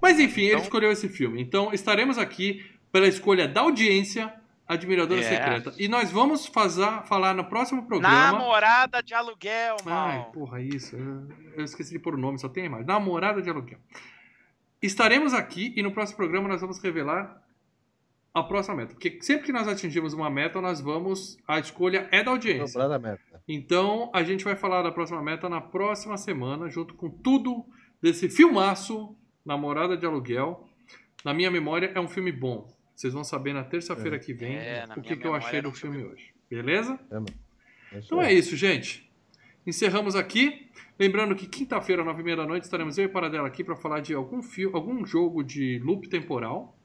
Mas 0.01 0.19
enfim, 0.21 0.43
ele 0.43 0.51
Então- 0.53 0.63
escolheu 0.63 0.93
esse 0.93 1.09
filme. 1.09 1.41
Então 1.41 1.73
estaremos 1.73 2.19
aqui 2.19 2.65
pela 2.93 3.09
escolha 3.09 3.49
da 3.49 3.63
audiência 3.63 4.33
Admiradora 4.69 5.21
É. 5.21 5.25
Secreta. 5.25 5.75
E 5.79 5.89
nós 5.89 6.11
vamos 6.11 6.47
fazer, 6.47 6.87
falar 7.07 7.35
no 7.35 7.45
próximo 7.45 7.85
programa. 7.85 8.33
Namorada 8.33 9.03
de 9.03 9.13
aluguel, 9.13 9.77
Ai, 9.85 10.19
mal. 10.19 10.25
porra, 10.27 10.61
isso. 10.63 10.97
Eu, 10.97 11.29
eu 11.57 11.65
esqueci 11.65 11.91
de 11.93 11.99
pôr 11.99 12.15
o 12.15 12.19
nome, 12.19 12.39
só 12.39 12.49
tem 12.49 12.63
a 12.63 12.67
imagem. 12.67 12.87
Namorada 12.87 13.43
de 13.43 13.51
aluguel. 13.51 13.79
Estaremos 14.81 15.35
aqui 15.35 15.73
e 15.77 15.83
no 15.83 15.91
próximo 15.93 16.17
programa 16.17 16.49
nós 16.49 16.61
vamos 16.61 16.79
revelar 16.79 17.42
a 18.35 18.43
próxima 18.43 18.77
meta. 18.77 18.95
Porque 18.95 19.19
sempre 19.21 19.47
que 19.47 19.53
nós 19.53 19.69
atingimos 19.69 20.15
uma 20.15 20.31
meta, 20.31 20.61
nós 20.61 20.81
vamos. 20.81 21.39
A 21.47 21.59
escolha 21.59 22.09
é 22.11 22.23
da 22.23 22.31
audiência. 22.31 22.81
Dobrar 22.81 22.97
a 22.97 22.99
meta. 22.99 23.43
Então, 23.47 24.11
a 24.15 24.23
gente 24.23 24.45
vai 24.45 24.57
falar 24.57 24.83
da 24.83 24.91
próxima 24.91 25.23
meta 25.23 25.49
na 25.49 25.61
próxima 25.61 26.17
semana, 26.17 26.69
junto 26.69 26.95
com 26.95 27.11
tudo 27.11 27.65
desse 28.01 28.29
filmaço, 28.29 29.17
Namorada 29.45 29.97
de 29.97 30.07
Aluguel. 30.07 30.69
Na 31.25 31.35
minha 31.35 31.51
memória, 31.51 31.93
é 31.95 32.01
um 32.01 32.09
filme 32.09 32.33
bom. 32.33 32.73
Vocês 32.95 33.13
vão 33.13 33.25
saber 33.25 33.53
na 33.53 33.65
terça-feira 33.65 34.19
que 34.19 34.33
vem 34.33 34.57
É, 34.57 34.87
o 34.97 35.03
que, 35.03 35.17
que 35.17 35.27
eu 35.27 35.35
achei 35.35 35.61
do 35.61 35.69
um 35.69 35.73
filme 35.73 35.99
filme 35.99 36.13
hoje. 36.13 36.33
Beleza? 36.49 36.99
É 37.11 37.99
isso 37.99 38.07
Então 38.07 38.23
é 38.23 38.33
isso, 38.33 38.57
gente. 38.57 39.11
Encerramos 39.67 40.17
aqui. 40.17 40.69
Lembrando 40.99 41.35
que 41.35 41.47
quinta-feira, 41.47 42.05
nove 42.05 42.21
e 42.21 42.25
meia 42.25 42.37
da 42.37 42.47
noite, 42.47 42.65
estaremos 42.65 42.99
eu 42.99 43.05
e 43.05 43.09
Paradela 43.09 43.47
aqui 43.47 43.65
para 43.65 43.77
falar 43.77 44.01
de 44.01 44.15
algum, 44.15 44.43
fio, 44.43 44.71
algum 44.75 45.05
jogo 45.05 45.43
de 45.43 45.79
loop 45.81 46.09
temporal. 46.09 46.77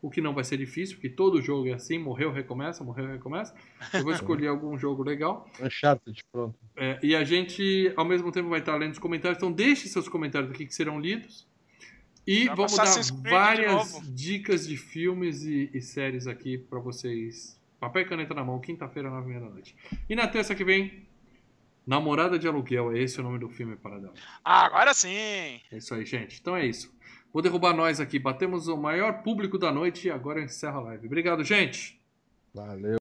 O 0.00 0.10
que 0.10 0.20
não 0.20 0.34
vai 0.34 0.44
ser 0.44 0.56
difícil, 0.58 0.96
porque 0.96 1.08
todo 1.08 1.40
jogo 1.40 1.68
é 1.68 1.72
assim: 1.72 1.98
morreu, 1.98 2.30
recomeça, 2.30 2.84
morreu, 2.84 3.06
recomeça. 3.06 3.54
Eu 3.92 4.02
vou 4.02 4.12
escolher 4.12 4.48
algum 4.48 4.78
jogo 4.78 5.02
legal. 5.02 5.48
Uncharted, 5.60 6.22
pronto. 6.30 6.54
É, 6.76 6.98
e 7.02 7.16
a 7.16 7.24
gente, 7.24 7.92
ao 7.96 8.04
mesmo 8.04 8.30
tempo, 8.30 8.48
vai 8.48 8.60
estar 8.60 8.76
lendo 8.76 8.92
os 8.92 8.98
comentários. 8.98 9.38
Então, 9.38 9.50
deixe 9.50 9.88
seus 9.88 10.08
comentários 10.08 10.50
aqui 10.50 10.66
que 10.66 10.74
serão 10.74 11.00
lidos. 11.00 11.46
E 12.26 12.46
vamos 12.48 12.76
dar 12.76 13.00
de 13.00 13.30
várias 13.30 13.92
novo. 13.92 14.12
dicas 14.12 14.66
de 14.66 14.76
filmes 14.76 15.44
e, 15.44 15.70
e 15.72 15.80
séries 15.80 16.26
aqui 16.26 16.58
para 16.58 16.78
vocês. 16.80 17.60
Papel 17.78 18.02
e 18.02 18.04
caneta 18.04 18.34
na 18.34 18.42
mão, 18.42 18.60
quinta-feira, 18.60 19.08
nove 19.08 19.26
e 19.26 19.28
meia 19.28 19.40
da 19.40 19.48
noite. 19.48 19.76
E 20.08 20.16
na 20.16 20.26
terça 20.26 20.54
que 20.54 20.64
vem, 20.64 21.06
Namorada 21.86 22.36
de 22.36 22.48
Aluguel. 22.48 22.90
É 22.90 22.98
esse 22.98 23.20
o 23.20 23.22
nome 23.22 23.38
do 23.38 23.48
filme, 23.48 23.76
Paradão. 23.76 24.12
Ah, 24.44 24.66
agora 24.66 24.92
sim. 24.92 25.60
É 25.70 25.76
isso 25.76 25.94
aí, 25.94 26.04
gente. 26.04 26.40
Então 26.40 26.56
é 26.56 26.66
isso. 26.66 26.92
Vou 27.36 27.42
derrubar 27.42 27.74
nós 27.76 28.00
aqui. 28.00 28.18
Batemos 28.18 28.66
o 28.66 28.78
maior 28.78 29.22
público 29.22 29.58
da 29.58 29.70
noite 29.70 30.08
e 30.08 30.10
agora 30.10 30.40
eu 30.40 30.44
encerro 30.46 30.78
a 30.78 30.82
live. 30.84 31.06
Obrigado, 31.06 31.44
gente. 31.44 32.00
Valeu. 32.54 32.94